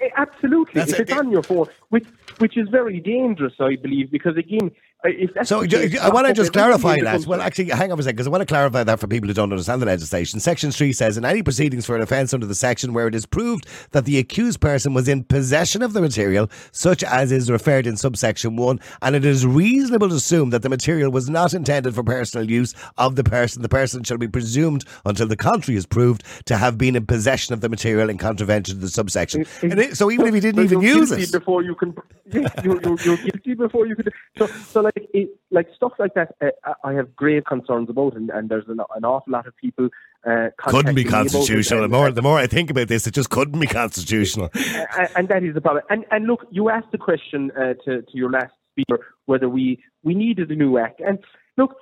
Eh, 0.00 0.08
Absolutely, 0.16 0.80
That's 0.80 0.92
if 0.92 0.98
it. 1.00 1.02
it's 1.08 1.12
on 1.18 1.30
your 1.30 1.42
phone, 1.44 1.66
which 1.90 2.04
which 2.38 2.56
is 2.56 2.68
very 2.68 2.98
dangerous, 3.00 3.54
I 3.60 3.76
believe, 3.76 4.10
because 4.10 4.36
again, 4.36 4.70
Uh, 5.04 5.44
so 5.44 5.62
case, 5.66 5.98
I 6.00 6.08
want 6.08 6.26
to 6.26 6.32
just 6.32 6.52
clarify 6.52 6.98
that. 7.00 7.26
Well, 7.26 7.40
actually, 7.42 7.68
hang 7.70 7.92
on 7.92 7.98
a 7.98 8.02
second, 8.02 8.16
because 8.16 8.26
I 8.26 8.30
want 8.30 8.40
to 8.40 8.46
clarify 8.46 8.84
that 8.84 8.98
for 9.00 9.06
people 9.06 9.28
who 9.28 9.34
don't 9.34 9.52
understand 9.52 9.82
the 9.82 9.86
legislation. 9.86 10.40
Section 10.40 10.70
3 10.70 10.92
says 10.92 11.18
in 11.18 11.24
any 11.24 11.42
proceedings 11.42 11.84
for 11.84 11.94
an 11.94 12.02
offence 12.02 12.32
under 12.32 12.46
the 12.46 12.54
section 12.54 12.94
where 12.94 13.06
it 13.06 13.14
is 13.14 13.26
proved 13.26 13.66
that 13.92 14.06
the 14.06 14.18
accused 14.18 14.60
person 14.60 14.94
was 14.94 15.06
in 15.08 15.24
possession 15.24 15.82
of 15.82 15.92
the 15.92 16.00
material, 16.00 16.50
such 16.72 17.02
as 17.04 17.32
is 17.32 17.50
referred 17.50 17.86
in 17.86 17.96
subsection 17.96 18.56
1, 18.56 18.80
and 19.02 19.14
it 19.16 19.24
is 19.24 19.46
reasonable 19.46 20.08
to 20.08 20.14
assume 20.14 20.50
that 20.50 20.62
the 20.62 20.70
material 20.70 21.10
was 21.10 21.28
not 21.28 21.52
intended 21.52 21.94
for 21.94 22.02
personal 22.02 22.48
use 22.50 22.74
of 22.96 23.16
the 23.16 23.24
person, 23.24 23.60
the 23.62 23.68
person 23.68 24.02
shall 24.04 24.18
be 24.18 24.28
presumed 24.28 24.84
until 25.04 25.26
the 25.26 25.36
contrary 25.36 25.76
is 25.76 25.86
proved 25.86 26.22
to 26.46 26.56
have 26.56 26.78
been 26.78 26.96
in 26.96 27.04
possession 27.06 27.52
of 27.52 27.60
the 27.60 27.68
material 27.68 28.08
in 28.08 28.16
contravention 28.16 28.76
to 28.76 28.80
the 28.80 28.88
subsection. 28.88 29.44
And 29.62 29.78
it- 29.78 29.96
so 29.96 30.10
even 30.10 30.26
if 30.26 30.34
he 30.34 30.40
didn't 30.40 30.64
even 30.64 30.80
you're 30.80 30.96
use 30.96 31.10
it. 31.12 31.30
before 31.32 31.62
you 31.62 31.74
can, 31.74 31.94
yeah, 32.32 32.48
you're, 32.64 32.80
you're, 32.82 32.98
you're 33.04 33.16
guilty 33.18 33.54
before 33.54 33.86
you 33.86 33.96
can. 33.96 34.06
So, 34.38 34.46
so 34.46 34.80
like, 34.80 34.93
it, 34.96 35.30
like 35.50 35.68
stuff 35.74 35.92
like 35.98 36.14
that, 36.14 36.34
uh, 36.40 36.74
I- 36.84 36.92
have 36.94 37.14
grave 37.16 37.44
concerns 37.44 37.90
about, 37.90 38.14
and, 38.14 38.30
and 38.30 38.48
there's 38.48 38.68
an, 38.68 38.80
an 38.94 39.04
awful 39.04 39.32
lot 39.32 39.46
of 39.46 39.56
people. 39.56 39.88
Uh, 40.24 40.48
Couldn't 40.58 40.94
be 40.94 40.94
contacting 40.94 40.94
me 40.94 41.02
about 41.02 41.26
it, 41.26 41.32
constitutional. 41.32 41.82
The 41.82 41.88
more, 41.88 42.10
the 42.12 42.22
more 42.22 42.38
I 42.38 42.46
think 42.46 42.70
about 42.70 42.88
this, 42.88 43.06
it 43.06 43.14
just 43.14 43.30
couldn't 43.30 43.58
be 43.58 43.66
constitutional. 43.66 44.50
and, 44.54 45.08
and 45.16 45.28
that 45.28 45.42
is 45.42 45.54
the 45.54 45.60
problem. 45.60 45.84
And 45.90 46.04
and 46.10 46.26
look, 46.26 46.46
you 46.50 46.70
asked 46.70 46.92
the 46.92 46.98
question 46.98 47.50
uh, 47.52 47.74
to 47.84 48.02
to 48.02 48.12
your 48.12 48.30
last 48.30 48.52
speaker 48.72 49.04
whether 49.26 49.48
we 49.48 49.82
we 50.02 50.14
needed 50.14 50.50
a 50.50 50.54
new 50.54 50.78
act. 50.78 51.00
And 51.00 51.18
look, 51.56 51.76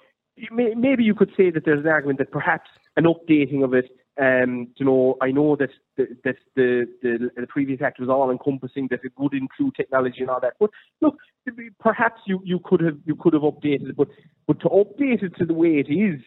may, 0.50 0.74
maybe 0.74 1.04
you 1.04 1.14
could 1.14 1.30
say 1.36 1.50
that 1.50 1.64
there's 1.64 1.84
an 1.84 1.90
argument 1.90 2.18
that 2.18 2.30
perhaps 2.30 2.70
an 2.96 3.04
updating 3.04 3.64
of 3.64 3.74
it. 3.74 3.90
Um, 4.20 4.68
you 4.76 4.84
know, 4.84 5.16
I 5.22 5.30
know 5.30 5.56
that 5.56 5.70
the, 5.96 6.06
that 6.24 6.36
the, 6.54 6.86
the 7.02 7.30
the 7.34 7.46
previous 7.46 7.80
act 7.80 7.98
was 7.98 8.10
all 8.10 8.30
encompassing, 8.30 8.88
that 8.90 9.00
it 9.04 9.12
would 9.16 9.32
include 9.32 9.74
technology 9.74 10.20
and 10.20 10.28
all 10.28 10.40
that. 10.40 10.54
But 10.60 10.70
look, 11.00 11.16
perhaps 11.80 12.20
you, 12.26 12.40
you 12.44 12.60
could 12.62 12.80
have 12.82 12.98
you 13.06 13.16
could 13.16 13.32
have 13.32 13.42
updated 13.42 13.90
it, 13.90 13.96
but 13.96 14.08
but 14.46 14.60
to 14.60 14.68
update 14.68 15.22
it 15.22 15.34
to 15.38 15.46
the 15.46 15.54
way 15.54 15.78
it 15.78 15.90
is, 15.90 16.20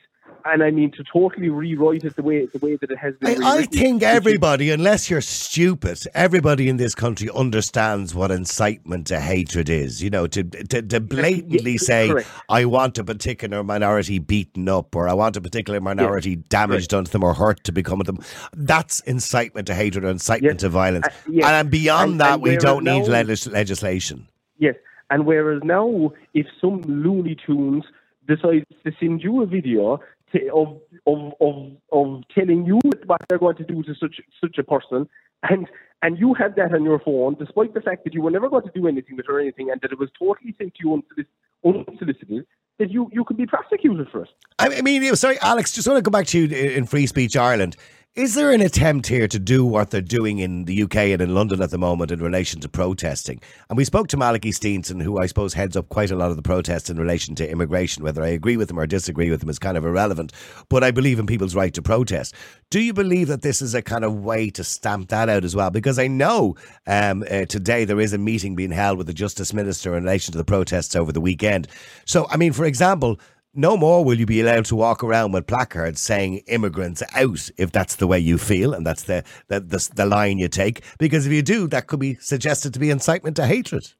and 0.46 0.62
I 0.64 0.70
mean 0.70 0.92
to 0.92 1.04
totally 1.04 1.50
rewrite 1.50 2.04
it 2.04 2.16
the 2.16 2.22
way 2.22 2.46
the 2.46 2.60
way 2.60 2.76
that 2.76 2.92
it 2.92 2.98
has 2.98 3.16
been. 3.16 3.44
I, 3.44 3.58
I 3.58 3.62
think 3.64 4.04
everybody, 4.04 4.70
unless 4.70 5.10
you're 5.10 5.22
stupid, 5.22 6.00
everybody 6.14 6.70
in 6.70 6.78
this 6.78 6.94
country 6.94 7.30
understands 7.34 8.14
what 8.14 8.30
incitement 8.32 9.08
to 9.08 9.20
hatred 9.20 9.70
is. 9.70 10.04
You 10.04 10.10
know, 10.12 10.28
to 10.28 10.44
to, 10.44 10.82
to 10.82 11.00
blatantly 11.00 11.78
say, 11.78 12.10
correct. 12.10 12.28
"I 12.50 12.66
want 12.66 12.98
a 12.98 13.04
particular 13.04 13.64
minority 13.64 14.20
beaten 14.20 14.70
up," 14.70 14.96
or 14.96 15.08
"I 15.10 15.14
want 15.14 15.36
a 15.36 15.42
particular 15.42 15.82
minority 15.82 16.36
damaged 16.36 16.94
unto 16.94 17.12
them 17.12 17.24
or 17.24 17.34
hurt 17.34 17.64
to 17.64 17.72
become 17.72 18.00
of 18.00 18.06
them." 18.06 18.20
That's 18.54 19.00
incitement 19.02 19.68
to 19.68 19.76
hatred 19.76 20.04
or 20.04 20.10
incitement 20.10 20.60
to 20.60 20.70
violence. 20.70 21.08
Uh, 21.08 21.12
yes. 21.30 21.46
And 21.46 21.72
beyond 21.72 22.12
And- 22.12 22.22
that, 22.22 22.34
and 22.36 22.44
we 22.44 22.58
don't 22.58 22.84
need 22.84 23.08
now- 23.08 23.22
legis- 23.22 23.48
legislation. 23.48 24.28
Yes, 24.58 24.76
and 25.10 25.26
whereas 25.26 25.62
now, 25.64 26.12
if 26.34 26.46
some 26.62 26.82
Looney 26.82 27.36
Tunes 27.46 27.84
decides 28.28 28.66
to 28.84 28.92
send 29.00 29.22
you 29.22 29.42
a 29.44 29.46
video 29.46 30.00
to, 30.32 30.50
of, 30.54 30.82
of 31.06 31.34
of 31.40 31.72
of 31.92 32.24
telling 32.34 32.66
you 32.66 32.80
what 33.06 33.22
they're 33.28 33.40
going 33.40 33.58
to 33.58 33.64
do 33.64 33.84
to 33.84 33.94
such 33.96 34.22
such 34.42 34.58
a 34.58 34.64
person, 34.64 35.08
and 35.50 35.68
and 36.02 36.20
you 36.20 36.34
had 36.34 36.56
that 36.56 36.74
on 36.74 36.84
your 36.84 37.00
phone, 37.00 37.36
despite 37.40 37.74
the 37.74 37.82
fact 37.82 38.04
that 38.04 38.14
you 38.14 38.22
were 38.22 38.32
never 38.32 38.50
going 38.50 38.64
to 38.64 38.72
do 38.74 38.88
anything 38.88 39.16
with 39.16 39.26
it 39.26 39.32
or 39.32 39.40
anything, 39.40 39.72
and 39.72 39.82
that 39.82 39.92
it 39.92 40.00
was 40.00 40.10
totally 40.18 40.54
sent 40.58 40.74
to 40.76 40.80
you 40.84 41.02
unsolic- 41.02 41.88
unsolicited, 41.88 42.46
that 42.80 42.92
you 42.92 43.10
you 43.12 43.24
could 43.24 43.38
be 43.38 43.46
prosecuted 43.46 44.08
for 44.12 44.24
it. 44.24 44.30
I 44.60 44.82
mean, 44.82 45.16
sorry, 45.16 45.40
Alex, 45.42 45.72
just 45.72 45.88
want 45.88 45.98
to 45.98 46.02
go 46.02 46.12
back 46.12 46.28
to 46.28 46.40
you 46.40 46.56
in 46.56 46.86
Free 46.86 47.08
Speech 47.08 47.38
Ireland. 47.38 47.76
Is 48.16 48.34
there 48.34 48.52
an 48.52 48.62
attempt 48.62 49.08
here 49.08 49.28
to 49.28 49.38
do 49.38 49.66
what 49.66 49.90
they're 49.90 50.00
doing 50.00 50.40
in 50.40 50.64
the 50.64 50.84
UK 50.84 50.96
and 50.96 51.22
in 51.22 51.36
London 51.36 51.62
at 51.62 51.70
the 51.70 51.78
moment 51.78 52.12
in 52.12 52.22
relation 52.22 52.62
to 52.62 52.70
protesting? 52.70 53.42
And 53.70 53.76
we 53.76 53.84
spoke 53.84 54.08
to 54.08 54.16
Malachy 54.16 54.52
Steenson, 54.52 55.04
who 55.04 55.18
I 55.18 55.26
suppose 55.26 55.54
heads 55.54 55.76
up 55.76 55.90
quite 55.90 56.12
a 56.12 56.16
lot 56.16 56.30
of 56.30 56.38
the 56.38 56.42
protests 56.42 56.90
in 56.90 56.98
relation 56.98 57.36
to 57.36 57.52
immigration. 57.52 58.06
Whether 58.06 58.24
I 58.24 58.30
agree 58.30 58.56
with 58.56 58.72
him 58.72 58.80
or 58.80 58.88
disagree 58.88 59.30
with 59.30 59.44
him 59.44 59.50
is 59.50 59.60
kind 59.60 59.76
of 59.76 59.84
irrelevant, 59.84 60.32
but 60.70 60.82
I 60.82 60.92
believe 60.92 61.20
in 61.20 61.26
people's 61.26 61.56
right 61.56 61.74
to 61.74 61.82
protest. 61.82 62.34
Do 62.70 62.80
you 62.80 62.94
believe 62.94 63.28
that 63.28 63.42
this 63.42 63.62
is 63.62 63.76
a 63.76 63.82
kind 63.82 64.06
of 64.06 64.24
way 64.24 64.50
to 64.52 64.64
stamp 64.64 65.10
that 65.10 65.28
out 65.28 65.44
as 65.44 65.54
well? 65.54 65.70
Because 65.70 66.00
I 66.00 66.08
know 66.08 66.56
um, 66.88 67.22
uh, 67.30 67.44
today 67.48 67.84
there 67.84 68.00
is 68.00 68.14
a 68.14 68.18
meeting 68.18 68.56
being 68.56 68.72
held 68.72 68.98
with 68.98 69.08
the 69.08 69.14
Justice 69.14 69.54
Minister 69.54 69.94
in 69.94 70.06
relation 70.06 70.32
to 70.32 70.38
the 70.38 70.46
protests 70.46 70.96
over 70.96 71.12
the 71.12 71.20
weekend. 71.20 71.68
So, 72.06 72.28
I 72.30 72.38
mean, 72.38 72.54
for 72.54 72.64
example, 72.64 73.20
no 73.56 73.78
more 73.78 74.04
will 74.04 74.20
you 74.20 74.26
be 74.26 74.42
allowed 74.42 74.66
to 74.66 74.76
walk 74.76 75.04
around 75.04 75.32
with 75.32 75.48
placards 75.48 76.02
saying 76.02 76.38
immigrants 76.48 77.02
out 77.14 77.50
if 77.58 77.72
that's 77.72 77.96
the 77.96 78.08
way 78.08 78.20
you 78.20 78.38
feel 78.38 78.74
and 78.74 78.86
that's 78.86 79.04
the, 79.04 79.24
the, 79.48 79.60
the, 79.60 79.90
the 79.96 80.06
line 80.06 80.38
you 80.38 80.48
take. 80.48 80.84
Because 81.00 81.26
if 81.26 81.34
you 81.34 81.42
do, 81.42 81.68
that 81.70 81.88
could 81.88 82.00
be 82.00 82.16
suggested 82.16 82.74
to 82.74 82.80
be 82.80 82.90
incitement 82.90 83.36
to 83.38 83.46
hatred. 83.46 83.94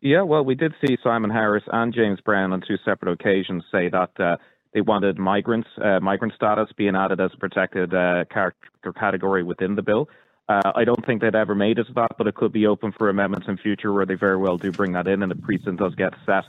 Yeah, 0.00 0.22
well, 0.22 0.44
we 0.44 0.54
did 0.54 0.72
see 0.84 0.96
Simon 1.02 1.30
Harris 1.30 1.64
and 1.70 1.94
James 1.94 2.20
Browne 2.22 2.52
on 2.52 2.62
two 2.66 2.76
separate 2.84 3.12
occasions 3.12 3.64
say 3.70 3.90
that 3.90 4.18
uh, 4.18 4.36
they 4.72 4.80
wanted 4.80 5.18
migrants, 5.18 5.68
uh, 5.82 6.00
migrant 6.00 6.32
status 6.34 6.70
being 6.76 6.96
added 6.96 7.20
as 7.20 7.30
a 7.34 7.36
protected 7.36 7.92
uh, 7.92 8.24
character 8.32 8.92
category 8.98 9.42
within 9.42 9.74
the 9.74 9.82
bill. 9.82 10.08
Uh, 10.48 10.72
I 10.74 10.84
don't 10.84 11.04
think 11.04 11.20
they'd 11.20 11.34
ever 11.34 11.54
made 11.54 11.78
it 11.78 11.84
to 11.84 11.92
that, 11.94 12.16
but 12.18 12.26
it 12.26 12.34
could 12.34 12.52
be 12.52 12.66
open 12.66 12.92
for 12.92 13.08
amendments 13.08 13.46
in 13.46 13.56
future 13.56 13.92
where 13.92 14.06
they 14.06 14.14
very 14.14 14.36
well 14.36 14.56
do 14.56 14.72
bring 14.72 14.92
that 14.92 15.06
in 15.06 15.22
and 15.22 15.30
the 15.30 15.36
precedent 15.36 15.78
does 15.78 15.94
get 15.94 16.14
set. 16.26 16.44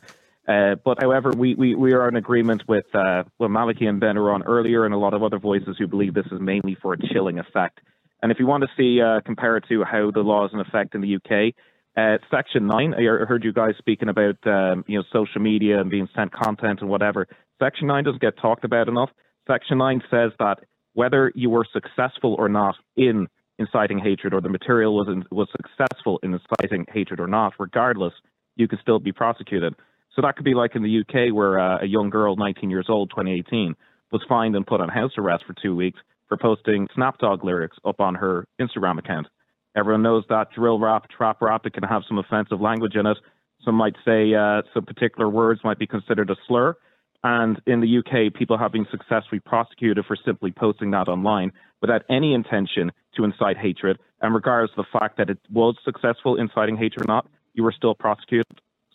Uh, 0.51 0.75
but 0.83 1.01
however, 1.01 1.31
we, 1.31 1.55
we, 1.55 1.75
we 1.75 1.93
are 1.93 2.09
in 2.09 2.17
agreement 2.17 2.63
with 2.67 2.83
uh, 2.93 3.23
what 3.37 3.49
Malachy 3.49 3.85
and 3.85 4.01
Ben 4.01 4.17
were 4.17 4.33
on 4.33 4.43
earlier 4.43 4.85
and 4.85 4.93
a 4.93 4.97
lot 4.97 5.13
of 5.13 5.23
other 5.23 5.39
voices 5.39 5.77
who 5.79 5.87
believe 5.87 6.13
this 6.13 6.25
is 6.25 6.41
mainly 6.41 6.75
for 6.81 6.93
a 6.93 6.97
chilling 7.13 7.39
effect. 7.39 7.79
And 8.21 8.31
if 8.31 8.39
you 8.39 8.45
want 8.45 8.63
to 8.63 8.69
see, 8.75 9.01
uh, 9.01 9.21
compare 9.25 9.55
it 9.57 9.63
to 9.69 9.83
how 9.83 10.11
the 10.11 10.19
law 10.19 10.45
is 10.45 10.51
in 10.53 10.59
effect 10.59 10.93
in 10.93 11.01
the 11.01 11.15
UK, 11.15 11.53
uh, 11.97 12.17
Section 12.29 12.67
9, 12.67 12.93
I 12.93 13.01
heard 13.25 13.43
you 13.43 13.53
guys 13.53 13.75
speaking 13.77 14.09
about 14.09 14.35
um, 14.45 14.83
you 14.87 14.97
know 14.97 15.03
social 15.11 15.41
media 15.41 15.79
and 15.79 15.89
being 15.89 16.07
sent 16.15 16.31
content 16.31 16.81
and 16.81 16.89
whatever. 16.89 17.27
Section 17.61 17.87
9 17.87 18.03
doesn't 18.03 18.21
get 18.21 18.37
talked 18.37 18.63
about 18.63 18.87
enough. 18.87 19.09
Section 19.47 19.77
9 19.77 20.01
says 20.09 20.31
that 20.39 20.59
whether 20.93 21.31
you 21.35 21.49
were 21.49 21.65
successful 21.71 22.35
or 22.37 22.49
not 22.49 22.75
in 22.95 23.27
inciting 23.59 23.99
hatred 23.99 24.33
or 24.33 24.41
the 24.41 24.49
material 24.49 24.95
was, 24.95 25.07
in, 25.07 25.23
was 25.31 25.47
successful 25.51 26.19
in 26.23 26.33
inciting 26.33 26.85
hatred 26.93 27.19
or 27.19 27.27
not, 27.27 27.53
regardless, 27.59 28.13
you 28.55 28.67
can 28.67 28.79
still 28.81 28.99
be 28.99 29.11
prosecuted. 29.11 29.75
So 30.15 30.21
that 30.21 30.35
could 30.35 30.45
be 30.45 30.53
like 30.53 30.75
in 30.75 30.83
the 30.83 30.99
UK 31.01 31.33
where 31.33 31.59
uh, 31.59 31.79
a 31.81 31.85
young 31.85 32.09
girl, 32.09 32.35
19 32.35 32.69
years 32.69 32.87
old, 32.89 33.09
2018, 33.11 33.75
was 34.11 34.21
fined 34.27 34.55
and 34.55 34.67
put 34.67 34.81
on 34.81 34.89
house 34.89 35.13
arrest 35.17 35.45
for 35.45 35.53
two 35.53 35.75
weeks 35.75 35.99
for 36.27 36.37
posting 36.37 36.87
Snap 36.93 37.17
Dogg 37.17 37.43
lyrics 37.43 37.77
up 37.85 37.99
on 37.99 38.15
her 38.15 38.45
Instagram 38.59 38.99
account. 38.99 39.27
Everyone 39.75 40.01
knows 40.01 40.25
that 40.29 40.51
drill 40.51 40.79
rap, 40.79 41.09
trap 41.09 41.41
rap, 41.41 41.65
it 41.65 41.73
can 41.73 41.83
have 41.83 42.03
some 42.07 42.17
offensive 42.17 42.59
language 42.59 42.95
in 42.95 43.05
it. 43.05 43.17
Some 43.63 43.75
might 43.75 43.95
say 44.03 44.33
uh, 44.33 44.63
some 44.73 44.85
particular 44.85 45.29
words 45.29 45.61
might 45.63 45.79
be 45.79 45.87
considered 45.87 46.29
a 46.29 46.35
slur. 46.47 46.75
And 47.23 47.61
in 47.67 47.81
the 47.81 47.99
UK, 47.99 48.33
people 48.33 48.57
have 48.57 48.71
been 48.71 48.87
successfully 48.89 49.39
prosecuted 49.39 50.05
for 50.05 50.15
simply 50.15 50.51
posting 50.51 50.91
that 50.91 51.07
online 51.07 51.51
without 51.79 52.01
any 52.09 52.33
intention 52.33 52.91
to 53.15 53.23
incite 53.23 53.57
hatred. 53.57 53.99
And 54.21 54.33
regardless 54.33 54.71
of 54.75 54.85
the 54.85 54.99
fact 54.99 55.17
that 55.17 55.29
it 55.29 55.37
was 55.51 55.75
successful 55.85 56.35
inciting 56.35 56.77
hatred 56.77 57.07
or 57.07 57.11
not, 57.11 57.27
you 57.53 57.63
were 57.63 57.71
still 57.71 57.93
prosecuted. 57.93 58.47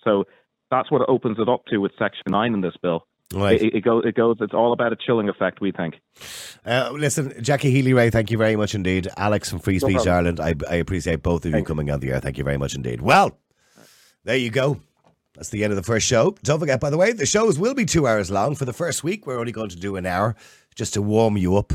So 0.03 0.25
that's 0.71 0.91
what 0.91 1.03
it 1.03 1.09
opens 1.09 1.39
it 1.39 1.49
up 1.49 1.65
to 1.67 1.79
with 1.79 1.93
Section 1.99 2.25
9 2.29 2.55
in 2.55 2.61
this 2.61 2.75
bill. 2.83 3.07
Right. 3.33 3.61
It, 3.61 3.75
it, 3.75 3.81
goes, 3.81 4.05
it 4.05 4.15
goes, 4.15 4.37
it's 4.41 4.55
all 4.55 4.73
about 4.73 4.93
a 4.93 4.97
chilling 4.97 5.29
effect, 5.29 5.61
we 5.61 5.73
think. 5.73 5.97
Uh, 6.65 6.91
listen, 6.93 7.35
Jackie 7.43 7.71
Healy-Rae, 7.73 8.11
thank 8.11 8.31
you 8.31 8.39
very 8.39 8.55
much 8.55 8.75
indeed. 8.75 9.09
Alex 9.17 9.51
from 9.51 9.59
Free 9.59 9.81
Speech 9.81 9.97
problem. 9.97 10.15
Ireland, 10.15 10.41
I, 10.41 10.55
I 10.71 10.77
appreciate 10.77 11.23
both 11.23 11.45
of 11.45 11.53
you 11.53 11.65
coming 11.65 11.91
on 11.91 12.01
the 12.01 12.13
air. 12.13 12.21
Thank 12.21 12.39
you 12.39 12.45
very 12.45 12.57
much 12.57 12.75
indeed. 12.77 13.01
Well, 13.01 13.37
there 14.25 14.37
you 14.37 14.51
go. 14.51 14.81
That's 15.35 15.51
the 15.51 15.65
end 15.65 15.73
of 15.73 15.77
the 15.77 15.83
first 15.83 16.07
show. 16.07 16.37
Don't 16.45 16.61
forget, 16.61 16.81
by 16.81 16.89
the 16.89 16.97
way, 16.97 17.13
the 17.13 17.27
shows 17.27 17.59
will 17.59 17.75
be 17.75 17.85
two 17.85 18.07
hours 18.07 18.31
long. 18.31 18.55
For 18.55 18.65
the 18.65 18.73
first 18.73 19.05
week, 19.05 19.27
we're 19.27 19.39
only 19.39 19.53
going 19.53 19.69
to 19.71 19.77
do 19.77 19.97
an 19.97 20.07
hour 20.07 20.35
just 20.75 20.95
to 20.95 21.03
warm 21.03 21.37
you 21.37 21.57
up. 21.57 21.73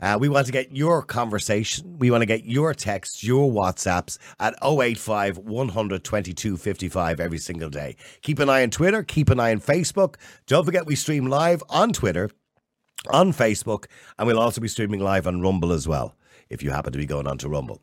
Uh, 0.00 0.16
we 0.20 0.28
want 0.28 0.46
to 0.46 0.52
get 0.52 0.74
your 0.76 1.02
conversation. 1.02 1.98
We 1.98 2.10
want 2.10 2.22
to 2.22 2.26
get 2.26 2.44
your 2.44 2.72
texts, 2.72 3.24
your 3.24 3.50
WhatsApps 3.50 4.18
at 4.38 4.54
085 4.62 5.38
100 5.38 6.04
22 6.04 6.56
55 6.56 7.20
every 7.20 7.38
single 7.38 7.68
day. 7.68 7.96
Keep 8.22 8.38
an 8.38 8.48
eye 8.48 8.62
on 8.62 8.70
Twitter. 8.70 9.02
Keep 9.02 9.30
an 9.30 9.40
eye 9.40 9.50
on 9.50 9.60
Facebook. 9.60 10.14
Don't 10.46 10.64
forget, 10.64 10.86
we 10.86 10.94
stream 10.94 11.26
live 11.26 11.64
on 11.68 11.92
Twitter, 11.92 12.30
on 13.10 13.32
Facebook, 13.32 13.86
and 14.18 14.28
we'll 14.28 14.38
also 14.38 14.60
be 14.60 14.68
streaming 14.68 15.00
live 15.00 15.26
on 15.26 15.40
Rumble 15.40 15.72
as 15.72 15.88
well, 15.88 16.14
if 16.48 16.62
you 16.62 16.70
happen 16.70 16.92
to 16.92 16.98
be 16.98 17.06
going 17.06 17.26
on 17.26 17.38
to 17.38 17.48
Rumble. 17.48 17.82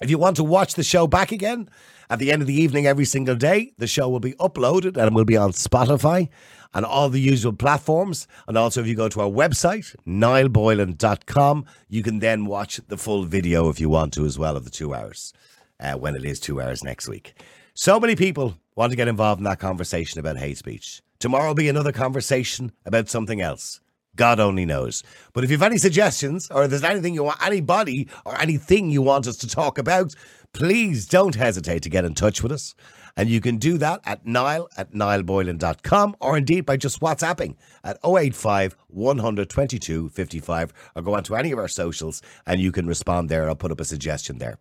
If 0.00 0.10
you 0.10 0.18
want 0.18 0.36
to 0.36 0.44
watch 0.44 0.74
the 0.74 0.82
show 0.82 1.06
back 1.06 1.30
again 1.30 1.68
at 2.10 2.18
the 2.18 2.32
end 2.32 2.42
of 2.42 2.48
the 2.48 2.60
evening 2.60 2.86
every 2.86 3.04
single 3.04 3.36
day, 3.36 3.74
the 3.78 3.86
show 3.86 4.08
will 4.08 4.18
be 4.18 4.32
uploaded 4.34 4.96
and 4.96 5.06
it 5.06 5.12
will 5.12 5.24
be 5.24 5.36
on 5.36 5.52
Spotify 5.52 6.30
and 6.74 6.84
all 6.84 7.08
the 7.08 7.20
usual 7.20 7.52
platforms. 7.52 8.26
And 8.46 8.58
also, 8.58 8.80
if 8.80 8.86
you 8.86 8.94
go 8.94 9.08
to 9.08 9.20
our 9.20 9.30
website, 9.30 9.94
niallboylan.com, 10.06 11.64
you 11.88 12.02
can 12.02 12.18
then 12.18 12.46
watch 12.46 12.80
the 12.88 12.98
full 12.98 13.24
video 13.24 13.68
if 13.68 13.80
you 13.80 13.88
want 13.88 14.12
to 14.14 14.26
as 14.26 14.38
well 14.38 14.56
of 14.56 14.64
the 14.64 14.70
two 14.70 14.94
hours 14.94 15.32
uh, 15.80 15.94
when 15.94 16.16
it 16.16 16.24
is 16.24 16.40
two 16.40 16.60
hours 16.60 16.84
next 16.84 17.08
week. 17.08 17.34
So 17.74 17.98
many 17.98 18.16
people 18.16 18.56
want 18.76 18.90
to 18.90 18.96
get 18.96 19.08
involved 19.08 19.40
in 19.40 19.44
that 19.44 19.60
conversation 19.60 20.20
about 20.20 20.36
hate 20.36 20.58
speech. 20.58 21.00
Tomorrow 21.18 21.48
will 21.48 21.54
be 21.54 21.68
another 21.68 21.92
conversation 21.92 22.72
about 22.84 23.08
something 23.08 23.40
else. 23.40 23.80
God 24.16 24.38
only 24.38 24.64
knows. 24.64 25.02
But 25.32 25.44
if 25.44 25.50
you 25.50 25.56
have 25.56 25.66
any 25.66 25.78
suggestions 25.78 26.50
or 26.50 26.64
if 26.64 26.70
there's 26.70 26.84
anything 26.84 27.14
you 27.14 27.24
want, 27.24 27.44
anybody 27.44 28.08
or 28.24 28.40
anything 28.40 28.90
you 28.90 29.02
want 29.02 29.26
us 29.26 29.36
to 29.38 29.48
talk 29.48 29.78
about, 29.78 30.14
please 30.52 31.06
don't 31.06 31.34
hesitate 31.34 31.82
to 31.82 31.90
get 31.90 32.04
in 32.04 32.14
touch 32.14 32.42
with 32.42 32.52
us. 32.52 32.74
And 33.16 33.28
you 33.28 33.40
can 33.40 33.58
do 33.58 33.78
that 33.78 34.00
at 34.04 34.26
Niall 34.26 34.68
at 34.76 34.92
niallboylan.com 34.92 36.16
or 36.20 36.36
indeed 36.36 36.66
by 36.66 36.76
just 36.76 37.00
WhatsApping 37.00 37.56
at 37.84 37.98
085 38.04 38.76
122 38.88 40.08
55 40.08 40.72
or 40.96 41.02
go 41.02 41.14
onto 41.14 41.34
any 41.36 41.52
of 41.52 41.58
our 41.58 41.68
socials 41.68 42.22
and 42.46 42.60
you 42.60 42.72
can 42.72 42.86
respond 42.86 43.28
there. 43.28 43.48
I'll 43.48 43.54
put 43.54 43.70
up 43.70 43.80
a 43.80 43.84
suggestion 43.84 44.38
there. 44.38 44.58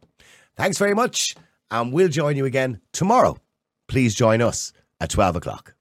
Thanks 0.55 0.77
very 0.77 0.93
much. 0.93 1.35
And 1.71 1.91
we'll 1.91 2.09
join 2.09 2.37
you 2.37 2.45
again 2.45 2.79
tomorrow. 2.91 3.37
Please 3.87 4.13
join 4.13 4.41
us 4.41 4.71
at 4.99 5.09
12 5.09 5.37
o'clock. 5.37 5.73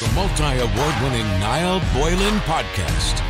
The 0.00 0.08
multi 0.12 0.42
award 0.42 0.94
winning 1.02 1.26
Niall 1.40 1.80
Boylan 1.94 2.38
Podcast. 2.40 3.29